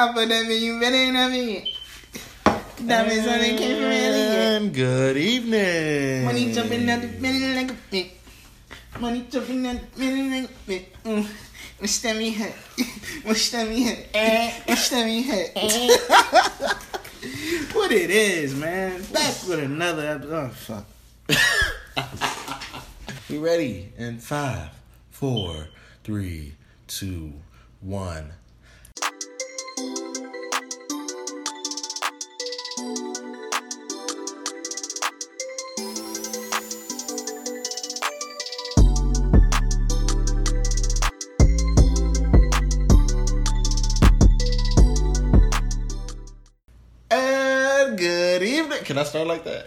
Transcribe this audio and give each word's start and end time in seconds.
I 0.00 0.12
put 0.14 0.30
that 0.30 0.46
in 0.46 0.62
you 0.62 0.80
better 0.80 1.12
than 1.12 1.30
me. 1.30 1.74
Diamonds 2.86 3.26
on 3.28 3.40
it 3.40 3.58
came 3.58 3.76
from 3.76 3.84
Elliot. 3.84 4.62
And 4.62 4.72
good 4.72 5.18
evening. 5.18 6.24
Money 6.24 6.52
jumping 6.54 6.88
out 6.88 7.02
the 7.02 7.08
middle 7.08 7.54
like 7.54 7.70
a 7.70 7.76
bit. 7.90 8.12
Money 8.98 9.26
jumping 9.28 9.66
out 9.66 9.76
the 9.92 10.00
middle 10.00 10.30
like 10.40 10.48
a 10.48 10.52
bit. 10.66 11.02
Mm. 11.04 11.26
My 11.80 11.86
stomach 11.86 12.32
hurt. 12.32 12.54
My 13.26 13.34
stomach 13.34 13.76
hurt. 13.76 14.06
Eh. 14.14 14.52
My 14.68 14.74
stomach 14.74 15.26
hurt. 15.26 15.50
what 17.74 17.92
it 17.92 18.10
is, 18.10 18.54
man. 18.54 19.02
Back 19.12 19.34
with 19.46 19.60
another 19.60 20.06
episode. 20.06 20.32
Oh, 20.32 20.48
fuck. 20.48 20.86
We 23.28 23.36
ready? 23.36 23.92
In 23.98 24.18
five, 24.18 24.70
four, 25.10 25.68
three, 26.04 26.54
two, 26.88 27.34
one. 27.82 28.32
Start 49.10 49.26
like 49.26 49.42
that? 49.42 49.66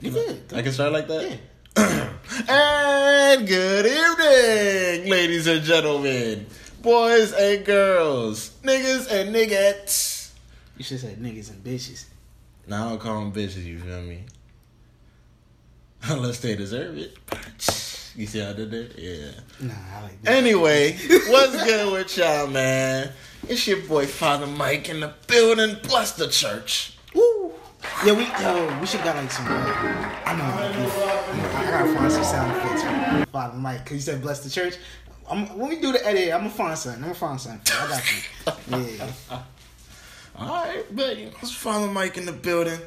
You 0.00 0.10
good. 0.10 0.42
I 0.52 0.60
can 0.60 0.72
start 0.72 0.92
like 0.92 1.06
that? 1.06 1.38
and 2.48 3.46
good 3.46 3.86
evening, 3.86 5.08
ladies 5.08 5.46
and 5.46 5.62
gentlemen, 5.62 6.46
boys 6.82 7.32
and 7.32 7.64
girls, 7.64 8.50
niggas 8.64 9.08
and 9.08 9.32
niggettes. 9.32 10.32
You 10.76 10.82
should 10.82 10.98
say 10.98 11.14
niggas 11.14 11.50
and 11.50 11.62
bitches. 11.62 12.06
Now 12.66 12.86
I 12.86 12.88
don't 12.88 12.98
call 12.98 13.20
them 13.20 13.32
bitches, 13.32 13.64
you 13.64 13.78
feel 13.78 14.02
me? 14.02 14.24
Unless 16.02 16.40
they 16.40 16.56
deserve 16.56 16.98
it. 16.98 17.16
You 18.18 18.26
see 18.26 18.38
how 18.38 18.48
I 18.48 18.52
did 18.54 18.70
that? 18.70 18.98
Yeah. 18.98 19.30
Nah, 19.60 19.74
I 19.94 20.02
like 20.04 20.22
that. 20.22 20.36
Anyway, 20.36 20.92
what's 21.28 21.64
good 21.64 21.92
with 21.92 22.16
y'all, 22.16 22.46
man? 22.46 23.12
It's 23.46 23.66
your 23.66 23.82
boy 23.82 24.06
Father 24.06 24.46
Mike 24.46 24.88
in 24.88 25.00
the 25.00 25.12
building. 25.26 25.76
Bless 25.82 26.12
the 26.12 26.26
church. 26.28 26.95
Yeah, 28.04 28.12
we 28.12 28.24
yo, 28.42 28.80
we 28.80 28.86
should 28.86 29.02
got 29.02 29.16
like 29.16 29.30
some. 29.30 29.46
I 29.46 30.36
know. 30.36 30.44
I, 30.44 31.66
I 31.66 31.70
gotta 31.70 31.94
find 31.94 32.12
some 32.12 32.24
sound 32.24 32.56
effects 32.56 32.82
for 32.82 33.30
Father 33.30 33.56
Mike 33.56 33.84
because 33.84 33.96
you 33.96 34.00
said 34.00 34.22
bless 34.22 34.44
the 34.44 34.50
church. 34.50 34.76
I'm, 35.28 35.58
when 35.58 35.70
we 35.70 35.80
do 35.80 35.92
the 35.92 36.06
edit, 36.06 36.32
I'm 36.32 36.40
gonna 36.40 36.50
find 36.50 36.78
something. 36.78 37.02
I'm 37.02 37.08
gonna 37.08 37.14
find 37.14 37.40
something. 37.40 37.60
I 37.74 37.88
got 37.88 38.80
you. 38.80 38.96
Yeah. 38.98 39.10
All 40.38 40.64
right, 40.64 40.84
but 40.94 41.16
it's 41.16 41.52
Father 41.52 41.86
Mike 41.86 42.18
in 42.18 42.26
the 42.26 42.32
building. 42.32 42.78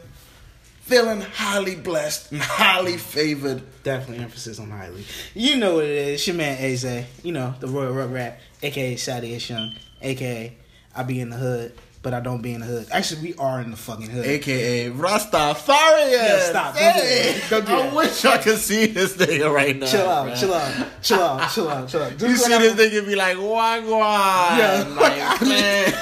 Feeling 0.82 1.22
highly 1.22 1.76
blessed 1.76 2.32
and 2.32 2.42
highly 2.42 2.98
favored. 2.98 3.62
Definitely 3.84 4.24
emphasis 4.24 4.60
on 4.60 4.72
highly. 4.72 5.04
You 5.36 5.58
know 5.58 5.76
what 5.76 5.86
it 5.86 5.92
is. 5.92 6.08
It's 6.16 6.28
your 6.28 6.36
man 6.36 6.58
Aze. 6.58 7.06
You 7.24 7.32
know, 7.32 7.54
the 7.60 7.68
Royal 7.68 7.94
Rug 7.94 8.12
Rat, 8.12 8.40
aka 8.64 8.96
Shady 8.96 9.30
Young, 9.30 9.76
aka 10.02 10.56
I 10.96 11.04
be 11.04 11.20
in 11.20 11.30
the 11.30 11.38
hood, 11.38 11.74
but 12.02 12.14
I 12.14 12.20
don't 12.22 12.42
be 12.42 12.54
in 12.54 12.62
the 12.62 12.66
hood. 12.66 12.88
Actually, 12.92 13.22
we 13.22 13.34
are 13.36 13.60
in 13.62 13.72
the 13.72 13.78
fucking 13.78 14.10
hood. 14.10 14.26
AKA 14.26 14.90
Rastafarian. 14.92 16.12
Yeah, 16.12 16.40
stop. 16.50 16.76
Hey. 16.76 17.42
Don't 17.50 17.66
do 17.66 17.74
I 17.74 17.94
wish 17.94 18.24
I 18.26 18.38
could 18.38 18.58
see 18.58 18.86
this 18.88 19.18
nigga 19.18 19.52
right 19.54 19.76
now. 19.78 19.86
chill 19.86 20.08
out, 20.10 20.28
man. 20.28 20.38
chill 20.38 20.54
out, 20.54 20.88
chill 21.02 21.22
out, 21.24 21.52
chill 21.52 21.70
out, 21.70 21.90
chill 21.90 22.02
out. 22.04 22.12
You 22.22 22.36
see 22.38 22.48
this 22.58 22.74
got- 22.76 22.80
nigga 22.92 23.06
be 23.06 23.16
like, 23.16 23.38
Wagwan. 23.38 24.58
Yeah. 24.58 24.96
Like, 24.98 25.42
man. 25.48 25.94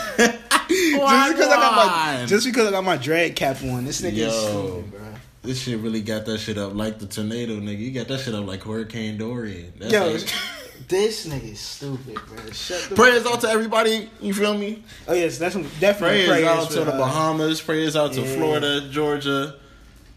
Just 0.69 1.33
because 1.35 1.47
I 1.47 1.55
got 1.55 1.75
my 2.19 2.25
just 2.27 2.45
because 2.45 2.67
I 2.67 2.71
got 2.71 2.83
my 2.83 2.97
drag 2.97 3.35
cap 3.35 3.63
on, 3.63 3.85
this 3.85 4.01
nigga 4.01 4.15
Yo. 4.17 4.27
is 4.27 4.35
stupid, 4.35 4.91
bro. 4.91 5.01
This 5.43 5.61
shit 5.61 5.79
really 5.79 6.01
got 6.01 6.25
that 6.25 6.39
shit 6.39 6.57
up 6.57 6.73
like 6.75 6.99
the 6.99 7.05
tornado, 7.05 7.53
nigga. 7.53 7.79
You 7.79 7.91
got 7.91 8.07
that 8.09 8.19
shit 8.19 8.35
up 8.35 8.45
like 8.45 8.63
Hurricane 8.63 9.17
Dorian. 9.17 9.71
That's 9.79 9.93
Yo, 9.93 10.09
like- 10.11 10.21
this 10.87 11.27
nigga 11.27 11.51
is 11.51 11.59
stupid, 11.59 12.15
bro. 12.27 12.51
Shut 12.51 12.89
the 12.89 12.95
prayers 12.95 13.25
out 13.25 13.41
to 13.41 13.49
everybody. 13.49 14.09
You 14.21 14.33
feel 14.33 14.57
me? 14.57 14.83
Oh 15.07 15.13
yes, 15.13 15.37
that's 15.37 15.53
some 15.53 15.63
definitely 15.79 16.25
Prayers, 16.25 16.27
prayers, 16.27 16.47
out 16.47 16.69
to 16.71 16.83
the 16.83 16.93
uh, 16.93 16.97
Bahamas. 16.97 17.61
Prayers 17.61 17.95
out 17.95 18.13
to 18.13 18.21
yeah. 18.21 18.35
Florida, 18.35 18.89
Georgia. 18.89 19.55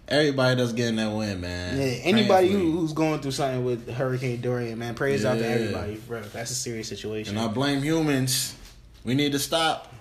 Everybody 0.09 0.61
that's 0.61 0.73
getting 0.73 0.97
that 0.97 1.13
win, 1.13 1.41
man. 1.41 1.79
Yeah, 1.79 1.85
anybody 2.03 2.49
who, 2.49 2.73
who's 2.73 2.93
going 2.93 3.21
through 3.21 3.31
something 3.31 3.65
with 3.65 3.89
Hurricane 3.89 4.41
Dorian, 4.41 4.79
man, 4.79 4.95
prayers 4.95 5.25
out 5.25 5.39
to 5.39 5.47
everybody, 5.47 6.01
bro. 6.09 6.21
That's 6.21 6.51
a 6.51 6.55
serious 6.55 6.89
situation. 6.89 7.37
And 7.37 7.47
I 7.47 7.53
blame 7.53 7.83
humans. 7.83 8.57
We 9.05 9.15
need 9.15 9.33
to 9.33 9.39
stop. 9.39 9.93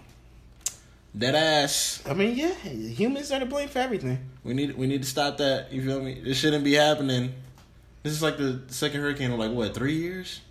Dead 1.18 1.34
ass. 1.34 2.04
I 2.08 2.14
mean, 2.14 2.36
yeah, 2.38 2.54
humans 2.54 3.32
are 3.32 3.40
to 3.40 3.46
blame 3.46 3.68
for 3.68 3.80
everything. 3.80 4.20
We 4.44 4.54
need 4.54 4.78
we 4.78 4.88
need 4.88 5.02
to 5.04 5.10
stop 5.10 5.38
that. 5.38 5.72
You 5.72 5.84
feel 5.84 6.02
me? 6.02 6.22
This 6.24 6.38
shouldn't 6.38 6.64
be 6.64 6.74
happening. 6.74 7.34
This 8.04 8.14
is 8.14 8.22
like 8.22 8.38
the 8.38 8.62
second 8.68 9.02
hurricane 9.02 9.32
in 9.32 9.38
like 9.38 9.52
what 9.52 9.74
three 9.74 9.96
years? 9.96 10.42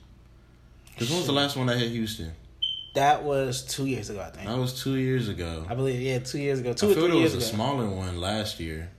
Because 0.99 1.11
when 1.11 1.19
was 1.19 1.27
the 1.27 1.33
last 1.33 1.57
one 1.57 1.67
that 1.67 1.79
hit 1.79 1.91
Houston? 1.93 2.33
That 2.95 3.23
was 3.23 3.63
two 3.63 3.87
years 3.87 4.11
ago, 4.11 4.21
I 4.21 4.31
think. 4.31 4.49
That 4.49 4.59
was 4.59 4.83
two 4.83 4.97
years 4.97 5.29
ago. 5.29 5.65
I 5.69 5.75
believe, 5.75 6.01
yeah, 6.01 6.19
two 6.19 6.39
years 6.39 6.59
ago, 6.59 6.73
two 6.73 6.91
I 6.91 6.95
feel 6.95 7.09
years 7.15 7.35
was 7.35 7.45
a 7.45 7.47
ago. 7.49 7.57
smaller 7.57 7.89
one 7.89 8.21
last 8.21 8.59
year. 8.59 8.91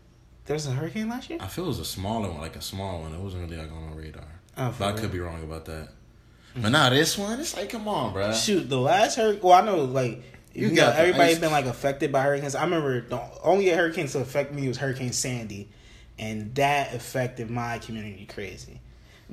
there 0.46 0.54
was 0.54 0.66
a 0.68 0.72
hurricane 0.72 1.10
last 1.10 1.30
year. 1.30 1.40
I 1.42 1.48
feel 1.48 1.66
it 1.66 1.70
was 1.70 1.80
a 1.80 1.86
smaller 1.86 2.30
one, 2.30 2.40
like 2.40 2.56
a 2.56 2.62
small 2.62 3.02
one. 3.02 3.14
It 3.14 3.20
wasn't 3.20 3.44
really 3.50 3.58
like 3.62 3.72
on 3.72 3.90
my 3.90 3.96
radar. 3.96 4.24
Oh, 4.58 4.74
but 4.78 4.96
I 4.96 4.98
could 5.00 5.12
be 5.12 5.20
wrong 5.20 5.44
about 5.44 5.66
that. 5.66 5.90
Hmm. 6.54 6.62
But 6.62 6.70
nah, 6.70 6.90
this 6.90 7.18
one, 7.18 7.40
it's 7.40 7.56
like, 7.58 7.70
come 7.70 7.88
on, 7.88 8.14
bro. 8.14 8.32
Shoot, 8.34 8.70
the 8.70 8.80
last 8.80 9.16
hurricane. 9.18 9.42
Well, 9.44 9.54
I 9.54 9.66
know, 9.66 9.84
like, 9.84 10.24
You 10.54 10.70
you, 10.70 10.76
got 10.76 10.96
know, 10.96 11.02
everybody's 11.02 11.36
ice- 11.36 11.42
been 11.42 11.52
like 11.52 11.66
affected 11.66 12.12
by 12.12 12.22
hurricanes. 12.24 12.56
I 12.56 12.64
remember 12.64 13.02
the 13.02 13.22
only 13.44 13.68
hurricane 13.70 14.08
to 14.08 14.20
affect 14.20 14.54
me 14.54 14.68
was 14.68 14.78
Hurricane 14.78 15.12
Sandy, 15.14 15.70
and 16.18 16.56
that 16.56 16.94
affected 16.94 17.50
my 17.50 17.80
community 17.80 18.26
crazy. 18.26 18.80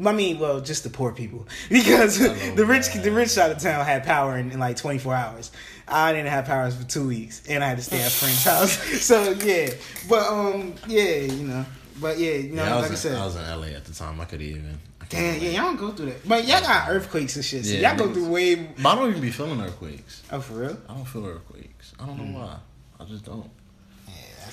I 0.05 0.13
mean, 0.13 0.39
well, 0.39 0.61
just 0.61 0.85
the 0.85 0.91
poor 0.91 1.13
people 1.13 1.47
because 1.71 2.17
Hello, 2.19 2.35
the 2.55 2.67
rich, 2.67 2.93
the 2.93 3.11
rich 3.11 3.31
side 3.31 3.51
of 3.51 3.59
town 3.59 3.85
had 3.85 4.05
power 4.05 4.37
in, 4.37 4.53
in 4.53 4.59
like 4.59 4.77
twenty 4.77 4.99
four 4.99 5.15
hours. 5.15 5.51
I 5.89 6.13
didn't 6.13 6.29
have 6.29 6.45
powers 6.47 6.75
for 6.77 6.85
two 6.85 7.07
weeks, 7.07 7.43
and 7.49 7.63
I 7.63 7.69
had 7.69 7.79
to 7.79 7.85
stay 7.85 8.01
at 8.01 8.09
a 8.09 8.11
friend's 8.11 8.45
house. 8.53 8.77
So 9.03 9.31
yeah, 9.33 9.71
but 10.09 10.27
um, 10.27 10.75
yeah, 10.87 11.21
you 11.21 11.47
know, 11.47 11.65
but 12.01 12.19
yeah, 12.19 12.33
you 12.33 12.53
know, 12.53 12.65
Yeah, 12.65 12.77
I, 12.77 12.81
like 12.81 12.91
I 12.91 12.95
said, 12.95 13.17
I 13.17 13.25
was 13.25 13.37
in 13.37 13.43
LA 13.43 13.69
at 13.69 13.85
the 13.85 13.95
time. 13.95 14.21
I 14.21 14.25
could 14.25 14.43
even. 14.43 14.79
I 15.01 15.05
can't 15.05 15.41
damn, 15.41 15.43
yeah, 15.43 15.61
y'all 15.61 15.67
don't 15.67 15.77
go 15.77 15.93
through 15.93 16.07
that, 16.07 16.29
but 16.29 16.47
y'all 16.47 16.61
got 16.61 16.89
earthquakes 16.91 17.37
and 17.37 17.45
shit. 17.45 17.65
So 17.65 17.75
Yeah, 17.75 17.91
y'all 17.91 17.99
go 17.99 18.13
through 18.13 18.29
way. 18.29 18.57
But 18.57 18.87
I 18.87 18.95
don't 18.97 19.11
even 19.11 19.23
be 19.23 19.31
feeling 19.31 19.61
earthquakes. 19.61 20.23
Oh, 20.33 20.41
for 20.41 20.55
real? 20.55 20.77
I 20.89 20.95
don't 20.95 21.05
feel 21.05 21.25
earthquakes. 21.27 21.95
I 22.01 22.07
don't 22.07 22.19
know 22.19 22.39
why. 22.41 22.57
I 22.99 23.05
just 23.05 23.25
don't. 23.25 23.49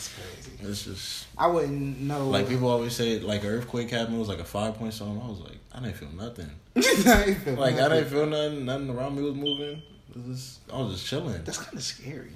That's 0.04 0.52
crazy. 0.56 0.70
It's 0.72 0.84
just 0.86 1.28
I 1.38 1.48
wouldn't 1.48 2.00
know. 2.02 2.30
like 2.30 2.48
people 2.48 2.70
always 2.70 2.96
say, 2.96 3.20
like 3.20 3.44
earthquake 3.44 3.90
happened. 3.90 4.16
It 4.16 4.20
was 4.20 4.30
like 4.30 4.40
a 4.40 4.44
five 4.46 4.76
point 4.76 4.94
something. 4.94 5.22
I 5.22 5.28
was 5.28 5.40
like, 5.40 5.58
I 5.74 5.80
didn't 5.80 5.96
feel 5.96 6.10
nothing. 6.12 6.50
like 6.76 7.58
Like 7.58 7.76
I 7.76 7.90
didn't 7.90 8.10
feel 8.10 8.26
nothing. 8.26 8.66
Nothing 8.66 8.90
around 8.90 9.16
me 9.16 9.24
was 9.24 9.36
moving. 9.36 9.82
It 10.16 10.28
was 10.28 10.38
just, 10.38 10.60
I 10.72 10.78
was 10.80 10.94
just 10.94 11.08
chilling. 11.08 11.44
That's 11.44 11.58
kind 11.58 11.76
of 11.76 11.84
scary. 11.84 12.32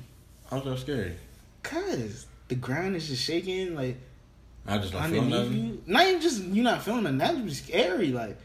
I 0.51 0.55
was 0.55 0.63
just 0.63 0.81
scared. 0.83 1.17
Cause 1.63 2.25
the 2.47 2.55
ground 2.55 2.95
is 2.95 3.07
just 3.07 3.23
shaking, 3.23 3.75
like 3.75 3.97
I 4.66 4.78
just 4.78 4.94
don't 4.94 5.09
feel 5.11 5.23
nothing. 5.23 5.53
you. 5.53 5.84
Not 5.85 6.07
even 6.07 6.22
just 6.22 6.44
you 6.44 6.63
not 6.63 6.84
feeling 6.84 7.03
nothing. 7.03 7.17
That 7.19 7.35
would 7.35 7.45
be 7.45 7.53
scary. 7.53 8.07
Like 8.07 8.38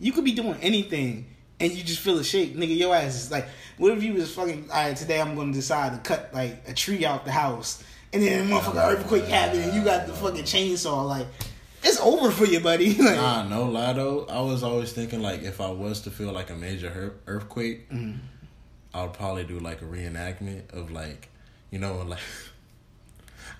you 0.00 0.12
could 0.12 0.24
be 0.24 0.32
doing 0.32 0.56
anything 0.60 1.26
and 1.60 1.72
you 1.72 1.84
just 1.84 2.00
feel 2.00 2.18
a 2.18 2.24
shake, 2.24 2.56
nigga. 2.56 2.76
Your 2.76 2.94
ass 2.94 3.14
is 3.14 3.30
like, 3.30 3.46
what 3.78 3.92
if 3.92 4.02
you 4.02 4.14
was 4.14 4.34
fucking? 4.34 4.68
All 4.70 4.84
right, 4.84 4.96
today 4.96 5.20
I'm 5.20 5.34
gonna 5.36 5.52
decide 5.52 5.92
to 5.92 5.98
cut 6.08 6.30
like 6.34 6.62
a 6.68 6.74
tree 6.74 7.04
out 7.06 7.24
the 7.24 7.30
house, 7.32 7.82
and 8.12 8.22
then 8.22 8.50
a 8.50 8.54
motherfucking 8.54 8.92
earthquake 8.92 9.24
happened, 9.24 9.62
and 9.64 9.74
you 9.74 9.82
got 9.84 10.06
the 10.06 10.12
fucking 10.12 10.44
chainsaw. 10.44 11.06
Like 11.06 11.26
it's 11.82 12.00
over 12.00 12.30
for 12.30 12.44
you, 12.44 12.60
buddy. 12.60 12.94
like, 13.02 13.16
Nah, 13.16 13.48
no 13.48 13.64
lie 13.64 13.92
though. 13.92 14.26
I 14.28 14.40
was 14.40 14.62
always 14.62 14.92
thinking 14.92 15.20
like 15.22 15.42
if 15.42 15.60
I 15.60 15.70
was 15.70 16.00
to 16.02 16.10
feel 16.10 16.32
like 16.32 16.50
a 16.50 16.54
major 16.56 16.90
her- 16.90 17.14
earthquake, 17.26 17.90
Mm-hmm. 17.90 18.18
I 18.94 19.02
would 19.04 19.14
probably 19.14 19.44
do 19.44 19.58
like 19.58 19.80
a 19.80 19.86
reenactment 19.86 20.70
of 20.72 20.90
like, 20.90 21.28
you 21.70 21.78
know, 21.78 22.02
like. 22.02 22.18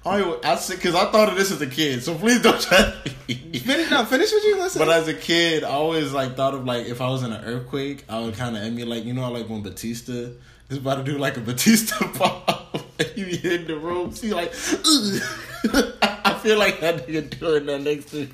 I 0.04 0.36
I 0.42 0.56
said 0.56 0.76
because 0.78 0.96
I 0.96 1.10
thought 1.12 1.28
of 1.28 1.36
this 1.36 1.52
as 1.52 1.60
a 1.62 1.66
kid, 1.66 2.02
so 2.02 2.14
please 2.16 2.42
don't 2.42 2.60
try. 2.60 2.90
finish, 3.28 3.88
no, 3.90 4.04
finish 4.04 4.32
what 4.32 4.42
you 4.42 4.58
listen. 4.58 4.80
But 4.80 4.88
as 4.88 5.06
a 5.06 5.14
kid, 5.14 5.62
I 5.62 5.68
always 5.68 6.12
like 6.12 6.34
thought 6.36 6.54
of 6.54 6.64
like 6.64 6.86
if 6.86 7.00
I 7.00 7.08
was 7.08 7.22
in 7.22 7.32
an 7.32 7.44
earthquake, 7.44 8.04
I 8.08 8.18
would 8.18 8.34
kind 8.34 8.56
of 8.56 8.64
emulate. 8.64 9.04
You 9.04 9.12
know, 9.12 9.30
like 9.30 9.48
when 9.48 9.62
Batista 9.62 10.30
is 10.68 10.78
about 10.78 10.96
to 10.96 11.04
do 11.04 11.18
like 11.18 11.36
a 11.36 11.40
Batista 11.40 12.04
pop, 12.14 12.74
and 12.74 12.82
you 13.16 13.26
be 13.26 13.54
in 13.54 13.66
the 13.66 13.76
room, 13.76 14.12
see 14.12 14.32
like, 14.32 14.52
I 16.24 16.38
feel 16.42 16.58
like 16.58 16.80
that 16.80 17.06
nigga 17.06 17.38
doing 17.38 17.66
that 17.66 17.82
next 17.82 18.06
to 18.10 18.16
me. 18.16 18.28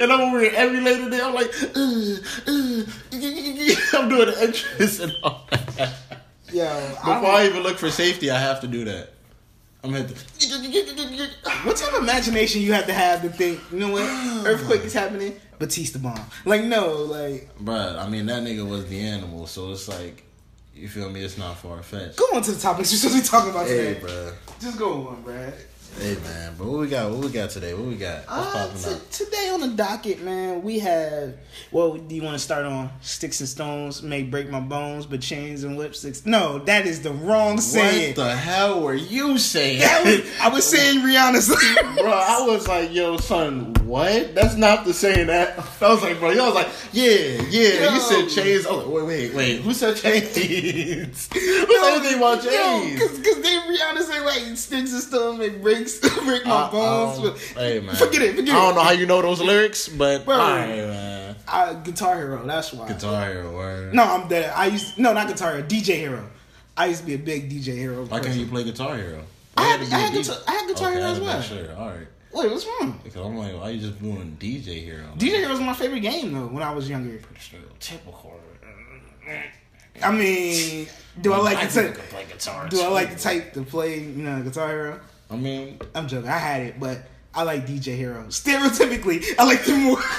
And 0.00 0.12
I'm 0.12 0.20
over 0.20 0.40
here 0.40 0.52
emulating 0.54 1.12
it. 1.12 1.22
I'm 1.22 1.34
like. 1.34 1.52
I'm 3.94 4.08
doing 4.08 4.26
the 4.26 4.36
entrance 4.40 5.00
and 5.00 5.12
all 5.22 5.46
that. 5.50 5.94
Yo, 6.52 6.88
Before 6.88 7.30
I 7.30 7.46
even 7.46 7.62
look 7.62 7.78
for 7.78 7.90
safety, 7.90 8.30
I 8.30 8.38
have 8.38 8.60
to 8.62 8.66
do 8.66 8.84
that. 8.84 9.10
I'm 9.82 9.94
at 9.94 10.08
the. 10.08 11.30
What 11.64 11.76
type 11.76 11.94
of 11.94 12.02
imagination 12.02 12.62
you 12.62 12.72
have 12.72 12.86
to 12.86 12.92
have 12.92 13.22
to 13.22 13.30
think, 13.30 13.60
you 13.72 13.78
know 13.78 13.90
what, 13.90 14.02
earthquake 14.46 14.82
is 14.82 14.92
happening, 14.92 15.36
Batista 15.58 15.98
bomb. 15.98 16.20
Like, 16.44 16.64
no, 16.64 16.96
like, 16.96 17.48
Bruh, 17.58 17.98
I 17.98 18.08
mean 18.08 18.26
that 18.26 18.42
nigga 18.42 18.68
was 18.68 18.86
the 18.88 19.00
animal, 19.00 19.46
so 19.46 19.72
it's 19.72 19.88
like 19.88 20.24
you 20.74 20.88
feel 20.88 21.10
me? 21.10 21.22
It's 21.22 21.36
not 21.38 21.56
far 21.58 21.82
fetched. 21.82 22.16
Go 22.16 22.24
on 22.34 22.42
to 22.42 22.52
the 22.52 22.60
topics 22.60 22.90
you're 22.92 22.98
supposed 22.98 23.16
to 23.16 23.22
be 23.22 23.28
talking 23.28 23.50
about 23.50 23.66
Hey, 23.66 23.94
today. 23.94 24.00
bro. 24.00 24.32
Just 24.60 24.78
go 24.78 25.08
on, 25.08 25.22
bruh. 25.24 25.52
Hey, 25.98 26.16
man. 26.24 26.54
But 26.56 26.66
what 26.66 26.80
we 26.80 26.88
got? 26.88 27.10
What 27.10 27.18
we 27.20 27.28
got 27.30 27.50
today? 27.50 27.74
What 27.74 27.84
we 27.86 27.96
got? 27.96 28.24
What's 28.26 28.86
Uh, 28.86 28.94
t- 28.94 29.24
today 29.24 29.50
on 29.52 29.60
the 29.60 29.68
docket, 29.68 30.22
man, 30.22 30.62
we 30.62 30.78
have. 30.78 31.34
Well, 31.72 31.94
do 31.96 32.14
you 32.14 32.22
want 32.22 32.34
to 32.36 32.42
start 32.42 32.64
on 32.64 32.90
sticks 33.02 33.40
and 33.40 33.48
stones 33.48 34.02
may 34.02 34.22
break 34.22 34.48
my 34.50 34.60
bones, 34.60 35.04
but 35.04 35.20
chains 35.20 35.62
and 35.62 35.78
lipsticks? 35.78 36.24
No, 36.24 36.58
that 36.60 36.86
is 36.86 37.02
the 37.02 37.12
wrong 37.12 37.60
saying. 37.60 38.16
What 38.16 38.24
the 38.24 38.36
hell 38.36 38.80
were 38.80 38.94
you 38.94 39.36
saying? 39.38 39.80
Was, 40.04 40.26
I 40.40 40.48
was 40.48 40.64
saying 40.70 41.00
Rihanna's. 41.00 41.48
bro, 41.98 42.10
I 42.12 42.46
was 42.46 42.66
like, 42.66 42.92
yo, 42.94 43.16
son, 43.18 43.74
what? 43.84 44.34
That's 44.34 44.56
not 44.56 44.84
the 44.86 44.94
saying 44.94 45.26
that. 45.26 45.58
I 45.82 45.88
was 45.88 46.02
like, 46.02 46.18
bro, 46.18 46.30
y'all 46.30 46.46
was 46.46 46.54
like, 46.54 46.68
yeah, 46.92 47.42
yeah. 47.50 47.84
Yo. 47.84 47.94
You 47.94 48.00
said 48.00 48.28
chains. 48.42 48.64
Oh, 48.68 48.88
wait, 48.88 49.04
wait, 49.06 49.34
wait. 49.34 49.60
Who 49.60 49.74
said 49.74 49.96
chains? 49.96 50.34
Who 50.34 51.40
said 51.40 51.94
anything 51.94 52.18
about 52.18 52.42
chains? 52.42 53.00
Because 53.18 53.42
then 53.42 53.62
Rihanna 53.76 54.02
say 54.02 54.20
like 54.20 54.56
sticks 54.56 54.92
and 54.92 55.02
stones 55.02 55.38
may 55.38 55.50
break 55.50 55.79
break 56.24 56.44
my 56.46 56.52
Uh, 56.52 56.70
bones. 56.70 57.18
um, 57.28 57.36
hey, 57.56 57.80
man. 57.80 57.94
Forget 57.96 58.22
it. 58.22 58.36
Forget 58.36 58.54
I 58.54 58.60
don't 58.60 58.72
it. 58.72 58.74
know 58.76 58.82
how 58.84 58.90
you 58.92 59.06
know 59.06 59.22
those 59.22 59.40
lyrics, 59.40 59.88
but 59.88 60.24
Bro. 60.24 60.36
I, 60.36 61.74
Guitar 61.82 62.16
Hero. 62.16 62.46
That's 62.46 62.72
why. 62.72 62.86
Guitar 62.88 63.26
Hero, 63.32 63.54
word. 63.54 63.94
No, 63.94 64.04
I'm 64.04 64.28
dead. 64.28 64.52
I 64.54 64.66
used 64.66 64.98
no, 64.98 65.12
not 65.12 65.26
Guitar 65.28 65.56
Hero. 65.56 65.66
DJ 65.66 65.96
Hero. 65.96 66.24
I 66.76 66.86
used 66.86 67.00
to 67.00 67.06
be 67.06 67.14
a 67.14 67.18
big 67.18 67.50
DJ 67.50 67.74
Hero. 67.76 68.04
Why 68.04 68.18
can't 68.18 68.26
person. 68.26 68.40
you 68.40 68.46
play 68.46 68.64
Guitar 68.64 68.96
Hero? 68.96 69.22
I 69.56 69.64
had- 69.64 69.80
I 69.80 69.98
had 69.98 70.12
Guitar- 70.14 70.36
I 70.46 70.52
had 70.52 70.68
Guitar 70.68 70.88
okay, 70.90 70.98
Hero 70.98 71.10
as 71.10 71.20
well. 71.20 71.42
Sure, 71.42 71.74
all 71.76 71.88
right. 71.88 72.06
Wait, 72.32 72.48
what's 72.50 72.64
wrong? 72.64 73.00
Because 73.02 73.20
I'm 73.26 73.36
like, 73.36 73.52
why 73.60 73.70
you 73.70 73.80
just 73.80 74.00
doing 74.00 74.36
DJ 74.38 74.84
Hero? 74.84 75.04
DJ 75.18 75.38
Hero 75.38 75.50
was 75.50 75.60
my 75.60 75.74
favorite 75.74 76.00
game 76.00 76.32
though 76.32 76.46
when 76.46 76.62
I 76.62 76.72
was 76.72 76.88
younger. 76.88 77.20
Typical. 77.80 78.38
I 80.02 80.10
mean, 80.12 80.86
do 81.20 81.32
I 81.32 81.38
like 81.38 81.68
to 81.68 81.74
type? 81.88 81.94
play 82.08 82.24
guitar. 82.24 82.68
Do 82.68 82.80
I 82.80 82.88
like 82.88 83.10
to 83.14 83.22
type 83.22 83.52
to 83.54 83.62
play? 83.62 83.98
You 84.00 84.22
know, 84.22 84.42
Guitar 84.42 84.68
Hero. 84.68 85.00
I 85.30 85.36
mean, 85.36 85.78
I'm 85.94 86.08
joking. 86.08 86.28
I 86.28 86.38
had 86.38 86.62
it, 86.62 86.80
but 86.80 86.98
I 87.34 87.42
like 87.44 87.66
DJ 87.66 87.96
Hero. 87.96 88.24
Stereotypically, 88.24 89.24
I 89.38 89.44
like 89.44 89.64
them 89.64 89.82
more. 89.84 90.00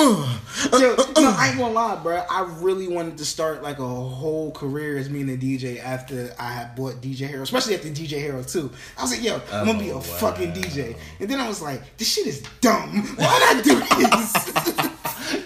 Uh, 0.00 0.78
yo, 0.80 0.92
uh, 0.94 0.96
no, 1.20 1.28
uh. 1.30 1.34
I 1.36 1.48
ain't 1.48 1.58
gonna 1.58 1.72
lie, 1.74 1.96
bro. 1.96 2.22
I 2.30 2.42
really 2.60 2.86
wanted 2.86 3.18
to 3.18 3.24
start 3.24 3.64
like 3.64 3.80
a 3.80 3.84
whole 3.84 4.52
career 4.52 4.96
as 4.96 5.08
being 5.08 5.28
a 5.28 5.36
DJ 5.36 5.80
after 5.82 6.32
I 6.38 6.52
had 6.52 6.76
bought 6.76 7.00
DJ 7.00 7.26
Hero, 7.26 7.42
especially 7.42 7.74
after 7.74 7.88
DJ 7.88 8.10
Hero 8.20 8.42
2. 8.44 8.70
I 8.96 9.02
was 9.02 9.10
like, 9.10 9.24
yo, 9.24 9.40
I'm 9.52 9.66
gonna 9.66 9.78
be 9.78 9.90
a 9.90 9.96
Oh, 9.96 10.00
fucking. 10.00 10.52
DJ. 10.52 10.96
And 11.18 11.28
then 11.28 11.40
I 11.40 11.48
was 11.48 11.60
like, 11.60 11.96
this 11.96 12.12
shit 12.12 12.28
is 12.28 12.42
dumb. 12.60 13.02
Why'd 13.16 13.56
I 13.56 13.60
do 13.60 13.80
this? 13.80 14.74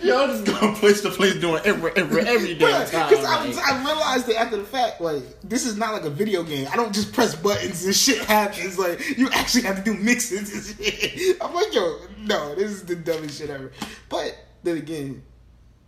yo, 0.02 0.26
just 0.26 0.44
going 0.44 0.74
place 0.76 1.00
to 1.02 1.10
place 1.10 1.34
doing 1.36 1.62
every 1.64 1.92
every 1.96 2.22
every 2.22 2.54
damn 2.54 2.86
time. 2.88 3.08
Because 3.08 3.24
I, 3.24 3.44
like- 3.44 3.56
I 3.58 3.84
realized 3.84 4.26
that 4.26 4.40
after 4.40 4.56
the 4.56 4.64
fact, 4.64 5.00
like 5.00 5.22
this 5.42 5.64
is 5.66 5.76
not 5.76 5.92
like 5.92 6.04
a 6.04 6.10
video 6.10 6.42
game. 6.42 6.68
I 6.72 6.76
don't 6.76 6.92
just 6.94 7.12
press 7.12 7.34
buttons 7.34 7.84
and 7.84 7.94
shit 7.94 8.18
happens. 8.24 8.78
Like 8.78 9.16
you 9.16 9.28
actually 9.30 9.62
have 9.64 9.76
to 9.76 9.82
do 9.82 9.94
mixes 9.94 10.76
and 10.78 10.86
shit. 10.86 11.36
I'm 11.42 11.54
like, 11.54 11.74
yo, 11.74 11.98
no, 12.18 12.54
this 12.54 12.70
is 12.70 12.84
the 12.84 12.96
dumbest 12.96 13.38
shit 13.38 13.50
ever. 13.50 13.72
But 14.08 14.36
then 14.62 14.76
again, 14.76 15.22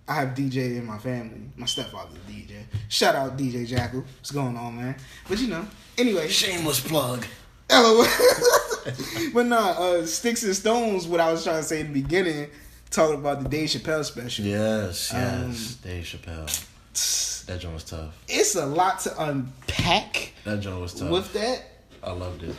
I 0.07 0.15
have 0.15 0.31
DJ 0.31 0.77
in 0.77 0.85
my 0.87 0.99
family. 0.99 1.41
My 1.57 1.67
stepfather's 1.67 2.15
a 2.17 2.31
DJ. 2.31 2.63
Shout 2.89 3.15
out 3.15 3.37
DJ 3.37 3.67
Jackal. 3.67 4.01
What's 4.01 4.31
going 4.31 4.57
on, 4.57 4.77
man? 4.77 4.97
But 5.29 5.41
you 5.41 5.49
know, 5.49 5.67
anyway, 5.97 6.29
Shameless 6.29 6.81
plug. 6.81 7.25
LOL. 7.71 8.05
but 9.33 9.47
nah, 9.47 9.71
uh, 9.71 10.07
sticks 10.07 10.43
and 10.43 10.55
stones. 10.55 11.07
What 11.07 11.21
I 11.21 11.33
was 11.33 11.45
trying 11.45 11.57
to 11.57 11.63
say 11.63 11.81
in 11.81 11.93
the 11.93 12.03
beginning, 12.03 12.51
talking 12.94 13.17
about 13.17 13.43
the 13.43 13.49
Dave 13.49 13.69
Chappelle 13.69 14.05
special. 14.05 14.44
Yes, 14.44 15.12
Um, 15.12 15.20
yes. 15.50 15.75
Dave 15.82 16.05
Chappelle. 16.05 17.46
That 17.46 17.61
joint 17.61 17.75
was 17.75 17.85
tough. 17.85 18.17
It's 18.29 18.55
a 18.55 18.64
lot 18.67 19.00
to 19.00 19.23
unpack 19.23 20.32
That 20.44 20.61
joint 20.61 20.81
was 20.81 20.94
tough. 20.94 21.11
with 21.11 21.32
that. 21.35 21.62
I 22.02 22.12
loved 22.12 22.43
it. 22.44 22.55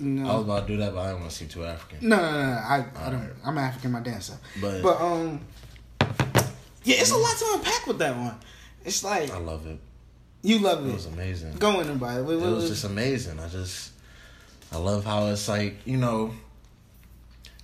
Know, 0.00 0.30
I 0.30 0.34
was 0.36 0.44
about 0.44 0.66
to 0.68 0.72
do 0.74 0.76
that, 0.80 0.94
but 0.94 1.00
I 1.00 1.06
didn't 1.08 1.20
want 1.20 1.32
to 1.32 1.36
seem 1.36 1.48
too 1.48 1.64
African. 1.64 2.08
No, 2.08 2.16
no, 2.16 2.30
no, 2.30 2.38
no. 2.42 2.50
I, 2.56 2.76
I 2.96 3.04
don't. 3.10 3.14
Alright. 3.14 3.30
I'm 3.44 3.58
African, 3.58 3.90
my 3.92 4.00
dancer. 4.00 4.34
But- 4.60 4.82
but 4.82 5.00
um, 5.00 5.40
yeah, 6.84 6.96
it's 7.00 7.10
a 7.10 7.16
lot 7.16 7.36
to 7.36 7.44
unpack 7.54 7.86
with 7.86 7.98
that 7.98 8.16
one. 8.16 8.36
It's 8.84 9.02
like 9.02 9.30
I 9.32 9.38
love 9.38 9.66
it. 9.66 9.78
you 10.42 10.60
love 10.60 10.86
It 10.86 10.90
it. 10.90 10.94
was 10.94 11.06
amazing. 11.06 11.54
Going 11.56 11.86
in 11.88 11.96
about 11.96 12.18
it. 12.18 12.22
What- 12.22 12.34
It 12.34 12.40
what- 12.40 12.50
was 12.52 12.68
just 12.68 12.84
amazing. 12.84 13.40
I 13.40 13.48
just, 13.48 13.90
I 14.72 14.76
love 14.76 15.04
how 15.04 15.26
it's 15.26 15.48
like, 15.48 15.78
you 15.84 15.96
know, 15.96 16.32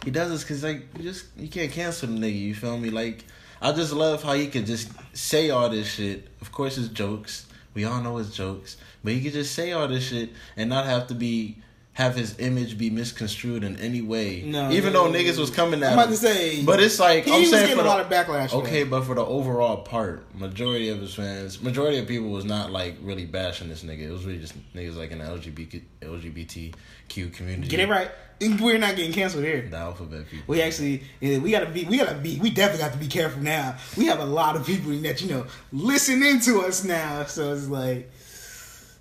he 0.04 0.10
does 0.10 0.30
this 0.30 0.42
because 0.42 0.62
like 0.62 0.86
you 0.96 1.02
just 1.02 1.26
you 1.36 1.48
can't 1.48 1.72
cancel 1.72 2.08
the 2.08 2.14
nigga. 2.14 2.38
You 2.38 2.54
feel 2.54 2.78
me? 2.78 2.90
Like 2.90 3.24
I 3.60 3.72
just 3.72 3.92
love 3.92 4.22
how 4.22 4.34
he 4.34 4.48
could 4.48 4.66
just 4.66 4.90
say 5.14 5.50
all 5.50 5.68
this 5.70 5.88
shit. 5.94 6.28
Of 6.40 6.52
course, 6.52 6.76
it's 6.76 6.88
jokes. 6.88 7.46
We 7.72 7.84
all 7.84 8.00
know 8.00 8.18
it's 8.18 8.34
jokes, 8.34 8.76
but 9.02 9.14
he 9.14 9.22
could 9.22 9.32
just 9.32 9.54
say 9.54 9.72
all 9.72 9.88
this 9.88 10.08
shit 10.08 10.30
and 10.56 10.68
not 10.68 10.86
have 10.86 11.08
to 11.08 11.14
be 11.14 11.58
have 11.94 12.16
his 12.16 12.38
image 12.40 12.76
be 12.76 12.90
misconstrued 12.90 13.62
in 13.64 13.76
any 13.78 14.02
way. 14.02 14.42
No, 14.42 14.70
even 14.72 14.92
no, 14.92 15.04
though 15.04 15.12
no, 15.12 15.18
niggas 15.18 15.38
was 15.38 15.48
coming 15.50 15.80
at 15.82 15.92
I'm 15.92 15.94
about 15.94 16.06
him. 16.08 16.10
to 16.14 16.16
say, 16.18 16.62
But 16.64 16.80
it's 16.80 16.98
like 16.98 17.24
he 17.24 17.32
I'm 17.32 17.40
was 17.42 17.50
saying 17.50 17.62
getting 17.68 17.76
for 17.76 17.80
a 17.82 17.84
the- 17.84 17.88
lot 17.88 18.00
of 18.00 18.08
backlash. 18.10 18.52
Okay, 18.52 18.82
but 18.84 19.04
for 19.04 19.14
the 19.14 19.24
overall 19.24 19.78
part, 19.78 20.24
majority 20.34 20.88
of 20.88 21.00
his 21.00 21.14
fans, 21.14 21.62
majority 21.62 21.98
of 21.98 22.06
people 22.08 22.30
was 22.30 22.44
not 22.44 22.72
like 22.72 22.96
really 23.00 23.24
bashing 23.26 23.68
this 23.68 23.84
nigga. 23.84 24.00
It 24.08 24.10
was 24.10 24.24
really 24.24 24.40
just 24.40 24.54
niggas 24.74 24.96
like 24.96 25.12
in 25.12 25.18
the 25.18 25.24
LGBT, 25.24 25.82
LGBTQ 26.02 27.32
community. 27.32 27.68
get 27.68 27.80
it 27.80 27.88
right. 27.88 28.10
We're 28.40 28.78
not 28.78 28.96
getting 28.96 29.12
canceled 29.12 29.44
here. 29.44 29.68
The 29.70 29.76
alphabet 29.76 30.28
people. 30.28 30.52
We 30.52 30.60
actually, 30.60 31.02
we 31.20 31.50
gotta 31.52 31.70
be, 31.70 31.84
we 31.84 31.96
gotta 31.96 32.16
be, 32.16 32.38
we 32.40 32.50
definitely 32.50 32.82
got 32.84 32.92
to 32.92 32.98
be 32.98 33.06
careful 33.06 33.40
now. 33.40 33.76
We 33.96 34.06
have 34.06 34.18
a 34.18 34.24
lot 34.24 34.56
of 34.56 34.66
people 34.66 34.90
that 35.02 35.22
you 35.22 35.30
know 35.30 35.46
listening 35.72 36.40
to 36.40 36.62
us 36.62 36.82
now, 36.84 37.24
so 37.24 37.52
it's 37.54 37.68
like, 37.68 38.10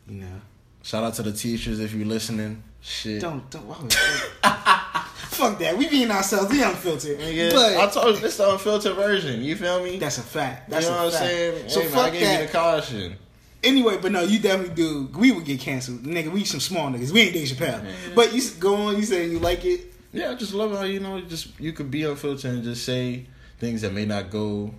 you 0.08 0.18
know, 0.22 0.42
Shout 0.84 1.04
out 1.04 1.16
to 1.16 1.24
the 1.24 1.32
teachers 1.34 1.80
if 1.80 1.94
you're 1.94 2.06
listening. 2.06 2.62
Shit. 2.84 3.22
don't, 3.22 3.50
don't. 3.50 3.66
why 3.66 3.78
would- 3.82 3.94
Fuck 5.34 5.58
that. 5.60 5.76
We 5.78 5.90
being 5.90 6.12
ourselves. 6.12 6.52
We 6.52 6.62
unfiltered. 6.62 7.18
Nigga, 7.20 7.52
But 7.54 7.78
I 7.78 7.88
told 7.90 8.16
you 8.16 8.22
this 8.22 8.38
the 8.38 8.52
unfiltered 8.52 8.96
version. 8.96 9.42
You 9.42 9.56
feel 9.56 9.84
me? 9.84 9.98
That's 9.98 10.20
a 10.20 10.22
fact. 10.22 10.70
you 10.70 10.74
That's 10.76 10.88
know 10.88 10.94
a 10.94 10.98
what 10.98 11.06
I'm 11.06 11.12
fact. 11.12 11.24
saying? 11.26 11.70
So 11.70 11.80
hey, 11.82 11.88
man, 11.90 11.94
I 11.98 12.02
fuck 12.04 12.12
gave 12.12 12.22
you 12.22 12.28
that. 12.28 12.48
the 12.48 12.52
caution. 12.54 13.16
Anyway, 13.64 13.98
but 14.02 14.12
no, 14.12 14.22
you 14.22 14.40
definitely 14.40 14.76
do. 14.76 15.10
We 15.18 15.32
would 15.32 15.46
get 15.46 15.60
canceled, 15.60 16.04
nigga. 16.04 16.32
We 16.32 16.44
some 16.44 16.60
small 16.60 16.92
niggas. 16.92 17.12
We 17.12 17.22
ain't 17.22 17.34
Dave 17.34 17.48
Chappelle. 17.48 17.84
But 18.14 18.34
you 18.34 18.42
go 18.60 18.76
on. 18.76 18.98
You 18.98 19.04
say 19.04 19.28
you 19.30 19.40
like 19.40 19.64
it. 19.66 19.82
Yeah, 20.12 20.30
I 20.32 20.36
just 20.36 20.54
love 20.54 20.72
how 20.78 20.84
you 20.84 21.00
know 21.00 21.20
just 21.22 21.60
you 21.60 21.72
could 21.74 21.90
be 21.90 22.04
unfiltered 22.04 22.52
and 22.54 22.64
just 22.64 22.86
say 22.86 23.26
things 23.60 23.82
that 23.82 23.94
may 23.94 24.06
not 24.06 24.30
go 24.30 24.74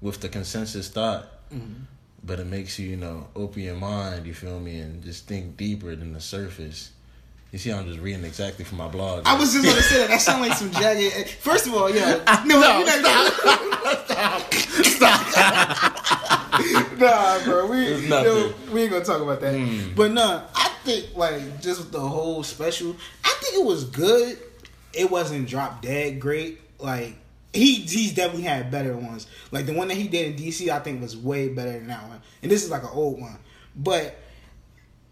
with 0.00 0.20
the 0.20 0.28
consensus 0.28 0.88
thought, 0.90 1.26
Mm-hmm. 1.52 1.72
but 2.22 2.38
it 2.38 2.46
makes 2.46 2.78
you 2.78 2.90
you 2.90 2.96
know 2.96 3.26
open 3.34 3.62
your 3.62 3.74
mind. 3.74 4.26
You 4.26 4.34
feel 4.34 4.60
me 4.60 4.78
and 4.78 5.02
just 5.02 5.26
think 5.26 5.56
deeper 5.56 5.96
than 5.96 6.12
the 6.12 6.20
surface. 6.20 6.92
You 7.50 7.58
see, 7.58 7.72
I'm 7.72 7.86
just 7.86 8.00
reading 8.00 8.24
exactly 8.24 8.64
from 8.64 8.76
my 8.78 8.88
blog. 8.88 9.22
I 9.24 9.34
was 9.38 9.52
just 9.54 9.64
gonna 9.64 9.80
say 9.80 9.98
that. 10.00 10.08
That 10.08 10.20
sound 10.20 10.42
like 10.42 10.52
some 10.52 10.70
jagged. 10.70 11.30
First 11.30 11.66
of 11.66 11.74
all, 11.74 11.88
yeah. 11.88 12.42
No, 12.46 12.60
No, 12.60 12.78
you're 12.78 13.02
not- 13.02 13.32
nah, 16.98 17.44
bro. 17.44 17.66
We 17.70 18.06
no, 18.08 18.52
we 18.72 18.82
ain't 18.82 18.90
gonna 18.92 19.04
talk 19.04 19.22
about 19.22 19.40
that. 19.40 19.54
Mm. 19.54 19.94
But 19.94 20.12
nah, 20.12 20.42
I 20.54 20.68
think 20.84 21.16
like 21.16 21.60
just 21.62 21.80
with 21.80 21.92
the 21.92 22.00
whole 22.00 22.42
special, 22.42 22.96
I 23.24 23.34
think 23.40 23.56
it 23.56 23.64
was 23.64 23.84
good. 23.84 24.38
It 24.92 25.10
wasn't 25.10 25.48
drop 25.48 25.82
dead 25.82 26.20
great. 26.20 26.60
Like 26.78 27.16
he 27.52 27.76
he's 27.76 28.14
definitely 28.14 28.42
had 28.42 28.70
better 28.70 28.96
ones. 28.96 29.26
Like 29.50 29.66
the 29.66 29.72
one 29.74 29.88
that 29.88 29.96
he 29.96 30.08
did 30.08 30.26
in 30.38 30.46
DC, 30.46 30.68
I 30.68 30.80
think 30.80 31.00
was 31.00 31.16
way 31.16 31.48
better 31.48 31.72
than 31.72 31.86
that 31.88 32.06
one. 32.08 32.20
And 32.42 32.50
this 32.50 32.62
is 32.64 32.70
like 32.70 32.82
an 32.82 32.90
old 32.92 33.20
one. 33.20 33.38
But 33.76 34.16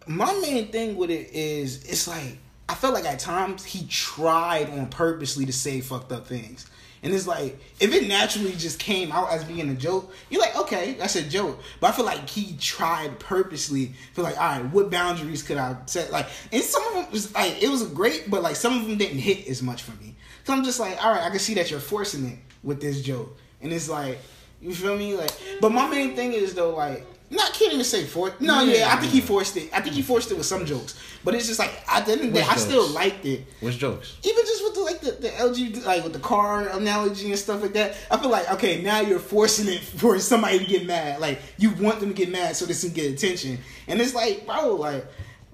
my 0.06 0.32
main 0.40 0.68
thing 0.68 0.96
with 0.96 1.10
it 1.10 1.30
is 1.32 1.84
it's 1.84 2.06
like 2.08 2.38
I 2.68 2.74
felt 2.74 2.94
like 2.94 3.04
at 3.04 3.18
times 3.18 3.64
he 3.64 3.86
tried 3.86 4.70
on 4.70 4.88
purposely 4.88 5.46
to 5.46 5.52
say 5.52 5.80
fucked 5.80 6.12
up 6.12 6.26
things. 6.26 6.66
And 7.02 7.14
it's 7.14 7.26
like 7.26 7.58
if 7.78 7.94
it 7.94 8.08
naturally 8.08 8.52
just 8.52 8.80
came 8.80 9.12
out 9.12 9.30
as 9.30 9.44
being 9.44 9.68
a 9.68 9.74
joke, 9.74 10.12
you're 10.28 10.40
like, 10.40 10.56
okay, 10.56 10.94
that's 10.94 11.14
a 11.14 11.22
joke. 11.22 11.60
But 11.78 11.90
I 11.90 11.92
feel 11.92 12.04
like 12.04 12.28
he 12.28 12.56
tried 12.56 13.20
purposely. 13.20 13.94
Feel 14.14 14.24
like, 14.24 14.36
all 14.36 14.60
right, 14.60 14.72
what 14.72 14.90
boundaries 14.90 15.42
could 15.42 15.58
I 15.58 15.76
set? 15.86 16.10
Like, 16.10 16.26
and 16.50 16.62
some 16.62 16.84
of 16.88 16.94
them 16.94 17.12
was 17.12 17.32
like 17.34 17.62
it 17.62 17.68
was 17.68 17.84
great, 17.88 18.28
but 18.28 18.42
like 18.42 18.56
some 18.56 18.76
of 18.76 18.86
them 18.86 18.96
didn't 18.96 19.18
hit 19.18 19.46
as 19.46 19.62
much 19.62 19.82
for 19.82 19.92
me. 20.02 20.16
So 20.44 20.52
I'm 20.52 20.64
just 20.64 20.80
like, 20.80 21.02
all 21.04 21.12
right, 21.12 21.22
I 21.22 21.30
can 21.30 21.38
see 21.38 21.54
that 21.54 21.70
you're 21.70 21.80
forcing 21.80 22.24
it 22.26 22.38
with 22.62 22.80
this 22.80 23.02
joke, 23.02 23.36
and 23.60 23.72
it's 23.72 23.88
like, 23.88 24.18
you 24.60 24.74
feel 24.74 24.96
me? 24.96 25.16
Like, 25.16 25.32
but 25.60 25.70
my 25.70 25.88
main 25.88 26.16
thing 26.16 26.32
is 26.32 26.54
though, 26.54 26.74
like, 26.74 27.06
not 27.28 27.52
kidding 27.52 27.78
to 27.78 27.84
say 27.84 28.04
for 28.04 28.32
no, 28.38 28.62
yeah, 28.62 28.88
I 28.92 29.00
think 29.00 29.12
he 29.12 29.20
forced 29.20 29.56
it. 29.56 29.70
I 29.72 29.80
think 29.80 29.96
he 29.96 30.02
forced 30.02 30.30
it 30.30 30.36
with 30.36 30.46
some 30.46 30.64
jokes, 30.64 30.94
but 31.24 31.34
it's 31.34 31.46
just 31.46 31.58
like 31.58 31.72
at 31.88 32.06
the 32.06 32.12
end 32.12 32.20
of 32.20 32.26
the 32.28 32.32
day, 32.34 32.46
I 32.48 32.54
still 32.56 32.86
liked 32.88 33.24
it. 33.26 33.46
Which 33.60 33.78
jokes? 33.78 34.16
Even 34.22 34.44
just 34.44 34.62
with 34.62 34.74
the 34.74 34.80
like 34.80 35.00
the, 35.00 35.10
the 35.10 35.28
LG 35.30 35.84
like 35.84 36.04
with 36.04 36.12
the 36.12 36.20
car 36.20 36.68
analogy 36.68 37.28
and 37.30 37.38
stuff 37.38 37.62
like 37.62 37.72
that, 37.72 37.96
I 38.10 38.18
feel 38.18 38.30
like 38.30 38.50
okay, 38.52 38.80
now 38.80 39.00
you're 39.00 39.18
forcing 39.18 39.66
it 39.68 39.80
for 39.80 40.18
somebody 40.20 40.60
to 40.60 40.64
get 40.64 40.86
mad. 40.86 41.20
Like 41.20 41.40
you 41.58 41.72
want 41.72 41.98
them 41.98 42.10
to 42.10 42.14
get 42.14 42.30
mad 42.30 42.54
so 42.54 42.64
this 42.64 42.84
can 42.84 42.92
get 42.92 43.12
attention, 43.12 43.58
and 43.88 44.00
it's 44.00 44.14
like, 44.14 44.46
bro, 44.46 44.74
like 44.74 45.04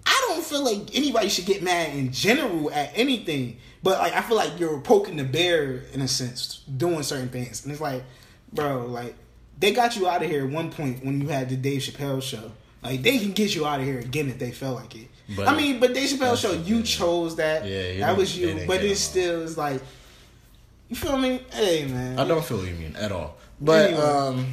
I 0.05 0.26
don't 0.29 0.45
feel 0.45 0.64
like 0.64 0.95
anybody 0.95 1.31
should 1.31 1.47
get 1.47 1.62
mad 1.62 1.95
in 1.97 2.12
general 2.12 2.71
at 2.71 2.91
anything, 2.95 3.59
but 3.83 3.99
like 3.99 4.12
I 4.12 4.21
feel 4.21 4.37
like 4.37 4.61
you're 4.61 4.81
poking 4.81 5.17
the 5.17 5.25
bear 5.25 5.85
in 5.95 6.02
a 6.02 6.09
sense, 6.09 6.64
doing 6.76 7.02
certain 7.02 7.31
things, 7.31 7.64
and 7.64 7.73
it's 7.73 7.81
like, 7.81 8.05
bro, 8.52 8.85
like 8.87 9.14
they 9.59 9.73
got 9.73 9.97
you 9.97 10.09
out 10.09 10.23
of 10.23 10.31
here 10.31 10.45
at 10.45 10.51
one 10.51 10.71
point 10.71 11.05
when 11.05 11.21
you 11.21 11.29
had 11.29 11.49
the 11.49 11.57
Dave 11.57 11.83
Chappelle 11.83 12.23
show. 12.23 12.53
Like 12.83 13.03
they 13.03 13.19
can 13.19 13.33
get 13.33 13.55
you 13.55 13.65
out 13.67 13.81
of 13.81 13.87
here 13.87 13.99
again 14.01 14.29
if 14.29 14.39
they 14.39 14.51
felt 14.51 14.77
like 14.77 14.95
it. 14.97 15.09
But- 15.37 15.49
I 15.49 15.57
mean, 15.57 15.79
but 15.81 15.95
Dave 15.95 16.09
Chappelle 16.11 16.37
show, 16.37 16.53
you 16.53 16.83
chose 16.83 17.37
that. 17.37 17.65
Yeah, 17.65 18.07
that 18.07 18.17
was 18.17 18.37
you. 18.37 18.65
But 18.67 18.83
it 18.83 18.97
still 18.97 19.43
is 19.43 19.57
like, 19.57 19.81
you 20.89 20.97
feel 20.97 21.17
me? 21.17 21.43
Hey 21.53 21.87
man, 21.87 22.19
I 22.19 22.27
don't 22.27 22.45
feel 22.45 22.59
what 22.59 22.67
you 22.67 22.75
mean 22.75 22.97
at 22.97 23.13
all. 23.13 23.37
But 23.61 23.91
Anyway. 23.91 24.03
um, 24.03 24.47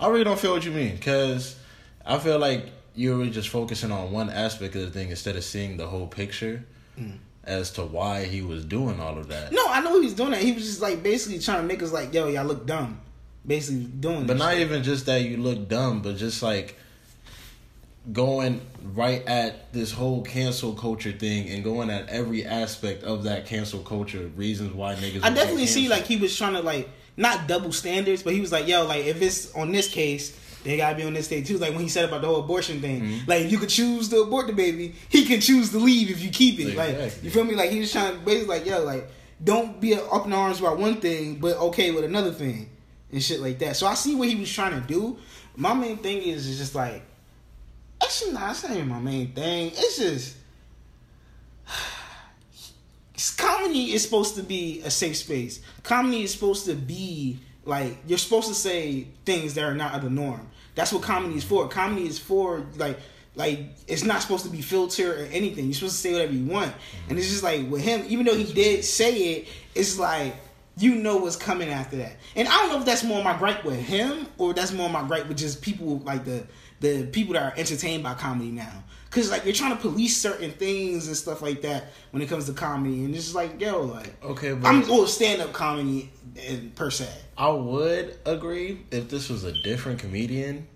I 0.00 0.08
really 0.08 0.24
don't 0.24 0.38
feel 0.38 0.52
what 0.52 0.64
you 0.64 0.72
mean 0.72 0.96
because 0.96 1.56
I 2.04 2.18
feel 2.18 2.38
like 2.38 2.66
you 2.94 3.18
were 3.18 3.26
just 3.26 3.50
focusing 3.50 3.92
on 3.92 4.10
one 4.10 4.30
aspect 4.30 4.74
of 4.74 4.80
the 4.82 4.90
thing 4.90 5.10
instead 5.10 5.36
of 5.36 5.44
seeing 5.44 5.76
the 5.76 5.86
whole 5.86 6.06
picture 6.06 6.64
as 7.44 7.70
to 7.72 7.82
why 7.84 8.24
he 8.24 8.40
was 8.42 8.64
doing 8.64 8.98
all 8.98 9.18
of 9.18 9.28
that. 9.28 9.52
No, 9.52 9.64
I 9.68 9.80
know 9.80 10.00
he 10.00 10.06
was 10.06 10.14
doing 10.14 10.30
that. 10.30 10.40
He 10.40 10.52
was 10.52 10.64
just 10.64 10.80
like 10.80 11.02
basically 11.02 11.38
trying 11.38 11.60
to 11.60 11.66
make 11.68 11.82
us 11.82 11.92
like, 11.92 12.12
yo, 12.14 12.26
y'all 12.28 12.44
look 12.46 12.66
dumb. 12.66 13.00
Basically 13.46 13.84
doing. 13.84 14.26
But 14.26 14.38
not 14.38 14.52
shit. 14.54 14.62
even 14.62 14.82
just 14.82 15.06
that 15.06 15.22
you 15.22 15.36
look 15.36 15.68
dumb, 15.68 16.02
but 16.02 16.16
just 16.16 16.42
like 16.42 16.76
going 18.12 18.60
right 18.94 19.24
at 19.26 19.72
this 19.72 19.92
whole 19.92 20.22
cancel 20.22 20.72
culture 20.74 21.12
thing 21.12 21.48
and 21.50 21.64
going 21.64 21.90
at 21.90 22.08
every 22.08 22.44
aspect 22.44 23.02
of 23.02 23.24
that 23.24 23.46
cancel 23.46 23.80
culture, 23.80 24.30
reasons 24.36 24.72
why 24.72 24.94
niggas. 24.94 25.24
I 25.24 25.30
definitely 25.30 25.66
see 25.66 25.88
like 25.88 26.04
he 26.04 26.16
was 26.16 26.36
trying 26.36 26.54
to 26.54 26.60
like 26.60 26.88
not 27.16 27.48
double 27.48 27.72
standards, 27.72 28.22
but 28.22 28.32
he 28.32 28.40
was 28.40 28.52
like, 28.52 28.66
yo, 28.68 28.84
like 28.86 29.04
if 29.06 29.20
it's 29.22 29.52
on 29.54 29.72
this 29.72 29.88
case, 29.88 30.38
they 30.62 30.76
gotta 30.76 30.96
be 30.96 31.04
on 31.04 31.14
this 31.14 31.26
stage 31.26 31.46
too. 31.46 31.58
Like 31.58 31.70
when 31.72 31.82
he 31.82 31.88
said 31.88 32.04
about 32.04 32.20
the 32.20 32.26
whole 32.26 32.40
abortion 32.40 32.80
thing, 32.80 33.00
Mm-hmm. 33.02 33.30
like 33.30 33.44
if 33.44 33.52
you 33.52 33.58
could 33.58 33.68
choose 33.68 34.08
to 34.10 34.22
abort 34.22 34.46
the 34.48 34.52
baby, 34.52 34.94
he 35.08 35.24
can 35.24 35.40
choose 35.40 35.70
to 35.70 35.78
leave 35.78 36.10
if 36.10 36.20
you 36.22 36.30
keep 36.30 36.58
it. 36.60 36.76
Like 36.76 37.22
you 37.22 37.30
feel 37.30 37.44
me? 37.44 37.54
Like 37.54 37.70
he 37.70 37.80
was 37.80 37.92
trying 37.92 38.14
to 38.14 38.18
basically 38.24 38.58
like, 38.58 38.66
yo, 38.66 38.82
like 38.84 39.08
don't 39.42 39.80
be 39.80 39.94
up 39.94 40.26
in 40.26 40.32
arms 40.32 40.60
about 40.60 40.78
one 40.78 41.00
thing, 41.00 41.36
but 41.36 41.56
okay 41.56 41.90
with 41.90 42.04
another 42.04 42.32
thing 42.32 42.68
and 43.12 43.22
shit 43.22 43.40
like 43.40 43.58
that. 43.60 43.76
So 43.76 43.86
I 43.86 43.94
see 43.94 44.14
what 44.14 44.28
he 44.28 44.36
was 44.36 44.52
trying 44.52 44.80
to 44.80 44.86
do. 44.86 45.18
My 45.56 45.74
main 45.74 45.98
thing 45.98 46.22
is 46.22 46.46
is 46.46 46.58
just 46.58 46.74
like 46.74 47.02
actually 48.02 48.32
not 48.32 48.48
that's 48.48 48.62
not 48.64 48.72
even 48.72 48.88
my 48.88 48.98
main 48.98 49.32
thing. 49.32 49.72
It's 49.74 49.98
just 49.98 50.36
comedy 53.38 53.92
is 53.92 54.02
supposed 54.02 54.36
to 54.36 54.42
be 54.42 54.82
a 54.82 54.90
safe 54.90 55.16
space. 55.16 55.60
Comedy 55.82 56.22
is 56.22 56.32
supposed 56.32 56.66
to 56.66 56.74
be 56.74 57.38
like 57.64 57.96
you're 58.06 58.18
supposed 58.18 58.48
to 58.48 58.54
say 58.54 59.08
things 59.24 59.54
that 59.54 59.64
are 59.64 59.74
not 59.74 59.94
of 59.94 60.02
the 60.02 60.10
norm. 60.10 60.48
That's 60.74 60.92
what 60.92 61.02
comedy 61.02 61.36
is 61.36 61.44
for. 61.44 61.68
Comedy 61.68 62.06
is 62.06 62.18
for 62.18 62.66
like 62.76 62.98
like 63.34 63.60
it's 63.86 64.04
not 64.04 64.22
supposed 64.22 64.44
to 64.44 64.50
be 64.50 64.62
filtered 64.62 65.20
or 65.20 65.24
anything. 65.26 65.66
You're 65.66 65.74
supposed 65.74 65.96
to 65.96 66.00
say 66.00 66.12
whatever 66.12 66.32
you 66.32 66.46
want. 66.46 66.72
And 67.08 67.18
it's 67.18 67.28
just 67.28 67.42
like 67.42 67.68
with 67.70 67.82
him, 67.82 68.04
even 68.08 68.26
though 68.26 68.36
he 68.36 68.52
did 68.52 68.84
say 68.84 69.14
it, 69.14 69.48
it's 69.74 69.98
like 69.98 70.34
you 70.78 70.94
know 70.94 71.16
what's 71.16 71.36
coming 71.36 71.70
after 71.70 71.96
that. 71.96 72.16
And 72.34 72.46
I 72.46 72.52
don't 72.58 72.70
know 72.70 72.78
if 72.78 72.84
that's 72.84 73.02
more 73.02 73.24
my 73.24 73.36
gripe 73.36 73.64
with 73.64 73.80
him 73.80 74.26
or 74.36 74.52
that's 74.52 74.72
more 74.72 74.90
my 74.90 75.06
gripe 75.06 75.26
with 75.26 75.38
just 75.38 75.62
people 75.62 75.98
like 76.00 76.24
the 76.24 76.46
the 76.80 77.06
people 77.06 77.32
that 77.32 77.42
are 77.42 77.58
entertained 77.58 78.02
by 78.02 78.14
comedy 78.14 78.50
now. 78.50 78.84
Cause 79.10 79.30
like 79.30 79.46
you're 79.46 79.54
trying 79.54 79.74
to 79.74 79.80
police 79.80 80.20
certain 80.20 80.50
things 80.50 81.06
and 81.06 81.16
stuff 81.16 81.40
like 81.40 81.62
that 81.62 81.84
when 82.10 82.22
it 82.22 82.28
comes 82.28 82.44
to 82.46 82.52
comedy, 82.52 83.04
and 83.04 83.14
it's 83.14 83.24
just 83.24 83.34
like 83.34 83.58
yo, 83.58 83.82
like 83.82 84.22
Okay, 84.22 84.52
but 84.52 84.68
I'm 84.68 84.82
well 84.82 85.06
stand 85.06 85.40
up 85.40 85.54
comedy 85.54 86.10
and, 86.46 86.74
per 86.74 86.90
se. 86.90 87.08
I 87.38 87.48
would 87.48 88.18
agree 88.26 88.82
if 88.90 89.08
this 89.08 89.30
was 89.30 89.44
a 89.44 89.52
different 89.62 90.00
comedian, 90.00 90.68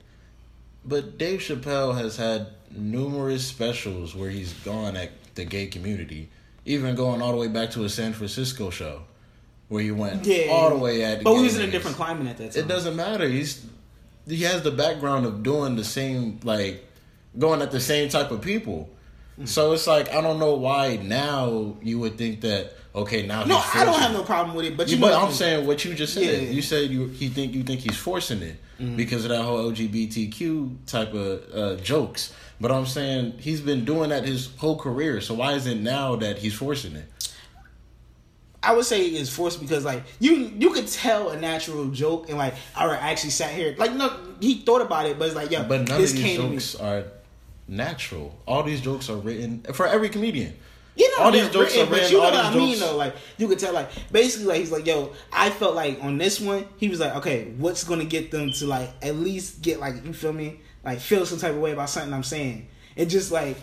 but 0.86 1.18
Dave 1.18 1.40
Chappelle 1.40 1.94
has 1.98 2.16
had 2.16 2.46
numerous 2.70 3.46
specials 3.46 4.14
where 4.14 4.30
he's 4.30 4.54
gone 4.54 4.96
at 4.96 5.10
the 5.34 5.44
gay 5.44 5.66
community, 5.66 6.30
even 6.64 6.94
going 6.94 7.20
all 7.20 7.32
the 7.32 7.38
way 7.38 7.48
back 7.48 7.72
to 7.72 7.84
a 7.84 7.90
San 7.90 8.14
Francisco 8.14 8.70
show 8.70 9.02
where 9.70 9.82
he 9.82 9.92
went 9.92 10.26
Yeah, 10.26 10.48
all 10.50 10.68
the 10.68 10.76
way 10.76 11.02
at. 11.04 11.18
the 11.18 11.24
But 11.24 11.34
we 11.34 11.42
was 11.44 11.56
in 11.56 11.66
a 11.66 11.70
different 11.70 11.96
climate 11.96 12.26
at 12.26 12.36
that 12.38 12.52
time. 12.52 12.64
It 12.64 12.68
doesn't 12.68 12.96
matter. 12.96 13.26
He's 13.26 13.64
he 14.26 14.42
has 14.42 14.62
the 14.62 14.70
background 14.70 15.24
of 15.24 15.42
doing 15.42 15.76
the 15.76 15.84
same 15.84 16.40
like 16.42 16.84
going 17.38 17.62
at 17.62 17.70
the 17.70 17.80
same 17.80 18.08
type 18.10 18.30
of 18.32 18.42
people. 18.42 18.90
Mm. 19.40 19.48
So 19.48 19.72
it's 19.72 19.86
like 19.86 20.12
I 20.12 20.20
don't 20.20 20.38
know 20.40 20.54
why 20.54 20.96
now 20.96 21.76
you 21.82 22.00
would 22.00 22.18
think 22.18 22.40
that 22.42 22.74
okay 22.96 23.24
now 23.24 23.44
No, 23.44 23.62
I 23.74 23.84
don't 23.84 23.98
have 24.00 24.12
no 24.12 24.24
problem 24.24 24.56
with 24.56 24.66
it. 24.66 24.76
But 24.76 24.88
Yeah, 24.88 24.96
you 24.96 25.00
but 25.00 25.14
I'm 25.14 25.32
saying 25.32 25.66
what 25.66 25.84
you 25.84 25.94
just 25.94 26.14
said. 26.14 26.24
Yeah. 26.24 26.32
Mm-hmm. 26.32 26.52
You 26.52 26.62
said 26.62 26.90
you 26.90 27.06
he 27.06 27.28
think 27.28 27.54
you 27.54 27.62
think 27.62 27.80
he's 27.80 27.96
forcing 27.96 28.42
it 28.42 28.56
because 28.96 29.24
of 29.24 29.28
that 29.30 29.42
whole 29.42 29.70
LGBTQ 29.70 30.86
type 30.86 31.12
of 31.12 31.54
uh, 31.54 31.76
jokes. 31.82 32.32
But 32.60 32.72
I'm 32.72 32.86
saying 32.86 33.34
he's 33.38 33.60
been 33.60 33.84
doing 33.84 34.08
that 34.10 34.24
his 34.24 34.48
whole 34.56 34.76
career. 34.78 35.20
So 35.20 35.34
why 35.34 35.52
is 35.52 35.66
it 35.66 35.76
now 35.78 36.16
that 36.16 36.38
he's 36.38 36.54
forcing 36.54 36.96
it? 36.96 37.06
I 38.62 38.74
would 38.74 38.84
say 38.84 39.06
it's 39.06 39.30
forced 39.30 39.60
because 39.60 39.84
like 39.84 40.02
you 40.18 40.32
you 40.58 40.70
could 40.70 40.86
tell 40.86 41.30
a 41.30 41.40
natural 41.40 41.86
joke 41.90 42.28
and 42.28 42.36
like 42.36 42.54
I 42.76 42.94
actually 42.96 43.30
sat 43.30 43.52
here 43.52 43.74
like 43.78 43.92
no 43.94 44.14
he 44.40 44.60
thought 44.60 44.82
about 44.82 45.06
it 45.06 45.18
but 45.18 45.26
it's 45.26 45.34
like 45.34 45.50
yo 45.50 45.64
But 45.64 45.88
none 45.88 46.00
this 46.00 46.10
of 46.10 46.16
these 46.18 46.24
came 46.24 46.36
to 46.40 46.46
me. 46.48 46.56
jokes 46.56 46.74
are 46.74 47.04
natural. 47.68 48.38
All 48.46 48.62
these 48.62 48.80
jokes 48.80 49.08
are 49.08 49.16
written 49.16 49.62
for 49.72 49.86
every 49.86 50.08
comedian. 50.08 50.54
You 50.96 51.08
know, 51.16 51.24
all 51.24 51.32
these 51.32 51.48
jokes 51.48 51.74
written, 51.74 51.80
are 51.82 51.90
but 51.90 51.94
written. 52.00 52.10
you 52.12 52.18
know 52.18 52.24
what 52.24 52.34
I 52.34 52.50
these 52.52 52.58
mean 52.58 52.78
though. 52.80 52.96
Like 52.96 53.14
you 53.38 53.48
could 53.48 53.58
tell, 53.58 53.72
like 53.72 53.90
basically, 54.12 54.46
like 54.48 54.58
he's 54.58 54.72
like, 54.72 54.86
"Yo, 54.86 55.12
I 55.32 55.48
felt 55.48 55.74
like 55.74 56.02
on 56.02 56.18
this 56.18 56.40
one, 56.40 56.66
he 56.76 56.88
was 56.88 57.00
like, 57.00 57.14
okay, 57.16 57.52
what's 57.56 57.84
gonna 57.84 58.04
get 58.04 58.30
them 58.30 58.50
to 58.52 58.66
like 58.66 58.90
at 59.00 59.14
least 59.14 59.62
get 59.62 59.80
like 59.80 60.04
you 60.04 60.12
feel 60.12 60.32
me, 60.32 60.60
like 60.84 60.98
feel 60.98 61.24
some 61.24 61.38
type 61.38 61.52
of 61.52 61.58
way 61.60 61.72
about 61.72 61.88
something 61.88 62.12
I'm 62.12 62.24
saying, 62.24 62.68
and 62.96 63.08
just 63.08 63.32
like." 63.32 63.56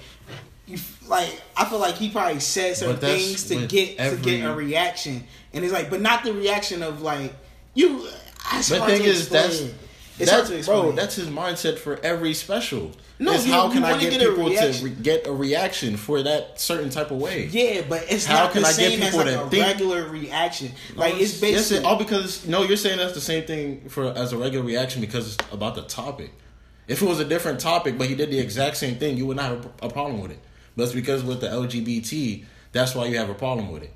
You, 0.67 0.77
like 1.07 1.41
I 1.55 1.63
feel 1.65 1.79
like 1.79 1.95
he 1.95 2.09
probably 2.09 2.39
said 2.41 2.75
certain 2.75 2.97
things 2.97 3.45
to 3.45 3.65
get 3.67 3.97
to 3.97 4.17
get 4.21 4.43
a 4.43 4.53
reaction, 4.53 5.23
and 5.53 5.63
it's 5.63 5.73
like, 5.73 5.89
but 5.89 6.01
not 6.01 6.23
the 6.23 6.33
reaction 6.33 6.83
of 6.83 7.01
like 7.01 7.33
you. 7.73 8.07
It's 8.53 8.69
The 8.69 8.79
thing 8.81 9.01
to 9.01 9.07
is, 9.07 9.29
that's 9.29 9.61
it's 10.19 10.31
hard 10.31 10.45
to 10.47 10.57
explain. 10.57 10.81
bro. 10.81 10.91
That's 10.93 11.15
his 11.15 11.27
mindset 11.29 11.77
for 11.77 11.99
every 12.03 12.33
special. 12.33 12.91
No, 13.19 13.31
It's 13.33 13.45
you- 13.47 13.53
how 13.53 13.67
you 13.67 13.73
can 13.73 13.83
I 13.83 13.97
get, 13.99 14.11
get 14.11 14.19
people 14.19 14.49
to 14.49 14.79
re- 14.83 14.89
get 14.91 15.25
a 15.25 15.31
reaction 15.33 15.97
for 15.97 16.21
that 16.23 16.59
certain 16.59 16.89
type 16.89 17.11
of 17.11 17.17
way? 17.17 17.45
yeah, 17.47 17.81
but 17.87 18.05
it's 18.09 18.25
How 18.25 18.43
not 18.43 18.51
can 18.53 18.61
the 18.61 18.67
I 18.67 18.71
get 18.71 18.75
same 18.91 19.01
as 19.01 19.09
people 19.11 19.19
like 19.25 19.35
to 19.35 19.43
a 19.43 19.49
think- 19.49 19.65
regular 19.65 20.07
reaction. 20.09 20.71
Like 20.95 21.13
it's 21.15 21.33
Yes, 21.33 21.41
basically 21.41 21.77
it- 21.77 21.85
all 21.85 21.95
because 21.97 22.45
no, 22.45 22.63
you're 22.63 22.77
saying 22.77 22.97
that's 22.97 23.13
the 23.13 23.21
same 23.21 23.45
thing 23.45 23.89
for 23.89 24.05
as 24.15 24.33
a 24.33 24.37
regular 24.37 24.65
reaction 24.65 25.01
because 25.01 25.33
it's 25.35 25.53
about 25.53 25.75
the 25.75 25.83
topic. 25.83 26.31
If 26.87 27.01
it 27.01 27.05
was 27.05 27.19
a 27.19 27.25
different 27.25 27.59
topic, 27.59 27.97
but 27.97 28.07
he 28.07 28.15
did 28.15 28.31
the 28.31 28.39
exact 28.39 28.77
same 28.77 28.95
thing, 28.97 29.17
you 29.17 29.25
would 29.25 29.37
not 29.37 29.49
have 29.49 29.67
a 29.81 29.89
problem 29.89 30.21
with 30.21 30.31
it. 30.31 30.39
But 30.77 30.83
it's 30.83 30.93
because 30.93 31.23
with 31.23 31.41
the 31.41 31.47
LGBT, 31.47 32.45
that's 32.71 32.95
why 32.95 33.07
you 33.07 33.17
have 33.17 33.29
a 33.29 33.33
problem 33.33 33.71
with 33.71 33.83
it. 33.83 33.91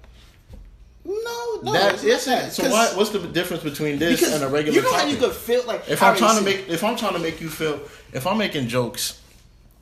No, 1.06 1.60
no, 1.64 1.74
that 1.74 1.94
it's 1.94 2.04
not 2.04 2.12
isn't. 2.12 2.34
that. 2.34 2.54
So 2.54 2.70
why? 2.70 2.92
What's 2.96 3.12
the 3.12 3.20
difference 3.20 3.64
between 3.64 4.00
this 4.00 4.34
and 4.34 4.44
a 4.44 4.48
regular 4.48 4.76
you 4.76 4.82
know 4.84 4.92
topic? 4.92 5.06
how 5.06 5.12
you 5.12 5.18
could 5.18 5.32
feel 5.32 5.64
like 5.66 5.88
if 5.88 6.04
I'm 6.04 6.18
trying 6.18 6.38
to 6.38 6.44
make 6.44 6.68
if 6.68 6.84
I'm 6.84 6.98
trying 6.98 7.14
to 7.14 7.20
make 7.20 7.40
you 7.40 7.50
feel 7.50 7.80
if 8.14 8.28
I'm 8.28 8.38
making 8.38 8.68
jokes 8.68 9.22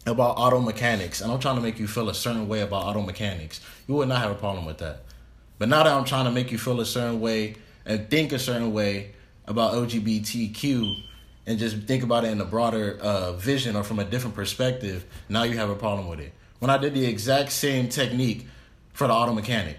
about 0.06 0.38
auto 0.38 0.60
mechanics 0.60 1.22
and 1.22 1.32
I'm 1.32 1.40
trying 1.40 1.56
to 1.56 1.62
make 1.62 1.80
you 1.80 1.88
feel 1.88 2.10
a 2.10 2.14
certain 2.14 2.48
way 2.48 2.62
about 2.62 2.84
auto 2.86 3.02
mechanics, 3.02 3.62
you 3.88 3.96
would 3.96 4.08
not 4.08 4.22
have 4.22 4.32
a 4.32 4.36
problem 4.36 4.66
with 4.66 4.78
that. 4.80 5.04
But 5.58 5.70
now 5.70 5.84
that 5.84 5.92
I'm 5.92 6.06
trying 6.06 6.26
to 6.26 6.32
make 6.32 6.52
you 6.52 6.58
feel 6.58 6.80
a 6.80 6.86
certain 6.86 7.20
way 7.20 7.56
and 7.86 8.10
think 8.10 8.32
a 8.32 8.40
certain 8.40 8.74
way 8.74 9.12
about 9.46 9.74
LGBTQ 9.74 11.04
and 11.48 11.60
just 11.60 11.78
think 11.80 12.04
about 12.04 12.24
it 12.24 12.32
in 12.32 12.40
a 12.40 12.46
broader 12.46 12.98
uh, 13.02 13.34
vision 13.34 13.76
or 13.76 13.84
from 13.84 14.00
a 14.00 14.06
different 14.06 14.36
perspective, 14.36 15.06
now 15.28 15.44
you 15.44 15.58
have 15.58 15.70
a 15.70 15.76
problem 15.76 16.08
with 16.08 16.20
it. 16.20 16.34
When 16.60 16.70
I 16.70 16.78
did 16.78 16.94
the 16.94 17.06
exact 17.06 17.52
same 17.52 17.90
technique 17.90 18.48
for 18.94 19.08
the 19.08 19.14
auto 19.14 19.34
mechanic, 19.34 19.78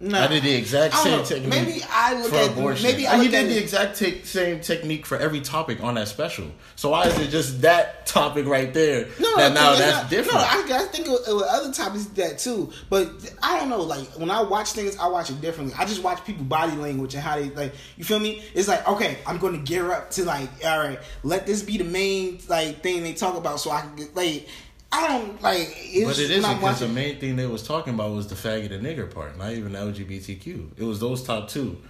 Nah. 0.00 0.22
I 0.22 0.26
did 0.28 0.44
the 0.44 0.54
exact 0.54 0.94
same 0.94 1.18
know. 1.18 1.24
technique. 1.24 1.50
Maybe 1.50 1.82
I 1.90 2.14
look 2.22 2.30
for 2.30 2.36
at 2.36 2.50
abortion. 2.52 2.84
maybe 2.84 3.08
I 3.08 3.14
and 3.14 3.24
you 3.24 3.30
look 3.30 3.40
at 3.40 3.42
did 3.48 3.50
the 3.56 3.60
exact 3.60 3.98
te- 3.98 4.22
same 4.22 4.60
technique 4.60 5.04
for 5.04 5.18
every 5.18 5.40
topic 5.40 5.82
on 5.82 5.96
that 5.96 6.06
special. 6.06 6.46
So 6.76 6.90
why 6.90 7.08
is 7.08 7.18
it 7.18 7.30
just 7.30 7.62
that 7.62 8.06
topic 8.06 8.46
right 8.46 8.72
there 8.72 9.08
No, 9.18 9.36
that 9.38 9.54
now 9.54 9.74
that's 9.74 10.02
not- 10.02 10.08
different? 10.08 10.38
No, 10.38 10.44
I, 10.76 10.82
I 10.82 10.84
think 10.84 11.08
with 11.08 11.26
other 11.50 11.72
topics 11.72 12.04
that 12.14 12.38
too, 12.38 12.72
but 12.88 13.10
I 13.42 13.58
don't 13.58 13.68
know. 13.70 13.80
Like 13.82 14.06
when 14.16 14.30
I 14.30 14.40
watch 14.40 14.70
things, 14.70 14.96
I 14.98 15.08
watch 15.08 15.30
it 15.30 15.40
differently. 15.40 15.74
I 15.76 15.84
just 15.84 16.04
watch 16.04 16.24
people 16.24 16.44
body 16.44 16.76
language 16.76 17.14
and 17.14 17.22
how 17.24 17.34
they 17.34 17.50
like. 17.50 17.74
You 17.96 18.04
feel 18.04 18.20
me? 18.20 18.40
It's 18.54 18.68
like 18.68 18.86
okay, 18.86 19.18
I'm 19.26 19.38
going 19.38 19.54
to 19.54 19.58
gear 19.68 19.90
up 19.90 20.12
to 20.12 20.24
like, 20.24 20.48
all 20.64 20.78
right, 20.78 21.00
let 21.24 21.44
this 21.44 21.60
be 21.64 21.76
the 21.76 21.82
main 21.82 22.38
like 22.48 22.84
thing 22.84 23.02
they 23.02 23.14
talk 23.14 23.36
about, 23.36 23.58
so 23.58 23.72
I 23.72 23.80
can 23.80 23.96
get 23.96 24.14
like. 24.14 24.46
I 24.90 25.06
don't 25.06 25.42
like. 25.42 25.74
It's, 25.76 26.06
but 26.06 26.18
it 26.18 26.30
isn't 26.30 26.54
because 26.56 26.80
the 26.80 26.88
main 26.88 27.18
thing 27.18 27.36
they 27.36 27.46
was 27.46 27.62
talking 27.66 27.94
about 27.94 28.12
was 28.12 28.26
the 28.26 28.34
faggot 28.34 28.72
and 28.72 28.84
nigger 28.84 29.12
part, 29.12 29.36
not 29.36 29.52
even 29.52 29.72
the 29.72 29.78
LGBTQ. 29.78 30.78
It 30.78 30.84
was 30.84 30.98
those 30.98 31.22
top 31.22 31.48
two, 31.48 31.80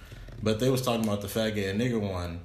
but 0.43 0.59
they 0.59 0.69
was 0.69 0.81
talking 0.81 1.05
about 1.05 1.21
the 1.21 1.27
faggot 1.27 1.69
and 1.69 1.79
nigger 1.79 1.99
one 1.99 2.41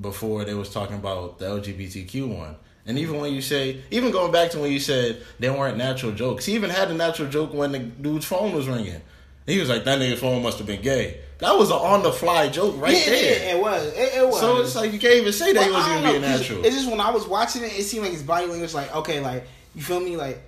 before 0.00 0.44
they 0.44 0.54
was 0.54 0.70
talking 0.70 0.96
about 0.96 1.38
the 1.38 1.46
LGBTQ 1.46 2.36
one. 2.36 2.56
And 2.86 2.98
even 2.98 3.20
when 3.20 3.32
you 3.32 3.42
say, 3.42 3.82
even 3.90 4.10
going 4.10 4.32
back 4.32 4.50
to 4.52 4.58
when 4.58 4.72
you 4.72 4.80
said 4.80 5.22
they 5.38 5.50
weren't 5.50 5.76
natural 5.76 6.12
jokes, 6.12 6.46
he 6.46 6.54
even 6.54 6.70
had 6.70 6.90
a 6.90 6.94
natural 6.94 7.28
joke 7.28 7.52
when 7.52 7.72
the 7.72 7.78
dude's 7.78 8.24
phone 8.24 8.52
was 8.52 8.66
ringing. 8.66 9.00
He 9.46 9.58
was 9.58 9.70
like, 9.70 9.84
"That 9.84 9.98
nigga's 9.98 10.20
phone 10.20 10.42
must 10.42 10.58
have 10.58 10.66
been 10.66 10.82
gay." 10.82 11.20
That 11.38 11.56
was 11.56 11.70
an 11.70 11.76
on 11.76 12.02
the 12.02 12.12
fly 12.12 12.48
joke 12.48 12.78
right 12.78 12.92
yeah, 12.92 13.04
there. 13.06 13.38
yeah, 13.38 13.56
it 13.56 13.60
was. 13.62 13.86
It, 13.94 14.14
it 14.16 14.26
was. 14.26 14.40
So 14.40 14.60
it's 14.60 14.76
like 14.76 14.92
you 14.92 14.98
can't 14.98 15.14
even 15.14 15.32
say 15.32 15.54
that 15.54 15.64
he 15.64 15.70
wasn't 15.70 16.00
even 16.00 16.10
being 16.10 16.22
natural. 16.22 16.64
It's 16.64 16.76
just 16.76 16.90
when 16.90 17.00
I 17.00 17.10
was 17.10 17.26
watching 17.26 17.62
it, 17.62 17.72
it 17.78 17.84
seemed 17.84 18.04
like 18.04 18.12
his 18.12 18.22
body 18.22 18.46
language, 18.46 18.74
like 18.74 18.94
okay, 18.94 19.20
like 19.20 19.46
you 19.74 19.82
feel 19.82 20.00
me, 20.00 20.16
like 20.16 20.40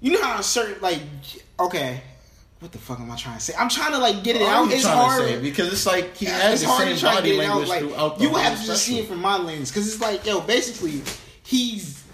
you 0.00 0.12
know 0.12 0.22
how 0.22 0.40
certain 0.40 0.80
like 0.80 1.00
okay, 1.58 2.00
what 2.60 2.72
the 2.72 2.78
fuck 2.78 3.00
am 3.00 3.10
I 3.10 3.16
trying 3.16 3.36
to 3.36 3.42
say? 3.42 3.54
I'm 3.58 3.68
trying 3.68 3.92
to 3.92 3.98
like 3.98 4.22
get 4.24 4.36
it 4.36 4.42
What 4.42 4.50
out. 4.50 4.72
It's 4.72 4.84
hard 4.84 5.22
to 5.22 5.28
say? 5.28 5.40
Because 5.40 5.72
it's 5.72 5.86
like 5.86 6.16
he 6.16 6.26
had 6.26 6.52
it's 6.52 6.62
the 6.62 6.68
hard 6.68 6.84
same 6.84 6.94
to 6.94 7.00
try 7.00 7.10
to 7.10 7.16
body 7.16 7.36
get 7.36 7.44
it 7.44 7.46
out. 7.46 7.68
Like 7.68 8.20
you 8.20 8.34
have 8.34 8.60
to 8.60 8.66
just 8.66 8.84
see 8.84 8.98
it 9.00 9.08
from 9.08 9.20
my 9.20 9.38
lens 9.38 9.70
because 9.70 9.92
it's 9.92 10.00
like, 10.00 10.24
yo, 10.26 10.40
basically, 10.40 11.02
he's 11.42 12.04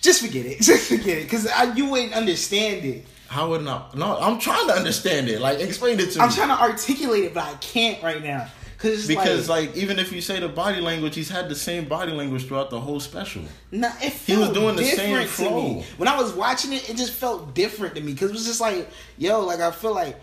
just 0.00 0.22
forget 0.22 0.46
it, 0.46 0.60
just 0.60 0.88
forget 0.88 1.18
it, 1.18 1.22
because 1.24 1.48
you 1.76 1.86
wouldn't 1.86 2.12
understand 2.12 2.84
it. 2.84 3.06
How 3.28 3.48
would 3.48 3.62
not? 3.62 3.96
No, 3.96 4.18
I'm 4.18 4.38
trying 4.38 4.68
to 4.68 4.74
understand 4.74 5.28
it. 5.28 5.40
Like, 5.40 5.58
explain 5.58 5.98
it 5.98 6.10
to 6.10 6.18
me. 6.18 6.24
I'm 6.24 6.30
trying 6.30 6.48
to 6.48 6.60
articulate 6.60 7.24
it, 7.24 7.34
but 7.34 7.44
I 7.44 7.54
can't 7.54 8.00
right 8.02 8.22
now 8.22 8.48
because 8.84 9.06
because 9.08 9.48
like, 9.48 9.68
like, 9.68 9.76
even 9.76 9.98
if 9.98 10.12
you 10.12 10.20
say 10.20 10.38
the 10.40 10.48
body 10.48 10.80
language, 10.80 11.14
he's 11.14 11.28
had 11.30 11.48
the 11.48 11.54
same 11.54 11.86
body 11.86 12.12
language 12.12 12.46
throughout 12.46 12.70
the 12.70 12.80
whole 12.80 13.00
special. 13.00 13.42
Nah, 13.70 13.90
it 14.02 14.12
He 14.12 14.36
was 14.36 14.50
doing 14.50 14.76
the 14.76 14.84
same 14.84 15.16
different 15.18 15.30
to 15.30 15.42
me. 15.42 15.48
flow. 15.48 15.84
When 15.96 16.08
I 16.08 16.20
was 16.20 16.32
watching 16.32 16.72
it, 16.72 16.88
it 16.88 16.96
just 16.96 17.12
felt 17.12 17.54
different 17.54 17.94
to 17.96 18.00
me 18.00 18.12
because 18.12 18.30
it 18.30 18.34
was 18.34 18.46
just 18.46 18.60
like, 18.60 18.88
yo, 19.18 19.40
like 19.44 19.60
I 19.60 19.70
feel 19.70 19.94
like 19.94 20.20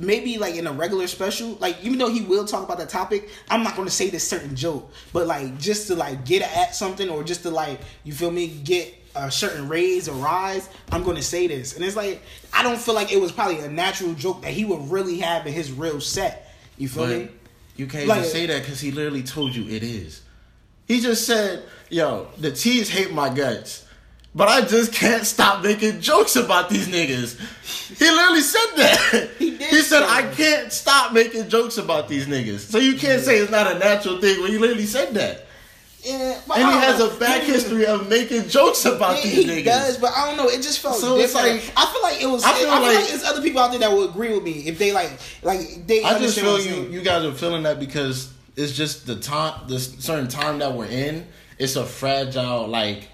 maybe 0.00 0.38
like 0.38 0.56
in 0.56 0.66
a 0.66 0.72
regular 0.72 1.06
special, 1.06 1.56
like 1.60 1.82
even 1.84 1.98
though 1.98 2.10
he 2.10 2.22
will 2.22 2.44
talk 2.44 2.64
about 2.64 2.78
that 2.78 2.88
topic, 2.88 3.28
I'm 3.48 3.62
not 3.62 3.76
going 3.76 3.86
to 3.86 3.94
say 3.94 4.10
this 4.10 4.26
certain 4.26 4.56
joke, 4.56 4.92
but 5.12 5.26
like 5.26 5.58
just 5.58 5.86
to 5.88 5.94
like 5.94 6.24
get 6.24 6.42
at 6.42 6.74
something 6.74 7.08
or 7.08 7.22
just 7.22 7.42
to 7.42 7.50
like 7.50 7.80
you 8.02 8.12
feel 8.12 8.30
me 8.30 8.48
get 8.48 8.92
a 9.16 9.30
certain 9.30 9.68
raise 9.68 10.08
or 10.08 10.16
rise, 10.16 10.68
I'm 10.90 11.04
going 11.04 11.16
to 11.16 11.22
say 11.22 11.46
this, 11.46 11.76
and 11.76 11.84
it's 11.84 11.94
like 11.96 12.22
I 12.52 12.62
don't 12.64 12.78
feel 12.78 12.94
like 12.94 13.12
it 13.12 13.20
was 13.20 13.30
probably 13.30 13.60
a 13.60 13.70
natural 13.70 14.14
joke 14.14 14.42
that 14.42 14.50
he 14.50 14.64
would 14.64 14.90
really 14.90 15.18
have 15.18 15.46
in 15.46 15.52
his 15.52 15.70
real 15.70 16.00
set. 16.00 16.52
You 16.76 16.88
feel 16.88 17.04
But 17.06 17.18
me? 17.18 17.28
You 17.76 17.86
can't 17.86 18.06
Like- 18.06 18.18
even 18.20 18.30
say 18.30 18.46
that 18.46 18.62
because 18.62 18.80
he 18.80 18.90
literally 18.90 19.22
told 19.22 19.54
you 19.54 19.68
it 19.68 19.82
is. 19.82 20.20
He 20.86 21.00
just 21.00 21.26
said, 21.26 21.62
"Yo, 21.90 22.28
the 22.38 22.50
T's 22.50 22.88
hate 22.90 23.12
my 23.12 23.28
guts." 23.28 23.82
But 24.36 24.48
I 24.48 24.62
just 24.62 24.92
can't 24.92 25.24
stop 25.24 25.62
making 25.62 26.00
jokes 26.00 26.34
about 26.34 26.68
these 26.68 26.88
niggas. 26.88 27.38
He 27.96 28.10
literally 28.10 28.40
said 28.40 28.66
that. 28.76 29.30
He 29.38 29.50
did 29.56 29.70
He 29.70 29.80
said, 29.80 30.02
I 30.02 30.22
can't 30.34 30.72
stop 30.72 31.12
making 31.12 31.48
jokes 31.48 31.78
about 31.78 32.08
these 32.08 32.26
niggas. 32.26 32.58
So 32.68 32.78
you 32.78 32.94
can't 32.98 33.22
say 33.22 33.36
it's 33.38 33.52
not 33.52 33.70
a 33.70 33.78
natural 33.78 34.20
thing 34.20 34.42
when 34.42 34.50
he 34.50 34.58
literally 34.58 34.86
said 34.86 35.14
that. 35.14 35.43
Yeah, 36.04 36.38
And 36.54 36.68
he 36.68 36.78
has 36.78 36.98
know. 36.98 37.08
a 37.10 37.18
back 37.18 37.42
history 37.42 37.86
of 37.86 38.08
making 38.08 38.48
jokes 38.48 38.84
about 38.84 39.16
Yeah, 39.16 39.22
these 39.22 39.32
he 39.44 39.44
niggas. 39.44 39.64
does, 39.64 39.96
but 39.98 40.12
I 40.14 40.26
don't 40.28 40.36
know. 40.36 40.48
It 40.50 40.62
just 40.62 40.80
felt 40.80 40.96
So 40.96 41.16
it's 41.18 41.34
like- 41.34 41.62
I 41.76 41.86
feel 41.86 42.02
like 42.02 42.20
it 42.22 42.26
was. 42.26 42.44
I 42.44 42.50
I 42.50 42.52
feel 42.54 42.70
feel, 42.70 42.80
like, 42.82 42.94
like- 42.98 43.08
there's 43.08 43.24
other 43.24 43.40
people 43.42 43.60
out 43.60 43.70
there 43.70 43.80
that 43.80 43.90
would 43.92 44.10
agree 44.10 44.34
with 44.34 44.42
me 44.44 44.64
if 44.66 44.78
they 44.78 44.92
like, 44.92 45.10
like 45.42 45.86
they. 45.86 46.02
I 46.04 46.18
just 46.18 46.38
feel 46.38 46.60
you 46.60 46.88
you 46.90 47.00
guys 47.00 47.24
are 47.24 47.32
feeling 47.32 47.62
that 47.62 47.80
because 47.80 48.28
it's 48.56 48.72
just 48.72 49.06
the 49.06 49.16
time 49.16 49.66
the 49.66 49.80
certain 49.80 50.28
time 50.28 50.58
that 50.58 50.74
we're 50.74 50.86
in. 50.86 51.26
It's 51.58 51.76
a 51.76 51.84
fragile 51.86 52.66
like 52.68 53.08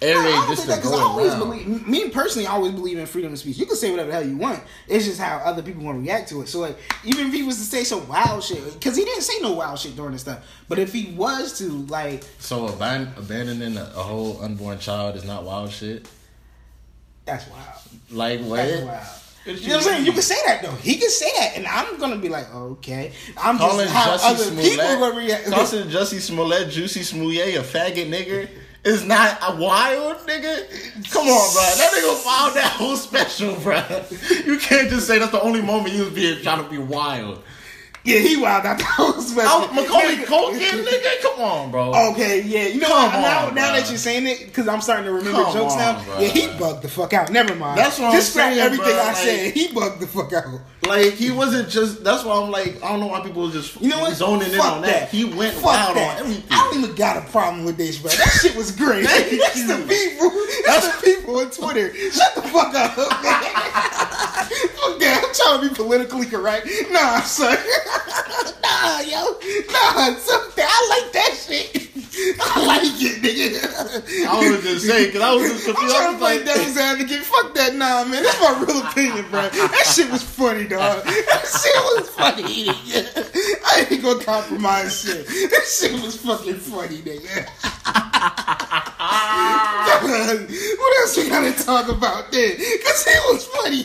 area 0.00 0.18
I 0.20 0.22
don't 0.46 0.48
just 0.48 0.66
think 0.66 0.80
to 0.82 0.82
that 0.82 0.82
go 0.82 0.90
because 0.90 1.00
I 1.00 1.02
always 1.04 1.32
around. 1.32 1.38
believe. 1.40 1.88
Me 1.88 2.08
personally, 2.10 2.46
I 2.46 2.52
always 2.52 2.72
believe 2.72 2.98
in 2.98 3.06
freedom 3.06 3.32
of 3.32 3.38
speech. 3.38 3.56
You 3.58 3.66
can 3.66 3.76
say 3.76 3.90
whatever 3.90 4.08
the 4.10 4.14
hell 4.14 4.26
you 4.26 4.36
want. 4.36 4.62
It's 4.86 5.04
just 5.06 5.20
how 5.20 5.38
other 5.38 5.62
people 5.62 5.82
want 5.82 5.98
to 5.98 6.02
react 6.02 6.28
to 6.30 6.42
it. 6.42 6.48
So 6.48 6.60
like, 6.60 6.76
even 7.04 7.26
if 7.28 7.32
he 7.32 7.42
was 7.42 7.56
to 7.56 7.62
say 7.64 7.84
some 7.84 8.06
wild 8.08 8.42
shit, 8.44 8.62
because 8.74 8.96
he 8.96 9.04
didn't 9.04 9.22
say 9.22 9.40
no 9.42 9.52
wild 9.52 9.78
shit 9.78 9.96
during 9.96 10.12
this 10.12 10.22
stuff. 10.22 10.44
But 10.68 10.78
if 10.78 10.92
he 10.92 11.12
was 11.16 11.58
to 11.58 11.64
like, 11.86 12.22
So 12.38 12.68
aban- 12.68 13.16
abandoning 13.16 13.76
a, 13.76 13.82
a 13.96 14.02
whole 14.02 14.40
unborn 14.42 14.78
child 14.78 15.16
is 15.16 15.24
not 15.24 15.44
wild 15.44 15.70
shit. 15.72 16.08
that's 17.24 17.48
wild. 17.48 17.62
Like 18.10 18.40
what? 18.40 18.56
That's 18.56 18.82
wild. 18.84 19.06
You 19.46 19.54
know 19.68 19.76
what 19.76 19.76
I'm 19.76 19.82
saying? 19.92 20.04
You 20.06 20.12
can 20.12 20.20
say 20.22 20.34
that 20.44 20.60
though. 20.62 20.72
He 20.72 20.96
can 20.96 21.08
say 21.08 21.30
that, 21.38 21.52
and 21.56 21.66
I'm 21.66 21.98
gonna 21.98 22.18
be 22.18 22.28
like, 22.28 22.54
okay. 22.54 23.12
I'm 23.38 23.56
Calling 23.56 23.86
just 23.86 23.94
how 23.94 24.16
Jussie 24.16 24.24
other 24.34 24.44
people 24.62 24.76
gonna 24.76 24.96
Smollett, 24.98 25.16
react. 25.16 25.44
calling 25.46 25.88
Jussie 25.88 26.20
Smollett, 26.20 26.68
Juicy 26.70 27.02
Smollett 27.02 27.56
a 27.56 27.60
faggot 27.62 28.10
nigga 28.10 28.48
is 28.84 29.04
not 29.04 29.38
a 29.42 29.56
wild 29.56 30.18
nigga. 30.26 31.10
Come 31.10 31.26
on, 31.26 31.52
bro. 31.52 31.62
That 31.62 31.92
nigga 31.92 32.24
wild 32.24 32.54
that 32.54 32.72
whole 32.72 32.96
special, 32.96 33.54
bro. 33.56 33.82
You 34.46 34.58
can't 34.58 34.88
just 34.88 35.06
say 35.06 35.18
that's 35.18 35.32
the 35.32 35.40
only 35.42 35.62
moment 35.62 35.94
you 35.94 36.04
was 36.04 36.12
being 36.12 36.42
trying 36.42 36.62
to 36.62 36.70
be 36.70 36.78
wild. 36.78 37.42
Yeah, 38.08 38.18
he 38.20 38.36
wild 38.36 38.64
out 38.64 38.78
the 38.78 38.84
whole 38.84 39.12
special. 39.20 39.50
Oh, 39.52 39.72
Macaulay 39.74 40.16
Culkin, 40.24 40.84
nigga, 40.84 41.22
come 41.22 41.40
on, 41.40 41.70
bro. 41.70 41.92
Okay, 42.12 42.40
yeah. 42.42 42.66
You 42.68 42.80
know 42.80 42.88
Come 42.88 43.12
what? 43.12 43.20
Now, 43.20 43.46
on, 43.48 43.54
now 43.54 43.70
bro. 43.72 43.80
that 43.80 43.88
you're 43.90 43.98
saying 43.98 44.26
it, 44.26 44.46
because 44.46 44.66
I'm 44.66 44.80
starting 44.80 45.04
to 45.06 45.12
remember 45.12 45.42
Come 45.44 45.52
jokes 45.52 45.72
on, 45.74 45.78
now. 45.78 46.04
bro. 46.04 46.18
Yeah, 46.20 46.28
he 46.28 46.58
bugged 46.58 46.82
the 46.82 46.88
fuck 46.88 47.12
out. 47.12 47.30
Never 47.30 47.54
mind. 47.54 47.78
That's 47.78 47.98
what 47.98 48.12
Just 48.12 48.36
I'm 48.36 48.52
saying, 48.54 48.58
everything 48.60 48.86
bro. 48.86 48.94
I 49.02 49.06
Like- 49.08 49.16
said. 49.16 49.52
He 49.52 49.72
bugged 49.72 50.00
the 50.00 50.06
fuck 50.06 50.32
out. 50.32 50.44
Like 50.86 51.12
he 51.14 51.30
wasn't 51.30 51.68
just. 51.68 52.02
That's 52.02 52.24
why 52.24 52.40
I'm 52.40 52.50
like, 52.50 52.82
I 52.82 52.88
don't 52.88 53.00
know 53.00 53.08
why 53.08 53.20
people 53.20 53.42
was 53.42 53.52
just 53.52 53.78
You 53.80 53.90
know 53.90 54.00
what? 54.00 54.14
zoning 54.14 54.50
in 54.52 54.58
on 54.60 54.80
that. 54.82 55.10
He 55.10 55.24
went 55.26 55.52
Fuck 55.54 55.64
wild 55.64 55.96
that. 55.98 56.16
on 56.16 56.20
everything. 56.22 56.44
I 56.50 56.70
don't 56.72 56.82
even 56.84 56.94
got 56.96 57.16
a 57.18 57.30
problem 57.30 57.64
with 57.66 57.76
this, 57.76 57.98
bro. 57.98 58.10
That 58.10 58.38
shit 58.40 58.56
was 58.56 58.70
great. 58.70 59.04
That's 59.04 59.56
you. 59.56 59.66
the 59.66 59.74
people. 59.86 60.30
That's 60.64 60.88
the 60.96 61.02
people 61.04 61.36
on 61.40 61.50
Twitter. 61.50 61.92
Shut 62.10 62.34
the 62.36 62.42
fuck 62.42 62.74
up, 62.74 62.96
man. 62.96 63.04
fuck 64.78 64.98
that. 64.98 65.22
I'm 65.24 65.34
trying 65.34 65.60
to 65.62 65.68
be 65.68 65.74
politically 65.74 66.26
correct. 66.26 66.66
Nah, 66.90 67.20
son. 67.20 67.56
nah, 68.62 69.00
yo. 69.00 69.38
Nah, 69.72 70.14
something. 70.16 70.64
I 70.66 71.02
like 71.02 71.12
that 71.12 71.34
shit. 71.34 71.88
I 72.40 72.66
like 72.66 72.82
it, 73.00 73.22
nigga. 73.22 74.26
I 74.26 74.50
was 74.50 74.62
just 74.62 74.86
saying 74.86 75.06
because 75.06 75.22
I 75.22 75.34
was 75.34 75.42
just 75.50 75.68
I'm 75.68 75.74
confused. 75.74 75.94
I 75.94 75.98
trying 75.98 76.12
to 76.12 76.18
play 76.18 76.36
like, 76.36 76.46
devil's 76.46 76.76
advocate. 76.76 77.20
Fuck 77.20 77.54
that, 77.54 77.74
nah, 77.74 78.04
man. 78.04 78.22
That's 78.22 78.40
my 78.40 78.64
real 78.66 78.86
opinion, 78.86 79.24
bro. 79.30 79.48
That 79.48 79.92
shit 79.94 80.10
was 80.10 80.22
funny, 80.22 80.66
dog. 80.66 81.04
That 81.04 81.44
shit 81.46 81.76
was 81.96 82.08
funny. 82.10 82.66
nigga. 82.66 83.30
I 83.64 83.86
ain't 83.90 84.02
gonna 84.02 84.24
compromise 84.24 85.02
shit. 85.02 85.26
That 85.50 85.64
shit 85.64 85.92
was 86.02 86.16
fucking 86.16 86.56
funny, 86.56 86.98
nigga. 86.98 87.48
what 88.98 91.00
else 91.00 91.16
we 91.16 91.28
gotta 91.28 91.52
talk 91.64 91.88
about 91.88 92.32
then? 92.32 92.56
Cause 92.56 93.06
it 93.06 93.32
was 93.32 93.46
funny. 93.46 93.82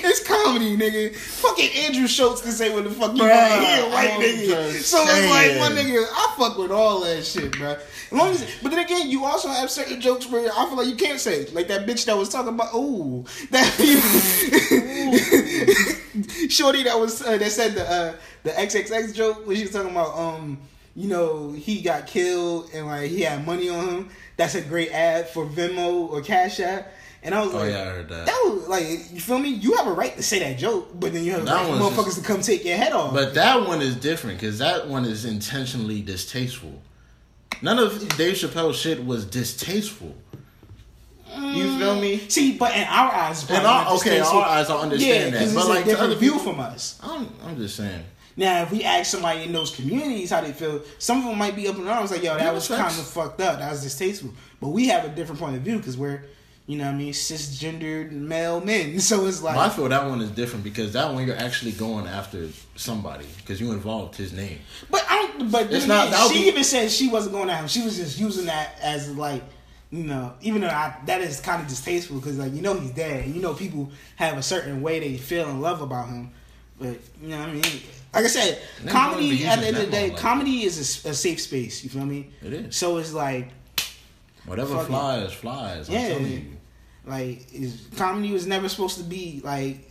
It's 0.00 0.26
comedy, 0.26 0.76
nigga. 0.76 1.14
Fucking 1.14 1.70
Andrew 1.84 2.06
Schulz 2.06 2.42
can 2.42 2.52
say 2.52 2.72
what 2.72 2.84
the 2.84 2.90
fuck 2.90 3.16
you 3.16 3.22
want 3.22 3.32
to 3.32 3.60
hear, 3.60 3.82
white 3.90 4.10
I'm 4.12 4.20
nigga. 4.20 4.72
So 4.82 4.98
it's 5.02 5.30
like, 5.30 5.58
my 5.58 5.70
nigga, 5.80 6.04
I 6.10 6.34
fuck 6.38 6.58
with 6.58 6.70
all 6.70 7.00
that 7.00 7.24
shit, 7.24 7.52
bro. 7.52 7.70
As 7.70 8.12
long 8.12 8.30
as, 8.30 8.46
but 8.62 8.70
then 8.70 8.84
again, 8.84 9.10
you 9.10 9.24
also 9.24 9.48
have 9.48 9.70
certain 9.70 10.00
jokes 10.00 10.30
where 10.30 10.50
I 10.50 10.66
feel 10.66 10.76
like 10.76 10.88
you 10.88 10.96
can't 10.96 11.20
say, 11.20 11.46
like 11.46 11.68
that 11.68 11.86
bitch 11.86 12.04
that 12.06 12.16
was 12.16 12.28
talking 12.28 12.54
about, 12.54 12.74
ooh, 12.74 13.24
that 13.50 13.64
shorty 16.48 16.82
that 16.84 16.98
was 16.98 17.22
uh, 17.22 17.36
that 17.38 17.50
said 17.50 17.74
the 17.74 17.90
uh, 17.90 18.14
the 18.42 18.50
XXX 18.50 19.14
joke 19.14 19.46
when 19.46 19.56
she 19.56 19.62
was 19.62 19.72
talking 19.72 19.90
about, 19.90 20.16
um, 20.18 20.58
you 20.98 21.06
know, 21.06 21.52
he 21.52 21.80
got 21.80 22.08
killed 22.08 22.70
and 22.74 22.86
like 22.86 23.08
he 23.08 23.20
had 23.20 23.46
money 23.46 23.68
on 23.68 23.88
him. 23.88 24.08
That's 24.36 24.56
a 24.56 24.60
great 24.60 24.90
ad 24.90 25.28
for 25.28 25.46
Venmo 25.46 26.10
or 26.10 26.20
Cash 26.22 26.58
App. 26.58 26.92
And 27.22 27.34
I 27.36 27.44
was 27.44 27.54
Oh, 27.54 27.58
like, 27.58 27.70
yeah, 27.70 27.82
I 27.82 27.84
heard 27.84 28.08
that. 28.08 28.26
That 28.26 28.42
was 28.46 28.66
like, 28.68 28.82
you 29.12 29.20
feel 29.20 29.38
me? 29.38 29.48
You 29.50 29.76
have 29.76 29.86
a 29.86 29.92
right 29.92 30.16
to 30.16 30.22
say 30.24 30.40
that 30.40 30.58
joke, 30.58 30.88
but 30.98 31.12
then 31.12 31.22
you 31.24 31.32
have 31.32 31.42
a 31.42 31.44
That 31.44 31.68
right 31.68 31.78
for 31.78 31.84
motherfuckers 32.02 32.04
just- 32.06 32.18
to 32.18 32.24
come 32.24 32.40
take 32.40 32.64
your 32.64 32.76
head 32.76 32.92
off. 32.92 33.14
But 33.14 33.34
that 33.34 33.66
one 33.68 33.80
is 33.80 33.94
different 33.94 34.40
because 34.40 34.58
that 34.58 34.88
one 34.88 35.04
is 35.04 35.24
intentionally 35.24 36.02
distasteful. 36.02 36.80
None 37.62 37.78
of 37.78 38.16
Dave 38.16 38.34
Chappelle's 38.34 38.76
shit 38.76 39.04
was 39.04 39.24
distasteful. 39.24 40.16
You 41.36 41.64
mm, 41.64 41.78
feel 41.78 42.00
me? 42.00 42.28
See, 42.28 42.56
but 42.56 42.74
in 42.74 42.84
our 42.84 43.12
eyes, 43.12 43.48
In 43.48 43.56
our- 43.56 43.94
okay, 43.96 44.16
in 44.18 44.22
our 44.24 44.42
eyes, 44.44 44.68
I 44.70 44.76
understand 44.78 45.32
yeah, 45.34 45.38
that. 45.40 45.54
But, 45.54 45.60
it's 45.60 45.68
like, 45.68 45.86
a 45.86 45.90
to 45.90 46.00
other 46.00 46.14
view 46.16 46.32
people- 46.32 46.52
from 46.52 46.60
us. 46.60 46.98
I'm, 47.02 47.28
I'm 47.44 47.56
just 47.56 47.76
saying. 47.76 48.04
Now, 48.38 48.62
if 48.62 48.70
we 48.70 48.84
ask 48.84 49.10
somebody 49.10 49.42
in 49.42 49.52
those 49.52 49.74
communities 49.74 50.30
how 50.30 50.40
they 50.40 50.52
feel, 50.52 50.80
some 50.98 51.18
of 51.18 51.24
them 51.24 51.36
might 51.36 51.56
be 51.56 51.66
up 51.68 51.76
in 51.76 51.86
arms 51.88 52.10
like, 52.12 52.22
"Yo, 52.22 52.34
that 52.36 52.42
Yeah, 52.44 52.52
was 52.52 52.68
kind 52.68 52.86
of 52.86 53.06
fucked 53.06 53.40
up. 53.40 53.58
That 53.58 53.70
was 53.72 53.82
distasteful." 53.82 54.30
But 54.60 54.68
we 54.68 54.86
have 54.88 55.04
a 55.04 55.08
different 55.08 55.40
point 55.40 55.56
of 55.56 55.62
view 55.62 55.76
because 55.78 55.96
we're, 55.98 56.22
you 56.66 56.78
know, 56.78 56.84
what 56.84 56.94
I 56.94 56.96
mean, 56.96 57.12
cisgendered 57.12 58.12
male 58.12 58.60
men. 58.60 59.00
So 59.08 59.26
it's 59.26 59.42
like, 59.42 59.56
But 59.56 59.66
I 59.66 59.68
feel 59.70 59.88
that 59.88 60.08
one 60.08 60.20
is 60.20 60.30
different 60.30 60.62
because 60.64 60.92
that 60.92 61.12
one 61.12 61.26
you're 61.26 61.36
actually 61.36 61.72
going 61.72 62.06
after 62.06 62.48
somebody 62.76 63.26
because 63.38 63.60
you 63.60 63.72
involved 63.72 64.14
his 64.16 64.32
name. 64.32 64.60
But 64.88 65.04
I 65.08 65.16
don't. 65.36 65.50
But 65.50 65.72
It's 65.72 65.86
not- 65.86 66.08
again, 66.08 66.12
that'll 66.12 66.28
she 66.30 66.42
be- 66.44 66.48
even 66.48 66.64
said 66.64 66.90
she 66.92 67.08
wasn't 67.08 67.34
going 67.34 67.50
at 67.50 67.60
him. 67.60 67.68
She 67.68 67.82
was 67.82 67.96
just 67.96 68.18
using 68.20 68.46
that 68.46 68.78
as 68.80 69.10
like, 69.16 69.42
you 69.90 70.04
know, 70.04 70.34
even 70.42 70.60
though 70.60 70.68
I, 70.68 70.94
that 71.06 71.22
is 71.22 71.40
kind 71.40 71.60
of 71.60 71.66
distasteful 71.68 72.18
because 72.18 72.38
like 72.38 72.54
you 72.54 72.62
know 72.62 72.74
he's 72.78 72.90
dead. 72.92 73.24
And 73.24 73.34
you 73.34 73.42
know 73.42 73.54
people 73.54 73.90
have 74.14 74.38
a 74.38 74.42
certain 74.42 74.80
way 74.82 75.00
they 75.00 75.16
feel 75.16 75.48
and 75.48 75.60
love 75.60 75.80
about 75.82 76.08
him. 76.08 76.30
But 76.78 76.96
you 77.20 77.28
know, 77.28 77.38
what 77.40 77.48
I 77.48 77.52
mean, 77.52 77.62
like 78.14 78.24
I 78.24 78.28
said, 78.28 78.62
They 78.84 78.90
comedy 78.90 79.44
at 79.46 79.58
the 79.60 79.66
end 79.66 79.76
of 79.76 79.86
the 79.86 79.90
day, 79.90 80.10
like 80.10 80.18
comedy 80.18 80.62
is 80.62 81.04
a, 81.04 81.14
safe 81.14 81.40
space. 81.40 81.82
You 81.82 81.90
feel 81.90 82.06
me? 82.06 82.30
It 82.42 82.52
is. 82.52 82.76
So 82.76 82.98
it's 82.98 83.12
like, 83.12 83.48
Whatever 84.46 84.76
Fuck 84.76 84.84
it. 84.84 84.86
flies, 84.86 85.32
flies. 85.32 85.88
I'm 85.88 85.94
Yeah. 85.94 86.08
telling 86.08 86.26
you. 86.32 86.44
like 87.04 87.52
is, 87.52 87.86
comedy 87.96 88.32
was 88.32 88.46
never 88.46 88.68
supposed 88.68 88.96
to 88.98 89.04
be 89.04 89.40
like 89.44 89.90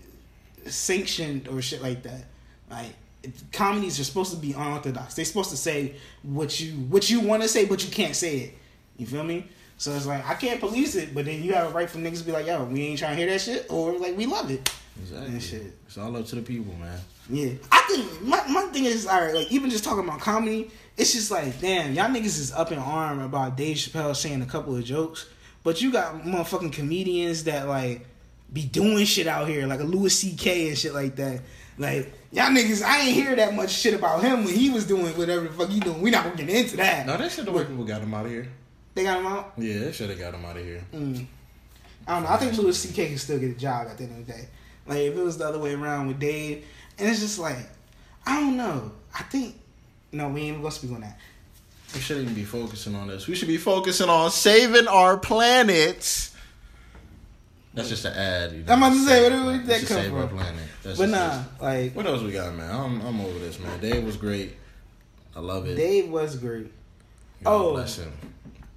sanctioned 0.65 1.47
or 1.47 1.62
shit 1.62 1.82
like 1.82 2.04
that. 2.04 2.26
Like 2.69 2.93
it, 3.23 3.34
comedies 3.52 4.00
are 4.00 4.04
supposed 4.04 4.32
to 4.32 4.38
be 4.38 4.54
unorthodox. 4.54 5.13
They're 5.15 5.26
supposed 5.26 5.52
to 5.52 5.58
say 5.58 5.95
what 6.23 6.60
you 6.60 6.71
what 6.73 7.10
you 7.10 7.19
want 7.19 7.43
to 7.43 7.50
say, 7.50 7.65
but 7.65 7.84
you 7.84 7.91
can't 7.91 8.15
say 8.15 8.38
it. 8.38 8.54
You 8.97 9.06
feel 9.06 9.23
me? 9.23 9.45
So 9.78 9.91
it's 9.91 10.08
like 10.08 10.28
I 10.28 10.34
can't 10.34 10.60
police 10.60 10.95
it, 10.95 11.13
but 11.13 11.26
then 11.26 11.43
you 11.43 11.54
have 11.54 11.67
a 11.67 11.73
right 11.73 11.89
for 11.89 12.00
niggas 12.00 12.19
to 12.19 12.23
be 12.26 12.32
like, 12.32 12.47
yo, 12.47 12.63
we 12.63 12.82
ain't 12.84 13.00
trying 13.00 13.15
to 13.15 13.21
hear 13.21 13.30
that 13.32 13.41
shit, 13.41 13.67
or 13.69 13.93
like 14.00 14.17
we 14.17 14.26
love 14.26 14.50
it. 14.50 14.71
Exactly. 15.02 15.28
And 15.28 15.42
shit. 15.42 15.74
It's 15.86 15.98
all 15.98 16.16
up 16.16 16.26
to 16.28 16.36
the 16.36 16.42
people, 16.42 16.74
man. 16.76 17.00
Yeah, 17.30 17.54
I 17.72 17.86
think 17.90 18.22
my, 18.22 18.46
my 18.48 18.64
thing 18.72 18.86
is 18.86 19.06
all 19.06 19.20
right. 19.20 19.36
Like 19.36 19.52
even 19.52 19.70
just 19.70 19.84
talking 19.84 20.04
about 20.04 20.20
comedy, 20.20 20.72
it's 20.96 21.14
just 21.14 21.30
like 21.30 21.60
damn, 21.60 21.94
y'all 21.94 22.06
niggas 22.06 22.40
is 22.40 22.54
up 22.54 22.72
in 22.72 22.80
arm 22.80 23.20
about 23.20 23.58
Dave 23.58 23.78
Chappelle 23.78 24.16
saying 24.16 24.42
a 24.42 24.46
couple 24.46 24.76
of 24.76 24.84
jokes, 24.84 25.28
but 25.64 25.82
you 25.82 25.92
got 25.92 26.22
motherfucking 26.22 26.72
comedians 26.72 27.44
that 27.46 27.68
like 27.68 28.06
be 28.52 28.64
doing 28.64 29.06
shit 29.06 29.28
out 29.28 29.48
here, 29.48 29.68
like 29.68 29.82
a 29.82 29.84
Louis 29.84 30.10
C.K. 30.10 30.70
and 30.70 30.78
shit 30.78 30.94
like 30.94 31.18
that. 31.18 31.42
Like 31.78 32.14
y'all 32.32 32.50
niggas, 32.50 32.82
I 32.82 33.02
ain't 33.02 33.14
hear 33.14 33.36
that 33.36 33.54
much 33.54 33.72
shit 33.72 33.94
about 33.94 34.24
him 34.24 34.46
when 34.46 34.54
he 34.54 34.70
was 34.70 34.88
doing 34.88 35.06
whatever 35.18 35.42
the 35.48 35.54
fuck 35.54 35.70
he 35.70 35.82
doing. 35.82 36.02
We 36.02 36.12
not 36.12 36.24
gonna 36.24 36.38
get 36.38 36.50
into 36.50 36.78
that. 36.78 37.06
No, 37.06 37.18
that 37.18 37.32
shit 37.32 37.46
the 37.46 37.52
way 37.52 37.66
people 37.66 37.84
got 37.84 38.02
him 38.02 38.14
out 38.14 38.26
of 38.26 38.32
here. 38.32 38.48
They 38.96 39.04
got 39.04 39.20
him 39.20 39.28
out. 39.28 39.54
Yeah, 39.58 39.80
they 39.80 39.92
should 39.92 40.10
have 40.10 40.18
got 40.18 40.34
him 40.34 40.46
out 40.46 40.58
of 40.58 40.64
here. 40.64 40.84
Mm. 40.94 41.28
I 42.08 42.14
don't 42.14 42.24
know. 42.24 42.30
I 42.30 42.38
think 42.38 42.58
Louis 42.58 42.78
C.K. 42.78 43.08
can 43.10 43.18
still 43.18 43.38
get 43.38 43.52
a 43.52 43.60
job 43.60 43.88
at 43.88 43.98
the 43.98 44.06
end 44.06 44.20
of 44.22 44.26
the 44.26 44.34
day. 44.34 44.48
Like 44.88 45.00
if 45.00 45.17
it 45.17 45.23
was 45.23 45.38
the 45.38 45.45
other 45.47 45.60
way 45.60 45.73
around 45.73 46.08
with 46.08 46.19
Dave, 46.19 46.65
and 46.97 47.10
it's 47.10 47.19
just 47.19 47.39
like 47.39 47.69
I 48.26 48.39
don't 48.41 48.58
know. 48.58 48.91
I 49.13 49.23
think 49.23 49.60
no, 50.12 50.30
we 50.30 50.41
ain't 50.41 50.58
gonna 50.58 50.71
speak 50.71 50.91
on 50.91 51.02
that. 51.02 51.17
We 51.93 52.02
shouldn't 52.02 52.26
even 52.26 52.36
be 52.36 52.43
focusing 52.43 52.95
on 52.95 53.08
this. 53.08 53.28
We 53.28 53.36
should 53.36 53.47
be 53.47 53.58
focusing 53.58 54.10
on 54.10 54.30
saving 54.32 54.88
our 54.88 55.17
planet. 55.17 56.32
That's 57.73 57.89
just 57.89 58.06
an 58.06 58.13
ad. 58.13 58.52
You 58.54 58.63
know, 58.63 58.73
I'm 58.73 58.80
about 58.80 58.93
to 58.93 59.06
say, 59.06 59.30
where 59.30 59.58
did 59.58 59.60
It's 59.60 59.67
that 59.67 59.80
to 59.82 59.86
come 59.86 60.04
save 60.04 60.13
our 60.15 60.28
from? 60.28 60.38
planet. 60.38 60.63
That's 60.82 60.97
But 60.97 61.10
just 61.10 61.60
nah, 61.60 61.67
it. 61.69 61.84
like 61.86 61.95
What 61.95 62.08
else 62.08 62.23
we 62.23 62.32
got, 62.32 62.56
man? 62.56 62.73
I'm, 62.73 63.02
I'm 63.02 63.21
over 63.21 63.38
this, 63.38 63.60
man. 63.60 63.80
Dave 63.80 64.04
was 64.04 64.17
great. 64.17 64.56
I 65.36 65.39
love 65.39 65.67
it. 65.67 65.76
Dave 65.76 66.10
was 66.10 66.36
great. 66.38 66.71
God 67.43 67.54
oh. 67.54 67.71
bless 67.73 68.00
him. 68.00 68.12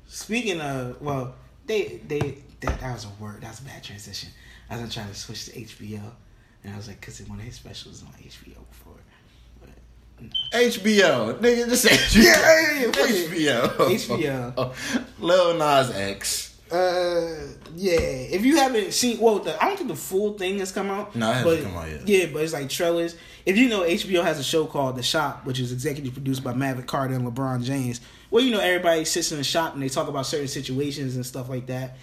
Speaking 0.06 0.60
of, 0.60 1.00
well, 1.00 1.34
they 1.66 2.00
they 2.06 2.38
that, 2.60 2.78
that 2.80 2.92
was 2.92 3.06
a 3.06 3.22
word. 3.22 3.40
That 3.40 3.50
was 3.50 3.60
a 3.60 3.64
bad 3.64 3.82
transition. 3.82 4.28
I 4.70 4.80
was 4.80 4.94
trying 4.94 5.08
to 5.08 5.14
switch 5.14 5.46
to 5.46 5.52
HBO, 5.52 6.00
and 6.64 6.72
I 6.72 6.76
was 6.76 6.86
like, 6.88 7.00
because 7.00 7.20
one 7.22 7.40
of 7.40 7.44
his 7.44 7.56
specials 7.56 8.02
on 8.02 8.12
HBO 8.22 8.56
before. 8.70 8.94
But 9.60 9.70
no. 10.20 10.30
HBO, 10.54 11.38
nigga, 11.38 11.68
just 11.68 11.86
HBO. 11.86 12.22
Yeah, 12.24 12.32
yeah, 12.32 12.80
yeah, 12.80 12.92
fuck 12.92 13.10
it. 13.10 13.30
HBO. 13.30 14.74
HBO. 14.76 15.04
Lil 15.20 15.54
Nas 15.54 15.90
X. 15.90 16.50
Uh, 16.70 17.48
yeah. 17.74 17.98
If 17.98 18.44
you 18.44 18.56
haven't 18.56 18.92
seen, 18.92 19.18
well, 19.18 19.40
the, 19.40 19.60
I 19.60 19.66
don't 19.66 19.76
think 19.76 19.88
the 19.88 19.96
full 19.96 20.34
thing 20.34 20.60
has 20.60 20.70
come 20.70 20.88
out. 20.88 21.16
No, 21.16 21.30
it 21.30 21.34
hasn't 21.34 21.64
but, 21.64 21.68
come 21.68 21.76
out 21.76 21.90
yet. 21.90 22.08
Yeah, 22.08 22.26
but 22.32 22.42
it's 22.42 22.52
like 22.52 22.68
trailers. 22.68 23.16
If 23.44 23.56
you 23.56 23.68
know, 23.68 23.80
HBO 23.80 24.22
has 24.22 24.38
a 24.38 24.44
show 24.44 24.66
called 24.66 24.96
The 24.96 25.02
Shop, 25.02 25.44
which 25.44 25.58
is 25.58 25.72
executive 25.72 26.12
produced 26.12 26.44
by 26.44 26.54
Maverick 26.54 26.86
Carter 26.86 27.14
and 27.14 27.26
LeBron 27.26 27.64
James. 27.64 28.00
Well, 28.30 28.44
you 28.44 28.52
know, 28.52 28.60
everybody 28.60 29.04
sits 29.04 29.32
in 29.32 29.38
the 29.38 29.44
shop 29.44 29.74
and 29.74 29.82
they 29.82 29.88
talk 29.88 30.06
about 30.06 30.26
certain 30.26 30.46
situations 30.46 31.16
and 31.16 31.26
stuff 31.26 31.48
like 31.48 31.66
that. 31.66 31.96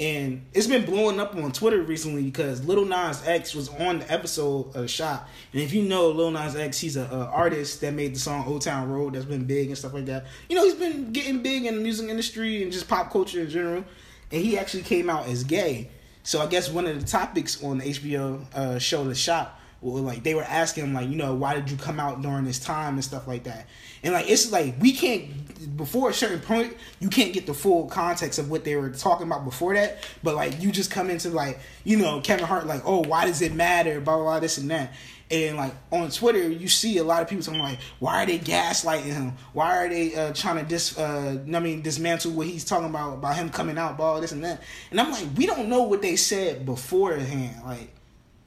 And 0.00 0.46
it's 0.54 0.66
been 0.66 0.86
blowing 0.86 1.20
up 1.20 1.36
on 1.36 1.52
Twitter 1.52 1.82
recently 1.82 2.22
because 2.22 2.64
Little 2.64 2.86
Nas 2.86 3.22
X 3.28 3.54
was 3.54 3.68
on 3.68 3.98
the 3.98 4.10
episode 4.10 4.74
of 4.74 4.88
Shop. 4.88 5.28
And 5.52 5.60
if 5.60 5.74
you 5.74 5.82
know 5.82 6.08
Lil 6.08 6.30
Nas 6.30 6.56
X, 6.56 6.78
he's 6.78 6.96
a, 6.96 7.02
a 7.02 7.26
artist 7.26 7.82
that 7.82 7.92
made 7.92 8.14
the 8.14 8.18
song 8.18 8.46
Old 8.46 8.62
Town 8.62 8.90
Road 8.90 9.12
that's 9.12 9.26
been 9.26 9.44
big 9.44 9.68
and 9.68 9.76
stuff 9.76 9.92
like 9.92 10.06
that. 10.06 10.24
You 10.48 10.56
know, 10.56 10.64
he's 10.64 10.72
been 10.72 11.12
getting 11.12 11.42
big 11.42 11.66
in 11.66 11.74
the 11.74 11.82
music 11.82 12.08
industry 12.08 12.62
and 12.62 12.72
just 12.72 12.88
pop 12.88 13.12
culture 13.12 13.42
in 13.42 13.50
general. 13.50 13.84
And 14.32 14.42
he 14.42 14.56
actually 14.56 14.84
came 14.84 15.10
out 15.10 15.26
as 15.26 15.44
gay. 15.44 15.90
So 16.22 16.40
I 16.40 16.46
guess 16.46 16.70
one 16.70 16.86
of 16.86 16.98
the 16.98 17.06
topics 17.06 17.62
on 17.62 17.76
the 17.78 17.84
HBO 17.84 18.54
uh, 18.54 18.78
show 18.78 19.04
The 19.04 19.14
Shop 19.14 19.59
were 19.82 20.00
like 20.00 20.22
they 20.22 20.34
were 20.34 20.42
asking 20.42 20.84
him 20.84 20.94
like, 20.94 21.08
you 21.08 21.16
know, 21.16 21.34
why 21.34 21.54
did 21.54 21.70
you 21.70 21.76
come 21.76 21.98
out 21.98 22.20
during 22.20 22.44
this 22.44 22.58
time 22.58 22.94
and 22.94 23.04
stuff 23.04 23.26
like 23.26 23.44
that. 23.44 23.66
And 24.02 24.14
like 24.14 24.28
it's 24.28 24.52
like 24.52 24.74
we 24.80 24.92
can't 24.92 25.76
before 25.76 26.10
a 26.10 26.14
certain 26.14 26.40
point 26.40 26.76
you 27.00 27.08
can't 27.08 27.32
get 27.32 27.46
the 27.46 27.54
full 27.54 27.86
context 27.86 28.38
of 28.38 28.50
what 28.50 28.64
they 28.64 28.76
were 28.76 28.90
talking 28.90 29.26
about 29.26 29.44
before 29.44 29.74
that. 29.74 29.98
But 30.22 30.34
like 30.34 30.60
you 30.60 30.70
just 30.70 30.90
come 30.90 31.10
into 31.10 31.30
like 31.30 31.60
you 31.84 31.96
know 31.96 32.20
Kevin 32.20 32.46
Hart 32.46 32.66
like 32.66 32.82
oh 32.84 33.00
why 33.00 33.26
does 33.26 33.42
it 33.42 33.54
matter 33.54 34.00
blah 34.00 34.16
blah, 34.16 34.24
blah 34.24 34.40
this 34.40 34.58
and 34.58 34.70
that. 34.70 34.92
And 35.30 35.56
like 35.56 35.72
on 35.92 36.10
Twitter, 36.10 36.48
you 36.48 36.66
see 36.66 36.98
a 36.98 37.04
lot 37.04 37.22
of 37.22 37.28
people 37.28 37.44
talking 37.44 37.60
like, 37.60 37.78
"Why 38.00 38.24
are 38.24 38.26
they 38.26 38.40
gaslighting 38.40 39.04
him? 39.04 39.34
Why 39.52 39.76
are 39.76 39.88
they 39.88 40.12
uh, 40.12 40.32
trying 40.32 40.56
to 40.56 40.64
dis, 40.64 40.98
uh, 40.98 41.38
I 41.54 41.60
mean, 41.60 41.82
dismantle 41.82 42.32
what 42.32 42.48
he's 42.48 42.64
talking 42.64 42.88
about 42.88 43.14
about 43.14 43.36
him 43.36 43.48
coming 43.48 43.78
out, 43.78 43.96
blah 43.96 44.18
this 44.18 44.32
and 44.32 44.44
that?" 44.44 44.60
And 44.90 45.00
I'm 45.00 45.12
like, 45.12 45.26
we 45.36 45.46
don't 45.46 45.68
know 45.68 45.84
what 45.84 46.02
they 46.02 46.16
said 46.16 46.66
beforehand. 46.66 47.62
Like, 47.64 47.92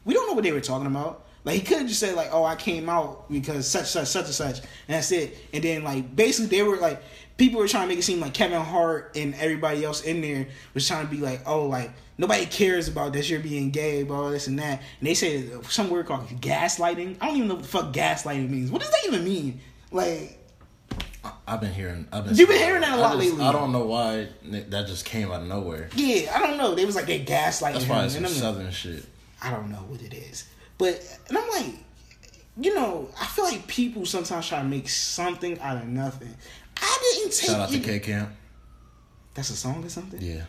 we 0.04 0.14
don't 0.14 0.28
know 0.28 0.34
what 0.34 0.44
they 0.44 0.52
were 0.52 0.60
talking 0.60 0.88
about. 0.88 1.23
Like 1.46 1.56
he 1.56 1.62
could 1.62 1.80
have 1.80 1.88
just 1.88 2.00
said 2.00 2.16
like, 2.16 2.30
"Oh, 2.32 2.44
I 2.46 2.56
came 2.56 2.88
out 2.88 3.30
because 3.32 3.68
such 3.68 3.88
such 3.88 4.08
such 4.08 4.26
and 4.26 4.34
such," 4.34 4.60
and 4.60 4.68
that's 4.96 5.12
it. 5.12 5.38
And 5.54 5.64
then 5.64 5.84
like 5.84 6.16
basically 6.16 6.58
they 6.58 6.64
were 6.64 6.78
like 6.78 7.02
people 7.36 7.60
were 7.60 7.68
trying 7.68 7.84
to 7.84 7.88
make 7.90 8.00
it 8.00 8.04
seem 8.04 8.20
like 8.22 8.34
Kevin 8.34 8.62
Hart 8.62 9.12
and 9.16 9.36
everybody 9.36 9.84
else 9.84 10.04
in 10.04 10.22
there 10.22 10.48
was 10.74 10.88
trying 10.88 11.06
to 11.06 11.12
be 11.12 11.20
like, 11.20 11.42
"Oh, 11.46 11.66
like 11.66 11.92
nobody 12.18 12.46
cares 12.46 12.88
about 12.88 13.12
this. 13.12 13.30
you're 13.30 13.42
being 13.42 13.72
gay, 13.72 14.04
blah 14.04 14.30
this 14.30 14.48
and 14.48 14.58
that." 14.60 14.82
And 15.00 15.08
they 15.08 15.14
said 15.16 15.66
some 15.66 15.90
word 15.90 16.06
called 16.06 16.28
gaslighting. 16.40 17.18
I 17.20 17.26
don't 17.28 17.36
even 17.36 17.48
know 17.50 17.56
what 17.56 17.64
the 17.64 17.70
fuck 17.70 17.94
gaslighting 17.94 18.50
means. 18.50 18.72
What 18.72 18.82
does 18.82 18.92
that 18.92 19.02
even 19.08 19.26
mean? 19.26 19.60
Like, 19.92 20.40
I- 21.26 21.32
I've 21.48 21.60
been 21.62 21.74
hearing. 21.74 22.08
I've 22.14 22.24
been. 22.26 22.36
You've 22.38 22.48
been 22.48 22.58
hearing 22.62 22.82
that 22.82 22.98
a 22.98 23.02
lot 23.02 23.18
just- 23.18 23.32
lately. 23.32 23.44
I 23.46 23.52
don't 23.52 23.74
know 23.74 23.86
why 23.86 24.30
that 24.44 24.88
just 24.88 25.04
came 25.04 25.30
out 25.30 25.42
of 25.42 25.48
nowhere. 25.48 25.90
yeah, 25.96 26.32
I 26.34 26.40
don't 26.40 26.58
know. 26.58 26.74
They 26.74 26.86
was 26.86 26.96
like 26.96 27.06
they 27.08 27.20
gaslighting 27.20 27.74
That's 27.74 27.86
probably 27.86 28.10
some 28.10 28.20
I'm 28.26 28.32
like, 28.32 28.40
southern 28.40 28.72
shit. 28.72 29.04
I 29.42 29.50
don't 29.52 29.70
know 29.72 29.84
what 29.90 30.02
it 30.02 30.14
is. 30.14 30.46
But 30.78 31.20
and 31.30 31.38
I'm 31.38 31.50
like, 31.50 31.76
you 32.58 32.74
know, 32.76 33.10
I 33.20 33.26
feel 33.26 33.46
like 33.46 33.68
people 33.68 34.06
sometimes 34.06 34.48
try 34.48 34.60
to 34.60 34.68
make 34.68 34.90
something 34.90 35.60
out 35.60 35.78
of 35.78 35.88
nothing. 35.88 36.34
I 36.82 37.16
didn't 37.16 37.34
take 37.34 37.50
Shout 37.50 37.60
out 37.60 37.70
to 37.70 37.80
K 37.80 38.00
Camp. 38.00 38.30
That's 39.34 39.50
a 39.50 39.56
song 39.56 39.84
or 39.84 39.90
something? 39.90 40.22
Yeah, 40.22 40.44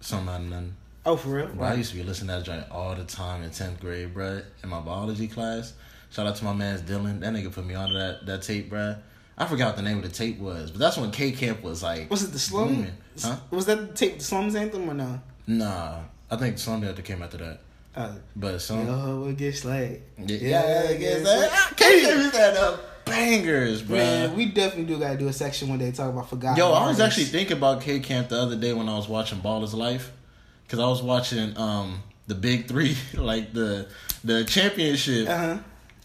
something 0.00 0.28
out 0.28 0.40
of 0.40 0.46
nothing. 0.46 0.76
Oh, 1.06 1.16
for 1.16 1.28
real? 1.28 1.46
Bro, 1.46 1.68
I 1.68 1.74
used 1.74 1.92
to 1.92 1.96
be 1.96 2.02
listening 2.02 2.28
to 2.28 2.36
that 2.36 2.44
joint 2.44 2.70
all 2.70 2.94
the 2.94 3.04
time 3.04 3.42
in 3.42 3.50
tenth 3.50 3.80
grade, 3.80 4.12
bruh, 4.12 4.42
in 4.62 4.68
my 4.68 4.80
biology 4.80 5.28
class. 5.28 5.72
Shout 6.10 6.26
out 6.26 6.36
to 6.36 6.44
my 6.44 6.52
man's 6.52 6.82
Dylan. 6.82 7.20
That 7.20 7.32
nigga 7.32 7.52
put 7.52 7.64
me 7.64 7.74
onto 7.74 7.94
that 7.94 8.26
that 8.26 8.42
tape, 8.42 8.70
bruh. 8.70 8.98
I 9.38 9.46
forgot 9.46 9.68
what 9.68 9.76
the 9.76 9.82
name 9.82 9.98
of 9.98 10.02
the 10.02 10.08
tape 10.08 10.38
was, 10.38 10.70
but 10.70 10.80
that's 10.80 10.96
when 10.96 11.10
K 11.10 11.32
Camp 11.32 11.62
was 11.62 11.82
like. 11.82 12.10
Was 12.10 12.24
it 12.24 12.32
the 12.32 12.38
Slum? 12.38 12.68
booming. 12.68 12.92
Huh? 13.20 13.36
Was 13.50 13.66
that 13.66 13.88
the 13.88 13.94
tape, 13.94 14.18
the 14.18 14.24
Slums 14.24 14.54
anthem 14.54 14.88
or 14.88 14.94
no? 14.94 15.20
Nah, 15.46 16.00
I 16.30 16.36
think 16.36 16.58
Sunday 16.58 16.88
after 16.88 17.02
came 17.02 17.22
after 17.22 17.36
that. 17.38 17.60
Uh, 17.96 18.12
But 18.36 18.60
some. 18.60 18.86
oh, 18.88 19.20
we'll 19.22 19.32
get 19.32 19.56
slayed. 19.56 20.02
Yeah, 20.18 20.36
Yeah, 20.36 20.86
I 20.90 20.94
guess 20.96 21.18
yeah, 21.18 21.24
that. 21.24 21.72
K 21.76 22.00
Camp 22.02 22.20
is 22.20 22.32
that 22.32 22.56
up 22.56 23.04
bangers, 23.06 23.82
bro. 23.82 23.96
Man, 23.96 24.36
we 24.36 24.46
definitely 24.46 24.92
do 24.92 25.00
gotta 25.00 25.16
do 25.16 25.28
a 25.28 25.32
section 25.32 25.68
one 25.68 25.78
day 25.78 25.92
talk 25.92 26.10
about 26.10 26.28
forgotten. 26.28 26.56
Yo, 26.58 26.72
I 26.72 26.86
was 26.88 27.00
actually 27.00 27.24
thinking 27.24 27.56
about 27.56 27.80
K 27.80 28.00
Camp 28.00 28.28
the 28.28 28.38
other 28.40 28.56
day 28.56 28.72
when 28.74 28.88
I 28.88 28.96
was 28.96 29.08
watching 29.08 29.38
Baller's 29.40 29.72
Life, 29.74 30.12
because 30.64 30.78
I 30.78 30.86
was 30.86 31.02
watching 31.02 31.56
um 31.56 32.02
the 32.26 32.34
Big 32.34 32.66
Three, 32.68 32.96
like 33.14 33.52
the 33.54 33.88
the 34.24 34.44
championship, 34.44 35.28
Uh-huh. 35.28 35.58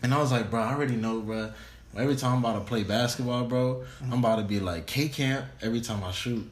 and 0.03 0.13
I 0.13 0.17
was 0.19 0.31
like, 0.31 0.49
bro, 0.49 0.61
I 0.61 0.73
already 0.73 0.95
know, 0.95 1.19
bro. 1.21 1.51
Every 1.97 2.15
time 2.15 2.33
I'm 2.35 2.39
about 2.45 2.53
to 2.59 2.65
play 2.65 2.83
basketball, 2.83 3.43
bro, 3.45 3.83
I'm 4.09 4.19
about 4.19 4.37
to 4.37 4.43
be 4.43 4.61
like 4.61 4.85
K 4.87 5.09
Camp 5.09 5.45
every 5.61 5.81
time 5.81 6.03
I 6.05 6.11
shoot, 6.11 6.49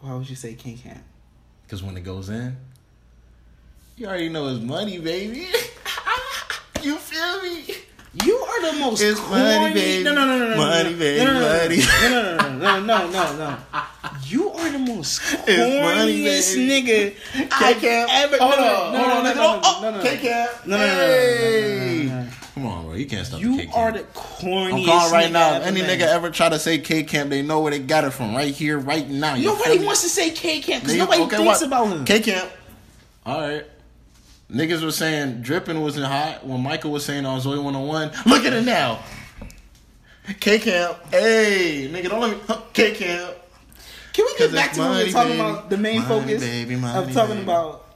Why 0.00 0.12
would 0.14 0.28
you 0.28 0.36
say 0.36 0.52
K 0.54 0.74
Camp? 0.74 1.02
because 1.64 1.82
when 1.82 1.96
it 1.96 2.02
goes 2.02 2.28
in, 2.28 2.56
you 4.02 4.08
already 4.08 4.28
know 4.28 4.48
it's 4.48 4.58
money, 4.60 4.98
baby. 4.98 5.46
you 6.82 6.96
feel 6.96 7.40
me? 7.40 7.72
You 8.24 8.34
are 8.36 8.72
the 8.72 8.78
most 8.80 9.00
It's 9.00 9.20
corny. 9.20 9.42
money, 9.44 9.74
baby. 9.74 10.02
No, 10.02 10.12
no, 10.12 10.26
no, 10.26 10.38
no, 10.38 10.48
no, 10.50 10.56
Money, 10.56 10.90
no, 10.90 10.98
baby, 10.98 11.24
no, 11.24 11.32
no, 11.32 11.40
no, 11.40 11.62
money. 11.62 11.78
No, 12.02 12.10
no, 12.10 12.36
no, 12.36 12.58
no, 12.58 12.80
no, 12.80 13.10
no, 13.10 13.36
no, 13.36 13.36
no. 13.70 13.82
You 14.26 14.50
are 14.50 14.72
the 14.72 14.78
most 14.80 15.20
corniest 15.20 16.56
nigga 16.56 17.14
I've 17.52 17.84
ever. 17.84 18.38
Hold 18.38 18.54
on, 18.54 18.92
no, 18.92 18.98
hold 18.98 19.08
no, 19.08 19.14
on, 19.18 19.24
no, 19.24 19.34
no, 19.34 19.60
Oh, 19.62 19.80
no, 19.82 19.90
no, 19.92 19.98
no. 19.98 20.02
No, 20.02 20.02
no, 20.02 20.02
no, 20.02 20.16
no, 20.16 20.26
no, 20.66 20.76
no, 20.76 20.76
no, 20.76 20.76
Hey. 21.06 22.04
no, 22.08 22.22
no. 22.22 22.28
Come 22.54 22.66
on, 22.66 22.84
bro. 22.84 22.94
You 22.94 23.06
can't 23.06 23.24
stop 23.24 23.40
the 23.40 23.46
You 23.46 23.56
K-Camp. 23.56 23.76
are 23.76 23.92
the 23.92 24.00
corniest. 24.14 24.72
I'm 24.80 24.84
calling 24.84 25.12
right 25.12 25.26
nigga 25.28 25.32
now. 25.32 25.54
ever 25.54 25.64
Any 25.64 25.80
nigga 25.80 26.00
ever 26.02 26.30
try 26.30 26.48
to 26.48 26.58
say 26.58 26.78
K 26.78 27.04
Camp, 27.04 27.30
they 27.30 27.40
know 27.42 27.60
where 27.60 27.70
they 27.70 27.78
got 27.78 28.02
it 28.04 28.10
from. 28.10 28.34
Right 28.34 28.52
here, 28.52 28.78
right 28.80 29.08
now. 29.08 29.34
You 29.36 29.46
Nobody 29.46 29.78
wants 29.84 30.02
to 30.02 30.08
say 30.08 30.30
K 30.32 30.60
Camp 30.60 30.82
because 30.82 30.98
nobody 30.98 31.24
thinks 31.36 31.62
about 31.62 31.86
him. 31.86 32.04
K 32.04 32.18
Camp. 32.20 32.50
All 33.24 33.40
right. 33.40 33.64
Niggas 34.52 34.82
was 34.82 34.96
saying 34.96 35.40
dripping 35.42 35.80
wasn't 35.80 36.06
hot 36.06 36.46
when 36.46 36.60
Michael 36.62 36.90
was 36.92 37.04
saying 37.04 37.24
on 37.24 37.40
Zoey 37.40 37.62
101. 37.62 38.10
Look 38.26 38.44
at 38.44 38.52
it 38.52 38.64
now. 38.64 39.02
K 40.40 40.58
Camp. 40.58 40.98
Hey, 41.10 41.88
nigga, 41.90 42.08
don't 42.10 42.20
let 42.20 42.30
me. 42.48 42.54
K 42.72 42.92
Camp. 42.94 43.34
Can 44.12 44.26
we 44.26 44.36
get 44.38 44.52
back 44.52 44.72
to 44.74 44.80
we 44.80 44.86
money, 44.86 45.04
were 45.06 45.10
talking 45.10 45.30
baby. 45.32 45.40
about? 45.40 45.70
The 45.70 45.76
main 45.78 46.02
Money, 46.02 46.20
focus 46.20 46.42
baby, 46.42 46.74
of 46.74 46.82
talking 47.12 47.28
baby. 47.36 47.42
about 47.42 47.86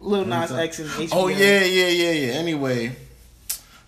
Lil 0.00 0.24
Nas 0.24 0.50
X 0.50 0.78
and 0.78 0.88
HBO. 0.88 1.08
Oh, 1.12 1.28
yeah, 1.28 1.62
yeah, 1.64 1.88
yeah, 1.88 2.10
yeah. 2.12 2.32
Anyway, 2.32 2.96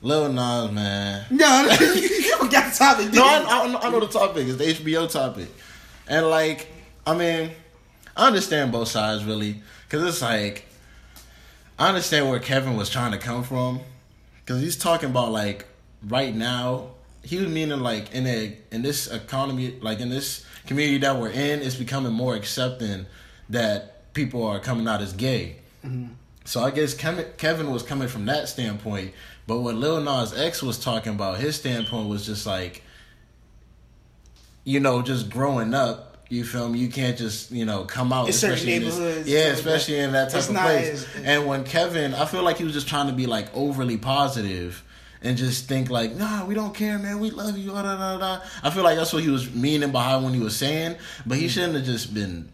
Lil 0.03 0.31
Nas, 0.33 0.71
man. 0.73 1.25
No, 1.31 1.63
you 1.95 2.37
forgot 2.37 2.71
the 2.71 2.79
topic. 2.79 3.13
No, 3.15 3.25
I. 3.25 3.63
I, 3.65 3.69
know- 3.69 3.79
I 3.81 3.91
know 3.91 4.01
the 4.01 4.09
topic. 4.09 4.47
It's 4.47 4.57
the 4.59 4.65
HBO 4.91 5.11
topic, 5.11 5.49
and 6.07 6.27
like, 6.29 6.69
I 7.07 7.17
mean, 7.17 7.51
I 8.15 8.27
understand 8.27 8.71
both 8.71 8.89
sides 8.89 9.25
really, 9.25 9.63
because 9.89 10.05
it's 10.07 10.21
like, 10.23 10.67
I 11.79 11.89
understand 11.89 12.29
where 12.29 12.39
Kevin 12.39 12.77
was 12.77 12.89
trying 12.89 13.13
to 13.13 13.19
come 13.19 13.43
from, 13.43 13.81
because 14.41 14.61
he's 14.63 14.77
talking 14.77 15.11
about 15.11 15.33
like 15.33 15.67
right 16.07 16.35
now. 16.35 16.91
He 17.23 17.39
was 17.39 17.49
meaning 17.49 17.81
like 17.81 18.15
in 18.15 18.27
a 18.27 18.57
in 18.71 18.83
this 18.83 19.07
economy, 19.07 19.79
like 19.81 20.01
in 20.01 20.11
this 20.11 20.45
community 20.67 20.99
that 20.99 21.19
we're 21.19 21.31
in, 21.31 21.63
it's 21.63 21.75
becoming 21.75 22.13
more 22.13 22.35
accepting 22.37 23.07
that 23.49 24.13
people 24.13 24.47
are 24.47 24.61
coming 24.61 24.87
out 24.87 25.01
as 25.01 25.15
gay. 25.15 25.57
Mm-hmm. 25.85 26.13
So 26.45 26.63
I 26.63 26.71
guess 26.71 26.93
Kevin, 26.93 27.27
Kevin 27.39 27.71
was 27.71 27.83
coming 27.83 28.09
from 28.09 28.27
that 28.27 28.49
standpoint, 28.49 29.15
but 29.47 29.61
what 29.61 29.75
Lil 29.75 30.03
Nas 30.03 30.39
X 30.39 30.63
was 30.63 30.79
talking 30.79 31.15
about, 31.15 31.39
his 31.39 31.57
standpoint 31.57 32.11
was 32.11 32.27
just 32.27 32.47
like, 32.47 32.83
you 34.65 34.79
know, 34.79 35.01
just 35.01 35.31
growing 35.31 35.73
up, 35.73 36.14
You 36.35 36.45
feel 36.45 36.69
me? 36.69 36.79
You 36.81 36.89
can't 36.89 37.17
just 37.17 37.51
you 37.51 37.65
know 37.65 37.85
come 37.85 38.13
out. 38.13 38.27
In 38.27 38.33
certain 38.33 38.55
especially 38.55 38.75
in 38.75 38.85
this- 38.85 38.99
neighborhoods, 38.99 39.29
yeah, 39.29 39.45
like 39.45 39.53
especially 39.55 39.95
that. 39.97 40.03
in 40.05 40.13
that 40.13 40.29
type 40.31 40.39
It's 40.39 40.49
of 40.49 40.57
place. 40.57 40.89
as- 40.89 41.07
and 41.25 41.47
when 41.47 41.65
Kevin, 41.65 42.15
I 42.15 42.25
feel 42.27 42.43
like 42.43 42.59
he 42.59 42.65
was 42.65 42.73
just 42.73 42.89
trying 42.89 43.07
to 43.07 43.13
be 43.13 43.27
like 43.27 43.49
overly 43.55 43.97
positive 43.97 44.83
and 45.23 45.37
just 45.39 45.69
think 45.69 45.89
like, 45.91 46.15
nah, 46.17 46.45
we 46.45 46.55
don't 46.55 46.75
care, 46.75 46.99
man. 46.99 47.19
We 47.21 47.31
love 47.31 47.57
you. 47.57 47.71
Da, 47.71 47.83
da, 47.83 48.19
da. 48.19 48.41
I 48.63 48.71
feel 48.71 48.83
like 48.85 48.97
that's 48.97 49.13
what 49.13 49.23
he 49.23 49.31
was 49.31 49.53
meaning 49.55 49.91
behind 49.91 50.25
when 50.25 50.35
he 50.35 50.41
was 50.41 50.57
saying, 50.57 50.97
but 51.25 51.39
he 51.39 51.49
shouldn't 51.49 51.75
have 51.75 51.85
just 51.85 52.13
been 52.13 52.51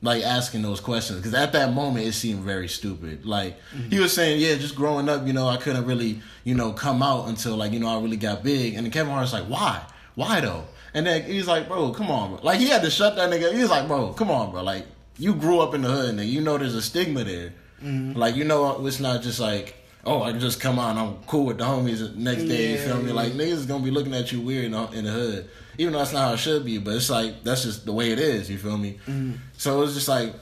like 0.00 0.22
asking 0.22 0.62
those 0.62 0.78
questions 0.80 1.18
because 1.18 1.34
at 1.34 1.52
that 1.52 1.72
moment 1.72 2.06
it 2.06 2.12
seemed 2.12 2.40
very 2.44 2.68
stupid. 2.68 3.26
Like 3.26 3.58
Mm-hmm. 3.76 3.90
he 3.90 3.98
was 4.00 4.12
saying, 4.12 4.40
yeah, 4.40 4.54
just 4.56 4.74
growing 4.76 5.08
up, 5.08 5.26
you 5.26 5.32
know, 5.32 5.48
I 5.48 5.56
couldn't 5.58 5.86
really, 5.86 6.20
you 6.44 6.54
know, 6.54 6.72
come 6.72 7.02
out 7.02 7.28
until 7.28 7.56
like 7.56 7.72
you 7.72 7.80
know 7.80 7.88
I 7.88 8.00
really 8.00 8.16
got 8.16 8.42
big. 8.44 8.74
And 8.74 8.84
then 8.84 8.92
Kevin 8.92 9.12
Hart's 9.12 9.32
like, 9.32 9.44
why, 9.44 9.82
why 10.14 10.40
though? 10.40 10.64
And 10.94 11.06
then 11.06 11.22
he's 11.24 11.46
like, 11.46 11.68
bro, 11.68 11.92
come 11.92 12.10
on, 12.10 12.30
bro. 12.30 12.40
Like 12.42 12.58
he 12.60 12.68
had 12.68 12.82
to 12.82 12.90
shut 12.90 13.16
that 13.16 13.30
nigga. 13.30 13.52
He 13.54 13.60
was 13.60 13.70
like, 13.70 13.86
bro, 13.86 14.12
come 14.12 14.30
on, 14.30 14.50
bro. 14.50 14.62
Like 14.62 14.86
you 15.18 15.34
grew 15.34 15.60
up 15.60 15.74
in 15.74 15.82
the 15.82 15.88
hood, 15.88 16.10
and 16.10 16.20
you 16.20 16.40
know 16.40 16.56
there's 16.58 16.74
a 16.74 16.82
stigma 16.82 17.24
there. 17.24 17.52
Mm-hmm. 17.82 18.18
Like 18.18 18.36
you 18.36 18.44
know 18.44 18.86
it's 18.86 19.00
not 19.00 19.22
just 19.22 19.40
like. 19.40 19.74
Oh, 20.04 20.22
I 20.22 20.30
can 20.30 20.40
just 20.40 20.58
come 20.60 20.78
out 20.78 20.96
I'm 20.96 21.16
cool 21.26 21.44
with 21.46 21.58
the 21.58 21.64
homies 21.64 21.98
the 21.98 22.18
next 22.18 22.44
day. 22.44 22.70
You 22.70 22.76
Yeah, 22.78 22.86
feel 22.86 23.02
me? 23.02 23.12
Like 23.12 23.32
niggas 23.32 23.52
is 23.52 23.66
gonna 23.66 23.84
be 23.84 23.90
looking 23.90 24.14
at 24.14 24.32
you 24.32 24.40
weird 24.40 24.66
in 24.66 24.70
the, 24.70 24.86
in 24.92 25.04
the 25.04 25.10
hood, 25.10 25.50
even 25.76 25.92
though 25.92 25.98
that's 25.98 26.12
not 26.14 26.28
how 26.28 26.32
it 26.34 26.38
should 26.38 26.64
be. 26.64 26.78
But 26.78 26.94
it's 26.94 27.10
like 27.10 27.42
that's 27.42 27.64
just 27.64 27.84
the 27.84 27.92
way 27.92 28.12
it 28.12 28.18
is. 28.18 28.48
You 28.48 28.56
feel 28.56 28.78
me? 28.78 29.00
Mm-hmm. 29.06 29.32
So 29.58 29.82
it's 29.82 29.94
just 29.94 30.08
like 30.08 30.32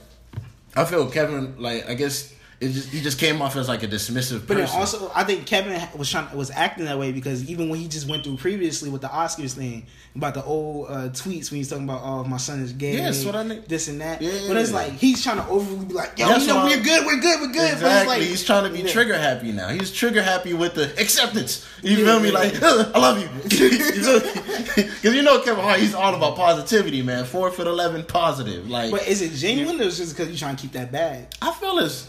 I 0.75 0.85
feel 0.85 1.09
Kevin 1.09 1.55
like 1.59 1.89
I 1.89 1.95
guess 1.95 2.33
it 2.59 2.69
just 2.69 2.89
he 2.89 3.01
just 3.01 3.19
came 3.19 3.39
off 3.41 3.55
as 3.55 3.67
like 3.67 3.83
a 3.83 3.87
dismissive 3.87 4.47
But 4.47 4.59
also, 4.71 5.11
I 5.13 5.23
think 5.23 5.45
Kevin 5.45 5.79
was 5.95 6.09
trying 6.09 6.35
was 6.35 6.49
acting 6.49 6.85
that 6.85 6.97
way 6.97 7.11
because 7.11 7.47
even 7.49 7.69
when 7.69 7.79
he 7.79 7.87
just 7.87 8.07
went 8.09 8.23
through 8.23 8.37
previously 8.37 8.89
with 8.89 9.01
the 9.01 9.07
Oscars 9.07 9.53
thing 9.53 9.85
about 10.15 10.33
the 10.33 10.43
old 10.43 10.87
uh, 10.89 10.93
tweets 11.09 11.51
when 11.51 11.57
he's 11.59 11.69
talking 11.69 11.83
about, 11.83 12.01
"Oh, 12.03 12.23
my 12.23 12.37
son 12.37 12.59
is 12.61 12.73
gay," 12.73 12.97
Yeah, 12.97 13.11
what 13.25 13.35
I 13.35 13.43
mean. 13.43 13.63
this 13.67 13.87
and 13.89 14.01
that. 14.01 14.21
Yeah. 14.23 14.31
But 14.47 14.57
it's 14.57 14.71
like 14.71 14.93
he's 14.93 15.23
trying 15.23 15.37
to 15.37 15.47
overly 15.47 15.85
be 15.85 15.93
like, 15.93 16.17
"Yo, 16.17 16.35
you 16.35 16.47
know, 16.47 16.65
we're 16.65 16.81
good, 16.81 17.05
we're 17.05 17.19
good, 17.21 17.41
we're 17.41 17.53
good." 17.53 17.73
Exactly. 17.73 17.81
But 17.83 17.97
it's 17.99 18.07
like 18.07 18.21
He's 18.23 18.43
trying 18.43 18.63
to 18.63 18.69
be 18.71 18.79
Yeah. 18.79 18.91
trigger 18.91 19.17
happy 19.17 19.51
now. 19.51 19.69
He's 19.69 19.91
trigger 19.91 20.23
happy 20.23 20.53
with 20.55 20.73
the 20.73 20.91
acceptance. 20.99 21.63
You 21.83 21.97
Yeah, 21.97 22.05
feel 22.05 22.19
me? 22.21 22.31
Like. 22.31 22.53
I 22.63 22.97
love 22.99 23.19
you. 23.21 23.29
Because 24.77 25.13
you 25.15 25.21
know 25.23 25.39
Kevin 25.41 25.63
Hart, 25.63 25.79
he's 25.79 25.93
all 25.93 26.13
about 26.15 26.35
positivity, 26.35 27.01
man. 27.01 27.25
Four 27.25 27.51
foot 27.51 27.67
eleven 27.67 28.03
positive. 28.03 28.69
Like, 28.69 28.91
But 28.91 29.07
is 29.07 29.21
it 29.21 29.33
genuine 29.33 29.79
or 29.79 29.83
is 29.85 29.99
it 29.99 30.03
just 30.03 30.15
because 30.15 30.29
you're 30.29 30.37
trying 30.37 30.55
to 30.55 30.61
keep 30.61 30.71
that 30.73 30.91
bag? 30.91 31.25
I 31.41 31.51
feel 31.53 31.77
it's, 31.79 32.07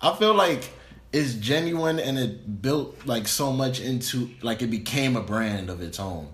I 0.00 0.14
feel 0.14 0.34
like 0.34 0.70
it's 1.12 1.34
genuine 1.34 1.98
and 1.98 2.18
it 2.18 2.62
built 2.62 3.06
like 3.06 3.26
so 3.28 3.52
much 3.52 3.80
into 3.80 4.30
like 4.42 4.62
it 4.62 4.70
became 4.70 5.16
a 5.16 5.22
brand 5.22 5.70
of 5.70 5.80
its 5.80 5.98
own. 5.98 6.28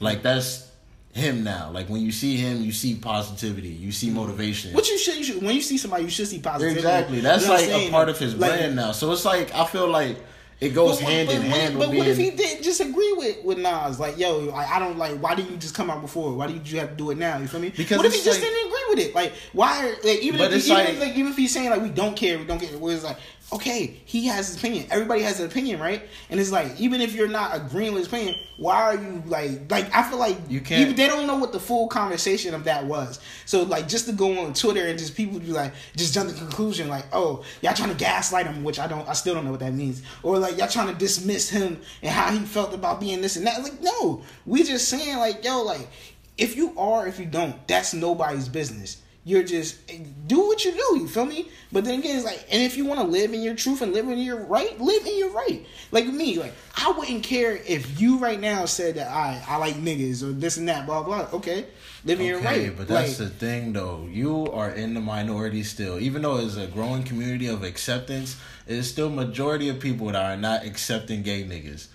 Like 0.00 0.22
that's 0.22 0.70
him 1.12 1.44
now. 1.44 1.70
Like 1.70 1.88
when 1.88 2.02
you 2.02 2.12
see 2.12 2.36
him, 2.36 2.62
you 2.62 2.72
see 2.72 2.94
positivity, 2.94 3.68
you 3.68 3.92
see 3.92 4.10
motivation. 4.10 4.72
What 4.74 4.88
you 4.88 4.98
should, 4.98 5.16
you 5.16 5.24
should 5.24 5.42
when 5.42 5.54
you 5.54 5.62
see 5.62 5.78
somebody, 5.78 6.04
you 6.04 6.10
should 6.10 6.28
see 6.28 6.40
positivity. 6.40 6.78
Exactly. 6.78 7.20
That's 7.20 7.42
You 7.42 7.48
know 7.48 7.54
like 7.54 7.68
a 7.68 7.90
part 7.90 8.08
of 8.08 8.18
his 8.18 8.34
Like, 8.34 8.52
brand 8.52 8.76
now. 8.76 8.92
So 8.92 9.12
it's 9.12 9.24
like 9.24 9.54
I 9.54 9.64
feel 9.66 9.88
like 9.88 10.18
it 10.60 10.70
goes 10.70 10.98
But 11.00 11.08
hand 11.10 11.26
but 11.28 11.36
in 11.36 11.50
what- 11.50 11.60
hand 11.60 11.78
But 11.78 11.88
what 11.88 12.06
if 12.08 12.16
he 12.16 12.30
being. 12.30 12.36
did 12.36 12.62
disagree 12.62 13.12
with 13.12 13.44
with 13.44 13.58
Nas? 13.58 14.00
Like, 14.00 14.18
yo, 14.18 14.38
like, 14.38 14.68
I 14.70 14.78
don't 14.78 14.96
like. 14.96 15.18
Why 15.20 15.34
didn't 15.34 15.50
you 15.50 15.56
just 15.58 15.74
come 15.74 15.90
out 15.90 16.00
before? 16.00 16.32
Why 16.32 16.46
did 16.46 16.68
you 16.70 16.78
have 16.80 16.90
to 16.90 16.94
do 16.96 17.10
it 17.10 17.18
now? 17.18 17.38
You 17.38 17.46
feel 17.46 17.60
me? 17.60 17.70
Because 17.76 17.98
what 17.98 18.06
if 18.06 18.14
he 18.14 18.22
just 18.22 18.40
like- 18.40 18.48
didn't 18.48 18.66
agree 18.66 18.84
with 18.90 18.98
it? 19.00 19.14
Like, 19.14 19.32
why? 19.52 19.94
Like, 20.02 20.20
even 20.20 20.38
But 20.38 20.52
if, 20.54 20.64
even 20.64 20.76
like- 20.76 20.88
if, 20.88 21.00
like 21.00 21.14
even 21.16 21.30
if 21.32 21.36
he's 21.36 21.52
saying 21.52 21.68
like 21.70 21.82
we 21.82 21.90
don't 21.90 22.16
care, 22.16 22.38
we 22.38 22.44
don't 22.44 22.58
care. 22.58 22.70
Where 22.78 22.94
it's 22.94 23.04
like, 23.04 23.18
okay, 23.52 23.96
he 24.04 24.26
has 24.26 24.48
his 24.48 24.56
opinion. 24.56 24.86
Everybody 24.90 25.22
has 25.22 25.38
an 25.40 25.46
opinion, 25.46 25.78
right? 25.80 26.02
And 26.30 26.40
it's 26.40 26.50
like 26.50 26.78
even 26.80 27.00
if 27.00 27.14
you're 27.14 27.28
not 27.28 27.56
agreeing 27.56 27.92
with 27.94 28.00
his 28.00 28.08
opinion, 28.08 28.34
why 28.56 28.82
are 28.82 28.94
you 28.96 29.22
like 29.26 29.70
like? 29.70 29.94
I 29.94 30.02
feel 30.08 30.18
like 30.18 30.36
You 30.48 30.60
can't- 30.60 30.82
even- 30.82 30.96
they 30.96 31.06
don't 31.06 31.26
know 31.26 31.36
what 31.36 31.52
the 31.52 31.60
full 31.60 31.86
conversation 31.88 32.54
of 32.54 32.64
that 32.64 32.84
was. 32.86 33.20
So 33.44 33.62
like 33.62 33.86
just 33.88 34.06
to 34.06 34.12
go 34.12 34.44
on 34.44 34.52
Twitter 34.54 34.86
and 34.86 34.98
just 34.98 35.14
people 35.16 35.38
be 35.38 35.46
like 35.52 35.72
just 35.96 36.12
jump 36.12 36.28
to 36.28 36.34
the 36.34 36.40
conclusion 36.40 36.88
like, 36.88 37.04
oh, 37.12 37.44
y'all 37.62 37.74
trying 37.74 37.90
to 37.90 37.94
gaslight 37.96 38.46
him, 38.46 38.64
which 38.64 38.78
I 38.78 38.86
don't 38.88 39.08
I 39.08 39.12
still 39.12 39.34
don't 39.34 39.44
know 39.44 39.52
what 39.52 39.60
that 39.60 39.74
means. 39.74 40.02
Or 40.22 40.38
like 40.38 40.58
y'all 40.58 40.68
trying 40.68 40.88
to 40.88 40.94
dismiss 40.94 41.48
him 41.48 41.80
and 42.02 42.10
how 42.10 42.32
he 42.32 42.40
felt 42.40 42.74
about 42.74 43.00
being 43.00 43.20
this 43.20 43.36
and 43.36 43.46
that. 43.46 43.62
Like, 43.62 43.80
no. 43.80 44.22
We 44.44 44.64
just 44.64 44.88
saying 44.88 45.18
like, 45.18 45.44
yo, 45.44 45.62
like, 45.62 45.88
if 46.36 46.56
you 46.56 46.74
are, 46.78 47.06
if 47.06 47.18
you 47.20 47.26
don't, 47.26 47.66
that's 47.68 47.94
nobody's 47.94 48.48
business. 48.48 48.98
You're 49.26 49.42
just 49.42 49.84
do 50.28 50.38
what 50.46 50.64
you 50.64 50.70
do, 50.70 51.00
you 51.00 51.08
feel 51.08 51.26
me? 51.26 51.50
But 51.72 51.84
then 51.84 51.98
again, 51.98 52.14
it's 52.14 52.24
like, 52.24 52.46
and 52.48 52.62
if 52.62 52.76
you 52.76 52.84
want 52.84 53.00
to 53.00 53.06
live 53.06 53.34
in 53.34 53.42
your 53.42 53.56
truth 53.56 53.82
and 53.82 53.92
live 53.92 54.08
in 54.08 54.18
your 54.18 54.36
right, 54.44 54.80
live 54.80 55.04
in 55.04 55.18
your 55.18 55.32
right. 55.32 55.66
Like 55.90 56.06
me, 56.06 56.38
like 56.38 56.52
I 56.76 56.92
wouldn't 56.92 57.24
care 57.24 57.56
if 57.56 58.00
you 58.00 58.18
right 58.18 58.38
now 58.38 58.66
said 58.66 58.94
that 58.94 59.10
I 59.10 59.42
I 59.48 59.56
like 59.56 59.74
niggas 59.74 60.22
or 60.22 60.30
this 60.30 60.58
and 60.58 60.68
that, 60.68 60.86
blah 60.86 61.02
blah. 61.02 61.26
Okay, 61.32 61.66
live 62.04 62.20
in 62.20 62.26
your 62.26 62.38
Okay, 62.38 62.68
right. 62.68 62.78
but 62.78 62.86
that's 62.86 63.18
like, 63.18 63.28
the 63.28 63.34
thing 63.34 63.72
though. 63.72 64.06
You 64.08 64.46
are 64.52 64.70
in 64.70 64.94
the 64.94 65.00
minority 65.00 65.64
still. 65.64 65.98
Even 65.98 66.22
though 66.22 66.36
it's 66.36 66.56
a 66.56 66.68
growing 66.68 67.02
community 67.02 67.48
of 67.48 67.64
acceptance, 67.64 68.36
it's 68.68 68.86
still 68.86 69.10
majority 69.10 69.68
of 69.68 69.80
people 69.80 70.06
that 70.06 70.14
are 70.14 70.36
not 70.36 70.64
accepting 70.64 71.24
gay 71.24 71.42
niggas. 71.42 71.88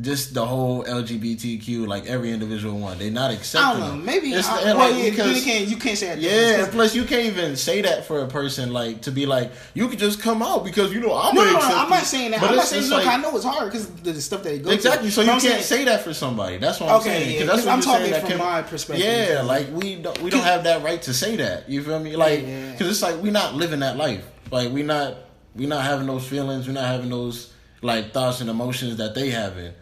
Just 0.00 0.32
the 0.32 0.46
whole 0.46 0.84
LGBTQ, 0.84 1.84
like 1.88 2.06
every 2.06 2.30
individual 2.30 2.78
one, 2.78 2.98
they're 2.98 3.10
not 3.10 3.32
I 3.32 3.34
accepting. 3.34 3.80
don't 3.80 3.80
know. 3.80 3.96
them. 3.96 4.04
Maybe 4.04 4.28
It's- 4.28 4.46
I, 4.46 4.60
and, 4.70 4.78
well, 4.78 4.92
like, 4.92 5.02
yeah, 5.02 5.10
because- 5.10 5.36
you 5.36 5.42
can't 5.42 5.68
you 5.68 5.76
can't 5.76 5.98
say 5.98 6.06
that. 6.06 6.18
Yeah, 6.20 6.68
plus 6.70 6.94
you 6.94 7.04
can't 7.04 7.24
even 7.26 7.56
say 7.56 7.82
that 7.82 8.06
for 8.06 8.20
a 8.22 8.28
person 8.28 8.72
like 8.72 9.02
to 9.02 9.10
be 9.10 9.26
like 9.26 9.50
you 9.74 9.88
could 9.88 9.98
just 9.98 10.20
come 10.22 10.40
out 10.40 10.64
because 10.64 10.92
you 10.92 11.00
know 11.00 11.12
I'm 11.18 11.34
No, 11.34 11.42
no, 11.44 11.52
no, 11.52 11.58
I'm 11.58 11.90
not 11.90 12.04
saying 12.04 12.30
that. 12.30 12.40
But 12.40 12.50
I'm 12.50 12.56
not 12.56 12.66
saying 12.66 12.88
like- 12.90 13.06
I 13.08 13.16
know 13.16 13.34
it's 13.34 13.44
hard 13.44 13.72
because 13.72 13.88
the 13.88 14.20
stuff 14.20 14.44
that 14.44 14.50
they 14.50 14.58
go 14.60 14.70
Exactly. 14.70 15.10
through. 15.10 15.10
So 15.10 15.22
you 15.22 15.32
I'm 15.32 15.40
can't 15.40 15.64
saying- 15.64 15.64
say 15.64 15.84
that 15.86 16.04
for 16.04 16.14
somebody. 16.14 16.58
That's 16.58 16.78
what 16.78 16.90
I'm 16.90 17.00
Okay, 17.00 17.08
saying. 17.24 17.40
yeah, 17.40 17.46
that's 17.46 17.64
what 17.66 17.72
I'm 17.72 17.80
talking 17.80 18.12
from 18.14 18.28
can- 18.28 18.38
my 18.38 18.62
perspective. 18.62 19.04
Yeah, 19.04 19.42
like 19.42 19.66
we 19.72 19.96
don't 19.96 20.22
we 20.22 20.30
don't 20.30 20.44
have 20.44 20.62
that 20.62 20.84
right 20.84 21.02
to 21.02 21.12
say 21.12 21.34
that. 21.36 21.68
You 21.68 21.82
feel 21.82 21.98
me? 21.98 22.14
Like 22.14 22.46
Yeah. 22.46 22.70
because 22.70 22.86
it's 22.88 23.02
like 23.02 23.16
we're 23.20 23.32
not 23.32 23.56
living 23.56 23.80
that 23.80 23.96
life. 23.96 24.22
Like 24.52 24.70
we 24.72 24.84
not 24.84 25.16
we 25.56 25.66
not 25.66 25.82
having 25.84 26.06
those 26.06 26.24
feelings. 26.24 26.68
We're 26.68 26.74
not 26.74 26.84
having 26.84 27.10
those 27.10 27.48
like 27.82 28.12
thoughts 28.12 28.40
and 28.40 28.48
emotions 28.48 28.98
that 28.98 29.16
they 29.16 29.30
having. 29.30 29.72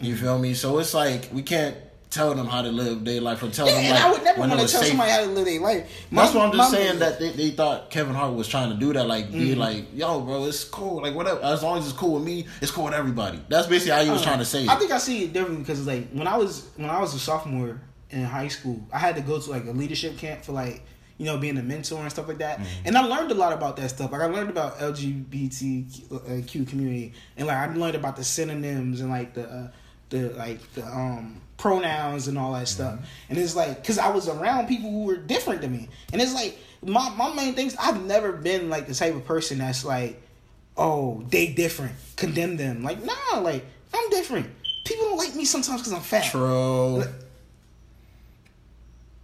You 0.00 0.16
feel 0.16 0.38
me? 0.38 0.54
So 0.54 0.78
it's 0.78 0.94
like 0.94 1.28
we 1.32 1.42
can't 1.42 1.76
tell 2.10 2.34
them 2.34 2.46
how 2.46 2.62
to 2.62 2.68
live 2.70 3.04
their 3.04 3.20
life 3.20 3.42
or 3.42 3.50
tell 3.50 3.66
Yeah, 3.66 3.74
them 3.74 3.84
and 3.84 3.94
like 3.94 4.02
I 4.04 4.10
would 4.12 4.22
never 4.24 4.40
want 4.40 4.52
to 4.52 4.58
tell 4.58 4.68
safe. 4.68 4.88
somebody 4.88 5.10
how 5.10 5.20
to 5.20 5.26
live 5.26 5.44
their 5.44 5.60
life. 5.60 5.90
My- 6.10 6.22
That's 6.22 6.34
what 6.34 6.46
I'm 6.48 6.52
just 6.56 6.70
saying 6.70 6.98
that 7.00 7.18
they, 7.18 7.32
they 7.32 7.50
thought 7.50 7.90
Kevin 7.90 8.14
Hart 8.14 8.32
was 8.34 8.48
trying 8.48 8.70
to 8.70 8.76
do 8.76 8.92
that, 8.94 9.06
like 9.06 9.30
be 9.30 9.50
Mm-hmm. 9.50 9.60
like, 9.60 9.84
yo, 9.94 10.20
bro, 10.20 10.44
it's 10.46 10.64
cool, 10.64 11.02
like 11.02 11.14
whatever. 11.14 11.40
As 11.42 11.62
long 11.62 11.78
as 11.78 11.84
it's 11.88 11.96
cool 11.96 12.14
with 12.14 12.22
me, 12.22 12.46
it's 12.62 12.70
cool 12.70 12.84
with 12.84 12.94
everybody. 12.94 13.42
That's 13.48 13.66
basically 13.66 13.92
how 13.96 14.04
he 14.04 14.10
was 14.10 14.22
trying 14.22 14.38
to 14.38 14.44
say 14.46 14.62
it. 14.64 14.68
I 14.70 14.76
think 14.76 14.90
I 14.92 14.98
see 14.98 15.24
it 15.24 15.32
differently 15.34 15.62
because 15.64 15.86
like 15.86 16.08
when 16.12 16.26
I 16.26 16.36
was 16.38 16.68
when 16.76 16.88
I 16.88 17.00
was 17.00 17.12
a 17.14 17.18
sophomore 17.18 17.80
in 18.10 18.24
high 18.24 18.48
school, 18.48 18.80
I 18.92 18.98
had 18.98 19.16
to 19.16 19.20
go 19.22 19.38
to 19.38 19.50
like 19.50 19.66
a 19.66 19.72
leadership 19.72 20.16
camp 20.16 20.44
for 20.44 20.52
like 20.52 20.80
you 21.18 21.26
know 21.26 21.36
being 21.36 21.58
a 21.58 21.62
mentor 21.62 21.98
and 22.00 22.10
stuff 22.10 22.26
like 22.28 22.38
that, 22.38 22.58
Mm-hmm. 22.60 22.86
and 22.86 22.96
I 22.96 23.02
learned 23.04 23.32
a 23.32 23.34
lot 23.34 23.52
about 23.52 23.76
that 23.76 23.90
stuff. 23.90 24.12
Like 24.12 24.22
I 24.22 24.26
learned 24.26 24.48
about 24.48 24.78
LGBTQ 24.78 26.68
community, 26.68 27.12
and 27.36 27.46
like 27.48 27.56
I 27.56 27.74
learned 27.74 27.96
about 27.96 28.16
the 28.16 28.24
synonyms 28.24 29.00
and 29.02 29.10
like 29.10 29.34
the 29.34 29.44
uh, 29.46 29.68
the 30.10 30.30
like 30.30 30.60
the 30.74 30.84
um 30.86 31.40
pronouns 31.56 32.28
and 32.28 32.38
all 32.38 32.52
that 32.52 32.68
stuff. 32.68 32.94
Mm-hmm. 32.94 33.04
And 33.30 33.38
it's 33.38 33.56
like 33.56 33.76
because 33.82 33.98
I 33.98 34.10
was 34.10 34.28
around 34.28 34.68
people 34.68 34.90
who 34.90 35.04
were 35.04 35.16
different 35.16 35.62
to 35.62 35.68
me, 35.68 35.88
and 36.12 36.20
it's 36.20 36.34
like 36.34 36.58
my 36.84 37.08
my 37.10 37.32
main 37.34 37.54
things. 37.54 37.76
I've 37.78 38.04
never 38.04 38.32
been 38.32 38.70
like 38.70 38.86
the 38.86 38.94
type 38.94 39.14
of 39.14 39.24
person 39.24 39.58
that's 39.58 39.84
like 39.84 40.22
oh, 40.78 41.24
they 41.28 41.48
different. 41.48 41.92
Condemn 42.16 42.56
them. 42.56 42.82
Like, 42.82 43.04
nah, 43.04 43.40
like, 43.40 43.64
I'm 43.92 44.08
different. 44.10 44.46
People 44.84 45.06
don't 45.06 45.18
like 45.18 45.34
me 45.34 45.44
sometimes 45.44 45.82
because 45.82 45.92
I'm 45.92 46.00
fat. 46.00 46.30
True. 46.30 47.04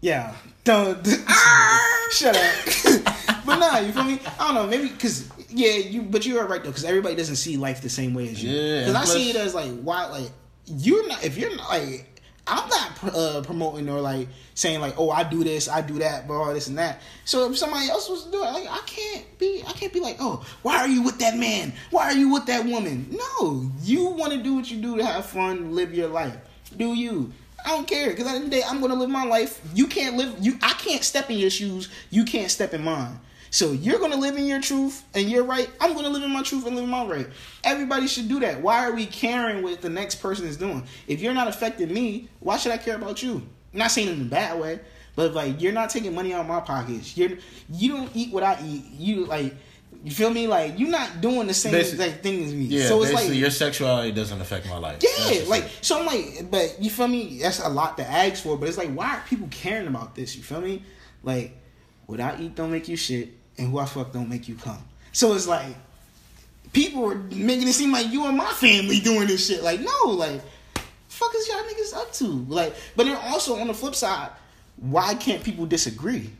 Yeah. 0.00 0.34
Don't. 0.64 1.06
Shut 2.10 2.36
up. 2.36 2.54
but 3.46 3.56
nah, 3.56 3.78
you 3.78 3.92
feel 3.92 4.04
me? 4.04 4.20
I 4.38 4.46
don't 4.46 4.54
know. 4.54 4.66
Maybe 4.66 4.88
because 4.88 5.28
yeah, 5.48 5.72
you. 5.72 6.02
But 6.02 6.26
you 6.26 6.38
are 6.38 6.46
right 6.46 6.62
though, 6.62 6.68
because 6.68 6.84
everybody 6.84 7.14
doesn't 7.14 7.36
see 7.36 7.56
life 7.56 7.80
the 7.80 7.88
same 7.88 8.12
way 8.12 8.28
as 8.28 8.42
you. 8.42 8.50
Yeah, 8.50 8.80
Because 8.80 8.94
I 8.94 9.04
see 9.04 9.30
it 9.30 9.36
as 9.36 9.54
like 9.54 9.72
why 9.80 10.06
like 10.06 10.30
you're 10.66 11.06
not 11.08 11.24
if 11.24 11.36
you're 11.36 11.54
not 11.56 11.68
like. 11.68 12.10
I'm 12.46 12.68
not 12.68 13.14
uh, 13.14 13.40
promoting 13.40 13.88
or 13.88 14.02
like 14.02 14.28
saying 14.54 14.82
like, 14.82 14.96
oh, 14.98 15.08
I 15.08 15.24
do 15.24 15.42
this, 15.44 15.66
I 15.66 15.80
do 15.80 16.00
that, 16.00 16.26
bro, 16.26 16.52
this 16.52 16.66
and 16.66 16.76
that. 16.76 17.00
So 17.24 17.50
if 17.50 17.56
somebody 17.56 17.88
else 17.88 18.06
was 18.10 18.26
doing, 18.26 18.44
like, 18.52 18.68
I 18.68 18.82
can't 18.84 19.38
be, 19.38 19.64
I 19.66 19.72
can't 19.72 19.94
be 19.94 20.00
like, 20.00 20.16
oh, 20.20 20.44
why 20.60 20.76
are 20.76 20.86
you 20.86 21.00
with 21.00 21.18
that 21.20 21.38
man? 21.38 21.72
Why 21.90 22.04
are 22.04 22.12
you 22.12 22.30
with 22.30 22.44
that 22.44 22.66
woman? 22.66 23.08
No, 23.10 23.70
you 23.80 24.08
want 24.08 24.34
to 24.34 24.42
do 24.42 24.56
what 24.56 24.70
you 24.70 24.76
do 24.76 24.98
to 24.98 25.04
have 25.06 25.24
fun, 25.24 25.74
live 25.74 25.94
your 25.94 26.08
life. 26.08 26.36
Do 26.76 26.92
you? 26.92 27.32
I 27.64 27.70
don't 27.70 27.86
care 27.86 28.10
because 28.10 28.26
at 28.26 28.32
the 28.32 28.36
end 28.36 28.44
of 28.44 28.50
the 28.50 28.56
day, 28.58 28.62
I'm 28.68 28.80
gonna 28.80 28.94
live 28.94 29.08
my 29.08 29.24
life. 29.24 29.62
You 29.74 29.86
can't 29.86 30.16
live. 30.16 30.34
You, 30.38 30.58
I 30.60 30.74
can't 30.74 31.02
step 31.02 31.30
in 31.30 31.38
your 31.38 31.48
shoes. 31.48 31.88
You 32.10 32.24
can't 32.24 32.50
step 32.50 32.74
in 32.74 32.84
mine. 32.84 33.18
So 33.54 33.70
you're 33.70 34.00
gonna 34.00 34.16
live 34.16 34.36
in 34.36 34.46
your 34.46 34.60
truth 34.60 35.04
and 35.14 35.30
you're 35.30 35.44
right. 35.44 35.70
I'm 35.80 35.94
gonna 35.94 36.08
live 36.08 36.24
in 36.24 36.32
my 36.32 36.42
truth 36.42 36.66
and 36.66 36.74
live 36.74 36.86
in 36.86 36.90
my 36.90 37.04
right. 37.06 37.28
Everybody 37.62 38.08
should 38.08 38.28
do 38.28 38.40
that. 38.40 38.60
Why 38.60 38.84
are 38.84 38.92
we 38.92 39.06
caring 39.06 39.62
what 39.62 39.80
the 39.80 39.88
next 39.88 40.16
person 40.16 40.44
is 40.48 40.56
doing? 40.56 40.82
If 41.06 41.20
you're 41.20 41.34
not 41.34 41.46
affecting 41.46 41.94
me, 41.94 42.28
why 42.40 42.56
should 42.56 42.72
I 42.72 42.78
care 42.78 42.96
about 42.96 43.22
you? 43.22 43.34
I'm 43.72 43.78
not 43.78 43.92
saying 43.92 44.08
it 44.08 44.14
in 44.14 44.22
a 44.22 44.24
bad 44.24 44.58
way, 44.60 44.80
but 45.14 45.34
like 45.34 45.62
you're 45.62 45.72
not 45.72 45.90
taking 45.90 46.16
money 46.16 46.34
out 46.34 46.40
of 46.40 46.48
my 46.48 46.58
pockets. 46.58 47.16
You're 47.16 47.38
you 47.70 47.92
don't 47.92 48.10
eat 48.12 48.32
what 48.32 48.42
I 48.42 48.60
eat. 48.66 48.86
You 48.98 49.26
like 49.26 49.54
You 50.02 50.10
feel 50.10 50.30
me? 50.30 50.48
Like 50.48 50.76
you're 50.76 50.90
not 50.90 51.20
doing 51.20 51.46
the 51.46 51.54
same 51.54 51.74
Basi- 51.74 51.92
exact 51.92 52.24
thing 52.24 52.42
as 52.44 52.52
me. 52.52 52.64
Yeah, 52.64 52.88
so 52.88 53.02
it's 53.02 53.12
basically, 53.12 53.34
like 53.34 53.40
your 53.40 53.50
sexuality 53.50 54.10
doesn't 54.10 54.40
affect 54.40 54.68
my 54.68 54.78
life. 54.78 55.00
Yeah, 55.00 55.44
like 55.46 55.70
so 55.80 56.00
I'm 56.00 56.06
like, 56.06 56.50
but 56.50 56.76
you 56.80 56.90
feel 56.90 57.06
me? 57.06 57.38
That's 57.40 57.60
a 57.60 57.68
lot 57.68 57.98
to 57.98 58.04
ask 58.04 58.42
for, 58.42 58.58
but 58.58 58.68
it's 58.68 58.78
like, 58.78 58.90
why 58.90 59.14
are 59.14 59.22
people 59.28 59.46
caring 59.52 59.86
about 59.86 60.16
this? 60.16 60.34
You 60.34 60.42
feel 60.42 60.60
me? 60.60 60.82
Like, 61.22 61.56
what 62.06 62.20
I 62.20 62.36
eat 62.40 62.56
don't 62.56 62.72
make 62.72 62.88
you 62.88 62.96
shit, 62.96 63.30
and 63.58 63.70
who 63.70 63.78
I 63.78 63.86
fuck 63.86 64.12
don't 64.12 64.28
make 64.28 64.48
you 64.48 64.54
come. 64.56 64.82
So 65.12 65.34
it's 65.34 65.46
like, 65.46 65.74
people 66.72 67.10
are 67.10 67.14
making 67.14 67.68
it 67.68 67.72
seem 67.72 67.92
like 67.92 68.12
you 68.12 68.26
and 68.26 68.36
my 68.36 68.50
family 68.52 69.00
doing 69.00 69.26
this 69.26 69.46
shit. 69.46 69.62
Like, 69.62 69.80
no, 69.80 70.10
like, 70.10 70.40
fuck 71.08 71.34
is 71.34 71.48
y'all 71.48 71.62
niggas 71.62 71.94
up 71.94 72.12
to? 72.14 72.26
Like, 72.52 72.74
but 72.96 73.04
then 73.04 73.16
also 73.16 73.56
on 73.58 73.68
the 73.68 73.74
flip 73.74 73.94
side, 73.94 74.30
why 74.76 75.14
can't 75.14 75.42
people 75.42 75.66
disagree? 75.66 76.30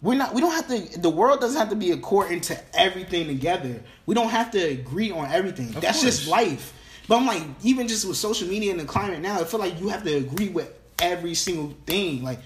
We're 0.00 0.14
not. 0.14 0.32
We 0.32 0.40
don't 0.40 0.52
have 0.52 0.68
to. 0.68 1.00
The 1.00 1.10
world 1.10 1.40
doesn't 1.40 1.58
have 1.58 1.70
to 1.70 1.76
be 1.76 1.90
according 1.90 2.42
to 2.42 2.78
everything 2.78 3.26
together. 3.26 3.82
We 4.06 4.14
don't 4.14 4.28
have 4.28 4.52
to 4.52 4.58
agree 4.60 5.10
on 5.10 5.28
everything. 5.30 5.74
Of 5.74 5.80
That's 5.80 6.02
just 6.02 6.28
life. 6.28 6.74
But 7.08 7.16
I'm 7.16 7.26
like, 7.26 7.42
even 7.64 7.88
just 7.88 8.06
with 8.06 8.16
social 8.16 8.46
media 8.46 8.70
and 8.70 8.78
the 8.78 8.84
climate 8.84 9.20
now, 9.20 9.40
I 9.40 9.44
feel 9.44 9.58
like 9.58 9.80
you 9.80 9.88
have 9.88 10.04
to 10.04 10.16
agree 10.16 10.50
with 10.50 10.72
every 11.00 11.34
single 11.34 11.74
thing. 11.86 12.22
Like, 12.22 12.38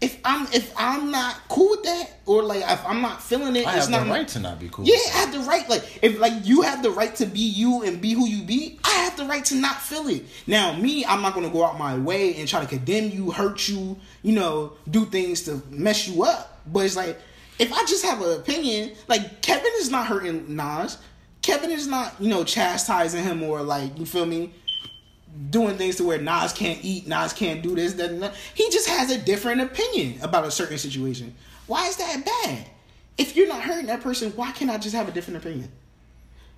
if 0.00 0.18
I'm 0.24 0.46
if 0.52 0.72
I'm 0.76 1.10
not 1.10 1.36
cool 1.48 1.70
with 1.70 1.82
that, 1.84 2.10
or 2.26 2.42
like 2.42 2.62
if 2.62 2.84
I'm 2.86 3.00
not 3.00 3.22
feeling 3.22 3.56
it, 3.56 3.66
I 3.66 3.76
it's 3.76 3.86
have 3.86 3.90
not 3.90 4.00
the 4.00 4.04
my- 4.06 4.14
right 4.18 4.28
to 4.28 4.40
not 4.40 4.60
be 4.60 4.68
cool. 4.70 4.84
yeah, 4.84 4.96
I 5.14 5.18
have 5.18 5.32
the 5.32 5.40
right. 5.40 5.66
Like, 5.68 6.00
if 6.02 6.18
like 6.18 6.34
you 6.44 6.62
have 6.62 6.82
the 6.82 6.90
right 6.90 7.14
to 7.16 7.26
be 7.26 7.40
you 7.40 7.82
and 7.82 8.00
be 8.00 8.12
who 8.12 8.26
you 8.28 8.42
be, 8.42 8.78
I 8.84 8.90
have 8.90 9.16
the 9.16 9.24
right 9.24 9.44
to 9.46 9.54
not 9.54 9.80
feel 9.80 10.06
it. 10.08 10.24
Now, 10.46 10.74
me, 10.74 11.04
I'm 11.06 11.22
not 11.22 11.34
gonna 11.34 11.48
go 11.48 11.64
out 11.64 11.78
my 11.78 11.96
way 11.96 12.36
and 12.36 12.46
try 12.46 12.60
to 12.60 12.66
condemn 12.66 13.10
you, 13.10 13.30
hurt 13.30 13.68
you, 13.68 13.96
you 14.22 14.32
know, 14.32 14.74
do 14.90 15.06
things 15.06 15.42
to 15.44 15.62
mess 15.70 16.06
you 16.06 16.24
up. 16.24 16.60
But 16.70 16.80
it's 16.84 16.96
like, 16.96 17.18
if 17.58 17.72
I 17.72 17.84
just 17.86 18.04
have 18.04 18.20
an 18.20 18.38
opinion, 18.38 18.92
like 19.08 19.40
Kevin 19.40 19.72
is 19.78 19.90
not 19.90 20.06
hurting 20.06 20.54
Nas. 20.54 20.98
Kevin 21.40 21.70
is 21.70 21.86
not, 21.86 22.14
you 22.20 22.28
know, 22.28 22.42
chastising 22.44 23.22
him 23.22 23.42
or 23.42 23.62
like, 23.62 23.96
you 23.98 24.04
feel 24.04 24.26
me? 24.26 24.52
Doing 25.50 25.76
things 25.76 25.96
to 25.96 26.04
where 26.04 26.18
Nas 26.18 26.52
can't 26.52 26.78
eat, 26.82 27.06
Nas 27.06 27.32
can't 27.32 27.62
do 27.62 27.74
this, 27.74 27.94
that, 27.94 28.10
and 28.10 28.22
that. 28.22 28.34
He 28.54 28.68
just 28.70 28.88
has 28.88 29.10
a 29.10 29.18
different 29.18 29.60
opinion 29.60 30.18
about 30.22 30.44
a 30.44 30.50
certain 30.50 30.78
situation. 30.78 31.34
Why 31.66 31.86
is 31.86 31.96
that 31.96 32.24
bad? 32.24 32.66
If 33.18 33.36
you're 33.36 33.48
not 33.48 33.62
hurting 33.62 33.86
that 33.86 34.00
person, 34.00 34.32
why 34.32 34.52
can't 34.52 34.70
I 34.70 34.78
just 34.78 34.94
have 34.94 35.08
a 35.08 35.12
different 35.12 35.38
opinion? 35.38 35.70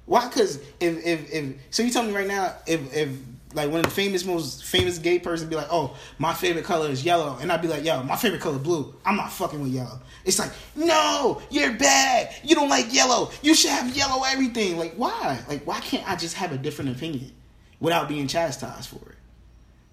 Why? 0.06 0.28
Because 0.28 0.56
if, 0.80 1.04
if 1.04 1.32
if 1.32 1.54
so, 1.70 1.82
you 1.82 1.90
tell 1.90 2.02
me 2.02 2.12
right 2.12 2.26
now 2.26 2.54
if 2.66 2.94
if 2.96 3.10
like 3.54 3.70
one 3.70 3.80
of 3.80 3.84
the 3.84 3.90
famous 3.90 4.24
most 4.24 4.64
famous 4.64 4.98
gay 4.98 5.18
person 5.18 5.48
be 5.48 5.56
like, 5.56 5.68
oh, 5.70 5.96
my 6.18 6.32
favorite 6.34 6.64
color 6.64 6.88
is 6.88 7.04
yellow, 7.04 7.38
and 7.40 7.52
I'd 7.52 7.62
be 7.62 7.68
like, 7.68 7.84
yo, 7.84 8.02
my 8.02 8.16
favorite 8.16 8.40
color 8.40 8.58
blue. 8.58 8.94
I'm 9.04 9.16
not 9.16 9.30
fucking 9.30 9.60
with 9.60 9.70
yellow. 9.70 10.00
It's 10.24 10.38
like, 10.38 10.50
no, 10.74 11.40
you're 11.50 11.74
bad. 11.74 12.34
You 12.42 12.54
don't 12.54 12.68
like 12.68 12.92
yellow. 12.92 13.30
You 13.42 13.54
should 13.54 13.70
have 13.70 13.94
yellow 13.96 14.24
everything. 14.24 14.78
Like 14.78 14.94
why? 14.94 15.40
Like 15.48 15.66
why 15.66 15.80
can't 15.80 16.08
I 16.10 16.16
just 16.16 16.34
have 16.36 16.52
a 16.52 16.58
different 16.58 16.96
opinion 16.96 17.32
without 17.80 18.08
being 18.08 18.26
chastised 18.26 18.88
for 18.88 19.10
it? 19.10 19.16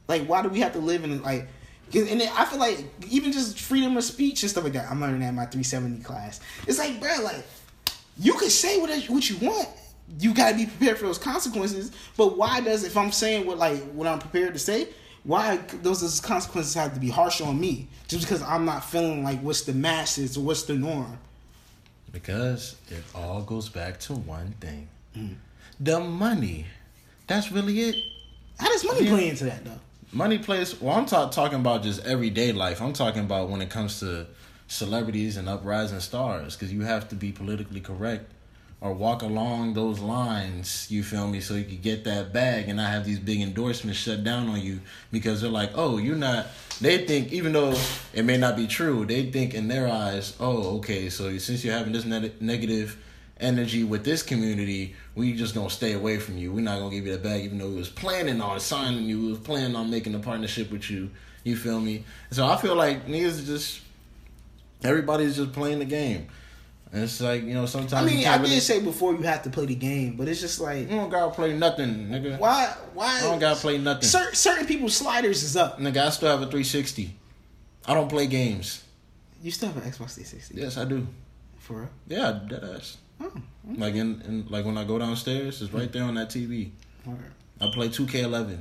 Like 0.07 0.25
why 0.25 0.41
do 0.41 0.49
we 0.49 0.59
have 0.59 0.73
to 0.73 0.79
live 0.79 1.03
in 1.03 1.21
like? 1.23 1.47
And 1.93 2.21
I 2.21 2.45
feel 2.45 2.59
like 2.59 2.83
even 3.09 3.31
just 3.31 3.59
freedom 3.59 3.95
of 3.95 4.03
speech 4.03 4.41
and 4.41 4.49
stuff 4.49 4.63
like 4.63 4.73
that. 4.73 4.89
I'm 4.89 4.99
learning 4.99 5.19
that 5.19 5.29
in 5.29 5.35
my 5.35 5.45
370 5.45 6.03
class. 6.03 6.39
It's 6.67 6.79
like, 6.79 6.99
bro, 6.99 7.11
like 7.23 7.43
you 8.17 8.33
can 8.33 8.49
say 8.49 8.79
what 8.79 8.89
what 9.05 9.29
you 9.29 9.37
want. 9.37 9.67
You 10.19 10.33
gotta 10.33 10.55
be 10.55 10.65
prepared 10.65 10.97
for 10.97 11.05
those 11.05 11.17
consequences. 11.17 11.91
But 12.17 12.37
why 12.37 12.61
does 12.61 12.83
if 12.83 12.97
I'm 12.97 13.11
saying 13.11 13.45
what 13.45 13.57
like 13.57 13.81
what 13.91 14.07
I'm 14.07 14.19
prepared 14.19 14.53
to 14.53 14.59
say, 14.59 14.89
why 15.23 15.57
those 15.81 16.01
those 16.01 16.19
consequences 16.19 16.73
have 16.75 16.93
to 16.93 16.99
be 16.99 17.09
harsh 17.09 17.41
on 17.41 17.59
me 17.59 17.87
just 18.07 18.23
because 18.23 18.41
I'm 18.43 18.65
not 18.65 18.85
feeling 18.85 19.23
like 19.23 19.41
what's 19.41 19.61
the 19.61 19.73
masses 19.73 20.37
or 20.37 20.41
what's 20.41 20.63
the 20.63 20.75
norm? 20.75 21.17
Because 22.11 22.75
it 22.89 23.03
all 23.13 23.41
goes 23.41 23.67
back 23.67 23.99
to 24.01 24.13
one 24.13 24.53
thing. 24.59 24.87
Mm. 25.17 25.35
The 25.79 25.99
money. 25.99 26.65
That's 27.27 27.51
really 27.51 27.79
it. 27.81 27.95
How 28.59 28.69
does 28.69 28.85
money 28.85 29.03
Yeah. 29.05 29.11
play 29.11 29.29
into 29.29 29.45
that 29.45 29.63
though? 29.65 29.79
Money 30.11 30.37
plays. 30.37 30.79
Well, 30.79 30.95
I'm 30.95 31.05
ta- 31.05 31.29
talking 31.29 31.59
about 31.59 31.83
just 31.83 32.05
everyday 32.05 32.51
life. 32.51 32.81
I'm 32.81 32.93
talking 32.93 33.21
about 33.21 33.49
when 33.49 33.61
it 33.61 33.69
comes 33.69 33.99
to 33.99 34.27
celebrities 34.67 35.37
and 35.37 35.49
uprising 35.49 35.99
stars, 35.99 36.55
because 36.55 36.71
you 36.73 36.81
have 36.81 37.09
to 37.09 37.15
be 37.15 37.31
politically 37.31 37.81
correct 37.81 38.31
or 38.81 38.93
walk 38.93 39.21
along 39.21 39.73
those 39.73 39.99
lines. 39.99 40.87
You 40.89 41.03
feel 41.03 41.27
me? 41.27 41.41
So 41.41 41.55
you 41.55 41.65
can 41.65 41.81
get 41.81 42.03
that 42.05 42.31
bag 42.31 42.67
and 42.69 42.77
not 42.77 42.89
have 42.91 43.05
these 43.05 43.19
big 43.19 43.41
endorsements 43.41 43.99
shut 43.99 44.23
down 44.23 44.47
on 44.47 44.61
you 44.61 44.79
because 45.11 45.41
they're 45.41 45.49
like, 45.51 45.71
oh, 45.75 45.97
you're 45.97 46.15
not. 46.15 46.47
They 46.79 47.05
think 47.05 47.33
even 47.33 47.51
though 47.53 47.75
it 48.13 48.23
may 48.23 48.37
not 48.37 48.55
be 48.55 48.67
true, 48.67 49.05
they 49.05 49.31
think 49.31 49.53
in 49.53 49.67
their 49.67 49.87
eyes, 49.87 50.33
oh, 50.39 50.77
okay. 50.77 51.09
So 51.09 51.37
since 51.39 51.63
you're 51.65 51.73
having 51.77 51.93
this 51.93 52.05
ne- 52.05 52.31
negative 52.39 52.97
energy 53.39 53.83
with 53.83 54.03
this 54.05 54.23
community, 54.23 54.95
we 55.15 55.33
just 55.33 55.53
gonna 55.55 55.69
stay 55.69 55.93
away 55.93 56.17
from 56.19 56.37
you. 56.37 56.51
We're 56.53 56.61
not 56.61 56.79
gonna 56.79 56.95
give 56.95 57.05
you 57.05 57.11
the 57.13 57.17
bag, 57.17 57.43
even 57.43 57.57
though 57.57 57.69
we 57.69 57.75
was 57.75 57.89
planning 57.89 58.41
on 58.41 58.59
signing 58.59 59.03
you, 59.03 59.21
we 59.21 59.29
was 59.31 59.39
planning 59.39 59.75
on 59.75 59.89
making 59.89 60.15
a 60.15 60.19
partnership 60.19 60.71
with 60.71 60.89
you. 60.89 61.11
You 61.43 61.55
feel 61.55 61.79
me? 61.79 62.03
So 62.31 62.45
I 62.47 62.55
feel 62.57 62.75
like 62.75 63.07
niggas 63.07 63.45
just 63.45 63.81
everybody's 64.83 65.35
just 65.35 65.53
playing 65.53 65.79
the 65.79 65.85
game. 65.85 66.27
And 66.91 67.03
it's 67.03 67.19
like 67.19 67.43
you 67.43 67.53
know 67.53 67.65
sometimes 67.65 67.93
I 67.93 68.05
mean, 68.05 68.19
I 68.19 68.23
can't 68.23 68.41
did 68.43 68.49
really, 68.49 68.59
say 68.61 68.79
before 68.81 69.13
you 69.13 69.23
have 69.23 69.43
to 69.43 69.49
play 69.49 69.65
the 69.65 69.75
game, 69.75 70.15
but 70.15 70.27
it's 70.29 70.39
just 70.39 70.61
like 70.61 70.81
you 70.89 70.95
don't 70.95 71.09
gotta 71.09 71.31
play 71.31 71.57
nothing, 71.57 72.07
nigga. 72.07 72.39
why 72.39 72.73
why 72.93 73.17
I 73.17 73.21
don't 73.21 73.39
gotta 73.39 73.59
play 73.59 73.77
nothing, 73.77 74.03
certain 74.03 74.35
certain 74.35 74.65
people's 74.65 74.95
sliders 74.95 75.43
is 75.43 75.57
up. 75.57 75.79
nigga. 75.79 76.05
I 76.05 76.09
still 76.09 76.29
have 76.29 76.39
a 76.39 76.45
360. 76.45 77.13
I 77.85 77.93
don't 77.93 78.07
play 78.09 78.27
games. 78.27 78.83
You 79.43 79.51
still 79.51 79.69
have 79.69 79.77
an 79.77 79.83
Xbox 79.83 80.15
360 80.15 80.55
Yes, 80.55 80.77
I 80.77 80.85
do. 80.85 81.05
for 81.59 81.81
real? 81.81 81.89
Yeah, 82.07 82.39
dead 82.47 82.63
Oh, 83.21 83.31
Like 83.75 83.95
in, 83.95 84.21
in 84.21 84.45
like 84.49 84.65
when 84.65 84.77
I 84.77 84.83
go 84.83 84.99
downstairs, 84.99 85.61
it's 85.61 85.71
right 85.73 85.91
there 85.91 86.03
on 86.03 86.15
that 86.15 86.29
TV. 86.29 86.71
alright. 87.07 87.21
I 87.61 87.71
play 87.73 87.87
2K11 87.89 88.57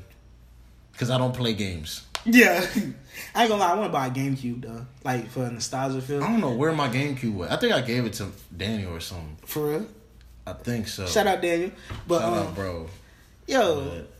because 0.92 1.10
I 1.10 1.18
don't 1.18 1.34
play 1.34 1.52
games. 1.54 2.06
Yeah, 2.24 2.64
I 3.34 3.42
ain't 3.42 3.50
gonna 3.50 3.56
lie. 3.56 3.72
I 3.72 3.74
want 3.74 3.88
to 3.88 3.92
buy 3.92 4.06
a 4.06 4.10
GameCube 4.10 4.62
though, 4.62 4.86
like 5.04 5.28
for 5.28 5.44
a 5.44 5.50
nostalgia 5.50 6.00
feel. 6.00 6.22
I 6.22 6.28
don't 6.28 6.40
know 6.40 6.52
where 6.54 6.72
my 6.72 6.88
GameCube 6.88 7.34
was. 7.34 7.50
I 7.50 7.56
think 7.56 7.74
I 7.74 7.82
gave 7.82 8.06
it 8.06 8.14
to 8.14 8.28
Daniel 8.56 8.94
or 8.94 9.00
something. 9.00 9.36
For 9.44 9.68
real. 9.70 9.86
I 10.46 10.52
think 10.54 10.88
so. 10.88 11.06
Shout 11.06 11.26
out 11.26 11.42
Daniel. 11.42 11.70
But 12.06 12.20
Shout 12.20 12.32
um, 12.32 12.38
out, 12.46 12.54
bro. 12.54 12.86
yo, 13.46 13.84
But 13.84 14.10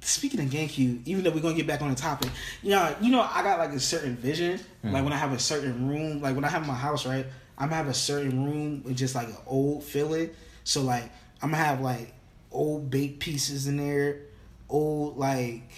speaking 0.00 0.40
of 0.40 0.46
GameCube, 0.46 1.02
even 1.06 1.22
though 1.22 1.30
we're 1.30 1.40
gonna 1.40 1.54
get 1.54 1.66
back 1.68 1.82
on 1.82 1.90
the 1.90 1.96
topic, 1.96 2.30
you 2.62 2.70
know, 2.70 2.96
you 3.00 3.10
know, 3.12 3.20
I 3.20 3.42
got 3.44 3.58
like 3.60 3.70
a 3.72 3.80
certain 3.80 4.16
vision. 4.16 4.58
Hmm. 4.82 4.92
Like 4.92 5.04
when 5.04 5.12
I 5.12 5.16
have 5.16 5.32
a 5.32 5.38
certain 5.38 5.88
room, 5.88 6.20
like 6.20 6.34
when 6.34 6.44
I 6.44 6.48
have 6.48 6.66
my 6.66 6.74
house, 6.74 7.06
right? 7.06 7.26
I'm 7.60 7.66
gonna 7.66 7.76
have 7.76 7.88
a 7.88 7.94
certain 7.94 8.44
room 8.44 8.82
with 8.84 8.96
just 8.96 9.14
like 9.14 9.28
an 9.28 9.36
old 9.46 9.84
feeling. 9.84 10.30
So 10.64 10.80
like 10.80 11.04
I'm 11.42 11.50
gonna 11.50 11.62
have 11.62 11.80
like 11.82 12.14
old 12.50 12.90
baked 12.90 13.20
pieces 13.20 13.66
in 13.66 13.76
there, 13.76 14.22
old 14.70 15.18
like 15.18 15.70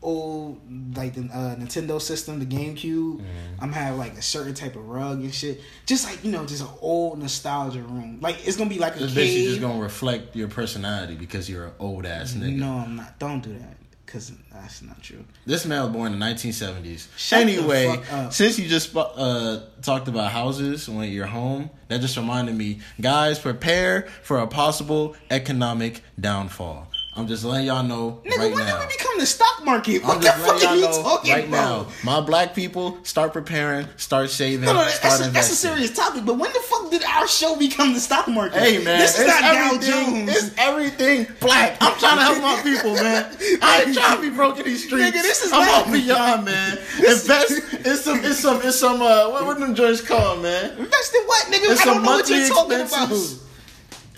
old 0.00 0.60
like 0.96 1.14
the 1.14 1.22
uh, 1.22 1.56
Nintendo 1.56 2.00
system, 2.00 2.38
the 2.38 2.46
GameCube. 2.46 3.16
Mm-hmm. 3.16 3.24
I'm 3.60 3.70
gonna 3.70 3.82
have 3.82 3.98
like 3.98 4.12
a 4.12 4.22
certain 4.22 4.54
type 4.54 4.76
of 4.76 4.88
rug 4.88 5.18
and 5.18 5.34
shit. 5.34 5.60
Just 5.86 6.04
like 6.04 6.24
you 6.24 6.30
know, 6.30 6.46
just 6.46 6.62
an 6.62 6.70
old 6.80 7.18
nostalgia 7.18 7.82
room. 7.82 8.20
Like 8.20 8.46
it's 8.46 8.56
gonna 8.56 8.70
be 8.70 8.78
like 8.78 8.94
a 8.94 9.04
It's 9.04 9.12
basically 9.12 9.46
just 9.46 9.60
gonna 9.60 9.82
reflect 9.82 10.36
your 10.36 10.48
personality 10.48 11.16
because 11.16 11.50
you're 11.50 11.66
an 11.66 11.72
old 11.80 12.06
ass 12.06 12.34
nigga. 12.34 12.54
No, 12.56 12.74
I'm 12.74 12.94
not. 12.94 13.18
Don't 13.18 13.42
do 13.42 13.52
that 13.54 13.79
because 14.10 14.32
that's 14.52 14.82
not 14.82 15.00
true. 15.00 15.24
This 15.46 15.64
man 15.64 15.84
was 15.84 15.92
born 15.92 16.12
in 16.12 16.18
the 16.18 16.26
1970s. 16.26 17.06
Shut 17.16 17.42
anyway, 17.42 18.00
since 18.30 18.58
you 18.58 18.68
just 18.68 18.94
uh, 18.96 19.60
talked 19.82 20.08
about 20.08 20.32
houses 20.32 20.88
when 20.88 21.10
you're 21.10 21.26
home, 21.26 21.70
that 21.86 22.00
just 22.00 22.16
reminded 22.16 22.56
me, 22.56 22.80
guys, 23.00 23.38
prepare 23.38 24.08
for 24.22 24.38
a 24.38 24.48
possible 24.48 25.14
economic 25.30 26.02
downfall. 26.18 26.89
I'm 27.16 27.26
just 27.26 27.44
letting 27.44 27.66
y'all 27.66 27.82
know 27.82 28.22
Nigga, 28.24 28.38
right 28.38 28.54
when 28.54 28.64
now. 28.66 28.78
did 28.78 28.88
we 28.88 28.96
become 28.96 29.18
the 29.18 29.26
stock 29.26 29.64
market? 29.64 30.02
What 30.04 30.14
I'm 30.16 30.20
the 30.22 30.26
just 30.28 30.38
fuck 30.38 30.54
letting 30.54 30.68
are 30.68 30.74
you 30.76 30.82
y'all 30.82 30.90
know 30.92 31.02
talking 31.02 31.32
right 31.32 31.48
about? 31.48 31.88
now. 31.88 31.92
My 32.04 32.20
black 32.20 32.54
people 32.54 32.98
start 33.02 33.32
preparing, 33.32 33.88
start 33.96 34.30
saving, 34.30 34.64
No, 34.64 34.74
no, 34.74 34.82
start 34.86 35.02
that's 35.02 35.20
a, 35.20 35.24
investing. 35.26 35.32
that's 35.32 35.50
a 35.50 35.56
serious 35.56 35.90
topic. 35.96 36.24
But 36.24 36.34
when 36.38 36.52
the 36.52 36.60
fuck 36.60 36.88
did 36.88 37.02
our 37.02 37.26
show 37.26 37.56
become 37.56 37.94
the 37.94 38.00
stock 38.00 38.28
market? 38.28 38.60
Hey 38.60 38.78
man, 38.84 39.00
this 39.00 39.18
is 39.18 39.26
not 39.26 39.40
Dow 39.40 39.70
Jones. 39.80 40.28
It's 40.36 40.54
everything 40.56 41.26
black. 41.40 41.78
I'm 41.80 41.98
trying 41.98 42.18
to 42.18 42.22
help 42.22 42.42
my 42.42 42.60
people, 42.62 42.94
man. 42.94 43.36
I 43.60 43.82
ain't 43.86 43.94
trying 43.94 44.16
to 44.16 44.22
be 44.22 44.30
broke 44.30 44.58
in 44.60 44.66
these 44.66 44.84
streets. 44.86 45.04
Nigga, 45.10 45.20
this 45.22 45.44
is 45.44 45.52
I'm 45.52 45.66
not- 45.66 45.86
all 45.88 45.92
beyond, 45.92 46.44
man. 46.44 46.78
Invest. 46.98 47.50
It's 47.74 48.02
some. 48.02 48.20
It's 48.24 48.38
some. 48.38 48.60
It's 48.62 48.78
some. 48.78 49.02
Uh, 49.02 49.28
what 49.30 49.46
what 49.46 49.58
them 49.58 49.74
joints 49.74 50.00
called, 50.00 50.42
man? 50.42 50.78
Invest 50.78 51.14
in 51.16 51.22
what, 51.24 51.44
nigga? 51.48 51.72
It's 51.72 51.80
I 51.80 51.84
don't 51.86 52.02
know 52.04 52.10
what 52.12 52.30
you're 52.30 52.46
talking 52.48 52.80
expenses. 52.80 53.32
about. 53.32 53.49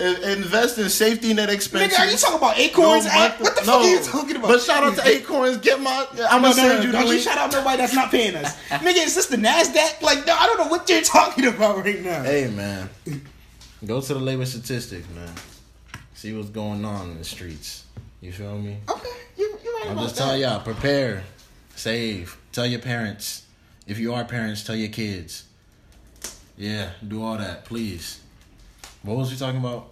In- 0.00 0.22
Invest 0.24 0.78
in 0.78 0.88
safety 0.88 1.34
net 1.34 1.50
expenses. 1.50 1.96
Nigga, 1.96 2.00
are 2.00 2.10
you 2.10 2.16
talking 2.16 2.38
about 2.38 2.58
Acorns 2.58 3.04
No 3.04 3.10
app? 3.10 3.40
What 3.40 3.54
the 3.54 3.60
no. 3.60 3.66
fuck 3.66 3.82
are 3.82 3.88
you 3.88 4.00
talking 4.00 4.36
about? 4.36 4.48
But 4.48 4.60
shout 4.62 4.82
out 4.82 4.96
to 4.96 5.06
Acorns. 5.06 5.58
Get 5.58 5.80
my. 5.80 6.06
I'm 6.12 6.16
no, 6.16 6.26
gonna 6.26 6.40
no, 6.40 6.48
no, 6.48 6.52
send 6.52 6.84
you 6.84 6.92
don't 6.92 7.06
you 7.06 7.18
shout 7.18 7.38
out 7.38 7.52
nobody 7.52 7.76
that's 7.76 7.94
not 7.94 8.10
paying 8.10 8.34
us. 8.34 8.56
nigga, 8.70 9.04
is 9.04 9.14
this 9.14 9.26
the 9.26 9.36
NASDAQ? 9.36 10.00
Like, 10.00 10.26
no, 10.26 10.34
I 10.34 10.46
don't 10.46 10.58
know 10.58 10.68
what 10.68 10.88
you're 10.88 11.02
talking 11.02 11.46
about 11.46 11.84
right 11.84 12.02
now. 12.02 12.22
Hey 12.22 12.48
man, 12.48 12.88
go 13.84 14.00
to 14.00 14.14
the 14.14 14.20
labor 14.20 14.46
statistics, 14.46 15.06
man. 15.10 15.32
See 16.14 16.32
what's 16.32 16.50
going 16.50 16.84
on 16.84 17.10
in 17.10 17.18
the 17.18 17.24
streets. 17.24 17.84
You 18.22 18.32
feel 18.32 18.56
me? 18.58 18.78
Okay, 18.88 19.08
you, 19.36 19.58
you're 19.62 19.74
right 19.74 19.86
I'm 19.86 19.92
about 19.92 20.04
just 20.04 20.16
that. 20.16 20.22
telling 20.22 20.40
y'all, 20.40 20.60
prepare, 20.60 21.24
save, 21.74 22.38
tell 22.52 22.64
your 22.66 22.80
parents. 22.80 23.44
If 23.86 23.98
you 23.98 24.14
are 24.14 24.24
parents, 24.24 24.62
tell 24.64 24.76
your 24.76 24.88
kids. 24.90 25.44
Yeah, 26.56 26.90
do 27.06 27.22
all 27.24 27.36
that, 27.36 27.64
please. 27.64 28.21
What 29.02 29.16
was 29.16 29.30
we 29.30 29.36
talking 29.36 29.60
about? 29.60 29.88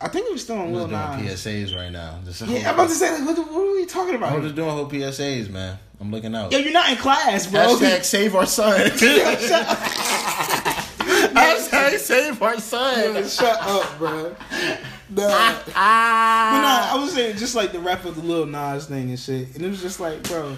I 0.00 0.08
think 0.08 0.26
we 0.26 0.32
were 0.32 0.38
still 0.38 0.58
on 0.58 0.72
Lil 0.72 0.86
doing 0.88 1.00
Nas. 1.00 1.44
PSAs 1.44 1.76
right 1.76 1.90
now. 1.90 2.20
Just 2.24 2.42
Yeah, 2.42 2.68
I'm 2.68 2.74
about 2.74 2.88
to 2.88 2.94
say, 2.94 3.20
what, 3.24 3.36
what 3.36 3.66
are 3.66 3.74
we 3.74 3.84
talking 3.86 4.14
about? 4.14 4.32
I'm 4.32 4.42
just 4.42 4.54
doing 4.54 4.70
whole 4.70 4.88
PSAs, 4.88 5.50
man. 5.50 5.78
I'm 6.00 6.12
looking 6.12 6.34
out. 6.34 6.52
Yo, 6.52 6.58
you're 6.58 6.72
not 6.72 6.90
in 6.90 6.96
class, 6.96 7.48
bro. 7.48 7.60
Hashtag 7.60 8.04
save 8.04 8.36
our 8.36 8.46
son. 8.46 8.78
Shut 8.96 9.22
up. 9.22 9.78
Hashtag 10.98 11.98
save 11.98 12.40
our 12.40 12.58
Yo. 12.58 13.22
Shut 13.24 13.58
up, 13.60 13.98
bro. 13.98 14.36
Nah. 15.10 15.26
Ah, 15.30 15.64
ah. 15.74 16.50
But 16.52 16.94
nah, 16.94 17.00
I 17.00 17.02
was 17.02 17.14
saying 17.14 17.36
just 17.38 17.56
like 17.56 17.72
the 17.72 17.80
rap 17.80 18.04
of 18.04 18.14
the 18.14 18.22
Lil 18.22 18.46
Nas 18.46 18.86
thing 18.86 19.08
and 19.08 19.18
shit, 19.18 19.54
and 19.54 19.64
it 19.64 19.68
was 19.68 19.80
just 19.80 19.98
like, 20.00 20.22
bro, 20.24 20.56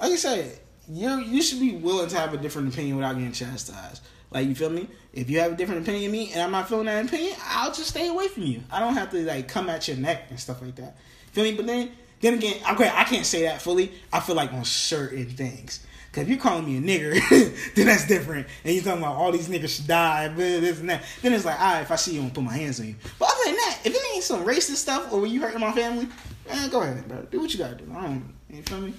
like 0.00 0.12
I 0.12 0.16
said, 0.16 0.58
you 0.88 1.18
you 1.20 1.42
should 1.42 1.60
be 1.60 1.76
willing 1.76 2.08
to 2.08 2.16
have 2.16 2.34
a 2.34 2.38
different 2.38 2.72
opinion 2.72 2.96
without 2.96 3.14
getting 3.14 3.32
chastised. 3.32 4.02
Like 4.30 4.46
you 4.46 4.54
feel 4.54 4.70
me? 4.70 4.88
If 5.12 5.30
you 5.30 5.40
have 5.40 5.52
a 5.52 5.56
different 5.56 5.82
opinion 5.82 6.06
of 6.06 6.12
me, 6.12 6.32
and 6.32 6.42
I'm 6.42 6.50
not 6.50 6.68
feeling 6.68 6.86
that 6.86 7.04
opinion, 7.04 7.36
I'll 7.44 7.72
just 7.72 7.88
stay 7.88 8.08
away 8.08 8.28
from 8.28 8.44
you. 8.44 8.62
I 8.70 8.80
don't 8.80 8.94
have 8.94 9.10
to 9.10 9.24
like 9.24 9.48
come 9.48 9.68
at 9.68 9.88
your 9.88 9.96
neck 9.96 10.24
and 10.30 10.38
stuff 10.38 10.60
like 10.62 10.76
that. 10.76 10.96
Feel 11.32 11.44
me? 11.44 11.54
But 11.54 11.66
then, 11.66 11.90
then 12.20 12.34
again, 12.34 12.56
okay, 12.72 12.90
I 12.92 13.04
can't 13.04 13.24
say 13.24 13.42
that 13.42 13.62
fully. 13.62 13.92
I 14.12 14.20
feel 14.20 14.36
like 14.36 14.52
on 14.52 14.64
certain 14.64 15.26
things. 15.26 15.84
Cause 16.12 16.22
if 16.22 16.28
you're 16.30 16.38
calling 16.38 16.64
me 16.64 16.78
a 16.78 16.80
nigger, 16.80 17.74
then 17.74 17.86
that's 17.86 18.06
different. 18.06 18.46
And 18.64 18.74
you're 18.74 18.82
talking 18.82 19.02
about 19.02 19.16
all 19.16 19.30
these 19.30 19.48
niggas 19.48 19.76
should 19.76 19.86
die, 19.86 20.28
blah, 20.28 20.36
this 20.36 20.80
and 20.80 20.88
that. 20.88 21.04
Then 21.20 21.34
it's 21.34 21.44
like, 21.44 21.60
all 21.60 21.74
right, 21.74 21.82
if 21.82 21.90
I 21.90 21.96
see 21.96 22.14
you, 22.14 22.20
I'm 22.20 22.26
gonna 22.26 22.34
put 22.34 22.44
my 22.44 22.56
hands 22.56 22.80
on 22.80 22.86
you. 22.86 22.94
But 23.18 23.28
other 23.28 23.44
than 23.44 23.56
that, 23.56 23.80
if 23.84 23.94
it 23.94 24.00
ain't 24.14 24.24
some 24.24 24.44
racist 24.44 24.76
stuff 24.76 25.12
or 25.12 25.26
you 25.26 25.40
hurting 25.40 25.60
my 25.60 25.72
family, 25.72 26.08
man, 26.48 26.70
go 26.70 26.80
ahead, 26.80 27.06
bro. 27.06 27.22
Do 27.30 27.40
what 27.40 27.52
you 27.52 27.58
gotta 27.58 27.74
do. 27.74 27.92
I 27.94 28.02
don't, 28.02 28.34
you 28.50 28.62
feel 28.62 28.80
me? 28.80 28.94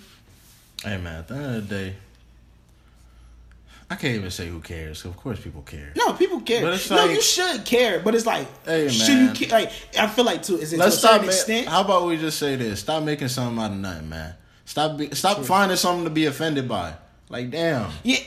Hey 0.84 0.97
man, 0.97 1.19
at 1.19 1.27
the 1.27 1.36
end 1.36 1.45
of 1.45 1.67
the 1.67 1.75
day, 1.75 1.95
I 3.91 3.95
can't 3.95 4.15
even 4.15 4.29
say 4.29 4.47
who 4.47 4.59
cares. 4.59 5.03
Of 5.03 5.17
course, 5.17 5.39
people 5.39 5.63
care. 5.63 5.91
No, 5.95 6.13
people 6.13 6.41
care. 6.41 6.61
No, 6.61 6.77
like- 6.95 7.11
you 7.11 7.21
should 7.21 7.65
care. 7.65 7.99
But 7.99 8.13
it's 8.13 8.25
like, 8.25 8.47
Hey, 8.65 8.87
should 8.87 9.17
you 9.17 9.47
care? 9.47 9.59
Like, 9.59 9.71
I 9.97 10.07
feel 10.07 10.25
like 10.25 10.43
too. 10.43 10.57
is 10.57 10.73
it 10.73 10.77
Let's 10.79 10.95
to 10.95 10.99
stop. 10.99 11.23
Extent? 11.23 11.67
how 11.67 11.81
about 11.81 12.05
we 12.05 12.17
just 12.17 12.37
say 12.37 12.55
this? 12.55 12.81
Stop 12.81 13.03
making 13.03 13.29
something 13.29 13.57
out 13.63 13.71
of 13.71 13.77
nothing, 13.77 14.09
man. 14.09 14.35
Stop. 14.65 14.97
Be- 14.97 15.15
stop 15.15 15.43
finding 15.43 15.77
something 15.77 16.03
to 16.03 16.11
be 16.11 16.25
offended 16.25 16.67
by. 16.67 16.93
Like 17.29 17.51
damn. 17.51 17.91
yeah, 18.03 18.17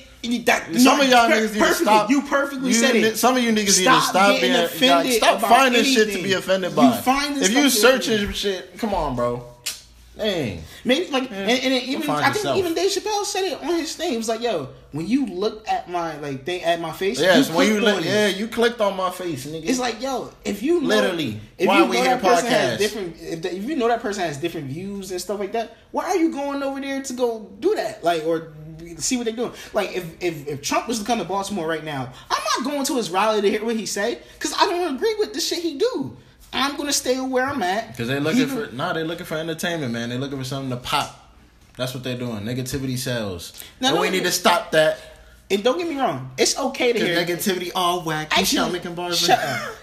that, 0.44 0.66
Some 0.76 0.98
no, 0.98 1.02
of 1.02 1.08
y'all 1.08 1.28
per- 1.28 1.34
niggas 1.34 1.52
need 1.52 1.52
to 1.54 1.58
perfectly, 1.58 1.84
stop. 1.84 2.10
You 2.10 2.22
perfectly 2.22 2.68
you 2.68 2.74
said 2.74 2.94
it. 2.96 3.16
Some 3.16 3.36
of 3.36 3.42
you 3.42 3.50
niggas 3.50 3.56
need 3.56 3.64
to 3.66 3.72
Stop 3.72 4.02
stop 4.10 4.40
being 4.40 4.54
offended 4.54 5.12
stop 5.14 5.38
about 5.38 5.50
finding 5.50 5.82
shit 5.84 6.12
to 6.16 6.22
be 6.22 6.32
offended 6.34 6.76
by. 6.76 6.84
You 6.84 7.02
finding 7.02 7.42
if 7.42 7.50
you 7.50 7.68
searching 7.68 8.30
shit, 8.32 8.78
come 8.78 8.94
on, 8.94 9.16
bro. 9.16 9.44
Dang. 10.16 10.62
Maybe 10.84 11.10
like, 11.10 11.30
and, 11.30 11.50
and 11.50 11.72
even 11.84 12.08
I 12.10 12.24
think 12.24 12.34
yourself. 12.36 12.58
even 12.58 12.74
Dave 12.74 12.90
Chappelle 12.90 13.24
said 13.24 13.44
it 13.44 13.62
on 13.62 13.68
his 13.78 13.96
thing. 13.96 14.10
He 14.10 14.16
was 14.18 14.28
like, 14.28 14.42
"Yo, 14.42 14.68
when 14.92 15.06
you 15.06 15.24
look 15.26 15.66
at 15.66 15.88
my 15.88 16.18
like 16.18 16.44
thing 16.44 16.62
at 16.62 16.80
my 16.80 16.92
face, 16.92 17.18
Yes, 17.18 17.48
you 17.48 17.56
when 17.56 17.66
you 17.66 17.80
look, 17.80 18.04
yeah, 18.04 18.26
you 18.26 18.46
clicked 18.46 18.80
on 18.82 18.94
my 18.96 19.10
face, 19.10 19.46
nigga. 19.46 19.64
It's 19.66 19.78
like, 19.78 20.02
yo, 20.02 20.30
if 20.44 20.62
you 20.62 20.82
know, 20.82 20.86
Literally. 20.88 21.40
if 21.56 21.66
Why 21.66 21.78
you 21.78 21.86
we 21.86 21.96
know 21.96 22.04
that 22.04 22.20
person 22.22 22.46
podcast? 22.46 22.50
has 22.50 22.78
different, 22.78 23.16
if, 23.20 23.42
the, 23.42 23.56
if 23.56 23.64
you 23.64 23.74
know 23.76 23.88
that 23.88 24.02
person 24.02 24.22
has 24.24 24.36
different 24.36 24.66
views 24.66 25.10
and 25.10 25.20
stuff 25.20 25.40
like 25.40 25.52
that, 25.52 25.76
why 25.92 26.04
are 26.04 26.16
you 26.16 26.30
going 26.30 26.62
over 26.62 26.78
there 26.80 27.02
to 27.02 27.12
go 27.14 27.50
do 27.58 27.74
that? 27.74 28.04
Like, 28.04 28.24
or 28.26 28.52
see 28.98 29.16
what 29.16 29.24
they're 29.24 29.34
doing? 29.34 29.52
Like, 29.72 29.96
if 29.96 30.04
if, 30.22 30.46
if 30.46 30.62
Trump 30.62 30.88
was 30.88 30.98
to 30.98 31.06
come 31.06 31.20
to 31.20 31.24
Baltimore 31.24 31.66
right 31.66 31.84
now, 31.84 32.12
I'm 32.30 32.42
not 32.58 32.70
going 32.70 32.84
to 32.84 32.96
his 32.96 33.08
rally 33.10 33.40
to 33.40 33.50
hear 33.50 33.64
what 33.64 33.76
he 33.76 33.86
say 33.86 34.18
because 34.34 34.52
I 34.52 34.66
don't 34.66 34.94
agree 34.94 35.14
with 35.18 35.32
the 35.32 35.40
shit 35.40 35.60
he 35.60 35.78
do. 35.78 36.18
I'm 36.53 36.76
gonna 36.76 36.92
stay 36.92 37.18
where 37.20 37.46
I'm 37.46 37.62
at 37.62 37.88
Because 37.88 38.09
they're 38.09 38.20
looking 38.20 38.46
for 38.46 38.70
nah, 38.72 38.92
they 38.92 39.05
looking 39.05 39.26
for 39.26 39.36
entertainment, 39.36 39.92
man. 39.92 40.09
They're 40.09 40.18
looking 40.18 40.38
for 40.38 40.44
something 40.44 40.70
to 40.70 40.76
pop. 40.76 41.18
That's 41.76 41.94
what 41.94 42.05
they're 42.05 42.18
doing. 42.18 42.40
Negativity 42.44 42.98
sells. 42.98 43.64
Now, 43.80 43.92
and 43.92 44.00
we 44.00 44.11
need 44.11 44.24
to 44.24 44.30
stop 44.30 44.72
that. 44.72 44.98
And 45.50 45.62
don't 45.64 45.78
get 45.78 45.88
me 45.88 45.98
wrong, 45.98 46.30
it's 46.38 46.59
okay 46.59 46.92
to 46.92 46.98
hear 46.98 47.16
negativity 47.16 47.70
all 47.74 48.03
whack. 48.03 48.32
You 48.32 48.40
Actually, 48.40 48.59
start 48.59 48.72
making 48.72 48.94
bars. 48.94 49.18
Shut 49.18 49.38
up. 49.38 49.74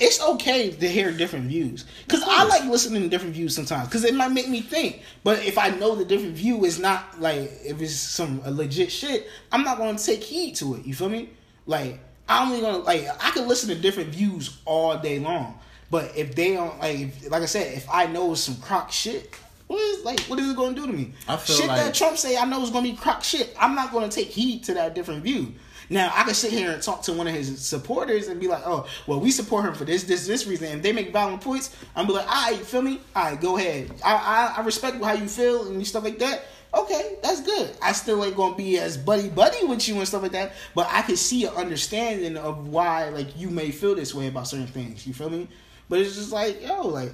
it's 0.00 0.22
okay 0.22 0.70
to 0.70 0.88
hear 0.88 1.10
different 1.10 1.46
views 1.46 1.84
because 2.06 2.22
I 2.24 2.44
like 2.44 2.64
listening 2.64 3.02
to 3.02 3.08
different 3.08 3.34
views 3.34 3.54
sometimes 3.54 3.88
because 3.88 4.04
it 4.04 4.14
might 4.14 4.32
make 4.32 4.48
me 4.48 4.60
think. 4.60 5.02
But 5.24 5.44
if 5.44 5.58
I 5.58 5.70
know 5.70 5.94
the 5.94 6.04
different 6.04 6.34
view 6.34 6.64
is 6.64 6.78
not 6.78 7.20
like 7.20 7.50
if 7.64 7.80
it's 7.80 7.94
some 7.94 8.40
a 8.44 8.50
legit 8.50 8.92
shit, 8.92 9.28
I'm 9.50 9.64
not 9.64 9.78
going 9.78 9.96
to 9.96 10.04
take 10.04 10.22
heed 10.22 10.56
to 10.56 10.76
it. 10.76 10.86
You 10.86 10.94
feel 10.94 11.08
me? 11.08 11.30
Like 11.66 12.00
I'm 12.28 12.48
only 12.48 12.60
gonna 12.60 12.78
like 12.78 13.06
I 13.20 13.30
can 13.30 13.48
listen 13.48 13.68
to 13.70 13.74
different 13.74 14.10
views 14.10 14.58
all 14.64 14.98
day 14.98 15.18
long. 15.18 15.58
But 15.90 16.16
if 16.16 16.34
they 16.34 16.54
don't 16.54 16.78
like, 16.80 16.98
if, 17.00 17.30
like 17.30 17.42
I 17.42 17.46
said, 17.46 17.76
if 17.76 17.88
I 17.90 18.06
know 18.06 18.34
some 18.34 18.56
crock 18.56 18.92
shit, 18.92 19.34
what 19.66 19.78
is 19.80 20.04
like 20.04 20.20
what 20.22 20.38
is 20.38 20.50
it 20.50 20.56
going 20.56 20.74
to 20.74 20.80
do 20.80 20.86
to 20.86 20.92
me? 20.92 21.12
I 21.26 21.36
feel 21.36 21.56
shit 21.56 21.68
like- 21.68 21.78
that 21.78 21.94
Trump 21.94 22.16
say 22.18 22.36
I 22.36 22.44
know 22.44 22.62
is 22.62 22.70
going 22.70 22.84
to 22.84 22.90
be 22.90 22.96
crock 22.96 23.22
shit. 23.24 23.54
I'm 23.58 23.74
not 23.74 23.92
going 23.92 24.08
to 24.08 24.14
take 24.14 24.28
heed 24.28 24.64
to 24.64 24.74
that 24.74 24.94
different 24.94 25.22
view. 25.22 25.54
Now 25.90 26.12
I 26.14 26.24
can 26.24 26.34
sit 26.34 26.52
here 26.52 26.70
and 26.70 26.82
talk 26.82 27.02
to 27.04 27.14
one 27.14 27.26
of 27.26 27.34
his 27.34 27.64
supporters 27.64 28.28
and 28.28 28.38
be 28.38 28.46
like, 28.46 28.62
"Oh, 28.66 28.86
well, 29.06 29.20
we 29.20 29.30
support 29.30 29.64
him 29.64 29.72
for 29.74 29.84
this, 29.86 30.04
this, 30.04 30.26
this 30.26 30.46
reason." 30.46 30.70
And 30.70 30.82
they 30.82 30.92
make 30.92 31.12
valid 31.12 31.40
points, 31.40 31.74
I'm 31.96 32.06
be 32.06 32.12
like, 32.12 32.26
"All 32.26 32.50
right, 32.50 32.58
you 32.58 32.64
feel 32.64 32.82
me? 32.82 33.00
All 33.16 33.24
right, 33.24 33.40
go 33.40 33.56
ahead. 33.56 33.90
I, 34.04 34.14
I, 34.14 34.60
I 34.60 34.64
respect 34.66 35.02
how 35.02 35.14
you 35.14 35.26
feel 35.26 35.66
and 35.68 35.86
stuff 35.86 36.04
like 36.04 36.18
that. 36.18 36.44
Okay, 36.74 37.16
that's 37.22 37.40
good. 37.40 37.70
I 37.80 37.92
still 37.92 38.22
ain't 38.22 38.36
gonna 38.36 38.54
be 38.54 38.78
as 38.78 38.98
buddy 38.98 39.30
buddy 39.30 39.64
with 39.64 39.88
you 39.88 39.96
and 39.96 40.06
stuff 40.06 40.20
like 40.22 40.32
that, 40.32 40.52
but 40.74 40.86
I 40.90 41.00
can 41.00 41.16
see 41.16 41.46
an 41.46 41.54
understanding 41.54 42.36
of 42.36 42.68
why 42.68 43.08
like 43.08 43.38
you 43.38 43.48
may 43.48 43.70
feel 43.70 43.94
this 43.94 44.14
way 44.14 44.26
about 44.26 44.46
certain 44.46 44.66
things. 44.66 45.06
You 45.06 45.14
feel 45.14 45.30
me? 45.30 45.48
But 45.88 46.00
it's 46.00 46.16
just 46.16 46.32
like, 46.32 46.62
yo, 46.66 46.86
like 46.86 47.12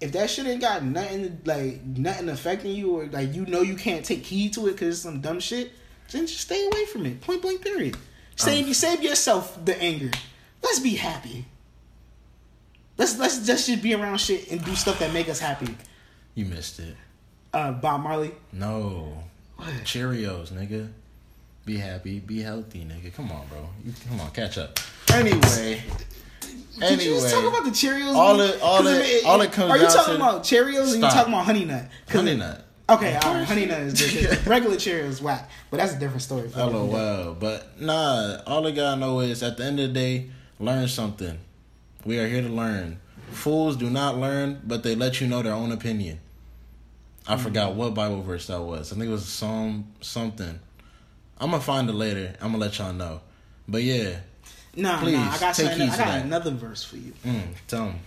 if 0.00 0.12
that 0.12 0.28
shit 0.28 0.46
ain't 0.46 0.60
got 0.60 0.82
nothing 0.82 1.40
like 1.44 1.82
nothing 1.84 2.28
affecting 2.28 2.74
you 2.74 2.98
or 2.98 3.06
like 3.06 3.34
you 3.34 3.46
know 3.46 3.62
you 3.62 3.76
can't 3.76 4.04
take 4.04 4.24
heed 4.24 4.52
to 4.54 4.66
it 4.66 4.72
because 4.72 4.96
it's 4.96 5.02
some 5.02 5.20
dumb 5.20 5.40
shit, 5.40 5.72
then 6.10 6.26
just 6.26 6.40
stay 6.40 6.66
away 6.66 6.84
from 6.86 7.06
it. 7.06 7.20
Point 7.20 7.40
blank 7.40 7.62
period. 7.62 7.96
Save 8.36 8.66
you 8.66 8.74
save 8.74 9.02
yourself 9.02 9.64
the 9.64 9.80
anger. 9.80 10.10
Let's 10.62 10.80
be 10.80 10.96
happy. 10.96 11.44
Let's 12.98 13.16
let's 13.18 13.46
just 13.46 13.68
should 13.68 13.80
be 13.80 13.94
around 13.94 14.18
shit 14.18 14.50
and 14.50 14.64
do 14.64 14.74
stuff 14.74 14.98
that 14.98 15.12
make 15.12 15.28
us 15.28 15.38
happy. 15.38 15.74
You 16.34 16.46
missed 16.46 16.80
it. 16.80 16.96
Uh, 17.52 17.72
Bob 17.72 18.02
Marley. 18.02 18.32
No. 18.52 19.24
Cheerios, 19.84 20.50
nigga. 20.50 20.88
Be 21.64 21.76
happy, 21.76 22.18
be 22.18 22.42
healthy, 22.42 22.80
nigga. 22.80 23.14
Come 23.14 23.30
on, 23.30 23.46
bro. 23.46 23.68
You, 23.84 23.92
come 24.08 24.20
on, 24.20 24.30
catch 24.32 24.58
up. 24.58 24.80
Anyway, 25.12 25.82
Did 26.78 27.02
you 27.02 27.14
just 27.14 27.34
talk 27.34 27.44
about 27.44 27.64
the 27.64 27.70
Cheerios? 27.70 28.14
all 28.14 28.40
it- 28.40 28.60
all 28.62 28.78
'Cause 28.82 28.98
it- 28.98 29.24
all 29.26 29.40
it 29.40 29.52
comes 29.52 29.70
Are 29.70 29.78
you 29.78 29.86
talking 29.86 30.16
about 30.16 30.42
Cheerios 30.42 30.92
or 30.92 30.96
you 30.96 31.00
talking 31.02 31.32
about 31.32 31.44
Honey 31.46 31.64
Nut? 31.64 31.88
honey 32.08 32.36
nut. 32.36 32.64
Okay, 32.88 33.14
all 33.16 33.34
right, 33.34 33.44
Honey 33.44 33.66
Nut 33.66 33.80
is 33.80 33.94
good. 34.12 34.46
Regular 34.46 34.76
Cheerios 34.76 35.22
whack, 35.22 35.48
but 35.70 35.76
that's 35.78 35.94
a 35.94 35.98
different 35.98 36.22
story. 36.22 36.48
for 36.48 36.56
different. 36.56 36.92
LOL. 36.92 37.34
But 37.34 37.80
nah, 37.80 38.38
all 38.46 38.66
I 38.66 38.70
gotta 38.72 38.98
know 39.00 39.20
is 39.20 39.42
at 39.42 39.56
the 39.56 39.64
end 39.64 39.78
of 39.80 39.88
the 39.88 39.94
day, 39.94 40.30
learn 40.58 40.88
something. 40.88 41.38
We 42.04 42.18
are 42.18 42.26
here 42.28 42.42
to 42.42 42.48
learn. 42.48 42.98
Fools 43.30 43.76
do 43.76 43.88
not 43.88 44.18
learn, 44.18 44.60
but 44.64 44.82
they 44.82 44.94
let 44.94 45.20
you 45.20 45.26
know 45.26 45.42
their 45.42 45.54
own 45.54 45.72
opinion. 45.72 46.18
I 47.26 47.34
Mm-hmm. 47.34 47.44
forgot 47.44 47.74
what 47.76 47.94
Bible 47.94 48.20
verse 48.22 48.48
that 48.48 48.60
was. 48.60 48.92
I 48.92 48.96
think 48.96 49.06
it 49.08 49.12
was 49.12 49.24
Psalm 49.26 49.86
something. 50.00 50.58
I'm 51.38 51.50
gonna 51.52 51.62
find 51.62 51.88
it 51.88 51.94
later. 51.94 52.34
I'm 52.40 52.48
gonna 52.52 52.58
let 52.58 52.78
y'all 52.78 52.92
know. 52.92 53.20
But 53.68 53.84
yeah, 53.84 54.16
Nah, 54.74 55.00
Please, 55.00 55.16
nah, 55.18 55.30
I 55.30 55.38
got 55.38 55.54
take 55.54 55.68
something, 55.68 55.90
I 55.90 55.96
got 55.96 56.20
another 56.22 56.50
verse 56.50 56.82
for 56.82 56.96
you. 56.96 57.12
mm, 57.26 57.42
tell 57.68 57.88
'em. 57.88 57.98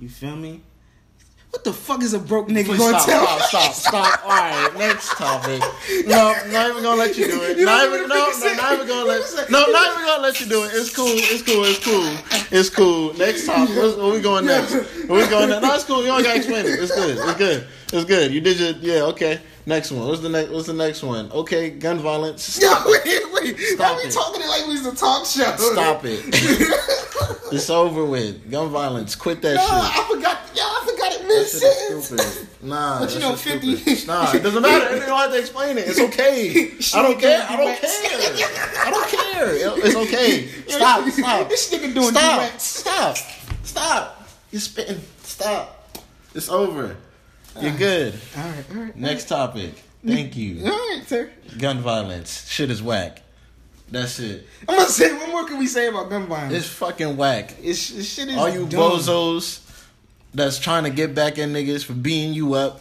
You 0.00 0.08
feel 0.08 0.36
me? 0.36 0.60
What 1.50 1.64
the 1.64 1.72
fuck 1.72 2.02
is 2.02 2.12
a 2.12 2.18
broke 2.18 2.48
nigga 2.48 2.66
Please 2.66 2.78
gonna 2.78 2.98
stop, 3.00 3.06
tell? 3.08 3.38
stop, 3.40 3.72
stop, 3.72 3.74
stop. 3.74 4.24
All 4.24 4.30
right, 4.30 4.76
next 4.76 5.08
topic. 5.16 5.62
No, 6.06 6.34
not 6.52 6.70
even 6.70 6.82
gonna 6.82 6.96
let 6.96 7.16
you 7.16 7.26
do 7.26 7.42
it. 7.44 7.56
You 7.58 7.64
Not 7.64 7.86
even, 7.86 8.08
no, 8.08 8.30
no, 8.38 8.52
not 8.54 8.72
even 8.74 8.86
gonna 8.86 9.04
let. 9.04 9.50
No, 9.50 9.64
not 9.66 9.92
even 9.92 10.04
gonna 10.06 10.22
let 10.22 10.40
you 10.40 10.46
do 10.46 10.64
it. 10.64 10.70
It's 10.74 10.94
cool. 10.94 11.06
It's 11.08 11.42
cool. 11.42 11.64
It's 11.64 11.78
cool. 11.84 12.16
It's 12.50 12.68
cool. 12.70 13.14
Next 13.14 13.46
topic. 13.46 13.74
Where 13.76 14.12
we 14.12 14.20
going 14.20 14.44
next? 14.44 14.74
Where 15.08 15.22
we 15.24 15.28
going 15.30 15.48
next? 15.48 15.62
No, 15.62 15.74
it's 15.74 15.84
cool. 15.84 16.00
You 16.02 16.08
don't 16.08 16.22
gotta 16.22 16.36
explain 16.36 16.66
it. 16.66 16.78
It's 16.80 16.94
good. 16.94 17.16
It's 17.18 17.34
good. 17.38 17.66
It's 17.92 18.04
good. 18.04 18.32
You 18.32 18.40
did 18.42 18.58
your 18.60 18.70
yeah. 18.96 19.02
Okay. 19.04 19.40
Next 19.68 19.90
one. 19.90 20.06
What's 20.06 20.20
the 20.20 20.28
next? 20.28 20.50
What's 20.50 20.66
the 20.68 20.72
next 20.74 21.02
one? 21.02 21.30
Okay, 21.32 21.70
gun 21.70 21.98
violence. 21.98 22.56
Yo, 22.62 22.68
Stop. 22.68 22.86
wait, 22.86 23.04
wait. 23.32 23.58
Stop 23.58 23.98
it. 24.04 24.12
talking 24.12 24.40
it 24.40 24.46
like 24.48 24.66
we 24.68 24.74
was 24.74 24.86
a 24.86 24.94
talk 24.94 25.26
show? 25.26 25.56
Stop 25.56 26.02
it. 26.04 26.20
it's 27.52 27.68
over 27.68 28.04
with. 28.04 28.48
Gun 28.48 28.68
violence. 28.70 29.16
Quit 29.16 29.42
that 29.42 29.56
Nah, 29.56 29.62
shit. 29.62 29.98
I 29.98 30.08
forgot. 30.14 30.38
Yeah, 30.54 30.62
I 30.62 30.86
forgot 30.88 31.12
it 31.20 31.26
mid 31.26 31.46
sentence. 31.48 32.06
stupid. 32.06 32.48
Nah, 32.62 33.00
But 33.00 33.12
you 33.14 33.18
know, 33.20 33.34
50 33.34 33.76
stupid. 33.76 34.06
Nah, 34.06 34.32
it 34.32 34.42
doesn't 34.44 34.62
matter. 34.62 34.94
You 34.94 35.00
don't 35.00 35.18
have 35.18 35.32
to 35.32 35.38
explain 35.38 35.78
it. 35.78 35.88
It's 35.88 36.00
okay. 36.00 36.70
I 36.98 37.02
don't 37.02 37.20
care. 37.20 37.46
I 37.48 37.56
don't 37.56 37.76
care. 37.80 38.86
I 38.86 38.90
don't 38.90 39.08
care. 39.08 39.78
It's 39.84 39.96
okay. 39.96 40.46
Stop. 40.68 41.08
Stop. 41.10 41.48
This 41.48 41.74
nigga 41.74 41.92
doing 41.92 42.10
Stop. 42.12 42.60
Stop. 42.60 43.16
Stop. 43.64 44.28
You're 44.52 44.60
spitting. 44.60 45.00
Stop. 45.22 45.98
It's 46.36 46.48
over. 46.48 46.96
You're 47.60 47.76
good. 47.76 48.14
All 48.36 48.42
right, 48.44 48.64
all 48.70 48.76
right. 48.82 48.96
Next 48.96 49.28
topic. 49.28 49.74
Thank 50.06 50.36
you. 50.36 50.64
All 50.64 50.70
right, 50.70 51.02
sir. 51.06 51.30
Gun 51.58 51.78
violence. 51.80 52.48
Shit 52.48 52.70
is 52.70 52.82
whack. 52.82 53.22
That's 53.90 54.18
it. 54.18 54.46
I'm 54.68 54.76
gonna 54.76 54.88
say 54.88 55.12
what 55.12 55.28
more 55.30 55.44
can 55.46 55.58
we 55.58 55.66
say 55.66 55.88
about 55.88 56.10
gun 56.10 56.26
violence? 56.26 56.52
It's 56.54 56.66
fucking 56.68 57.16
whack. 57.16 57.54
It's, 57.62 57.90
this 57.90 58.12
shit 58.14 58.28
is 58.28 58.36
All 58.36 58.48
you 58.48 58.66
dumb. 58.66 58.80
bozos 58.80 59.60
that's 60.34 60.58
trying 60.58 60.84
to 60.84 60.90
get 60.90 61.14
back 61.14 61.38
at 61.38 61.48
niggas 61.48 61.84
for 61.84 61.92
beating 61.92 62.34
you 62.34 62.54
up, 62.54 62.80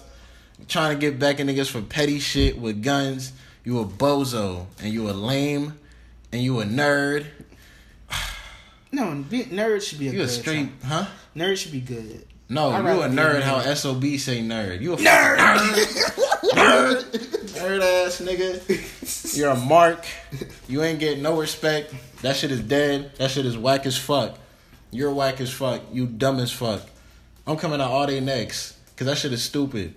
trying 0.67 0.95
to 0.95 0.99
get 0.99 1.19
back 1.19 1.39
at 1.39 1.45
niggas 1.45 1.69
for 1.69 1.81
petty 1.81 2.19
shit 2.19 2.57
with 2.59 2.83
guns, 2.83 3.33
you 3.63 3.79
a 3.79 3.85
bozo 3.85 4.65
and 4.81 4.91
you 4.91 5.09
a 5.09 5.13
lame 5.13 5.77
and 6.31 6.41
you 6.41 6.59
a 6.59 6.65
nerd. 6.65 7.25
No, 8.91 9.07
nerd 9.07 9.81
should 9.85 9.99
be 9.99 10.07
a 10.07 10.11
You 10.11 10.17
good 10.19 10.27
a 10.27 10.29
straight, 10.31 10.81
term. 10.81 10.89
huh? 10.89 11.05
Nerd 11.35 11.57
should 11.57 11.73
be 11.73 11.81
good. 11.81 12.25
No, 12.47 12.69
I'd 12.69 12.79
you 12.79 12.85
rather 12.85 13.05
a 13.05 13.09
nerd. 13.09 13.41
nerd. 13.41 13.41
How 13.41 13.73
sob 13.73 14.03
say 14.03 14.41
nerd? 14.41 14.81
You 14.81 14.93
a 14.93 14.97
Nerd. 14.97 15.37
nerd, 16.53 17.03
nerd 17.55 17.81
ass 17.81 18.21
nigga. 18.21 19.35
You're 19.37 19.49
a 19.49 19.55
mark. 19.55 20.05
You 20.67 20.83
ain't 20.83 20.99
getting 20.99 21.23
no 21.23 21.39
respect. 21.39 21.93
That 22.21 22.35
shit 22.35 22.51
is 22.51 22.61
dead. 22.61 23.15
That 23.17 23.31
shit 23.31 23.45
is 23.45 23.57
whack 23.57 23.85
as 23.85 23.97
fuck. 23.97 24.37
You're 24.91 25.11
whack 25.11 25.41
as 25.41 25.51
fuck. 25.51 25.81
You 25.91 26.05
dumb 26.05 26.39
as 26.39 26.51
fuck. 26.51 26.81
I'm 27.47 27.57
coming 27.57 27.81
out 27.81 27.91
all 27.91 28.07
day 28.07 28.19
next 28.19 28.73
because 28.91 29.07
that 29.07 29.17
shit 29.17 29.33
is 29.33 29.43
stupid. 29.43 29.95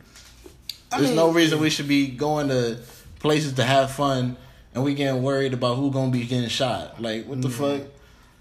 I 0.91 0.99
There's 0.99 1.11
mean, 1.11 1.17
no 1.17 1.31
reason 1.31 1.61
we 1.61 1.71
should 1.71 1.89
be 1.89 2.09
going 2.09 2.49
to 2.49 2.79
places 3.19 3.55
to 3.55 3.65
have 3.65 3.91
fun 3.91 4.37
and 4.75 4.85
we 4.85 4.95
getting 4.95 5.23
worried 5.23 5.53
about 5.53 5.77
who 5.77 5.91
gonna 5.91 6.11
be 6.11 6.25
getting 6.25 6.49
shot. 6.49 7.01
Like 7.01 7.27
what 7.27 7.43
the 7.43 7.49
mm. 7.49 7.81
fuck? 7.81 7.89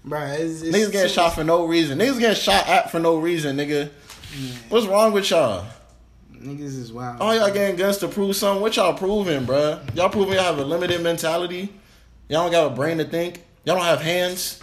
Bruh, 0.08 0.38
it's, 0.38 0.62
it's 0.62 0.76
Niggas 0.76 0.92
getting 0.92 1.10
shot 1.10 1.34
for 1.34 1.44
no 1.44 1.66
reason. 1.66 1.98
Niggas 1.98 2.18
getting 2.18 2.36
shot 2.36 2.66
at 2.68 2.90
for 2.90 2.98
no 2.98 3.18
reason, 3.18 3.56
nigga. 3.56 3.90
What's 4.68 4.86
wrong 4.86 5.12
with 5.12 5.28
y'all? 5.30 5.66
Niggas 6.32 6.78
is 6.78 6.92
wild. 6.92 7.20
All 7.20 7.34
y'all 7.34 7.52
getting 7.52 7.76
guns 7.76 7.98
to 7.98 8.08
prove 8.08 8.36
something. 8.36 8.62
What 8.62 8.76
y'all 8.76 8.94
proving, 8.94 9.44
bruh? 9.44 9.94
Y'all 9.96 10.08
proving 10.08 10.34
y'all 10.34 10.44
have 10.44 10.58
a 10.58 10.64
limited 10.64 11.02
mentality. 11.02 11.72
Y'all 12.28 12.44
don't 12.44 12.52
got 12.52 12.72
a 12.72 12.74
brain 12.74 12.98
to 12.98 13.04
think. 13.04 13.42
Y'all 13.64 13.76
don't 13.76 13.84
have 13.84 14.00
hands. 14.00 14.60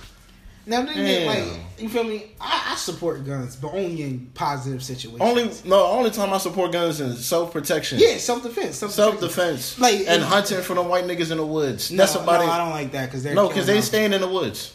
Now, 0.67 0.81
again, 0.81 1.27
like 1.27 1.59
you 1.77 1.89
feel 1.89 2.03
me? 2.03 2.31
I, 2.41 2.71
I 2.71 2.75
support 2.75 3.23
guns, 3.23 3.55
but 3.55 3.67
only 3.73 4.01
in 4.01 4.31
positive 4.33 4.81
situations. 4.83 5.21
Only 5.21 5.51
no. 5.69 5.85
Only 5.85 6.09
time 6.09 6.33
I 6.33 6.39
support 6.39 6.71
guns 6.71 6.99
is 6.99 7.23
self 7.23 7.51
protection. 7.51 7.99
yeah, 7.99 8.17
self 8.17 8.41
defense. 8.41 8.77
Self 8.77 9.19
defense. 9.19 9.77
Like, 9.77 9.99
and 9.99 10.21
it- 10.21 10.21
hunting 10.21 10.61
for 10.61 10.73
the 10.73 10.81
white 10.81 11.03
niggas 11.03 11.29
in 11.29 11.37
the 11.37 11.45
woods. 11.45 11.91
No, 11.91 11.97
That's 11.97 12.15
about 12.15 12.39
no, 12.39 12.47
it. 12.47 12.49
I 12.49 12.57
don't 12.57 12.71
like 12.71 12.91
that 12.93 13.05
because 13.05 13.21
they're 13.21 13.35
No, 13.35 13.47
because 13.47 13.67
they 13.67 13.81
staying 13.81 14.13
in 14.13 14.21
the 14.21 14.27
woods. 14.27 14.74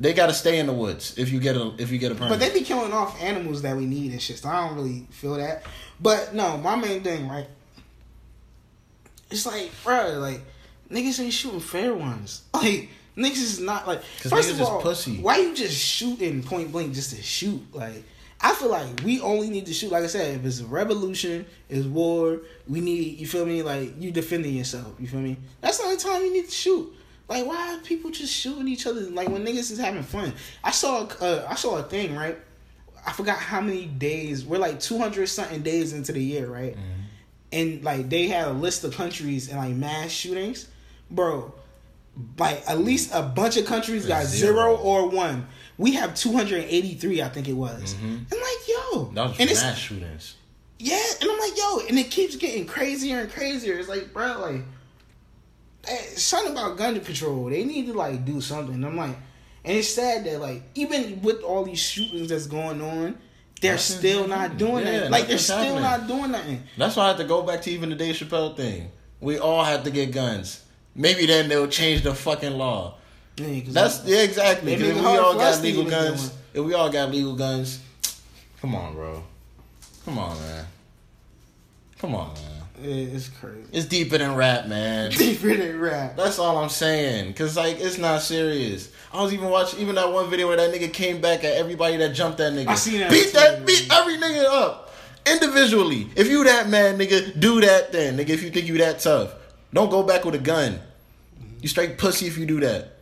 They 0.00 0.12
gotta 0.12 0.34
stay 0.34 0.58
in 0.58 0.66
the 0.66 0.72
woods 0.72 1.18
if 1.18 1.30
you 1.32 1.40
get 1.40 1.56
a 1.56 1.74
if 1.78 1.90
you 1.90 1.98
get 1.98 2.12
a 2.12 2.14
permit. 2.14 2.30
But 2.30 2.40
they 2.40 2.52
be 2.52 2.64
killing 2.64 2.92
off 2.92 3.20
animals 3.20 3.62
that 3.62 3.76
we 3.76 3.84
need 3.84 4.12
and 4.12 4.22
shit. 4.22 4.38
So 4.38 4.48
I 4.48 4.66
don't 4.66 4.76
really 4.76 5.06
feel 5.10 5.34
that. 5.34 5.64
But 6.00 6.34
no, 6.34 6.56
my 6.58 6.76
main 6.76 7.02
thing, 7.02 7.28
right? 7.28 7.46
It's 9.30 9.44
like, 9.44 9.70
bro, 9.82 10.18
like 10.18 10.40
niggas 10.90 11.20
ain't 11.20 11.32
shooting 11.32 11.60
fair 11.60 11.94
ones. 11.94 12.42
Like 12.54 12.88
niggas 13.16 13.42
is 13.42 13.60
not 13.60 13.86
like. 13.86 14.02
First 14.02 14.50
of 14.52 14.60
all, 14.60 14.80
pussy. 14.80 15.18
why 15.18 15.38
you 15.38 15.54
just 15.54 15.76
shooting 15.76 16.42
point 16.42 16.70
blank 16.70 16.94
just 16.94 17.14
to 17.14 17.22
shoot? 17.22 17.62
Like 17.72 18.04
I 18.40 18.54
feel 18.54 18.68
like 18.70 19.02
we 19.04 19.20
only 19.20 19.50
need 19.50 19.66
to 19.66 19.74
shoot. 19.74 19.90
Like 19.90 20.04
I 20.04 20.06
said, 20.06 20.36
if 20.36 20.44
it's 20.44 20.60
a 20.60 20.66
revolution, 20.66 21.44
it's 21.68 21.86
war. 21.86 22.40
We 22.68 22.80
need 22.80 23.18
you 23.18 23.26
feel 23.26 23.44
me? 23.44 23.62
Like 23.62 24.00
you 24.00 24.12
defending 24.12 24.54
yourself. 24.54 24.94
You 24.98 25.08
feel 25.08 25.20
me? 25.20 25.36
That's 25.60 25.78
the 25.78 25.84
only 25.84 25.96
time 25.96 26.22
you 26.22 26.32
need 26.32 26.46
to 26.46 26.54
shoot. 26.54 26.94
Like 27.28 27.44
why 27.46 27.74
are 27.74 27.78
people 27.80 28.10
just 28.10 28.32
shooting 28.32 28.68
each 28.68 28.86
other? 28.86 29.02
Like 29.02 29.28
when 29.28 29.44
niggas 29.44 29.70
is 29.70 29.78
having 29.78 30.02
fun. 30.02 30.32
I 30.64 30.70
saw 30.70 31.06
uh, 31.20 31.46
I 31.48 31.54
saw 31.54 31.76
a 31.76 31.82
thing 31.82 32.14
right. 32.16 32.38
I 33.06 33.12
forgot 33.12 33.38
how 33.38 33.60
many 33.60 33.86
days. 33.86 34.44
We're 34.44 34.58
like 34.58 34.80
two 34.80 34.98
hundred 34.98 35.26
something 35.28 35.62
days 35.62 35.92
into 35.92 36.12
the 36.12 36.22
year, 36.22 36.46
right? 36.46 36.76
And 37.52 37.82
like 37.84 38.08
they 38.10 38.28
had 38.28 38.48
a 38.48 38.52
list 38.52 38.84
of 38.84 38.94
countries 38.94 39.48
and 39.48 39.58
like 39.58 39.74
mass 39.74 40.10
shootings, 40.10 40.68
bro. 41.10 41.54
Like 42.38 42.62
at 42.68 42.78
least 42.78 43.10
a 43.14 43.22
bunch 43.22 43.56
of 43.56 43.64
countries 43.66 44.04
got 44.06 44.24
Zero. 44.26 44.54
zero 44.54 44.76
or 44.76 45.08
one. 45.08 45.46
We 45.76 45.92
have 45.92 46.14
two 46.14 46.32
hundred 46.32 46.64
eighty 46.68 46.94
three, 46.94 47.22
I 47.22 47.28
think 47.28 47.48
it 47.48 47.52
was. 47.52 47.94
And 48.02 48.26
like 48.30 48.68
yo, 48.68 49.04
that 49.14 49.28
was 49.28 49.40
and 49.40 49.50
it's 49.50 49.62
mass 49.62 49.78
shootings. 49.78 50.34
yeah, 50.78 51.00
and 51.20 51.30
I'm 51.30 51.38
like, 51.38 51.56
yo, 51.56 51.80
and 51.88 51.98
it 51.98 52.10
keeps 52.10 52.36
getting 52.36 52.66
crazier 52.66 53.20
and 53.20 53.30
crazier. 53.30 53.78
It's 53.78 53.88
like, 53.88 54.12
bro, 54.12 54.40
like, 54.40 54.62
Eh, 55.88 55.96
something 56.16 56.52
about 56.52 56.76
gun 56.76 56.98
control. 57.00 57.46
They 57.46 57.64
need 57.64 57.86
to 57.86 57.92
like 57.94 58.24
do 58.24 58.40
something. 58.40 58.82
I'm 58.84 58.96
like, 58.96 59.16
and 59.64 59.76
it's 59.78 59.88
sad 59.88 60.24
that 60.24 60.40
like 60.40 60.62
even 60.74 61.22
with 61.22 61.42
all 61.42 61.64
these 61.64 61.78
shootings 61.80 62.28
that's 62.28 62.46
going 62.46 62.80
on, 62.82 63.16
they're 63.60 63.78
still 63.78 64.28
not 64.28 64.56
doing 64.58 64.86
Yeah, 64.86 65.00
that. 65.00 65.10
Like 65.10 65.28
they're 65.28 65.38
still 65.38 65.56
happening. 65.78 65.82
not 65.82 66.06
doing 66.06 66.30
nothing. 66.32 66.62
That's 66.76 66.94
why 66.96 67.04
I 67.04 67.08
have 67.08 67.16
to 67.18 67.24
go 67.24 67.42
back 67.42 67.62
to 67.62 67.70
even 67.70 67.88
the 67.90 67.96
Dave 67.96 68.14
Chappelle 68.16 68.56
thing. 68.56 68.90
We 69.20 69.38
all 69.38 69.64
have 69.64 69.82
to 69.84 69.90
get 69.90 70.12
guns. 70.12 70.62
Maybe 70.94 71.26
then 71.26 71.48
they'll 71.48 71.68
change 71.68 72.02
the 72.02 72.14
fucking 72.14 72.52
law. 72.52 72.96
Yeah, 73.36 73.60
That's 73.68 74.04
yeah, 74.04 74.18
exactly. 74.22 74.74
They 74.74 74.78
'Cause 74.82 74.88
make 74.88 74.96
if 74.96 75.02
we 75.12 75.18
all 75.18 75.34
got 75.34 75.62
legal 75.62 75.84
guns, 75.84 76.26
it. 76.26 76.32
if 76.54 76.64
we 76.64 76.74
all 76.74 76.90
got 76.90 77.10
legal 77.10 77.34
guns, 77.36 77.78
come 78.60 78.74
on, 78.74 78.94
bro. 78.94 79.22
Come 80.04 80.18
on, 80.18 80.38
man. 80.40 80.66
Come 81.98 82.14
on, 82.14 82.34
man. 82.34 82.57
Yeah, 82.80 82.94
it's 83.16 83.28
crazy. 83.28 83.64
It's 83.72 83.86
deeper 83.86 84.18
than 84.18 84.34
rap, 84.34 84.66
man. 84.66 85.10
Deeper 85.16 85.54
than 85.54 85.80
rap. 85.80 86.16
That's 86.16 86.38
all 86.38 86.58
I'm 86.58 86.68
saying. 86.68 87.34
Cause 87.34 87.56
like 87.56 87.80
it's 87.80 87.98
not 87.98 88.22
serious. 88.22 88.90
I 89.12 89.22
was 89.22 89.32
even 89.32 89.48
watching 89.48 89.80
even 89.80 89.94
that 89.96 90.12
one 90.12 90.30
video 90.30 90.46
where 90.48 90.56
that 90.56 90.72
nigga 90.72 90.92
came 90.92 91.20
back 91.20 91.44
at 91.44 91.54
everybody 91.54 91.96
that 91.96 92.14
jumped 92.14 92.38
that 92.38 92.52
nigga. 92.52 92.68
I 92.68 92.74
seen 92.74 93.00
that 93.00 93.10
Beat 93.10 93.32
that 93.32 93.66
beat 93.66 93.88
every 93.92 94.16
nigga 94.16 94.44
up. 94.44 94.94
Individually. 95.26 96.08
If 96.16 96.28
you 96.28 96.44
that 96.44 96.68
man, 96.68 96.98
nigga, 96.98 97.38
do 97.38 97.60
that 97.60 97.92
then. 97.92 98.16
Nigga, 98.16 98.30
if 98.30 98.42
you 98.42 98.50
think 98.50 98.66
you 98.66 98.78
that 98.78 99.00
tough. 99.00 99.34
Don't 99.72 99.90
go 99.90 100.02
back 100.02 100.24
with 100.24 100.34
a 100.34 100.38
gun. 100.38 100.78
You 101.60 101.68
straight 101.68 101.98
pussy 101.98 102.26
if 102.26 102.38
you 102.38 102.46
do 102.46 102.60
that. 102.60 102.92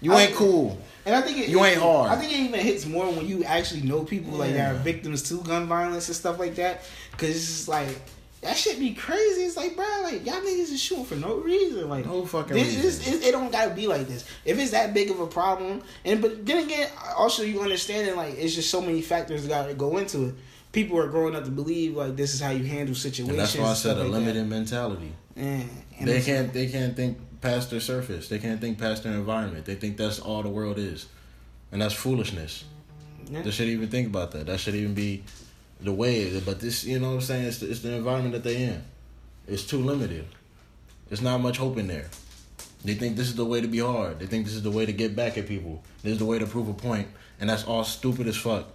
You 0.00 0.12
I- 0.12 0.22
ain't 0.22 0.34
cool. 0.34 0.78
And 1.04 1.16
I 1.16 1.22
think 1.22 1.38
it, 1.38 1.48
You 1.48 1.64
ain't 1.64 1.80
hard. 1.80 2.10
I 2.12 2.16
think 2.16 2.32
it 2.32 2.38
even 2.38 2.60
hits 2.60 2.84
more 2.84 3.10
when 3.10 3.26
you 3.26 3.42
actually 3.42 3.80
know 3.80 4.04
people 4.04 4.32
like 4.36 4.52
that 4.52 4.74
are 4.74 4.78
victims 4.78 5.22
to 5.30 5.40
gun 5.40 5.66
violence 5.66 6.06
and 6.08 6.14
stuff 6.14 6.38
like 6.38 6.54
that. 6.56 6.82
Cause 7.16 7.30
it's 7.30 7.46
just 7.46 7.68
like 7.68 7.98
that 8.40 8.56
shit 8.56 8.78
be 8.78 8.94
crazy. 8.94 9.42
It's 9.42 9.56
like, 9.56 9.74
bro, 9.74 9.84
like 10.04 10.24
y'all 10.24 10.36
niggas 10.36 10.70
is 10.72 10.80
shooting 10.80 11.04
for 11.04 11.16
no 11.16 11.36
reason. 11.36 11.88
Like 11.88 12.06
No 12.06 12.24
fucking 12.24 12.54
this, 12.54 12.66
reason. 12.66 12.82
This, 12.82 13.06
it, 13.06 13.28
it 13.28 13.32
don't 13.32 13.50
gotta 13.50 13.74
be 13.74 13.86
like 13.86 14.06
this. 14.06 14.24
If 14.44 14.58
it's 14.58 14.70
that 14.70 14.94
big 14.94 15.10
of 15.10 15.20
a 15.20 15.26
problem, 15.26 15.82
and 16.04 16.22
but 16.22 16.46
then 16.46 16.64
again, 16.64 16.88
also 17.16 17.42
you 17.42 17.60
understanding 17.60 18.14
like 18.16 18.34
it's 18.38 18.54
just 18.54 18.70
so 18.70 18.80
many 18.80 19.02
factors 19.02 19.42
that 19.42 19.48
gotta 19.48 19.74
go 19.74 19.96
into 19.96 20.26
it. 20.26 20.34
People 20.70 20.98
are 20.98 21.08
growing 21.08 21.34
up 21.34 21.44
to 21.44 21.50
believe 21.50 21.96
like 21.96 22.14
this 22.14 22.34
is 22.34 22.40
how 22.40 22.50
you 22.50 22.64
handle 22.64 22.94
situations. 22.94 23.30
And 23.30 23.38
that's 23.38 23.56
why 23.56 23.70
I 23.70 23.74
said 23.74 23.96
a 23.96 24.02
like 24.02 24.12
limited 24.12 24.44
that. 24.44 24.48
mentality. 24.48 25.12
Yeah, 25.34 25.62
and 25.98 26.08
They 26.08 26.20
can't 26.20 26.52
they 26.52 26.68
can't 26.68 26.94
think 26.94 27.18
past 27.40 27.70
their 27.70 27.80
surface. 27.80 28.28
They 28.28 28.38
can't 28.38 28.60
think 28.60 28.78
past 28.78 29.02
their 29.02 29.14
environment. 29.14 29.64
They 29.64 29.74
think 29.74 29.96
that's 29.96 30.20
all 30.20 30.42
the 30.42 30.48
world 30.48 30.78
is. 30.78 31.06
And 31.72 31.82
that's 31.82 31.94
foolishness. 31.94 32.64
Yeah. 33.30 33.42
They 33.42 33.50
shouldn't 33.50 33.74
even 33.76 33.88
think 33.88 34.08
about 34.08 34.30
that. 34.32 34.46
That 34.46 34.58
should 34.60 34.74
even 34.74 34.94
be 34.94 35.22
the 35.80 35.92
way. 35.92 36.40
But 36.40 36.60
this, 36.60 36.84
you 36.84 36.98
know 36.98 37.08
what 37.08 37.14
I'm 37.14 37.20
saying? 37.20 37.46
It's 37.46 37.58
the, 37.58 37.70
it's 37.70 37.80
the 37.80 37.94
environment 37.94 38.34
that 38.34 38.44
they 38.44 38.62
in. 38.64 38.82
It's 39.46 39.64
too 39.64 39.78
limited. 39.78 40.26
There's 41.08 41.22
not 41.22 41.40
much 41.40 41.56
hope 41.56 41.78
in 41.78 41.86
there. 41.86 42.08
They 42.84 42.94
think 42.94 43.16
this 43.16 43.28
is 43.28 43.34
the 43.34 43.44
way 43.44 43.60
to 43.60 43.66
be 43.66 43.78
hard. 43.78 44.20
They 44.20 44.26
think 44.26 44.44
this 44.44 44.54
is 44.54 44.62
the 44.62 44.70
way 44.70 44.86
to 44.86 44.92
get 44.92 45.16
back 45.16 45.36
at 45.38 45.48
people. 45.48 45.82
This 46.02 46.12
is 46.12 46.18
the 46.18 46.24
way 46.24 46.38
to 46.38 46.46
prove 46.46 46.68
a 46.68 46.74
point. 46.74 47.08
And 47.40 47.50
that's 47.50 47.64
all 47.64 47.84
stupid 47.84 48.26
as 48.26 48.36
fuck. 48.36 48.66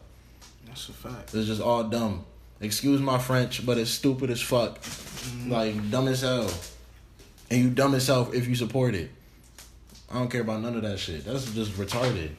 That's 0.65 0.89
a 0.89 0.93
fact. 0.93 1.33
It's 1.33 1.47
just 1.47 1.61
all 1.61 1.83
dumb. 1.83 2.25
Excuse 2.59 3.01
my 3.01 3.17
French, 3.17 3.65
but 3.65 3.77
it's 3.77 3.91
stupid 3.91 4.29
as 4.29 4.41
fuck. 4.41 4.81
Mm-hmm. 4.81 5.51
Like 5.51 5.91
dumb 5.91 6.07
as 6.07 6.21
hell. 6.21 6.49
And 7.49 7.61
you 7.61 7.69
dumb 7.69 7.93
as 7.93 8.07
hell 8.07 8.31
if 8.33 8.47
you 8.47 8.55
support 8.55 8.95
it. 8.95 9.11
I 10.11 10.15
don't 10.15 10.29
care 10.29 10.41
about 10.41 10.61
none 10.61 10.75
of 10.75 10.81
that 10.83 10.99
shit. 10.99 11.25
That's 11.25 11.51
just 11.53 11.71
retarded. 11.73 12.31
It 12.31 12.35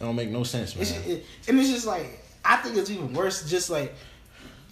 don't 0.00 0.16
make 0.16 0.30
no 0.30 0.44
sense, 0.44 0.74
man. 0.74 0.82
It's, 0.82 0.92
it, 1.06 1.26
and 1.48 1.58
it's 1.58 1.70
just 1.70 1.86
like 1.86 2.24
I 2.44 2.56
think 2.56 2.76
it's 2.76 2.90
even 2.90 3.12
worse. 3.12 3.48
Just 3.48 3.70
like, 3.70 3.94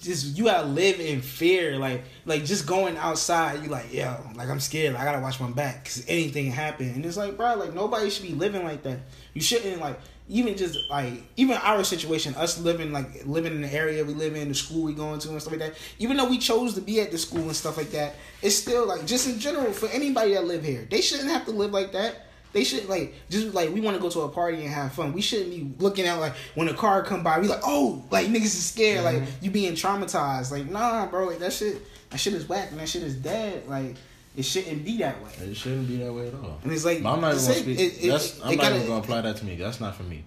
just 0.01 0.37
you 0.37 0.45
gotta 0.45 0.67
live 0.67 1.01
in 1.01 1.21
fear. 1.21 1.79
Like, 1.79 2.05
like 2.25 2.45
just 2.45 2.67
going 2.67 2.97
outside, 2.97 3.63
you 3.63 3.69
like, 3.69 3.93
yo, 3.93 4.17
like 4.35 4.49
I'm 4.49 4.61
scared. 4.61 4.95
Like, 4.95 5.03
I 5.03 5.05
gotta 5.05 5.21
watch 5.21 5.41
my 5.41 5.51
back 5.51 5.85
because 5.85 6.05
anything 6.09 6.51
happen. 6.51 6.89
And 6.91 7.05
it's 7.05 7.17
like, 7.17 7.37
bro, 7.37 7.55
like 7.55 7.75
nobody 7.75 8.11
should 8.11 8.27
be 8.27 8.35
living 8.35 8.65
like 8.65 8.83
that. 8.83 9.01
You 9.35 9.41
shouldn't 9.41 9.81
like 9.81 9.99
even 10.29 10.57
just 10.57 10.79
like 10.91 11.23
even 11.37 11.57
our 11.59 11.83
situation, 11.85 12.35
us 12.35 12.61
living 12.61 12.93
like 12.93 13.27
living 13.27 13.53
in 13.53 13.63
the 13.63 13.73
area 13.73 14.05
we 14.05 14.15
live 14.15 14.37
in, 14.37 14.49
the 14.49 14.55
school 14.55 14.85
we 14.85 14.93
going 14.93 15.19
to 15.21 15.31
and 15.31 15.41
stuff 15.41 15.53
like 15.53 15.61
that. 15.61 15.75
Even 15.99 16.17
though 16.17 16.29
we 16.29 16.39
chose 16.39 16.75
to 16.75 16.81
be 16.81 17.01
at 17.01 17.11
the 17.11 17.19
school 17.19 17.43
and 17.43 17.57
stuff 17.57 17.77
like 17.77 17.91
that, 17.91 18.15
it's 18.43 18.55
still 18.55 18.87
like 18.87 19.07
just 19.07 19.29
in 19.29 19.39
general 19.39 19.73
for 19.73 19.89
anybody 19.89 20.35
that 20.35 20.45
live 20.45 20.63
here, 20.63 20.87
they 20.91 21.01
shouldn't 21.01 21.31
have 21.31 21.45
to 21.47 21.51
live 21.51 21.73
like 21.73 21.93
that. 21.93 22.27
They 22.53 22.65
should 22.65 22.89
like 22.89 23.15
just 23.31 23.55
like 23.55 23.71
we 23.73 23.81
want 23.81 23.97
to 23.97 24.03
go 24.03 24.09
to 24.11 24.21
a 24.23 24.29
party 24.29 24.63
and 24.63 24.69
have 24.73 24.93
fun. 24.93 25.13
We 25.13 25.21
shouldn't 25.21 25.51
be 25.51 25.71
looking 25.83 26.07
at 26.07 26.19
like 26.19 26.33
when 26.55 26.69
a 26.69 26.75
car 26.75 27.03
come 27.03 27.23
by, 27.23 27.39
we 27.39 27.47
like 27.49 27.61
oh 27.65 28.03
like 28.11 28.27
niggas 28.29 28.45
is 28.45 28.67
scared, 28.67 29.05
like 29.05 29.23
you 29.43 29.51
being 29.51 29.75
traumatized. 29.75 30.51
Like 30.51 30.71
nah, 30.71 31.07
bro, 31.07 31.27
like 31.27 31.39
that 31.41 31.53
shit, 31.53 31.83
that 32.11 32.19
shit 32.19 32.33
is 32.35 32.49
whack 32.49 32.71
and 32.71 32.81
that 32.81 32.89
shit 32.89 33.03
is 33.03 33.15
dead. 33.17 33.69
Like 33.69 33.97
it 34.37 34.45
shouldn't 34.45 34.85
be 34.85 34.99
that 34.99 35.23
way. 35.23 35.31
It 35.41 35.57
shouldn't 35.57 35.89
be 35.89 35.97
that 35.99 36.13
way 36.13 36.29
at 36.29 36.35
all. 36.35 36.59
And 36.63 36.73
it's 36.73 36.85
like 36.85 37.03
But 37.03 37.13
I'm 37.15 37.21
not 37.21 37.35
even 37.35 37.45
gonna 37.47 37.55
speak. 37.59 37.79
it- 37.79 38.05
it- 38.05 38.09
that's, 38.11 38.41
I'm 38.43 38.57
not 38.57 38.63
gotta- 38.63 38.75
even 38.77 38.87
gonna 38.89 39.01
apply 39.01 39.21
that 39.23 39.37
to 39.37 39.45
me. 39.45 39.57
That's 39.57 39.81
not 39.81 39.95
for 39.97 40.05
me. 40.05 40.25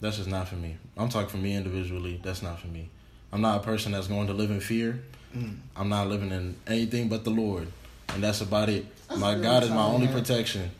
That's 0.00 0.18
just 0.18 0.28
not 0.28 0.46
for 0.48 0.56
me. 0.56 0.76
I'm 0.96 1.08
talking 1.08 1.28
for 1.30 1.38
me 1.38 1.54
individually. 1.56 2.20
That's 2.22 2.42
not 2.42 2.60
for 2.60 2.66
me. 2.66 2.90
I'm 3.32 3.40
not 3.40 3.60
a 3.60 3.64
person 3.64 3.92
that's 3.92 4.06
going 4.06 4.26
to 4.26 4.34
live 4.34 4.50
in 4.50 4.60
fear. 4.60 5.02
Mm. 5.34 5.56
I'm 5.74 5.88
not 5.88 6.08
living 6.08 6.30
in 6.30 6.54
anything 6.66 7.08
but 7.08 7.24
the 7.24 7.30
Lord, 7.30 7.68
and 8.10 8.22
that's 8.22 8.40
about 8.42 8.68
it. 8.68 8.84
That's 9.08 9.20
my 9.20 9.34
God 9.34 9.62
is 9.62 9.70
my 9.70 9.84
only 9.84 10.06
man. 10.06 10.14
protection. 10.14 10.70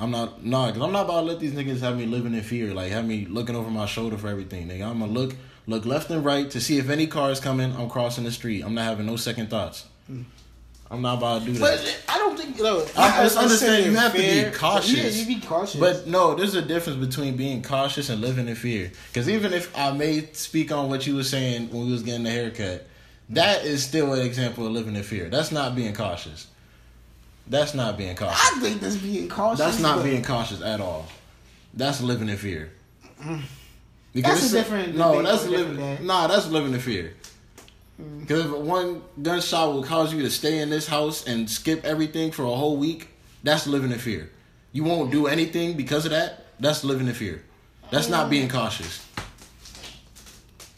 I'm 0.00 0.10
not 0.10 0.44
nah, 0.44 0.70
cause 0.70 0.80
I'm 0.80 0.92
not 0.92 1.06
about 1.06 1.20
to 1.20 1.26
let 1.26 1.40
these 1.40 1.52
niggas 1.52 1.80
have 1.80 1.96
me 1.96 2.06
living 2.06 2.34
in 2.34 2.42
fear. 2.42 2.72
Like 2.74 2.92
have 2.92 3.06
me 3.06 3.26
looking 3.26 3.56
over 3.56 3.70
my 3.70 3.86
shoulder 3.86 4.16
for 4.16 4.28
everything. 4.28 4.68
Nigga, 4.68 4.88
I'm 4.88 5.00
gonna 5.00 5.12
look 5.12 5.34
look 5.66 5.84
left 5.84 6.10
and 6.10 6.24
right 6.24 6.50
to 6.50 6.60
see 6.60 6.78
if 6.78 6.88
any 6.88 7.06
car 7.06 7.30
is 7.30 7.40
coming. 7.40 7.74
I'm 7.74 7.88
crossing 7.88 8.24
the 8.24 8.32
street. 8.32 8.62
I'm 8.62 8.74
not 8.74 8.84
having 8.84 9.06
no 9.06 9.16
second 9.16 9.50
thoughts. 9.50 9.86
Hmm. 10.06 10.22
I'm 10.90 11.02
not 11.02 11.18
about 11.18 11.40
to 11.40 11.46
do 11.46 11.52
that. 11.52 11.60
But 11.60 12.02
I 12.08 12.18
don't 12.18 12.38
think 12.38 12.58
no, 12.58 12.86
I 12.96 13.24
I'm 13.24 13.38
understand 13.38 13.84
you 13.84 13.94
have 13.96 14.12
to 14.14 14.18
be 14.18 14.56
cautious. 14.56 15.16
Yeah, 15.16 15.24
you 15.24 15.40
be 15.40 15.46
cautious. 15.46 15.78
But 15.78 16.06
no, 16.06 16.34
there's 16.34 16.54
a 16.54 16.62
difference 16.62 16.98
between 16.98 17.36
being 17.36 17.62
cautious 17.62 18.08
and 18.08 18.20
living 18.20 18.48
in 18.48 18.54
fear. 18.54 18.90
Because 19.08 19.28
even 19.28 19.52
if 19.52 19.76
I 19.76 19.90
may 19.92 20.26
speak 20.32 20.72
on 20.72 20.88
what 20.88 21.06
you 21.06 21.16
were 21.16 21.24
saying 21.24 21.70
when 21.70 21.86
we 21.86 21.92
was 21.92 22.02
getting 22.02 22.22
the 22.22 22.30
haircut, 22.30 22.86
that 23.30 23.64
is 23.64 23.84
still 23.84 24.14
an 24.14 24.24
example 24.24 24.66
of 24.66 24.72
living 24.72 24.96
in 24.96 25.02
fear. 25.02 25.28
That's 25.28 25.52
not 25.52 25.76
being 25.76 25.92
cautious. 25.92 26.46
That's 27.48 27.74
not 27.74 27.96
being 27.96 28.14
cautious. 28.14 28.40
I 28.40 28.60
think 28.60 28.80
that's 28.80 28.96
being 28.96 29.28
cautious. 29.28 29.58
That's 29.58 29.80
not 29.80 30.04
being 30.04 30.22
cautious 30.22 30.60
at 30.60 30.80
all. 30.80 31.06
That's 31.74 32.00
living 32.00 32.28
in 32.28 32.36
fear. 32.36 32.70
Mm. 33.22 33.42
That's 34.14 34.52
a 34.52 34.56
different 34.56 34.96
No, 34.96 35.22
that's 35.22 35.42
for 35.44 35.48
a 35.48 35.50
different 35.50 35.78
living. 35.78 35.96
day. 35.96 36.04
Nah, 36.04 36.26
that's 36.26 36.48
living 36.48 36.74
in 36.74 36.80
fear. 36.80 37.14
Mm. 38.00 38.20
Because 38.20 38.44
if 38.46 38.50
one 38.50 39.02
gunshot 39.22 39.72
will 39.72 39.84
cause 39.84 40.12
you 40.12 40.22
to 40.22 40.30
stay 40.30 40.58
in 40.58 40.70
this 40.70 40.86
house 40.86 41.26
and 41.26 41.48
skip 41.48 41.84
everything 41.84 42.30
for 42.32 42.44
a 42.44 42.54
whole 42.54 42.76
week, 42.76 43.08
that's 43.42 43.66
living 43.66 43.92
in 43.92 43.98
fear. 43.98 44.30
You 44.72 44.84
won't 44.84 45.10
do 45.10 45.26
anything 45.26 45.76
because 45.76 46.04
of 46.04 46.10
that. 46.10 46.44
That's 46.60 46.84
living 46.84 47.06
in 47.08 47.14
fear. 47.14 47.42
That's 47.90 48.08
not 48.08 48.28
being 48.28 48.48
cautious. 48.48 49.04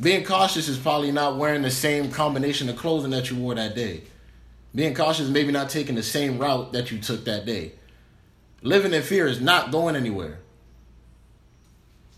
Being 0.00 0.24
cautious 0.24 0.68
is 0.68 0.78
probably 0.78 1.12
not 1.12 1.36
wearing 1.36 1.62
the 1.62 1.70
same 1.70 2.10
combination 2.10 2.68
of 2.68 2.76
clothing 2.76 3.10
that 3.10 3.30
you 3.30 3.36
wore 3.36 3.54
that 3.56 3.74
day. 3.74 4.02
Being 4.74 4.94
cautious 4.94 5.28
maybe 5.28 5.50
not 5.52 5.68
taking 5.70 5.94
the 5.96 6.02
same 6.02 6.38
route 6.38 6.72
that 6.72 6.90
you 6.92 6.98
took 6.98 7.24
that 7.24 7.44
day. 7.44 7.72
Living 8.62 8.92
in 8.92 9.02
fear 9.02 9.26
is 9.26 9.40
not 9.40 9.72
going 9.72 9.96
anywhere. 9.96 10.38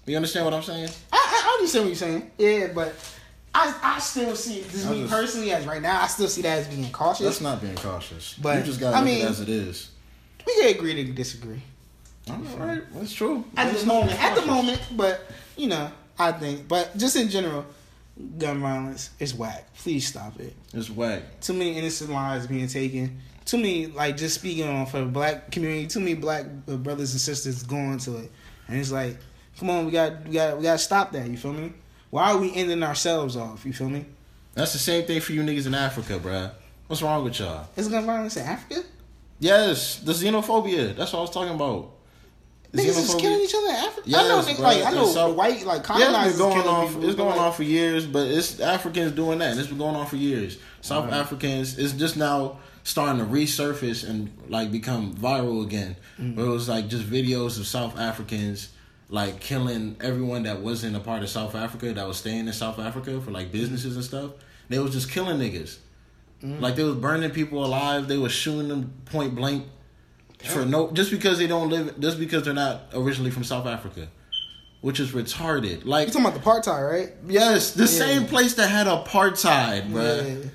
You 0.07 0.17
understand 0.17 0.45
what 0.45 0.55
I'm 0.55 0.63
saying? 0.63 0.89
I, 1.13 1.17
I, 1.17 1.49
I 1.51 1.55
understand 1.55 1.85
what 1.85 1.89
you're 1.89 1.97
saying. 1.97 2.31
Yeah, 2.37 2.73
but 2.75 2.93
I 3.55 3.75
I 3.83 3.99
still 4.01 4.35
see 4.35 4.61
this 4.63 4.85
me 4.89 5.03
just- 5.03 5.13
personally 5.13 5.53
as 5.53 5.65
right 5.67 5.81
now. 5.81 6.03
I 6.03 6.07
still 6.09 6.29
see 6.29 6.43
that 6.43 6.59
as 6.59 6.69
being 6.69 6.91
cautious. 6.91 7.25
That's 7.27 7.41
not 7.41 7.61
being 7.61 7.77
cautious. 7.77 8.35
But, 8.35 8.59
you 8.59 8.65
just 8.65 8.81
gotta 8.81 8.97
I 8.97 9.01
look 9.01 9.07
mean- 9.07 9.25
it 9.25 9.31
as 9.31 9.41
it 9.41 9.49
is. 9.49 9.91
we 10.47 10.55
can 10.61 10.75
agree 10.75 10.95
to 11.05 11.13
disagree 11.13 11.63
All 12.29 12.37
right, 12.59 12.83
that's 12.95 13.13
true. 13.13 13.45
at 13.57 13.73
this 13.73 13.87
moment. 13.87 14.21
At 14.23 14.35
the 14.35 14.45
moment, 14.45 14.81
but 14.97 15.21
you 15.57 15.69
know, 15.69 15.91
I 16.19 16.33
think. 16.33 16.67
But 16.67 16.97
just 16.99 17.15
in 17.17 17.29
general, 17.29 17.65
gun 18.39 18.61
violence 18.61 19.11
is 19.19 19.35
whack. 19.35 19.73
Please 19.75 20.07
stop 20.07 20.39
it. 20.41 20.55
it's 20.73 20.91
whack. 20.91 21.41
Too 21.41 21.53
many 21.53 21.79
innocent 21.79 22.11
lives 22.11 22.47
being 22.47 22.69
taken. 22.69 23.21
Too 23.45 23.57
many, 23.57 23.87
like 23.87 24.17
just 24.17 24.37
speaking 24.37 24.69
on 24.69 24.87
for 24.87 25.01
the 25.01 25.07
black 25.07 25.51
community. 25.51 25.87
Too 25.87 26.01
many 26.01 26.15
black 26.15 26.47
uh, 26.69 26.77
brothers 26.77 27.13
and 27.13 27.21
sisters 27.21 27.63
going 27.63 27.99
to 27.99 28.19
it, 28.19 28.31
and 28.69 28.79
it's 28.79 28.93
like, 28.93 29.19
come 29.59 29.71
on, 29.71 29.87
we 29.87 29.93
got, 29.93 30.25
we 30.27 30.35
got, 30.35 30.57
we 30.57 30.63
got 30.63 30.73
to 30.73 30.79
stop 30.79 31.13
that. 31.13 31.29
You 31.29 31.37
feel 31.37 31.53
me? 31.53 31.73
Why 32.11 32.33
are 32.33 32.39
we 32.39 32.55
ending 32.55 32.83
ourselves 32.83 33.37
off? 33.37 33.65
You 33.65 33.73
feel 33.73 33.89
me? 33.89 34.05
That's 34.55 34.73
the 34.73 34.79
same 34.79 35.07
thing 35.07 35.21
for 35.21 35.33
you 35.33 35.43
niggas 35.43 35.67
in 35.67 35.75
Africa, 35.75 36.19
bruh. 36.19 36.53
What's 36.87 37.03
wrong 37.03 37.25
with 37.25 37.39
y'all? 37.39 37.69
Is 37.75 37.89
gun 37.89 38.05
violence 38.05 38.37
in 38.37 38.47
Africa? 38.47 38.85
Yes, 39.41 39.97
the 40.01 40.13
xenophobia. 40.13 40.95
That's 40.95 41.13
what 41.13 41.21
I 41.21 41.23
was 41.23 41.31
talking 41.31 41.55
about. 41.55 41.91
Niggas 42.73 42.99
is 42.99 43.15
killing 43.17 43.41
each 43.41 43.55
other 43.55 43.69
in 43.69 43.75
Africa. 43.75 44.09
I 44.09 44.11
know, 44.29 44.37
Yes, 44.37 44.49
niggas, 44.49 44.57
bro. 44.57 44.65
like 44.65 44.85
I 44.85 44.91
know 44.93 45.07
so- 45.07 45.29
the 45.29 45.35
white 45.35 45.67
like 45.67 45.79
Yeah, 45.81 45.83
colonizers 45.85 46.27
it's 46.33 46.39
been 46.39 46.49
going 46.51 46.67
on. 46.69 46.87
people, 46.89 47.05
it's 47.05 47.15
going 47.17 47.31
like, 47.37 47.41
on 47.41 47.53
for 47.53 47.63
years, 47.65 48.07
but 48.07 48.27
it's 48.29 48.61
Africans 48.61 49.13
doing 49.13 49.39
that. 49.41 49.51
And 49.51 49.61
it's 49.61 49.69
been 49.69 49.79
going 49.79 49.95
on 49.97 50.07
for 50.07 50.17
years. 50.17 50.57
South 50.81 51.05
Right. 51.05 51.15
Africans 51.15 51.77
is 51.79 51.93
just 51.93 52.17
now 52.17 52.59
starting 52.83 53.19
to 53.19 53.31
resurface 53.31 54.09
and 54.09 54.31
like 54.49 54.73
become 54.73 55.15
viral 55.15 55.63
again. 55.65 55.97
Mm. 56.21 56.35
Where 56.37 56.47
it 56.47 56.49
was 56.49 56.69
like 56.69 56.89
just 56.89 57.05
videos 57.05 57.59
of 57.61 57.67
South 57.67 57.99
Africans 57.99 58.71
like 59.11 59.41
killing 59.41 59.95
everyone 60.01 60.45
that 60.45 60.61
wasn't 60.63 60.97
a 60.97 61.01
part 61.01 61.23
of 61.23 61.29
South 61.29 61.55
Africa 61.55 61.93
that 61.93 62.09
was 62.09 62.17
staying 62.17 62.47
in 62.47 62.53
South 62.55 62.79
Africa 62.79 63.21
for 63.21 63.31
like 63.31 63.53
businesses 63.53 63.97
and 63.97 64.05
stuff. 64.05 64.31
They 64.71 64.79
was 64.79 64.93
just 64.93 65.11
killing 65.11 65.39
niggas. 65.39 65.77
Mm. 66.43 66.61
Like 66.61 66.77
they 66.77 66.83
was 66.85 66.97
burning 66.97 67.31
people 67.31 67.63
alive. 67.65 68.09
They 68.09 68.17
was 68.17 68.33
shooting 68.33 68.69
them 68.69 68.95
point 69.05 69.35
blank 69.35 69.67
for 70.49 70.65
no 70.65 70.91
just 70.93 71.11
because 71.11 71.39
they 71.39 71.47
don't 71.47 71.69
live 71.71 71.99
just 72.01 72.19
because 72.19 72.43
they're 72.45 72.55
not 72.55 72.83
originally 72.95 73.31
from 73.31 73.45
South 73.45 73.67
Africa, 73.67 74.09
which 74.81 75.01
is 75.01 75.13
retarded. 75.13 75.85
Like 75.85 76.09
You 76.09 76.13
talking 76.15 76.27
about 76.27 76.43
the 76.43 76.49
apartheid, 76.71 76.91
right? 76.91 77.13
yes, 77.29 77.73
the 77.73 77.83
Yeah. 77.83 77.87
same 77.89 78.27
place 78.27 78.55
that 78.55 78.69
had 78.69 78.87
apartheid, 78.87 79.91
bruh. 79.91 80.45
Yeah. 80.45 80.51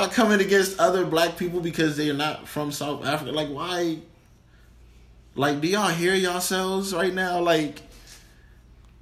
Y'all 0.00 0.08
coming 0.08 0.40
against 0.40 0.78
other 0.80 1.04
black 1.04 1.36
people 1.36 1.60
because 1.60 1.96
they're 1.96 2.12
not 2.14 2.48
from 2.48 2.72
South 2.72 3.04
Africa. 3.06 3.30
Like 3.32 3.48
why? 3.48 3.98
Like 5.34 5.60
do 5.60 5.68
y'all 5.68 5.90
hear 5.90 6.14
yourselves 6.14 6.92
right 6.94 7.14
now? 7.14 7.40
Like 7.40 7.82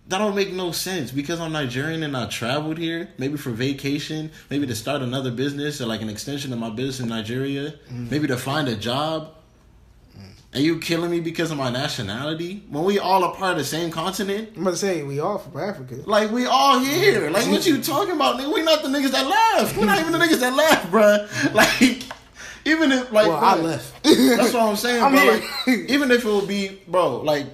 that 0.08 0.18
don't 0.18 0.34
make 0.34 0.52
no 0.52 0.70
sense 0.70 1.10
because 1.10 1.40
I'm 1.40 1.52
Nigerian 1.52 2.02
and 2.02 2.14
I 2.14 2.26
traveled 2.26 2.76
here, 2.76 3.08
maybe 3.16 3.38
for 3.38 3.50
vacation, 3.50 4.30
maybe 4.50 4.66
to 4.66 4.74
start 4.74 5.00
another 5.00 5.30
business 5.30 5.80
or 5.80 5.86
like 5.86 6.02
an 6.02 6.10
extension 6.10 6.52
of 6.52 6.58
my 6.58 6.68
business 6.68 7.00
in 7.00 7.08
Nigeria, 7.08 7.74
mm. 7.90 8.10
maybe 8.10 8.26
to 8.26 8.36
find 8.36 8.68
a 8.68 8.76
job. 8.76 9.30
And 10.54 10.62
you 10.62 10.78
killing 10.78 11.10
me 11.10 11.18
because 11.18 11.50
of 11.50 11.58
my 11.58 11.68
nationality? 11.68 12.62
When 12.70 12.84
we 12.84 13.00
all 13.00 13.24
are 13.24 13.34
part 13.34 13.52
of 13.52 13.58
the 13.58 13.64
same 13.64 13.90
continent? 13.90 14.50
I'm 14.56 14.62
gonna 14.62 14.76
say 14.76 15.02
we 15.02 15.18
all 15.18 15.38
from 15.38 15.60
Africa. 15.60 15.96
Like 16.06 16.30
we 16.30 16.46
all 16.46 16.78
here. 16.78 17.28
Like 17.28 17.46
what 17.48 17.66
you 17.66 17.82
talking 17.82 18.14
about? 18.14 18.38
Nigga, 18.38 18.54
we 18.54 18.62
not 18.62 18.82
the 18.82 18.88
niggas 18.88 19.10
that 19.10 19.26
left. 19.26 19.76
We're 19.76 19.86
not 19.86 19.98
even 19.98 20.12
the 20.12 20.18
niggas 20.18 20.38
that 20.38 20.54
left, 20.54 20.92
bruh. 20.92 21.28
Like 21.54 22.04
even 22.64 22.92
if 22.92 23.12
like 23.12 23.26
Well, 23.26 23.36
I 23.36 23.56
left. 23.56 24.02
That's 24.04 24.52
what 24.54 24.62
I'm 24.62 24.76
saying, 24.76 25.02
I'm 25.02 25.12
bro. 25.12 25.24
Like, 25.24 25.90
even 25.90 26.12
if 26.12 26.24
it 26.24 26.28
would 26.28 26.46
be, 26.48 26.80
bro, 26.86 27.20
like, 27.20 27.46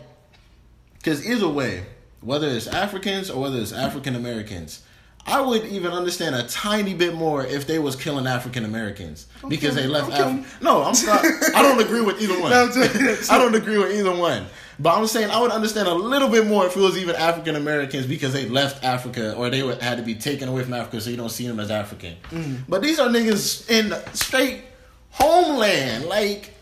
because 0.98 1.26
either 1.26 1.48
way, 1.48 1.84
whether 2.20 2.48
it's 2.48 2.66
Africans 2.66 3.30
or 3.30 3.40
whether 3.40 3.58
it's 3.58 3.72
African 3.72 4.14
Americans, 4.14 4.82
I 5.26 5.40
would 5.40 5.64
even 5.66 5.92
understand 5.92 6.34
a 6.34 6.42
tiny 6.44 6.94
bit 6.94 7.14
more 7.14 7.44
if 7.44 7.66
they 7.66 7.78
was 7.78 7.94
killing 7.94 8.26
African 8.26 8.64
Americans 8.64 9.26
because 9.48 9.74
they 9.74 9.86
left. 9.86 10.10
Don't. 10.10 10.40
Af- 10.40 10.62
no, 10.62 10.82
I'm 10.82 10.94
sorry. 10.94 11.28
I 11.54 11.62
don't 11.62 11.80
agree 11.80 12.00
with 12.00 12.20
either 12.20 12.40
one. 12.40 12.50
No, 12.50 12.64
I'm 12.64 12.72
joking. 12.72 13.16
I 13.30 13.38
don't 13.38 13.54
agree 13.54 13.78
with 13.78 13.94
either 13.94 14.14
one. 14.14 14.46
But 14.78 14.96
I'm 14.96 15.06
saying 15.06 15.30
I 15.30 15.38
would 15.40 15.50
understand 15.50 15.88
a 15.88 15.94
little 15.94 16.28
bit 16.28 16.46
more 16.46 16.66
if 16.66 16.74
it 16.74 16.80
was 16.80 16.96
even 16.96 17.14
African 17.14 17.54
Americans 17.54 18.06
because 18.06 18.32
they 18.32 18.48
left 18.48 18.82
Africa 18.82 19.34
or 19.34 19.50
they 19.50 19.62
would 19.62 19.82
had 19.82 19.98
to 19.98 20.02
be 20.02 20.14
taken 20.14 20.48
away 20.48 20.64
from 20.64 20.72
Africa 20.72 21.00
so 21.02 21.10
you 21.10 21.18
don't 21.18 21.30
see 21.30 21.46
them 21.46 21.60
as 21.60 21.70
African. 21.70 22.16
Mm. 22.30 22.60
But 22.66 22.80
these 22.80 22.98
are 22.98 23.08
niggas 23.08 23.68
in 23.70 23.90
the 23.90 24.02
straight 24.14 24.62
homeland, 25.10 26.06
like 26.06 26.54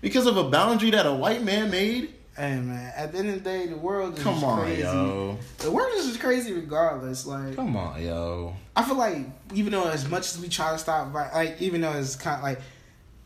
because 0.00 0.26
of 0.26 0.36
a 0.36 0.44
boundary 0.44 0.90
that 0.90 1.04
a 1.04 1.12
white 1.12 1.42
man 1.42 1.70
made. 1.70 2.14
Hey 2.36 2.56
man, 2.60 2.92
at 2.94 3.12
the 3.12 3.18
end 3.18 3.28
of 3.30 3.34
the 3.36 3.40
day, 3.40 3.66
the 3.66 3.76
world 3.76 4.18
is 4.18 4.22
Come 4.22 4.44
on, 4.44 4.60
crazy. 4.60 4.82
yo. 4.82 5.38
The 5.58 5.70
world 5.70 5.90
is 5.94 6.06
just 6.06 6.20
crazy 6.20 6.52
regardless. 6.52 7.24
Like 7.26 7.56
Come 7.56 7.76
on, 7.76 8.02
yo. 8.02 8.54
I 8.74 8.82
feel 8.84 8.96
like 8.96 9.18
even 9.54 9.72
though 9.72 9.88
as 9.88 10.06
much 10.08 10.22
as 10.34 10.38
we 10.38 10.48
try 10.48 10.72
to 10.72 10.78
stop, 10.78 11.14
like 11.14 11.56
even 11.60 11.80
though 11.80 11.92
it's 11.92 12.14
kind 12.14 12.36
of 12.36 12.42
like, 12.42 12.60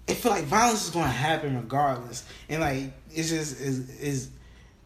I 0.08 0.14
feel 0.14 0.30
like 0.30 0.44
violence 0.44 0.84
is 0.84 0.90
going 0.90 1.06
to 1.06 1.10
happen 1.10 1.56
regardless, 1.56 2.24
and 2.48 2.60
like 2.60 2.92
it's 3.10 3.30
just 3.30 3.60
is 3.60 3.98
is 4.00 4.30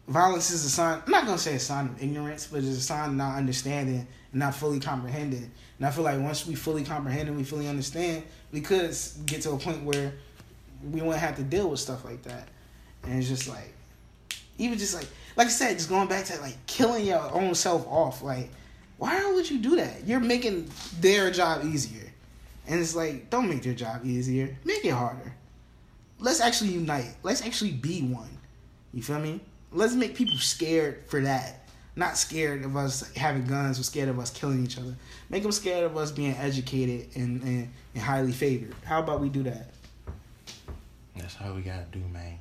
violence 0.08 0.50
is 0.50 0.64
a 0.64 0.70
sign. 0.70 1.02
I'm 1.04 1.12
not 1.12 1.26
gonna 1.26 1.36
say 1.38 1.54
a 1.56 1.60
sign 1.60 1.86
of 1.86 2.02
ignorance, 2.02 2.46
but 2.46 2.58
it's 2.58 2.68
a 2.68 2.80
sign 2.80 3.10
of 3.10 3.16
not 3.16 3.36
understanding 3.36 4.06
and 4.32 4.40
not 4.40 4.54
fully 4.54 4.80
comprehending. 4.80 5.50
And 5.78 5.86
I 5.86 5.90
feel 5.90 6.04
like 6.04 6.18
once 6.20 6.46
we 6.46 6.54
fully 6.54 6.82
comprehend 6.82 7.28
and 7.28 7.36
we 7.36 7.44
fully 7.44 7.68
understand, 7.68 8.22
we 8.52 8.62
could 8.62 8.96
get 9.26 9.42
to 9.42 9.50
a 9.50 9.58
point 9.58 9.82
where 9.84 10.14
we 10.82 11.00
wouldn't 11.02 11.18
have 11.20 11.36
to 11.36 11.42
deal 11.42 11.68
with 11.68 11.80
stuff 11.80 12.04
like 12.06 12.22
that. 12.22 12.48
And 13.02 13.18
it's 13.18 13.28
just 13.28 13.48
like, 13.48 13.73
even 14.58 14.78
just 14.78 14.94
like, 14.94 15.06
like 15.36 15.48
I 15.48 15.50
said, 15.50 15.76
just 15.76 15.88
going 15.88 16.08
back 16.08 16.24
to 16.26 16.40
like 16.40 16.56
killing 16.66 17.06
your 17.06 17.32
own 17.32 17.54
self 17.54 17.86
off. 17.86 18.22
Like, 18.22 18.50
why 18.98 19.32
would 19.32 19.50
you 19.50 19.58
do 19.58 19.76
that? 19.76 20.06
You're 20.06 20.20
making 20.20 20.70
their 21.00 21.30
job 21.30 21.64
easier. 21.64 22.10
And 22.66 22.80
it's 22.80 22.94
like, 22.94 23.30
don't 23.30 23.48
make 23.48 23.62
their 23.62 23.74
job 23.74 24.04
easier. 24.04 24.56
Make 24.64 24.84
it 24.84 24.90
harder. 24.90 25.34
Let's 26.18 26.40
actually 26.40 26.70
unite. 26.70 27.14
Let's 27.22 27.44
actually 27.44 27.72
be 27.72 28.02
one. 28.02 28.38
You 28.92 29.02
feel 29.02 29.18
me? 29.18 29.40
Let's 29.72 29.94
make 29.94 30.14
people 30.14 30.38
scared 30.38 31.04
for 31.08 31.20
that. 31.20 31.68
Not 31.96 32.16
scared 32.16 32.64
of 32.64 32.76
us 32.76 33.12
having 33.14 33.44
guns 33.46 33.78
or 33.78 33.82
scared 33.82 34.08
of 34.08 34.18
us 34.18 34.30
killing 34.30 34.64
each 34.64 34.78
other. 34.78 34.94
Make 35.30 35.42
them 35.42 35.52
scared 35.52 35.84
of 35.84 35.96
us 35.96 36.10
being 36.10 36.34
educated 36.34 37.08
and, 37.14 37.42
and, 37.42 37.70
and 37.94 38.02
highly 38.02 38.32
favored. 38.32 38.74
How 38.84 39.00
about 39.00 39.20
we 39.20 39.28
do 39.28 39.42
that? 39.44 39.70
That's 41.16 41.34
how 41.34 41.52
we 41.52 41.62
gotta 41.62 41.86
do, 41.92 42.00
man. 42.12 42.38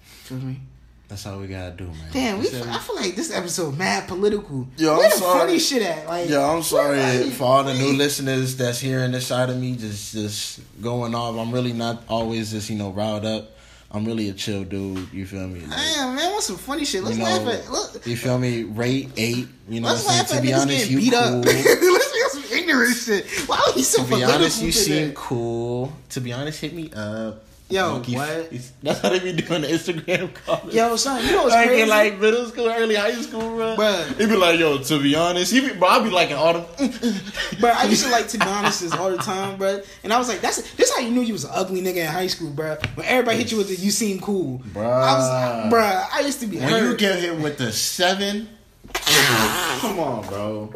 Feel 0.00 0.38
me? 0.38 0.60
That's 1.08 1.24
all 1.24 1.38
we 1.38 1.46
gotta 1.46 1.70
do, 1.70 1.84
man. 1.86 1.96
Damn, 2.12 2.38
we, 2.40 2.46
said- 2.46 2.66
I 2.66 2.78
feel 2.78 2.96
like 2.96 3.14
this 3.14 3.30
episode 3.32 3.78
mad 3.78 4.08
political. 4.08 4.66
Yo, 4.76 4.94
I'm 4.94 5.02
the 5.02 5.10
sorry. 5.10 5.38
funny 5.40 5.58
shit 5.60 5.82
at? 5.82 6.06
Like, 6.08 6.28
Yo, 6.28 6.42
I'm 6.42 6.62
sorry 6.64 7.30
for 7.30 7.44
all 7.44 7.62
the 7.64 7.74
new 7.74 7.92
listeners 7.92 8.56
that's 8.56 8.80
hearing 8.80 9.12
this 9.12 9.26
side 9.28 9.48
of 9.48 9.56
me, 9.56 9.76
just 9.76 10.12
just 10.12 10.60
going 10.82 11.14
off. 11.14 11.36
I'm 11.36 11.52
really 11.52 11.72
not 11.72 12.02
always 12.08 12.50
just 12.50 12.68
you 12.70 12.76
know 12.76 12.90
riled 12.90 13.24
up. 13.24 13.52
I'm 13.88 14.04
really 14.04 14.28
a 14.30 14.32
chill 14.32 14.64
dude. 14.64 15.12
You 15.12 15.24
feel 15.26 15.46
me? 15.46 15.60
Like, 15.60 15.70
Damn, 15.70 16.16
man, 16.16 16.32
what's 16.32 16.46
some 16.46 16.56
funny 16.56 16.84
shit? 16.84 17.04
Let's 17.04 17.16
you 17.16 17.22
laugh 17.24 17.42
know, 17.44 17.52
at. 17.52 17.70
Look, 17.70 18.04
you 18.04 18.16
feel 18.16 18.36
me? 18.36 18.64
Rate 18.64 19.10
eight. 19.16 19.46
You 19.68 19.80
know, 19.80 19.88
let's 19.88 20.04
what 20.04 20.10
I'm 20.12 20.18
laugh 20.18 20.26
saying? 20.28 20.38
at 20.38 20.42
to 20.42 20.48
be 20.48 20.52
honest, 20.54 20.90
you 20.90 20.98
beat 20.98 21.12
cool. 21.12 21.22
up. 21.22 21.44
let's 21.44 22.34
make 22.34 22.44
some 22.44 22.58
ignorant 22.58 22.96
shit. 22.96 23.26
Why 23.48 23.58
are 23.64 23.78
you 23.78 23.84
so 23.84 24.02
to 24.04 24.16
be 24.16 24.24
honest, 24.24 24.60
you 24.60 24.72
today? 24.72 24.84
seem 25.06 25.12
cool. 25.14 25.92
To 26.10 26.20
be 26.20 26.32
honest, 26.32 26.60
hit 26.60 26.74
me 26.74 26.90
up. 26.96 27.44
Yo, 27.68 27.98
what? 28.00 28.52
That's 28.82 29.00
how 29.00 29.08
they 29.08 29.18
be 29.18 29.32
doing 29.32 29.62
the 29.62 29.66
Instagram 29.68 30.32
comments. 30.34 30.72
Yo, 30.72 30.94
son, 30.94 31.24
you 31.24 31.32
know 31.32 31.42
what's 31.42 31.54
Like 31.54 31.66
crazy? 31.66 31.82
in 31.82 31.88
like 31.88 32.18
middle 32.20 32.46
school, 32.46 32.68
early 32.68 32.94
high 32.94 33.10
school, 33.14 33.40
bro. 33.40 33.74
Bruh. 33.76 34.16
They 34.16 34.26
be 34.26 34.36
like, 34.36 34.60
yo, 34.60 34.78
to 34.78 35.02
be 35.02 35.16
honest, 35.16 35.52
he 35.52 35.60
be, 35.60 35.72
bro, 35.74 35.88
I 35.88 36.00
be 36.04 36.10
like 36.10 36.30
in 36.30 36.36
all 36.36 36.52
the. 36.52 37.22
Bro, 37.58 37.70
I 37.74 37.84
used 37.86 38.04
to 38.04 38.10
like 38.10 38.28
to 38.28 38.38
be 38.38 38.46
honest 38.46 38.94
all 38.96 39.10
the 39.10 39.16
time, 39.16 39.58
bro. 39.58 39.80
And 40.04 40.12
I 40.12 40.18
was 40.18 40.28
like, 40.28 40.40
that's 40.40 40.62
this 40.74 40.94
how 40.94 41.00
you 41.02 41.10
knew 41.10 41.22
you 41.22 41.32
was 41.32 41.42
an 41.44 41.50
ugly 41.54 41.82
nigga 41.82 41.96
in 41.96 42.06
high 42.06 42.28
school, 42.28 42.50
bro. 42.50 42.76
When 42.94 43.04
everybody 43.04 43.38
hit 43.38 43.50
you 43.50 43.58
with 43.58 43.68
the 43.68 43.74
"you 43.74 43.90
seem 43.90 44.20
cool," 44.20 44.60
Bruh. 44.72 44.84
I 44.84 45.18
was, 45.64 45.70
bro. 45.70 45.80
I 46.12 46.20
used 46.20 46.38
to 46.40 46.46
be 46.46 46.58
When 46.58 46.68
hurt. 46.68 46.84
you 46.88 46.96
get 46.96 47.18
hit 47.18 47.36
with 47.40 47.58
the 47.58 47.72
seven, 47.72 48.48
come 48.94 49.98
on, 49.98 50.26
bro. 50.26 50.70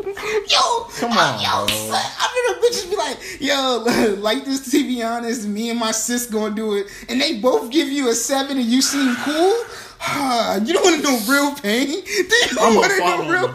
yo, 0.48 0.84
Come 0.98 1.12
on, 1.12 1.40
yo, 1.40 1.66
bro. 1.66 1.76
son, 1.76 1.94
I 1.94 2.46
remember 2.46 2.66
bitches 2.66 2.90
be 2.90 2.96
like, 2.96 3.18
yo, 3.40 4.14
like 4.20 4.44
this. 4.44 4.70
To 4.70 4.82
be 4.82 5.02
honest, 5.02 5.46
me 5.46 5.70
and 5.70 5.78
my 5.78 5.90
sis 5.92 6.26
gonna 6.26 6.54
do 6.54 6.74
it, 6.74 6.86
and 7.08 7.20
they 7.20 7.38
both 7.40 7.70
give 7.70 7.88
you 7.88 8.08
a 8.10 8.14
seven, 8.14 8.58
and 8.58 8.66
you 8.66 8.82
seem 8.82 9.14
cool. 9.16 9.54
You 10.64 10.72
don't 10.72 10.82
want 10.84 10.96
to 10.96 11.02
know 11.02 11.18
real 11.28 11.54
pain. 11.56 11.86
Do 12.04 12.12
you 12.12 12.56
I'm 12.60 12.74
want 12.74 12.90
to 12.90 12.98
know 12.98 13.28
real 13.30 13.48
You 13.48 13.54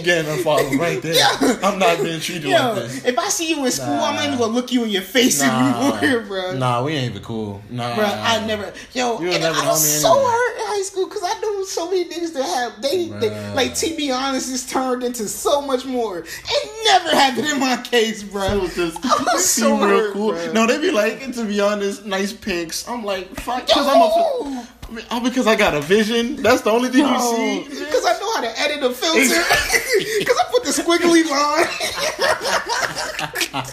pain? 0.00 0.02
getting 0.04 0.32
a 0.32 0.36
follow 0.38 0.70
right 0.76 1.00
there. 1.02 1.14
Yeah. 1.14 1.58
I'm 1.62 1.78
not 1.78 2.02
being 2.02 2.18
treated 2.20 2.44
Yo, 2.44 2.50
like 2.56 2.74
this. 2.76 3.04
if 3.04 3.18
I 3.18 3.28
see 3.28 3.50
you 3.50 3.64
in 3.64 3.70
school, 3.70 3.92
I'm 3.94 4.14
not 4.16 4.24
even 4.26 4.38
gonna 4.38 4.52
look 4.52 4.72
you 4.72 4.84
in 4.84 4.90
your 4.90 5.02
face 5.02 5.42
anymore, 5.42 6.22
bro. 6.26 6.56
Nah, 6.56 6.82
we 6.82 6.92
ain't 6.94 7.10
even 7.12 7.22
cool. 7.22 7.60
Nah, 7.68 7.94
Bro, 7.94 8.04
I 8.06 8.44
never, 8.46 8.72
yo, 8.94 9.20
You 9.20 9.30
and 9.32 9.42
never 9.42 9.58
I 9.60 9.66
was 9.68 10.00
so 10.00 10.12
anyway. 10.12 10.24
hurt 10.30 10.56
in 10.60 10.66
high 10.66 10.82
school 10.82 11.06
because 11.08 11.22
I 11.24 11.38
knew 11.40 11.66
so 11.66 11.90
many 11.90 12.04
niggas 12.08 12.32
that 12.34 12.44
have 12.44 12.82
they, 12.82 13.08
they 13.08 13.54
like 13.54 13.74
to 13.74 13.94
be 13.96 14.10
honest, 14.10 14.52
it's 14.52 14.70
turned 14.70 15.02
into 15.04 15.28
so 15.28 15.60
much 15.60 15.84
more. 15.84 16.18
It 16.20 16.84
never 16.84 17.10
happened 17.14 17.46
in 17.48 17.60
my 17.60 17.76
case, 17.82 18.22
bro. 18.22 18.60
Was 18.60 18.74
just 18.74 18.98
I 19.04 19.22
was 19.34 19.44
so 19.50 19.76
real 19.76 19.86
hurt, 19.88 20.12
cool. 20.14 20.32
bruh. 20.32 20.52
No, 20.54 20.66
they 20.66 20.80
be 20.80 20.90
like, 20.90 21.32
to 21.34 21.44
be 21.44 21.60
honest, 21.60 22.06
nice 22.06 22.32
pics. 22.32 22.88
I'm 22.88 23.04
like, 23.04 23.28
fuck, 23.40 23.66
because 23.66 23.86
I'm 23.86 24.00
a. 24.00 24.68
Yo, 24.92 24.98
I 24.98 25.00
mean, 25.00 25.06
oh, 25.10 25.20
because 25.20 25.46
I 25.46 25.54
got 25.56 25.74
a 25.74 25.80
vision. 25.80 26.36
That's 26.36 26.60
the 26.62 26.70
only 26.70 26.90
thing 26.90 27.06
you 27.06 27.18
see. 27.20 27.62
because 27.68 28.04
I 28.04 28.18
know 28.18 28.34
how 28.34 28.40
to 28.42 28.60
edit 28.60 28.82
a 28.82 28.90
filter. 28.92 29.42
Because 30.18 30.38
I 30.38 30.44
put 30.50 30.64
the 30.64 30.70
squiggly 30.70 31.24
line. 31.30 31.66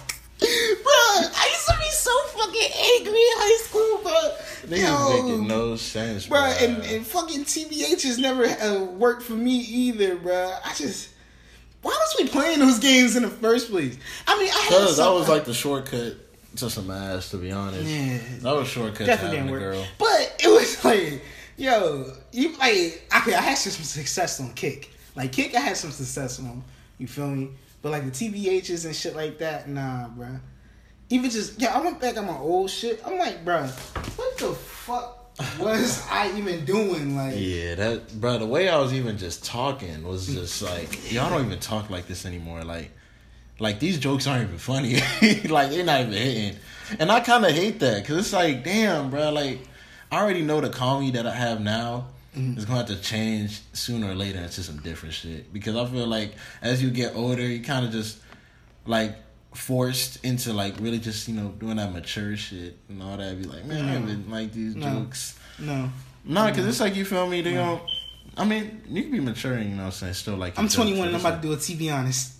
bro, 0.40 0.98
I 1.36 1.48
used 1.52 1.68
to 1.68 1.76
be 1.78 1.90
so 1.90 2.10
fucking 2.28 2.70
angry 2.96 3.20
in 3.20 3.36
high 3.36 3.62
school, 3.64 4.00
bro. 4.02 4.36
Niggas 4.76 5.26
making 5.26 5.46
no 5.46 5.76
sense, 5.76 6.26
bro. 6.26 6.40
bro. 6.40 6.48
And, 6.60 6.82
and 6.84 7.06
fucking 7.06 7.44
TBH 7.44 8.02
has 8.04 8.18
never 8.18 8.44
uh, 8.46 8.84
worked 8.84 9.22
for 9.22 9.34
me 9.34 9.56
either, 9.58 10.16
bro. 10.16 10.54
I 10.64 10.74
just. 10.74 11.10
Why 11.82 11.92
was 11.92 12.16
we 12.18 12.28
playing 12.28 12.58
those 12.58 12.78
games 12.78 13.16
in 13.16 13.22
the 13.22 13.30
first 13.30 13.70
place? 13.70 13.96
I 14.26 14.38
mean, 14.38 14.50
I 14.50 14.58
had 14.58 14.68
Because 14.68 14.96
that 14.98 15.02
some- 15.04 15.14
was 15.14 15.28
like 15.28 15.44
the 15.46 15.54
shortcut 15.54 16.16
to 16.56 16.70
some 16.70 16.90
ass, 16.90 17.30
to 17.30 17.36
be 17.36 17.52
honest. 17.52 17.88
Yeah. 17.88 18.18
That 18.40 18.56
was 18.56 18.68
shortcut 18.68 18.98
to 18.98 19.04
definitely 19.06 19.38
having 19.38 19.52
didn't 19.54 19.62
a 19.62 19.68
work. 19.68 19.74
girl. 19.76 19.86
But 19.98 20.40
it 20.42 20.48
was 20.48 20.84
like, 20.84 21.22
yo, 21.56 22.12
you 22.32 22.56
like, 22.58 23.06
okay, 23.16 23.34
I 23.34 23.40
had 23.40 23.56
some 23.58 23.72
success 23.84 24.40
on 24.40 24.52
Kik. 24.54 24.90
Like 25.16 25.32
Kik, 25.32 25.54
I 25.54 25.60
had 25.60 25.76
some 25.76 25.90
success 25.90 26.38
on. 26.40 26.62
You 26.98 27.06
feel 27.06 27.28
me? 27.28 27.50
But 27.82 27.92
like 27.92 28.04
the 28.04 28.10
TBHs 28.10 28.84
and 28.84 28.94
shit 28.94 29.16
like 29.16 29.38
that, 29.38 29.68
nah, 29.68 30.08
bro. 30.08 30.28
Even 31.08 31.30
just 31.30 31.60
yeah, 31.60 31.76
I 31.76 31.80
went 31.80 32.00
back 32.00 32.16
on 32.18 32.26
my 32.26 32.36
old 32.36 32.70
shit. 32.70 33.02
I'm 33.04 33.18
like, 33.18 33.44
bro, 33.44 33.62
what 33.66 34.38
the 34.38 34.52
fuck 34.52 35.16
was 35.58 36.06
I 36.10 36.30
even 36.36 36.64
doing? 36.64 37.16
Like, 37.16 37.34
Yeah, 37.36 37.74
that 37.76 38.20
bro. 38.20 38.38
The 38.38 38.46
way 38.46 38.68
I 38.68 38.78
was 38.78 38.92
even 38.92 39.18
just 39.18 39.44
talking 39.44 40.06
was 40.06 40.26
just 40.26 40.62
like 40.62 41.12
y'all 41.12 41.30
don't 41.30 41.46
even 41.46 41.58
talk 41.58 41.90
like 41.90 42.06
this 42.06 42.26
anymore. 42.26 42.62
Like, 42.64 42.90
like 43.60 43.78
these 43.78 43.98
jokes 43.98 44.26
aren't 44.26 44.44
even 44.44 44.58
funny. 44.58 44.94
like 45.48 45.70
they're 45.70 45.84
not 45.84 46.00
even 46.00 46.12
hitting, 46.12 46.56
and 46.98 47.12
I 47.12 47.20
kind 47.20 47.44
of 47.44 47.52
hate 47.52 47.78
that 47.80 48.02
because 48.02 48.18
it's 48.18 48.32
like, 48.32 48.64
damn, 48.64 49.10
bro. 49.10 49.30
Like, 49.30 49.60
I 50.10 50.20
already 50.20 50.42
know 50.42 50.60
the 50.60 50.70
comedy 50.70 51.12
that 51.12 51.26
I 51.26 51.34
have 51.34 51.60
now 51.60 52.06
mm-hmm. 52.36 52.58
is 52.58 52.64
gonna 52.64 52.78
have 52.78 52.88
to 52.88 53.00
change 53.00 53.60
sooner 53.72 54.10
or 54.10 54.14
later 54.14 54.38
into 54.40 54.62
some 54.62 54.78
different 54.78 55.14
shit. 55.14 55.52
Because 55.52 55.76
I 55.76 55.84
feel 55.86 56.06
like 56.06 56.34
as 56.62 56.82
you 56.82 56.90
get 56.90 57.14
older, 57.14 57.42
you 57.42 57.62
kind 57.62 57.84
of 57.86 57.92
just 57.92 58.18
like 58.86 59.16
forced 59.54 60.24
into 60.24 60.52
like 60.52 60.74
really 60.80 60.98
just 60.98 61.28
you 61.28 61.34
know 61.34 61.48
doing 61.48 61.76
that 61.76 61.92
mature 61.92 62.36
shit 62.36 62.78
and 62.88 63.02
all 63.02 63.16
that. 63.16 63.40
Be 63.40 63.44
like, 63.46 63.64
man, 63.64 63.84
I 63.84 63.98
No. 63.98 64.02
even 64.04 64.30
like 64.30 64.52
these 64.52 64.74
No. 64.74 65.00
jokes. 65.00 65.38
no, 65.58 65.90
No, 66.24 66.46
because 66.46 66.66
it's 66.66 66.80
like 66.80 66.96
you 66.96 67.04
feel 67.04 67.26
me. 67.28 67.42
They 67.42 67.54
don't. 67.54 67.82
I 68.36 68.44
mean, 68.44 68.82
you 68.88 69.02
can 69.02 69.12
be 69.12 69.20
maturing. 69.20 69.70
You 69.70 69.76
know, 69.76 69.82
what 69.82 69.86
I'm 69.86 69.92
saying 69.92 70.14
still 70.14 70.36
like. 70.36 70.58
I'm 70.58 70.68
21 70.68 71.08
and 71.08 71.16
I'm 71.16 71.20
about 71.20 71.42
to 71.42 71.48
do 71.48 71.52
a 71.52 71.56
TV 71.56 71.92
honest. 71.92 72.34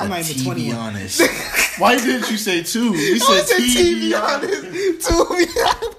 I'm 0.00 0.06
a 0.06 0.08
not 0.10 0.20
even 0.20 0.34
T, 0.36 0.44
21. 0.44 0.70
Be 0.70 0.72
honest. 0.78 1.20
Why 1.80 1.96
didn't 1.96 2.30
you 2.30 2.36
say 2.36 2.62
two? 2.62 2.94
You 2.96 3.14
I 3.14 3.18
said 3.18 3.46
said 3.46 3.56
T. 3.58 3.74
T. 3.74 3.94
Be 3.94 4.00
Be 4.08 4.14
honest. 4.14 4.64
honest. 4.64 5.08
To 5.08 5.12
be 5.36 5.46
honest. 5.60 5.96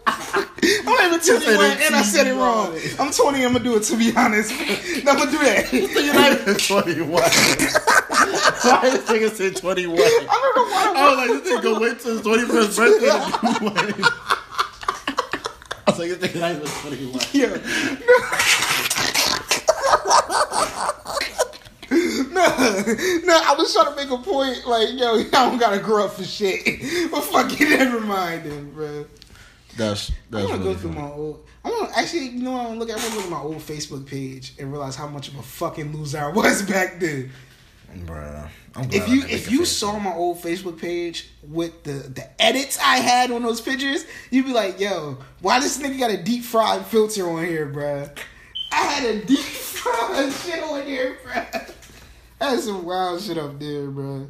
I'm 0.63 0.85
not 0.85 1.03
even 1.07 1.21
said 1.21 1.41
21 1.41 1.65
a 1.65 1.67
and 1.85 1.95
I 1.95 2.01
said 2.03 2.27
it 2.27 2.33
wrong. 2.33 2.67
honest. 2.67 2.99
I'm 2.99 3.11
20. 3.11 3.45
I'm 3.45 3.53
gonna 3.53 3.63
do 3.63 3.75
it. 3.77 3.83
To 3.83 3.95
be 3.97 4.13
honest, 4.15 4.51
I'm 5.07 5.17
gonna 5.17 5.31
do 5.31 5.37
that. 5.39 5.71
You're 5.73 6.13
not 6.13 6.31
even 6.33 6.55
21. 6.55 7.09
Why 7.11 8.79
this 8.83 9.05
nigga 9.09 9.29
say 9.31 9.49
21? 9.51 9.97
I 9.99 10.01
don't 10.03 10.55
know 10.55 10.65
why. 10.71 10.93
I 10.95 10.97
was 11.09 11.17
like, 11.17 11.31
this 11.43 11.51
nigga 11.51 11.71
wait 11.81 11.99
till 11.99 12.11
his 12.11 12.21
21st 12.21 12.77
birthday 12.77 13.09
to 13.09 13.59
do 13.59 13.65
one. 13.65 13.77
I 15.87 15.87
was 15.87 15.97
like, 15.99 16.09
this 16.09 16.19
nigga 16.31 16.39
not 16.39 16.51
even 16.51 16.67
21. 16.67 17.21
Yeah. 17.33 17.57
No, 23.25 23.39
I 23.43 23.55
was 23.57 23.73
trying 23.73 23.87
to 23.87 23.95
make 23.95 24.09
a 24.09 24.17
point, 24.17 24.65
like, 24.65 24.89
yo, 24.93 25.19
I 25.19 25.49
don't 25.49 25.57
gotta 25.59 25.79
grow 25.79 26.05
up 26.05 26.13
for 26.13 26.23
shit. 26.23 26.65
But 27.11 27.21
fuck 27.21 27.59
it, 27.59 27.69
never 27.69 27.99
mind 28.01 28.43
then, 28.45 28.71
bro. 28.71 29.05
That's 29.77 30.11
that's. 30.29 30.45
I 30.45 30.47
wanna 30.49 30.63
really 30.63 30.73
go 30.73 30.79
through 30.79 30.91
my 30.93 31.09
old. 31.09 31.45
I 31.63 31.69
want 31.69 31.91
to 31.93 31.99
actually, 31.99 32.27
you 32.29 32.41
know, 32.43 32.51
what 32.53 32.61
I 32.61 32.63
want 32.67 32.73
to 32.73 32.79
look 32.79 32.89
at. 32.89 32.97
I 32.97 32.99
want 32.99 33.11
to 33.11 33.15
look 33.17 33.25
at 33.25 33.31
my 33.31 33.41
old 33.41 33.57
Facebook 33.59 34.05
page 34.07 34.53
and 34.59 34.71
realize 34.71 34.95
how 34.95 35.07
much 35.07 35.27
of 35.27 35.35
a 35.37 35.41
fucking 35.43 35.95
loser 35.95 36.17
I 36.19 36.29
was 36.29 36.61
back 36.63 36.99
then. 36.99 37.31
Bruh, 38.05 38.47
I'm 38.75 38.87
glad 38.87 38.93
If 38.93 39.09
you 39.09 39.21
if 39.23 39.51
you 39.51 39.61
Facebook. 39.61 39.65
saw 39.67 39.99
my 39.99 40.13
old 40.13 40.41
Facebook 40.41 40.79
page 40.79 41.29
with 41.43 41.83
the 41.83 41.91
the 41.91 42.41
edits 42.41 42.79
I 42.79 42.97
had 42.97 43.31
on 43.31 43.43
those 43.43 43.59
pictures, 43.61 44.05
you'd 44.29 44.45
be 44.45 44.53
like, 44.53 44.79
"Yo, 44.79 45.17
why 45.41 45.59
this 45.59 45.77
nigga 45.77 45.99
got 45.99 46.09
a 46.11 46.17
deep 46.17 46.43
fried 46.43 46.85
filter 46.85 47.29
on 47.29 47.45
here, 47.45 47.67
bruh? 47.67 48.09
I 48.71 48.75
had 48.83 49.03
a 49.15 49.25
deep 49.25 49.39
fried 49.39 50.31
shit 50.33 50.63
on 50.63 50.83
here, 50.85 51.17
bruh. 51.25 51.73
I 52.41 52.49
had 52.51 52.59
some 52.59 52.83
wild 52.85 53.21
shit 53.21 53.37
up 53.37 53.59
there, 53.59 53.87
bro. 53.91 54.27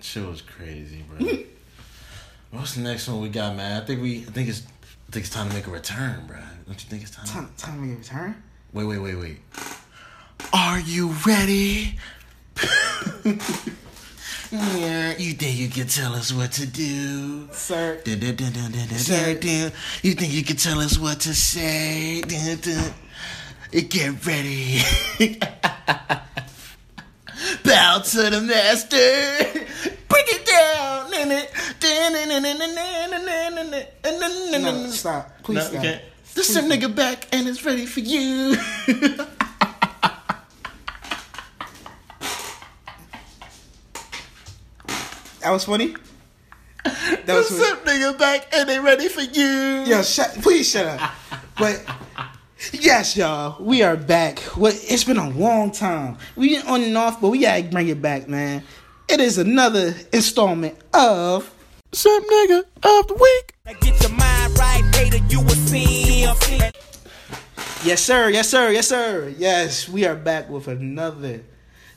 Shit 0.00 0.24
was 0.24 0.40
crazy, 0.42 1.02
bro. 1.08 1.26
What's 2.52 2.74
the 2.76 2.82
next 2.82 3.08
one 3.08 3.20
we 3.20 3.30
got, 3.30 3.56
man? 3.56 3.82
I 3.82 3.84
think 3.84 4.00
we, 4.00 4.20
I 4.20 4.30
think 4.30 4.48
it's, 4.48 4.62
I 5.08 5.12
think 5.12 5.26
it's 5.26 5.34
time 5.34 5.48
to 5.48 5.54
make 5.54 5.66
a 5.66 5.70
return, 5.70 6.24
bro. 6.28 6.38
Don't 6.66 6.82
you 6.82 6.88
think 6.88 7.02
it's 7.02 7.10
time? 7.10 7.26
Time, 7.26 7.50
time 7.56 7.74
to 7.74 7.80
make 7.80 7.96
a 7.96 7.98
return. 7.98 8.42
Wait, 8.72 8.84
wait, 8.84 8.98
wait, 8.98 9.16
wait. 9.16 9.38
Are 10.52 10.78
you 10.78 11.08
ready? 11.26 11.98
yeah, 14.52 15.16
you 15.18 15.32
think 15.32 15.58
you 15.58 15.68
can 15.68 15.88
tell 15.88 16.12
us 16.14 16.32
what 16.32 16.52
to 16.52 16.66
do? 16.66 17.48
Sir, 17.52 18.00
Dun, 18.04 18.20
dun, 18.20 18.36
dun, 18.36 18.52
dun, 18.52 18.70
dun, 18.70 18.88
dun, 18.88 18.98
Sir. 18.98 19.34
dun, 19.34 19.40
dun. 19.40 19.72
You 20.02 20.12
think 20.14 20.32
you 20.32 20.44
can 20.44 20.56
tell 20.56 20.78
us 20.78 20.96
what 20.98 21.20
to 21.20 21.34
say? 21.34 22.20
Dun, 22.20 22.58
dun. 22.58 22.94
Get 23.88 24.24
ready. 24.26 24.80
Bow 27.64 27.98
to 28.04 28.30
the 28.30 28.40
master. 28.40 28.96
Break 30.08 30.26
it 30.28 30.44
down. 30.46 31.10
no, 34.62 34.90
stop. 34.90 35.42
Please 35.42 35.54
No, 35.56 35.60
stop. 35.62 35.74
okay. 35.78 36.02
The 36.34 36.42
sim 36.44 36.64
nigga 36.68 36.94
back 36.94 37.28
and 37.32 37.46
it's 37.48 37.64
ready 37.64 37.86
for 37.86 38.00
you. 38.00 38.56
That 45.40 45.50
was 45.50 45.64
funny. 45.64 45.94
That 46.84 47.26
was 47.28 47.48
funny. 47.48 47.62
sim 47.64 47.76
nigga 47.84 48.18
back 48.18 48.48
and 48.54 48.68
they 48.68 48.78
ready 48.78 49.08
for 49.08 49.22
you. 49.22 49.84
Yo, 49.86 50.02
shut, 50.02 50.30
please 50.42 50.70
shut 50.70 50.86
up. 50.86 51.10
But 51.58 51.82
yes, 52.70 53.16
y'all, 53.16 53.62
we 53.62 53.82
are 53.82 53.96
back. 53.96 54.38
What 54.56 54.74
it's 54.74 55.04
been 55.04 55.16
a 55.16 55.30
long 55.30 55.72
time. 55.72 56.16
We 56.36 56.56
been 56.56 56.66
on 56.68 56.82
and 56.82 56.96
off, 56.96 57.20
but 57.20 57.30
we 57.30 57.40
gotta 57.40 57.64
bring 57.64 57.88
it 57.88 58.00
back, 58.00 58.28
man. 58.28 58.62
It 59.08 59.20
is 59.20 59.38
another 59.38 59.94
installment 60.12 60.78
of 60.94 61.52
Sim 61.92 62.22
nigga 62.22 62.60
of 62.60 63.08
the 63.08 63.14
week. 63.14 63.80
Get 63.80 64.00
your 64.00 64.10
mind 64.12 64.58
right, 64.58 64.82
hater, 64.94 65.18
you 65.28 65.40
will 65.40 65.50
see. 65.50 66.22
Yes, 67.84 68.00
sir. 68.00 68.28
Yes, 68.28 68.48
sir. 68.48 68.70
Yes, 68.70 68.86
sir. 68.86 69.34
Yes, 69.36 69.88
we 69.88 70.06
are 70.06 70.14
back 70.14 70.48
with 70.48 70.68
another. 70.68 71.42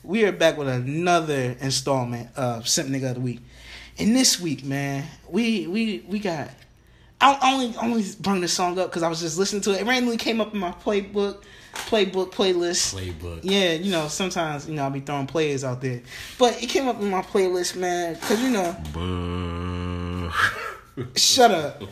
We 0.02 0.24
are 0.24 0.32
back 0.32 0.58
with 0.58 0.68
another 0.68 1.56
installment 1.60 2.28
of 2.36 2.68
Simp 2.68 2.88
Nigga 2.88 3.10
of 3.10 3.14
the 3.14 3.20
Week. 3.20 3.40
And 3.98 4.14
this 4.14 4.40
week, 4.40 4.64
man, 4.64 5.04
we 5.28 5.66
we 5.68 6.04
we 6.08 6.18
got. 6.18 6.50
I 7.20 7.52
only 7.52 7.74
only 7.78 8.04
bring 8.20 8.40
this 8.40 8.52
song 8.52 8.78
up 8.78 8.90
because 8.90 9.02
I 9.02 9.08
was 9.08 9.20
just 9.20 9.38
listening 9.38 9.62
to 9.62 9.72
it. 9.72 9.80
It 9.80 9.86
randomly 9.86 10.18
came 10.18 10.40
up 10.40 10.52
in 10.52 10.60
my 10.60 10.72
playbook, 10.72 11.42
playbook 11.72 12.32
playlist. 12.32 12.94
Playbook. 12.94 13.40
Yeah, 13.42 13.72
you 13.72 13.90
know, 13.90 14.08
sometimes 14.08 14.68
you 14.68 14.74
know 14.74 14.84
I'll 14.84 14.90
be 14.90 15.00
throwing 15.00 15.26
players 15.26 15.64
out 15.64 15.80
there, 15.80 16.02
but 16.38 16.62
it 16.62 16.66
came 16.66 16.88
up 16.88 17.00
in 17.00 17.10
my 17.10 17.22
playlist, 17.22 17.76
man. 17.76 18.16
Cause 18.16 18.40
you 18.42 18.50
know, 18.50 18.76
Boo. 18.92 20.30
shut 21.16 21.50
up. 21.50 21.82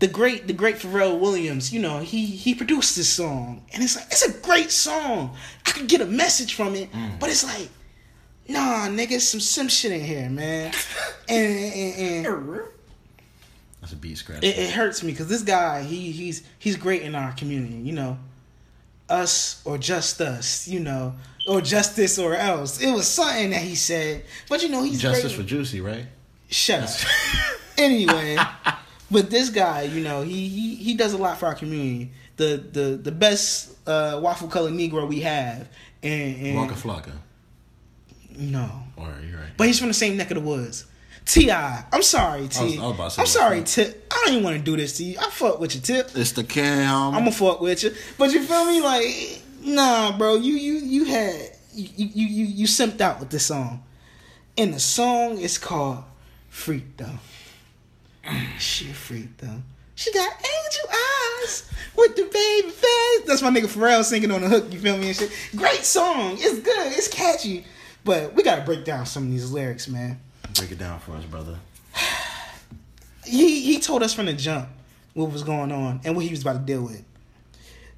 the 0.00 0.08
great 0.08 0.48
the 0.48 0.52
great 0.52 0.76
Pharrell 0.76 1.20
Williams, 1.20 1.72
you 1.72 1.80
know, 1.80 2.00
he 2.00 2.26
he 2.26 2.52
produced 2.54 2.96
this 2.96 3.08
song, 3.08 3.62
and 3.72 3.82
it's 3.82 3.94
like 3.94 4.06
it's 4.06 4.26
a 4.26 4.40
great 4.40 4.72
song. 4.72 5.36
I 5.66 5.70
could 5.70 5.86
get 5.86 6.00
a 6.00 6.06
message 6.06 6.54
from 6.54 6.74
it, 6.74 6.90
mm. 6.92 7.20
but 7.20 7.30
it's 7.30 7.44
like, 7.44 7.68
nah, 8.48 8.88
nigga, 8.88 9.20
some 9.20 9.40
sim 9.40 9.68
shit 9.68 9.92
in 9.92 10.00
here, 10.00 10.28
man, 10.28 10.72
and 11.28 11.74
and, 11.74 12.26
and 12.26 12.58
That's 13.88 13.94
a 13.94 14.02
beat 14.02 14.18
scratch. 14.18 14.42
it, 14.44 14.58
it 14.58 14.70
hurts 14.70 15.02
me 15.02 15.12
because 15.12 15.28
this 15.28 15.40
guy 15.42 15.82
he 15.82 16.12
he's 16.12 16.42
he's 16.58 16.76
great 16.76 17.00
in 17.02 17.14
our 17.14 17.32
community, 17.32 17.76
you 17.76 17.92
know, 17.92 18.18
us 19.08 19.62
or 19.64 19.78
just 19.78 20.20
us, 20.20 20.68
you 20.68 20.78
know, 20.80 21.14
or 21.48 21.62
justice 21.62 22.18
or 22.18 22.34
else. 22.34 22.82
It 22.82 22.92
was 22.92 23.06
something 23.08 23.48
that 23.50 23.62
he 23.62 23.74
said, 23.74 24.24
but 24.50 24.62
you 24.62 24.68
know 24.68 24.82
he's 24.82 25.00
Justice 25.00 25.32
great. 25.32 25.42
for 25.42 25.48
Juicy, 25.48 25.80
right? 25.80 26.04
Shut 26.50 26.82
up. 26.82 26.90
anyway, 27.78 28.36
but 29.10 29.30
this 29.30 29.48
guy, 29.48 29.82
you 29.82 30.04
know, 30.04 30.20
he, 30.20 30.48
he 30.48 30.74
he 30.74 30.94
does 30.94 31.14
a 31.14 31.18
lot 31.18 31.38
for 31.38 31.46
our 31.46 31.54
community. 31.54 32.10
The 32.36 32.62
the 32.70 33.00
the 33.02 33.12
best 33.12 33.74
uh, 33.88 34.20
waffle 34.22 34.48
colored 34.48 34.74
Negro 34.74 35.08
we 35.08 35.20
have, 35.20 35.66
and, 36.02 36.46
and 36.46 36.56
Waka 36.56 36.74
Flocka. 36.74 37.12
no, 38.36 38.70
All 38.98 39.06
right, 39.06 39.24
you're 39.24 39.38
right. 39.40 39.48
but 39.56 39.66
he's 39.66 39.78
from 39.78 39.88
the 39.88 39.94
same 39.94 40.18
neck 40.18 40.30
of 40.30 40.34
the 40.34 40.42
woods. 40.42 40.84
Ti, 41.28 41.50
I'm 41.52 42.02
sorry, 42.02 42.48
T. 42.48 42.58
I 42.58 42.62
was- 42.64 42.78
I 42.78 42.82
was 42.86 42.94
about 42.94 43.04
to 43.04 43.10
say 43.10 43.20
I'm 43.22 43.26
sorry, 43.28 43.62
Tip. 43.62 44.06
I 44.10 44.22
don't 44.24 44.32
even 44.34 44.44
want 44.44 44.56
to 44.56 44.62
do 44.62 44.76
this 44.78 44.96
to 44.96 45.04
you. 45.04 45.18
I 45.20 45.28
fuck 45.30 45.60
with 45.60 45.74
you, 45.74 45.80
Tip. 45.82 46.10
it's 46.16 46.32
the 46.32 46.42
cam. 46.42 47.14
I'm 47.14 47.20
gonna 47.24 47.32
fuck 47.32 47.60
with 47.60 47.82
you, 47.82 47.94
but 48.16 48.32
you 48.32 48.42
feel 48.42 48.64
me? 48.64 48.80
Like, 48.80 49.42
nah, 49.62 50.16
bro. 50.16 50.36
You 50.36 50.54
you 50.54 50.74
you 50.78 51.04
had 51.04 51.34
you 51.74 51.88
you 51.96 52.26
you, 52.26 52.44
you 52.46 52.66
simped 52.66 53.00
out 53.02 53.20
with 53.20 53.28
this 53.30 53.44
song, 53.46 53.82
and 54.56 54.72
the 54.72 54.80
song 54.80 55.36
is 55.38 55.58
called 55.58 56.02
"Freak 56.48 56.96
Though." 56.96 57.18
She 58.58 58.90
a 58.90 58.94
freak 58.94 59.36
though. 59.38 59.62
She 59.94 60.12
got 60.12 60.30
angel 60.32 60.90
eyes 61.42 61.64
with 61.96 62.14
the 62.16 62.22
baby 62.24 62.70
face. 62.70 63.26
That's 63.26 63.42
my 63.42 63.50
nigga 63.50 63.66
Pharrell 63.66 64.04
singing 64.04 64.30
on 64.30 64.42
the 64.42 64.48
hook. 64.48 64.66
You 64.70 64.78
feel 64.78 64.96
me 64.96 65.08
and 65.08 65.16
shit. 65.16 65.30
Great 65.56 65.84
song. 65.84 66.36
It's 66.38 66.60
good. 66.60 66.92
It's 66.92 67.08
catchy. 67.08 67.64
But 68.04 68.34
we 68.34 68.42
gotta 68.42 68.62
break 68.62 68.84
down 68.84 69.06
some 69.06 69.24
of 69.24 69.30
these 69.30 69.50
lyrics, 69.50 69.88
man. 69.88 70.20
Break 70.54 70.72
it 70.72 70.78
down 70.78 70.98
for 71.00 71.12
us, 71.12 71.24
brother. 71.24 71.58
he 73.24 73.60
he 73.62 73.78
told 73.80 74.02
us 74.02 74.14
from 74.14 74.26
the 74.26 74.32
jump 74.32 74.68
what 75.14 75.30
was 75.32 75.42
going 75.42 75.72
on 75.72 76.00
and 76.04 76.14
what 76.16 76.24
he 76.24 76.30
was 76.30 76.42
about 76.42 76.54
to 76.54 76.58
deal 76.60 76.82
with. 76.82 77.04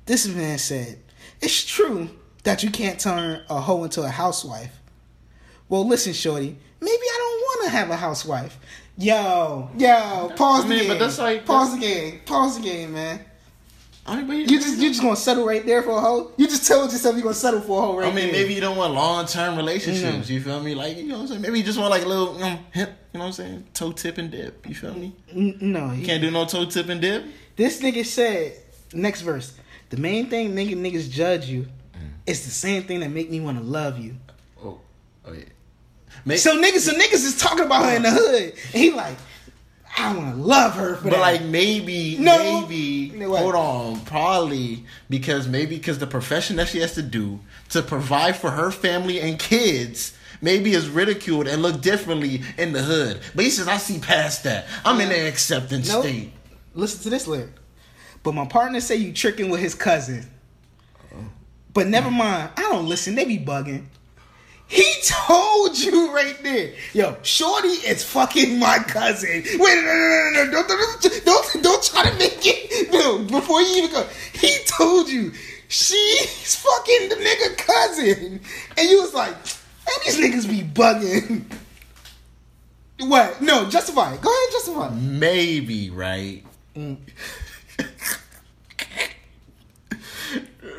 This 0.06 0.26
man 0.26 0.58
said, 0.58 0.98
"It's 1.40 1.64
true 1.64 2.08
that 2.44 2.62
you 2.62 2.70
can't 2.70 2.98
turn 2.98 3.42
a 3.48 3.60
hoe 3.60 3.84
into 3.84 4.02
a 4.02 4.08
housewife." 4.08 4.72
Well, 5.68 5.86
listen, 5.86 6.12
shorty. 6.12 6.56
Maybe 6.80 6.92
I 7.02 7.16
don't 7.18 7.40
want 7.40 7.64
to 7.70 7.70
have 7.76 7.90
a 7.90 7.96
housewife. 7.96 8.58
Yo, 8.98 9.70
yo, 9.78 10.32
pause 10.36 10.64
I 10.64 10.68
mean, 10.68 10.78
the 10.78 10.84
game. 10.84 10.88
but 10.88 10.98
that's 10.98 11.18
like- 11.18 11.46
pause 11.46 11.72
the 11.74 11.80
game. 11.80 12.20
Pause 12.26 12.56
the 12.58 12.62
game, 12.64 12.92
man. 12.94 13.24
I 14.10 14.22
mean, 14.22 14.40
You 14.48 14.58
just 14.60 14.78
you 14.78 14.88
just 14.88 15.00
gonna 15.00 15.14
settle 15.16 15.46
right 15.46 15.64
there 15.64 15.82
for 15.82 15.90
a 15.92 16.00
hoe? 16.00 16.32
You 16.36 16.46
just 16.46 16.66
told 16.66 16.90
yourself 16.92 17.14
you're 17.14 17.22
gonna 17.22 17.34
settle 17.34 17.60
for 17.60 17.78
a 17.82 17.86
hoe 17.86 17.98
right 17.98 18.08
I 18.12 18.14
mean, 18.14 18.32
there. 18.32 18.42
maybe 18.42 18.54
you 18.54 18.60
don't 18.60 18.76
want 18.76 18.92
long 18.94 19.24
term 19.26 19.56
relationships. 19.56 20.26
Mm-hmm. 20.26 20.32
You 20.32 20.40
feel 20.40 20.60
me? 20.60 20.74
Like 20.74 20.96
you 20.96 21.04
know 21.04 21.14
what 21.16 21.20
I'm 21.22 21.26
saying? 21.28 21.42
Maybe 21.42 21.58
you 21.58 21.64
just 21.64 21.78
want 21.78 21.90
like 21.90 22.04
a 22.04 22.08
little 22.08 22.42
um, 22.42 22.58
hip. 22.72 22.90
You 23.12 23.18
know 23.18 23.24
what 23.24 23.26
I'm 23.26 23.32
saying? 23.32 23.66
Toe 23.74 23.92
tip 23.92 24.18
and 24.18 24.30
dip. 24.30 24.66
You 24.68 24.74
feel 24.74 24.94
me? 24.94 25.14
No, 25.32 25.92
you 25.92 26.04
Can't 26.04 26.20
do 26.22 26.30
no 26.30 26.44
toe 26.44 26.64
tip 26.64 26.88
and 26.88 27.00
dip. 27.00 27.24
This 27.56 27.80
nigga 27.80 28.04
said, 28.04 28.54
next 28.92 29.20
verse, 29.22 29.56
the 29.90 29.96
main 29.96 30.28
thing 30.30 30.54
nigga 30.54 30.76
niggas 30.76 31.10
judge 31.10 31.46
you 31.46 31.66
is 32.26 32.44
the 32.44 32.50
same 32.50 32.84
thing 32.84 33.00
that 33.00 33.10
make 33.10 33.30
me 33.30 33.40
want 33.40 33.58
to 33.58 33.64
love 33.64 33.98
you. 33.98 34.16
Oh, 34.64 34.80
oh 35.26 35.32
yeah. 35.32 35.44
Make, 36.24 36.38
So 36.38 36.56
niggas, 36.60 36.80
so 36.80 36.92
niggas 36.92 37.24
is 37.24 37.38
talking 37.38 37.64
about 37.64 37.84
her 37.84 37.96
in 37.96 38.02
the 38.02 38.10
hood, 38.10 38.52
and 38.72 38.82
he 38.82 38.90
like, 38.92 39.16
I 39.98 40.16
want 40.16 40.36
to 40.36 40.40
love 40.42 40.74
her 40.74 40.96
for 40.96 41.04
But 41.04 41.10
that. 41.12 41.20
like 41.20 41.42
maybe, 41.42 42.16
No. 42.18 42.62
maybe, 42.62 43.12
No, 43.16 43.34
hold 43.36 43.54
on, 43.54 44.00
probably 44.02 44.84
because 45.08 45.48
maybe 45.48 45.76
because 45.76 45.98
the 45.98 46.06
profession 46.06 46.56
that 46.56 46.68
she 46.68 46.78
has 46.80 46.94
to 46.94 47.02
do 47.02 47.40
to 47.70 47.82
provide 47.82 48.36
for 48.36 48.50
her 48.52 48.70
family 48.70 49.20
and 49.20 49.38
kids 49.38 50.12
maybe 50.40 50.72
is 50.72 50.88
ridiculed 50.88 51.46
and 51.46 51.60
looked 51.60 51.82
differently 51.82 52.42
in 52.56 52.72
the 52.72 52.82
hood. 52.82 53.20
But 53.34 53.44
he 53.44 53.50
says, 53.50 53.68
I 53.68 53.76
see 53.76 53.98
past 53.98 54.44
that. 54.44 54.66
I'm 54.84 55.00
in 55.00 55.08
the 55.10 55.28
acceptance 55.28 55.88
Nope. 55.88 56.04
state. 56.04 56.32
Listen 56.74 57.02
to 57.02 57.10
this 57.10 57.26
lyric. 57.26 57.50
But 58.22 58.32
my 58.34 58.46
partner 58.46 58.80
say 58.80 58.96
you 58.96 59.12
tricking 59.12 59.50
with 59.50 59.60
his 59.60 59.74
cousin. 59.74 60.30
But 61.72 61.86
never 61.86 62.10
mm. 62.10 62.18
mind. 62.18 62.50
I 62.56 62.62
don't 62.62 62.86
listen. 62.86 63.14
They 63.14 63.24
be 63.24 63.38
bugging. 63.38 63.86
He 64.70 64.86
told 65.04 65.76
you 65.76 66.14
right 66.14 66.40
there. 66.44 66.72
Yo, 66.92 67.16
Shorty 67.22 67.68
is 67.68 68.04
fucking 68.04 68.56
my 68.56 68.78
cousin. 68.78 69.42
Wait, 69.44 69.58
no, 69.58 69.82
no, 69.82 70.30
no, 70.32 70.44
no, 70.44 70.44
no. 70.44 70.62
Don't, 70.62 70.68
don't, 70.68 71.24
don't, 71.24 71.62
don't 71.64 71.82
try 71.82 72.08
to 72.08 72.16
make 72.16 72.38
it. 72.42 72.92
No, 72.92 73.18
before 73.18 73.60
you 73.62 73.82
even 73.82 73.90
go. 73.90 74.06
He 74.32 74.58
told 74.66 75.08
you 75.08 75.32
she's 75.66 76.54
fucking 76.54 77.08
the 77.08 77.16
nigga 77.16 77.56
cousin. 77.58 78.40
And 78.78 78.88
you 78.88 79.00
was 79.00 79.12
like, 79.12 79.32
man, 79.32 79.96
these 80.04 80.18
niggas 80.18 80.48
be 80.48 80.62
bugging. 80.62 81.42
What? 83.00 83.42
No, 83.42 83.68
justify 83.68 84.14
it. 84.14 84.20
Go 84.20 84.30
ahead, 84.30 84.52
justify 84.52 84.86
it. 84.86 84.92
Maybe, 84.92 85.90
right? 85.90 86.44
Mm. 86.76 86.98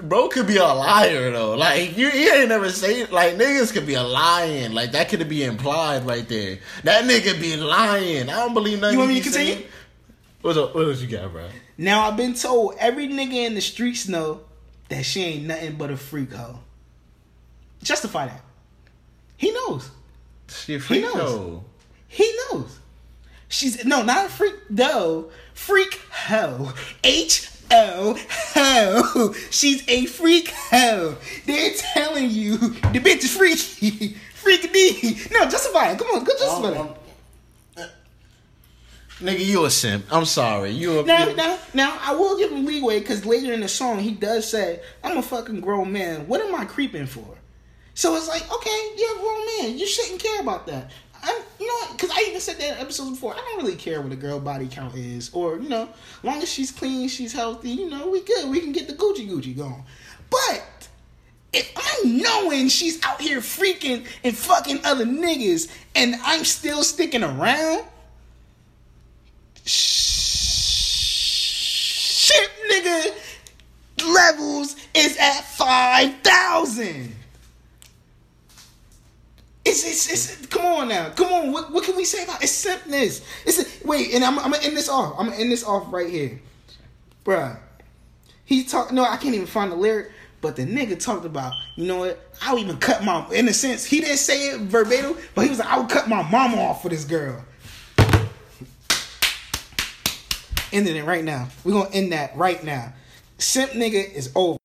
Bro 0.01 0.29
could 0.29 0.47
be 0.47 0.57
a 0.57 0.65
liar 0.65 1.31
though. 1.31 1.55
Like 1.55 1.97
you, 1.97 2.09
you 2.09 2.33
ain't 2.33 2.49
never 2.49 2.69
say 2.69 3.05
like 3.07 3.35
niggas 3.35 3.71
could 3.73 3.85
be 3.85 3.93
a 3.93 4.03
lying. 4.03 4.73
Like 4.73 4.91
that 4.93 5.09
could 5.09 5.27
be 5.29 5.43
implied 5.43 6.05
right 6.05 6.27
there. 6.27 6.59
That 6.83 7.05
nigga 7.05 7.39
be 7.39 7.55
lying. 7.57 8.29
I 8.29 8.35
don't 8.37 8.53
believe 8.53 8.79
nothing. 8.79 8.93
You 8.93 8.99
want 8.99 9.09
me 9.09 9.15
he 9.15 9.21
to 9.21 9.29
continue? 9.29 9.53
saying. 9.55 9.67
What's 10.41 10.57
up? 10.57 10.73
What 10.73 10.87
else 10.87 11.01
you 11.01 11.07
got, 11.07 11.31
bro? 11.31 11.47
Now 11.77 12.07
I've 12.07 12.17
been 12.17 12.33
told 12.33 12.75
every 12.79 13.07
nigga 13.07 13.45
in 13.45 13.53
the 13.53 13.61
streets 13.61 14.07
know 14.07 14.41
that 14.89 15.03
she 15.05 15.23
ain't 15.23 15.45
nothing 15.45 15.75
but 15.75 15.91
a 15.91 15.97
freak 15.97 16.33
hoe. 16.33 16.59
Justify 17.83 18.27
that. 18.27 18.43
He 19.37 19.51
knows. 19.51 19.89
She 20.47 20.75
a 20.75 20.79
freak 20.79 21.03
knows. 21.03 21.13
hoe. 21.15 21.63
He 22.07 22.31
knows. 22.51 22.79
She's 23.47 23.83
no, 23.85 24.01
not 24.03 24.27
a 24.27 24.29
freak 24.29 24.55
though. 24.69 25.31
Freak 25.53 25.99
hoe. 26.11 26.73
H 27.03 27.50
O 27.71 28.17
hoe. 28.53 29.33
She's 29.49 29.87
a 29.87 30.05
freak 30.05 30.49
hoe. 30.49 31.15
They're 31.45 31.73
telling 31.73 32.29
you 32.29 32.57
the 32.57 32.99
bitch 32.99 33.23
is 33.23 33.35
freaky. 33.35 34.15
Freaky 34.41 34.67
D. 34.69 35.19
No, 35.31 35.45
justify 35.47 35.91
it. 35.91 35.99
Come 35.99 36.07
on, 36.15 36.23
go 36.23 36.31
justify 36.33 36.69
Um, 36.79 36.89
it. 37.77 37.81
um, 37.83 37.89
Nigga, 39.19 39.45
you 39.45 39.65
a 39.65 39.69
simp. 39.69 40.03
I'm 40.11 40.25
sorry. 40.25 40.71
You 40.71 41.01
a 41.01 41.03
Now, 41.03 41.25
now, 41.33 41.59
now, 41.75 41.99
I 42.01 42.15
will 42.15 42.35
give 42.39 42.51
him 42.51 42.65
leeway 42.65 42.99
because 43.01 43.23
later 43.23 43.53
in 43.53 43.59
the 43.59 43.67
song 43.67 43.99
he 43.99 44.11
does 44.11 44.49
say, 44.49 44.81
"I'm 45.03 45.17
a 45.17 45.21
fucking 45.21 45.61
grown 45.61 45.91
man. 45.93 46.27
What 46.27 46.41
am 46.41 46.55
I 46.55 46.65
creeping 46.65 47.05
for?" 47.05 47.37
So 47.93 48.15
it's 48.15 48.27
like, 48.27 48.51
okay, 48.51 48.81
you're 48.97 49.15
a 49.15 49.19
grown 49.19 49.45
man. 49.59 49.77
You 49.77 49.85
shouldn't 49.85 50.23
care 50.23 50.39
about 50.41 50.65
that. 50.67 50.89
I'm, 51.23 51.41
you 51.59 51.67
know, 51.67 51.93
because 51.93 52.09
I 52.11 52.25
even 52.27 52.41
said 52.41 52.57
that 52.57 52.75
in 52.75 52.81
episodes 52.81 53.11
before. 53.11 53.33
I 53.33 53.37
don't 53.37 53.63
really 53.63 53.75
care 53.75 54.01
what 54.01 54.11
a 54.11 54.15
girl 54.15 54.39
body 54.39 54.67
count 54.69 54.95
is, 54.95 55.29
or 55.33 55.57
you 55.57 55.69
know, 55.69 55.89
long 56.23 56.41
as 56.41 56.51
she's 56.51 56.71
clean, 56.71 57.07
she's 57.07 57.33
healthy. 57.33 57.71
You 57.71 57.89
know, 57.89 58.09
we 58.09 58.21
good. 58.21 58.49
We 58.49 58.59
can 58.59 58.71
get 58.71 58.87
the 58.87 58.93
Gucci 58.93 59.29
Gucci 59.29 59.55
going. 59.55 59.83
But 60.29 60.87
if 61.53 61.71
I'm 61.75 62.17
knowing 62.17 62.69
she's 62.69 63.03
out 63.03 63.19
here 63.21 63.39
freaking 63.39 64.05
and 64.23 64.35
fucking 64.35 64.79
other 64.85 65.05
niggas, 65.05 65.69
and 65.95 66.15
I'm 66.23 66.45
still 66.45 66.83
sticking 66.83 67.23
around, 67.23 67.83
shit 69.65 69.99
nigga 72.71 73.13
levels 74.13 74.75
is 74.95 75.17
at 75.17 75.41
5,000. 75.41 77.15
It's, 79.63 79.85
it's, 79.85 80.11
it's, 80.11 80.45
come 80.47 80.65
on 80.65 80.87
now. 80.87 81.09
Come 81.09 81.31
on. 81.31 81.51
What, 81.51 81.71
what 81.71 81.83
can 81.83 81.95
we 81.95 82.03
say 82.03 82.23
about 82.23 82.41
it? 82.41 82.45
It's 82.45 82.65
simpness. 82.65 83.23
It's 83.45 83.59
a, 83.59 83.87
wait, 83.87 84.13
and 84.13 84.23
I'm, 84.23 84.39
I'm 84.39 84.51
gonna 84.51 84.63
end 84.63 84.75
this 84.75 84.89
off. 84.89 85.15
I'm 85.19 85.27
gonna 85.27 85.39
end 85.39 85.51
this 85.51 85.63
off 85.63 85.91
right 85.93 86.09
here. 86.09 86.39
Bruh. 87.23 87.57
He 88.45 88.63
talked, 88.63 88.91
no, 88.91 89.03
I 89.03 89.17
can't 89.17 89.35
even 89.35 89.47
find 89.47 89.71
the 89.71 89.75
lyric, 89.75 90.11
but 90.41 90.55
the 90.55 90.65
nigga 90.65 90.99
talked 90.99 91.25
about, 91.25 91.53
you 91.75 91.85
know 91.85 91.99
what? 91.99 92.19
I 92.41 92.53
would 92.53 92.63
even 92.63 92.77
cut 92.77 93.03
my, 93.03 93.25
in 93.31 93.47
a 93.47 93.53
sense, 93.53 93.85
he 93.85 94.01
didn't 94.01 94.17
say 94.17 94.49
it 94.49 94.61
verbatim, 94.61 95.15
but 95.35 95.43
he 95.43 95.49
was 95.49 95.59
like, 95.59 95.69
I 95.69 95.79
would 95.79 95.89
cut 95.89 96.09
my 96.09 96.23
mama 96.29 96.57
off 96.57 96.81
for 96.81 96.89
this 96.89 97.05
girl. 97.05 97.45
Ending 100.73 100.95
it 100.95 101.05
right 101.05 101.23
now. 101.23 101.49
We're 101.63 101.73
gonna 101.73 101.89
end 101.91 102.11
that 102.13 102.35
right 102.35 102.63
now. 102.63 102.93
Simp 103.37 103.71
nigga 103.71 104.11
is 104.11 104.31
over. 104.35 104.57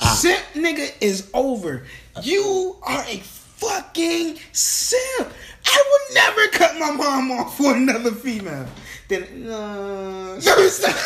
Ah. 0.00 0.14
Simp 0.14 0.42
nigga 0.54 0.92
is 1.00 1.30
over. 1.32 1.84
You 2.22 2.76
are 2.82 3.04
a 3.06 3.22
fucking 3.62 4.38
simp. 4.52 5.28
I 5.64 5.84
would 5.90 6.14
never 6.14 6.48
cut 6.48 6.78
my 6.78 6.90
mom 6.90 7.30
off 7.32 7.56
for 7.56 7.74
another 7.74 8.10
female. 8.12 8.66
Then 9.08 9.22
uh, 9.46 10.34
no, 10.34 10.38
stop. 10.68 10.96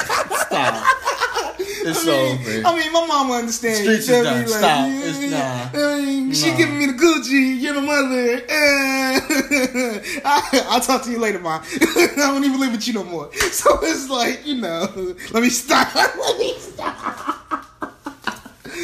It's 1.59 2.02
I 2.02 2.11
mean, 2.11 2.40
over. 2.40 2.66
I 2.68 2.78
mean, 2.78 2.92
my 2.92 3.07
mama 3.07 3.34
understands. 3.34 3.80
Streets 3.80 4.09
is 4.09 4.24
done. 4.24 4.46
Stop. 4.46 4.88
It's 4.90 5.20
nah. 5.30 5.70
I 5.74 6.00
mean, 6.00 6.32
she 6.32 6.50
Nah. 6.50 6.57
giving 6.57 6.78
me 6.78 6.86
the 6.86 6.92
Gucci. 6.92 7.61
You're 7.61 7.74
my 7.74 7.80
mother. 7.80 8.42
I, 10.24 10.64
I'll 10.68 10.80
talk 10.80 11.02
to 11.04 11.11
you 11.11 11.18
later, 11.18 11.38
mom. 11.38 11.62
I 11.80 12.12
don't 12.16 12.44
even 12.44 12.61
live 12.61 12.72
with 12.72 12.86
you 12.86 12.94
no 12.94 13.04
more. 13.04 13.32
So 13.34 13.78
it's 13.82 14.09
like, 14.09 14.46
you 14.46 14.57
know, 14.57 14.88
let 15.32 15.42
me 15.42 15.48
stop. 15.50 15.94
let 15.94 16.38
me 16.38 16.54
stop. 16.59 17.45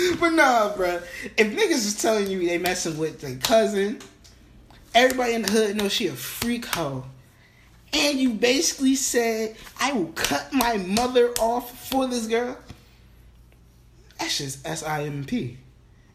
But 0.20 0.30
nah, 0.30 0.74
bro. 0.76 1.00
If 1.36 1.46
niggas 1.48 1.86
is 1.86 2.00
telling 2.00 2.28
you 2.28 2.46
they 2.46 2.58
messing 2.58 2.98
with 2.98 3.20
their 3.20 3.36
cousin, 3.36 3.98
everybody 4.94 5.34
in 5.34 5.42
the 5.42 5.50
hood 5.50 5.76
knows 5.76 5.92
she 5.92 6.06
a 6.06 6.12
freak 6.12 6.66
hoe. 6.66 7.04
And 7.92 8.18
you 8.18 8.30
basically 8.30 8.94
said, 8.94 9.56
I 9.78 9.92
will 9.92 10.12
cut 10.12 10.52
my 10.52 10.78
mother 10.78 11.30
off 11.38 11.88
for 11.90 12.06
this 12.06 12.26
girl. 12.26 12.56
That's 14.18 14.38
just 14.38 14.66
S 14.66 14.82
I 14.82 15.04
M 15.04 15.24
P. 15.24 15.58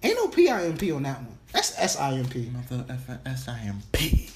Ain't 0.01 0.15
no 0.15 0.27
P 0.29 0.49
I 0.49 0.65
M 0.65 0.77
P 0.77 0.91
on 0.91 1.03
that 1.03 1.21
one. 1.21 1.37
That's 1.53 1.77
S 1.77 1.97
I 1.97 2.13
M 2.13 2.25
P. 2.25 2.49
Mother 2.49 2.85
F 2.89 3.19
S 3.25 3.47
I 3.47 3.59
M 3.65 3.81
P. 3.91 4.29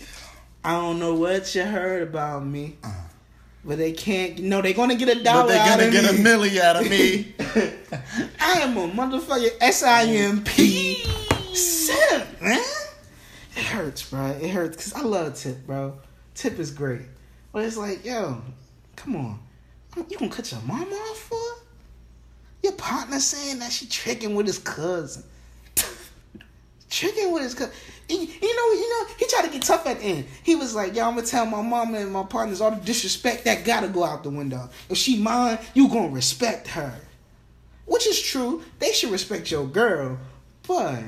I 0.63 0.75
don't 0.75 0.99
know 0.99 1.15
what 1.15 1.55
you 1.55 1.63
heard 1.63 2.03
about 2.03 2.45
me. 2.45 2.77
Uh. 2.83 2.93
But 3.63 3.77
they 3.77 3.91
can't. 3.91 4.39
No, 4.39 4.61
they're 4.61 4.73
gonna 4.73 4.95
get 4.95 5.09
a 5.15 5.23
dollar 5.23 5.43
But 5.43 5.47
they're 5.49 5.77
gonna 5.77 5.87
of 5.87 5.91
get 5.91 6.09
a 6.09 6.13
me. 6.13 6.23
milli 6.23 6.59
out 6.59 6.75
of 6.77 6.89
me. 6.89 7.35
I 8.39 8.61
am 8.61 8.75
a 8.77 8.87
motherfucking 8.87 9.51
S 9.61 9.83
I 9.83 10.05
M 10.05 10.43
P 10.43 11.03
simp, 11.53 12.41
man. 12.41 12.59
It 13.55 13.63
hurts, 13.65 14.09
bro. 14.09 14.27
It 14.41 14.49
hurts 14.49 14.77
because 14.77 14.93
I 14.93 15.01
love 15.01 15.35
Tip, 15.35 15.65
bro. 15.67 15.97
Tip 16.33 16.57
is 16.57 16.71
great, 16.71 17.01
but 17.51 17.63
it's 17.63 17.77
like, 17.77 18.03
yo, 18.03 18.41
come 18.95 19.15
on, 19.15 19.39
you 20.09 20.17
gonna 20.17 20.31
cut 20.31 20.51
your 20.51 20.61
mom 20.61 20.91
off 20.91 21.17
for? 21.19 21.37
Your 22.63 22.73
partner 22.73 23.19
saying 23.19 23.59
that 23.59 23.71
she 23.71 23.85
tricking 23.87 24.33
with 24.33 24.47
his 24.47 24.57
cousin, 24.57 25.23
tricking 26.89 27.31
with 27.31 27.43
his 27.43 27.53
cousin. 27.53 27.73
You 28.13 28.55
know, 28.55 28.71
you 28.73 28.89
know, 28.89 29.13
he 29.17 29.25
tried 29.27 29.45
to 29.45 29.49
get 29.49 29.61
tough 29.61 29.85
at 29.87 29.99
the 29.99 30.05
end. 30.05 30.25
He 30.43 30.55
was 30.55 30.75
like, 30.75 30.95
"Yo, 30.95 31.07
I'm 31.07 31.15
gonna 31.15 31.27
tell 31.27 31.45
my 31.45 31.61
mama 31.61 31.99
and 31.99 32.11
my 32.11 32.23
partners 32.23 32.61
all 32.61 32.71
the 32.71 32.81
disrespect 32.81 33.45
that 33.45 33.65
gotta 33.65 33.87
go 33.87 34.03
out 34.03 34.23
the 34.23 34.29
window. 34.29 34.69
If 34.89 34.97
she 34.97 35.17
mine, 35.17 35.59
you 35.73 35.87
gonna 35.87 36.09
respect 36.09 36.67
her." 36.69 36.93
Which 37.85 38.07
is 38.07 38.21
true. 38.21 38.63
They 38.79 38.93
should 38.93 39.11
respect 39.11 39.51
your 39.51 39.67
girl, 39.67 40.17
but 40.67 41.03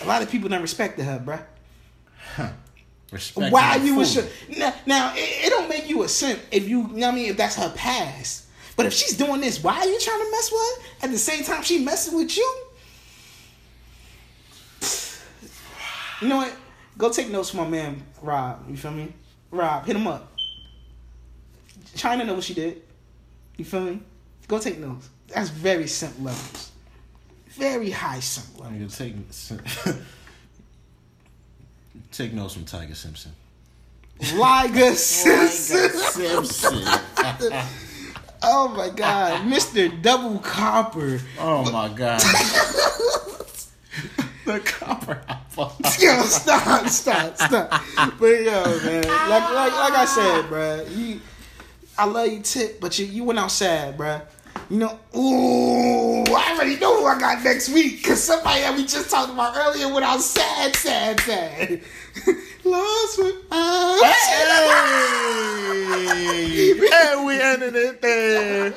a 0.00 0.06
lot 0.06 0.22
of 0.22 0.30
people 0.30 0.48
don't 0.48 0.62
respect 0.62 1.00
her, 1.00 1.22
bruh. 1.24 2.52
Respect 3.10 3.52
Why 3.52 3.76
you 3.76 4.04
sh- 4.04 4.18
now, 4.56 4.74
now 4.86 5.12
it, 5.14 5.46
it 5.46 5.50
don't 5.50 5.68
make 5.68 5.88
you 5.88 6.02
a 6.02 6.08
simp 6.08 6.40
if 6.50 6.68
you, 6.68 6.80
you 6.80 6.88
know 6.88 7.06
what 7.06 7.12
I 7.12 7.14
mean 7.14 7.30
if 7.30 7.36
that's 7.36 7.54
her 7.56 7.72
past. 7.76 8.46
But 8.76 8.86
if 8.86 8.92
she's 8.92 9.16
doing 9.16 9.40
this, 9.40 9.62
why 9.62 9.78
are 9.78 9.86
you 9.86 10.00
trying 10.00 10.18
to 10.18 10.30
mess 10.32 10.50
with 10.50 10.60
her? 10.60 11.06
At 11.06 11.10
the 11.12 11.18
same 11.18 11.44
time 11.44 11.62
she 11.62 11.84
messing 11.84 12.16
with 12.16 12.36
you? 12.36 12.63
You 16.20 16.28
know 16.28 16.36
what? 16.38 16.54
Go 16.96 17.10
take 17.10 17.28
notes 17.30 17.50
from 17.50 17.60
my 17.60 17.68
man 17.68 18.02
Rob. 18.22 18.68
You 18.68 18.76
feel 18.76 18.92
me? 18.92 19.12
Rob, 19.50 19.84
hit 19.86 19.96
him 19.96 20.06
up. 20.06 20.32
Chyna 21.96 22.24
know 22.26 22.34
what 22.34 22.44
she 22.44 22.54
did. 22.54 22.82
You 23.56 23.64
feel 23.64 23.82
me? 23.82 24.00
Go 24.48 24.58
take 24.58 24.78
notes. 24.78 25.08
That's 25.28 25.48
very 25.50 25.86
simp 25.86 26.14
levels. 26.20 26.72
Very 27.48 27.90
high 27.90 28.20
simp 28.20 28.60
level. 28.60 28.76
You 28.78 28.88
take 28.88 29.14
take 32.12 32.32
notes 32.32 32.54
from 32.54 32.64
Tiger 32.64 32.94
Simpson. 32.94 33.32
Liger 34.34 34.94
Simpson. 34.94 35.90
Simpson. 35.90 37.52
Oh 38.46 38.68
my 38.68 38.90
god, 38.90 39.50
Mr. 39.50 40.02
Double 40.02 40.38
Copper. 40.38 41.18
Oh 41.38 41.70
my 41.72 41.88
god. 41.88 42.20
the 44.46 44.60
copper 44.60 45.22
apple. 45.26 45.72
Yo, 45.98 46.20
stop, 46.22 46.86
stop, 46.88 47.36
stop. 47.36 47.70
But 48.18 48.26
yo, 48.26 48.62
man, 48.84 49.02
like 49.30 49.50
like 49.52 49.72
like 49.72 49.92
I 49.94 50.04
said, 50.04 50.44
bruh, 50.44 50.96
you, 50.96 51.20
I 51.96 52.04
love 52.04 52.28
you, 52.28 52.40
tip, 52.40 52.78
but 52.80 52.98
you 52.98 53.06
you 53.06 53.24
went 53.24 53.38
outside, 53.38 53.96
bruh. 53.96 54.20
You 54.70 54.78
know, 54.78 54.98
ooh, 55.16 56.24
I 56.34 56.54
already 56.54 56.76
know 56.76 56.98
who 57.00 57.06
I 57.06 57.18
got 57.20 57.44
next 57.44 57.68
week 57.68 57.98
because 57.98 58.22
somebody 58.22 58.62
that 58.62 58.74
we 58.74 58.86
just 58.86 59.10
talked 59.10 59.30
about 59.32 59.54
earlier 59.56 59.92
went 59.92 60.04
out 60.06 60.20
sad, 60.20 60.74
sad, 60.74 61.20
sad. 61.20 61.82
Lost 62.64 63.18
without. 63.18 64.00
Hey, 65.34 66.72
and 67.12 67.26
we 67.26 67.40
ended 67.40 67.76
it 67.76 68.00
there. 68.00 68.70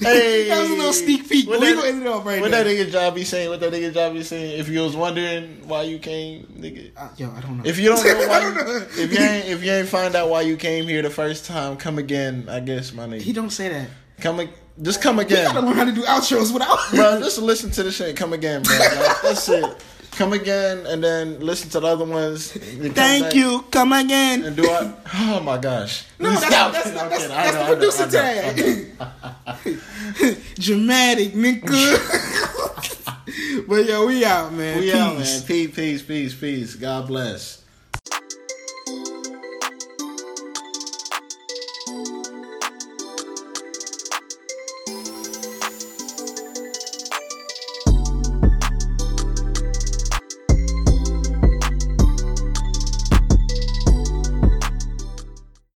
Hey, 0.00 0.48
That 0.48 0.60
was 0.60 0.70
a 0.70 0.74
little 0.74 0.92
sneak 0.92 1.28
peek, 1.28 1.48
What 1.48 1.60
we 1.60 1.74
gonna 1.74 1.88
end 1.88 2.02
it 2.02 2.06
off 2.08 2.24
right 2.24 2.40
What 2.40 2.52
now. 2.52 2.62
that 2.62 2.66
nigga 2.68 2.90
job 2.90 3.14
be 3.16 3.24
saying? 3.24 3.48
What 3.50 3.58
that 3.60 3.72
nigga 3.72 3.92
job 3.92 4.12
be 4.14 4.22
saying? 4.22 4.60
If 4.60 4.68
you 4.68 4.80
was 4.80 4.94
wondering 4.96 5.66
why 5.66 5.82
you 5.82 5.98
came, 5.98 6.44
nigga. 6.58 6.92
Uh, 6.96 7.08
yo, 7.16 7.30
I 7.32 7.40
don't 7.40 7.58
know. 7.58 7.64
If 7.66 7.78
you 7.78 7.88
don't 7.88 8.04
know 8.04 8.28
why, 8.28 8.36
I 8.36 8.40
don't 8.40 8.54
know. 8.54 8.86
if 8.96 9.12
you 9.12 9.18
ain't 9.18 9.46
if 9.48 9.64
you 9.64 9.72
ain't 9.72 9.88
find 9.88 10.14
out 10.14 10.28
why 10.28 10.42
you 10.42 10.56
came 10.56 10.84
here 10.86 11.02
the 11.02 11.10
first 11.10 11.44
time, 11.44 11.76
come 11.76 11.98
again. 11.98 12.46
I 12.48 12.60
guess 12.60 12.92
my 12.92 13.06
nigga. 13.06 13.20
he 13.22 13.32
don't 13.32 13.50
say 13.50 13.68
that. 13.68 13.88
Come, 14.20 14.38
ag- 14.40 14.50
just 14.82 15.00
come 15.02 15.16
We 15.16 15.24
gotta 15.24 15.50
again, 15.50 15.64
learn 15.64 15.74
how 15.76 15.84
to 15.84 15.92
do 15.92 16.02
outros 16.02 16.52
without. 16.52 16.78
bro. 16.90 17.20
Just 17.20 17.38
listen 17.38 17.70
to 17.72 17.82
the 17.82 17.92
shit. 17.92 18.16
Come 18.16 18.32
again, 18.32 18.62
bro. 18.62 18.76
Like, 18.76 19.22
that's 19.22 19.48
it. 19.48 19.64
Come 20.12 20.32
again, 20.32 20.86
and 20.86 21.02
then 21.02 21.40
listen 21.40 21.70
to 21.70 21.80
the 21.80 21.88
other 21.88 22.04
ones. 22.04 22.52
Thank 22.52 23.34
you. 23.34 23.64
Come 23.72 23.92
again. 23.92 24.44
And 24.44 24.54
do 24.56 24.64
I? 24.70 24.92
Oh 25.14 25.40
my 25.40 25.58
gosh. 25.58 26.04
No, 26.20 26.30
that's, 26.30 26.46
Stop. 26.46 26.72
that's, 26.72 26.90
that's, 26.92 27.08
that's, 27.10 27.26
that's 27.28 27.54
know, 27.54 27.66
the 27.66 27.74
producer 27.74 28.04
I 28.04 28.08
know, 28.10 28.20
I 28.20 29.64
know, 29.64 29.74
tag. 30.24 30.38
Dramatic, 30.54 31.32
nigga. 31.32 31.98
but 33.68 33.86
yo, 33.86 34.06
we 34.06 34.24
out, 34.24 34.52
man. 34.52 34.78
We 34.78 34.84
Peace. 34.84 34.94
out, 34.94 35.14
man. 35.18 35.42
Peace, 35.42 35.74
peace, 35.74 36.02
peace, 36.02 36.34
peace. 36.34 36.74
God 36.76 37.08
bless. 37.08 37.63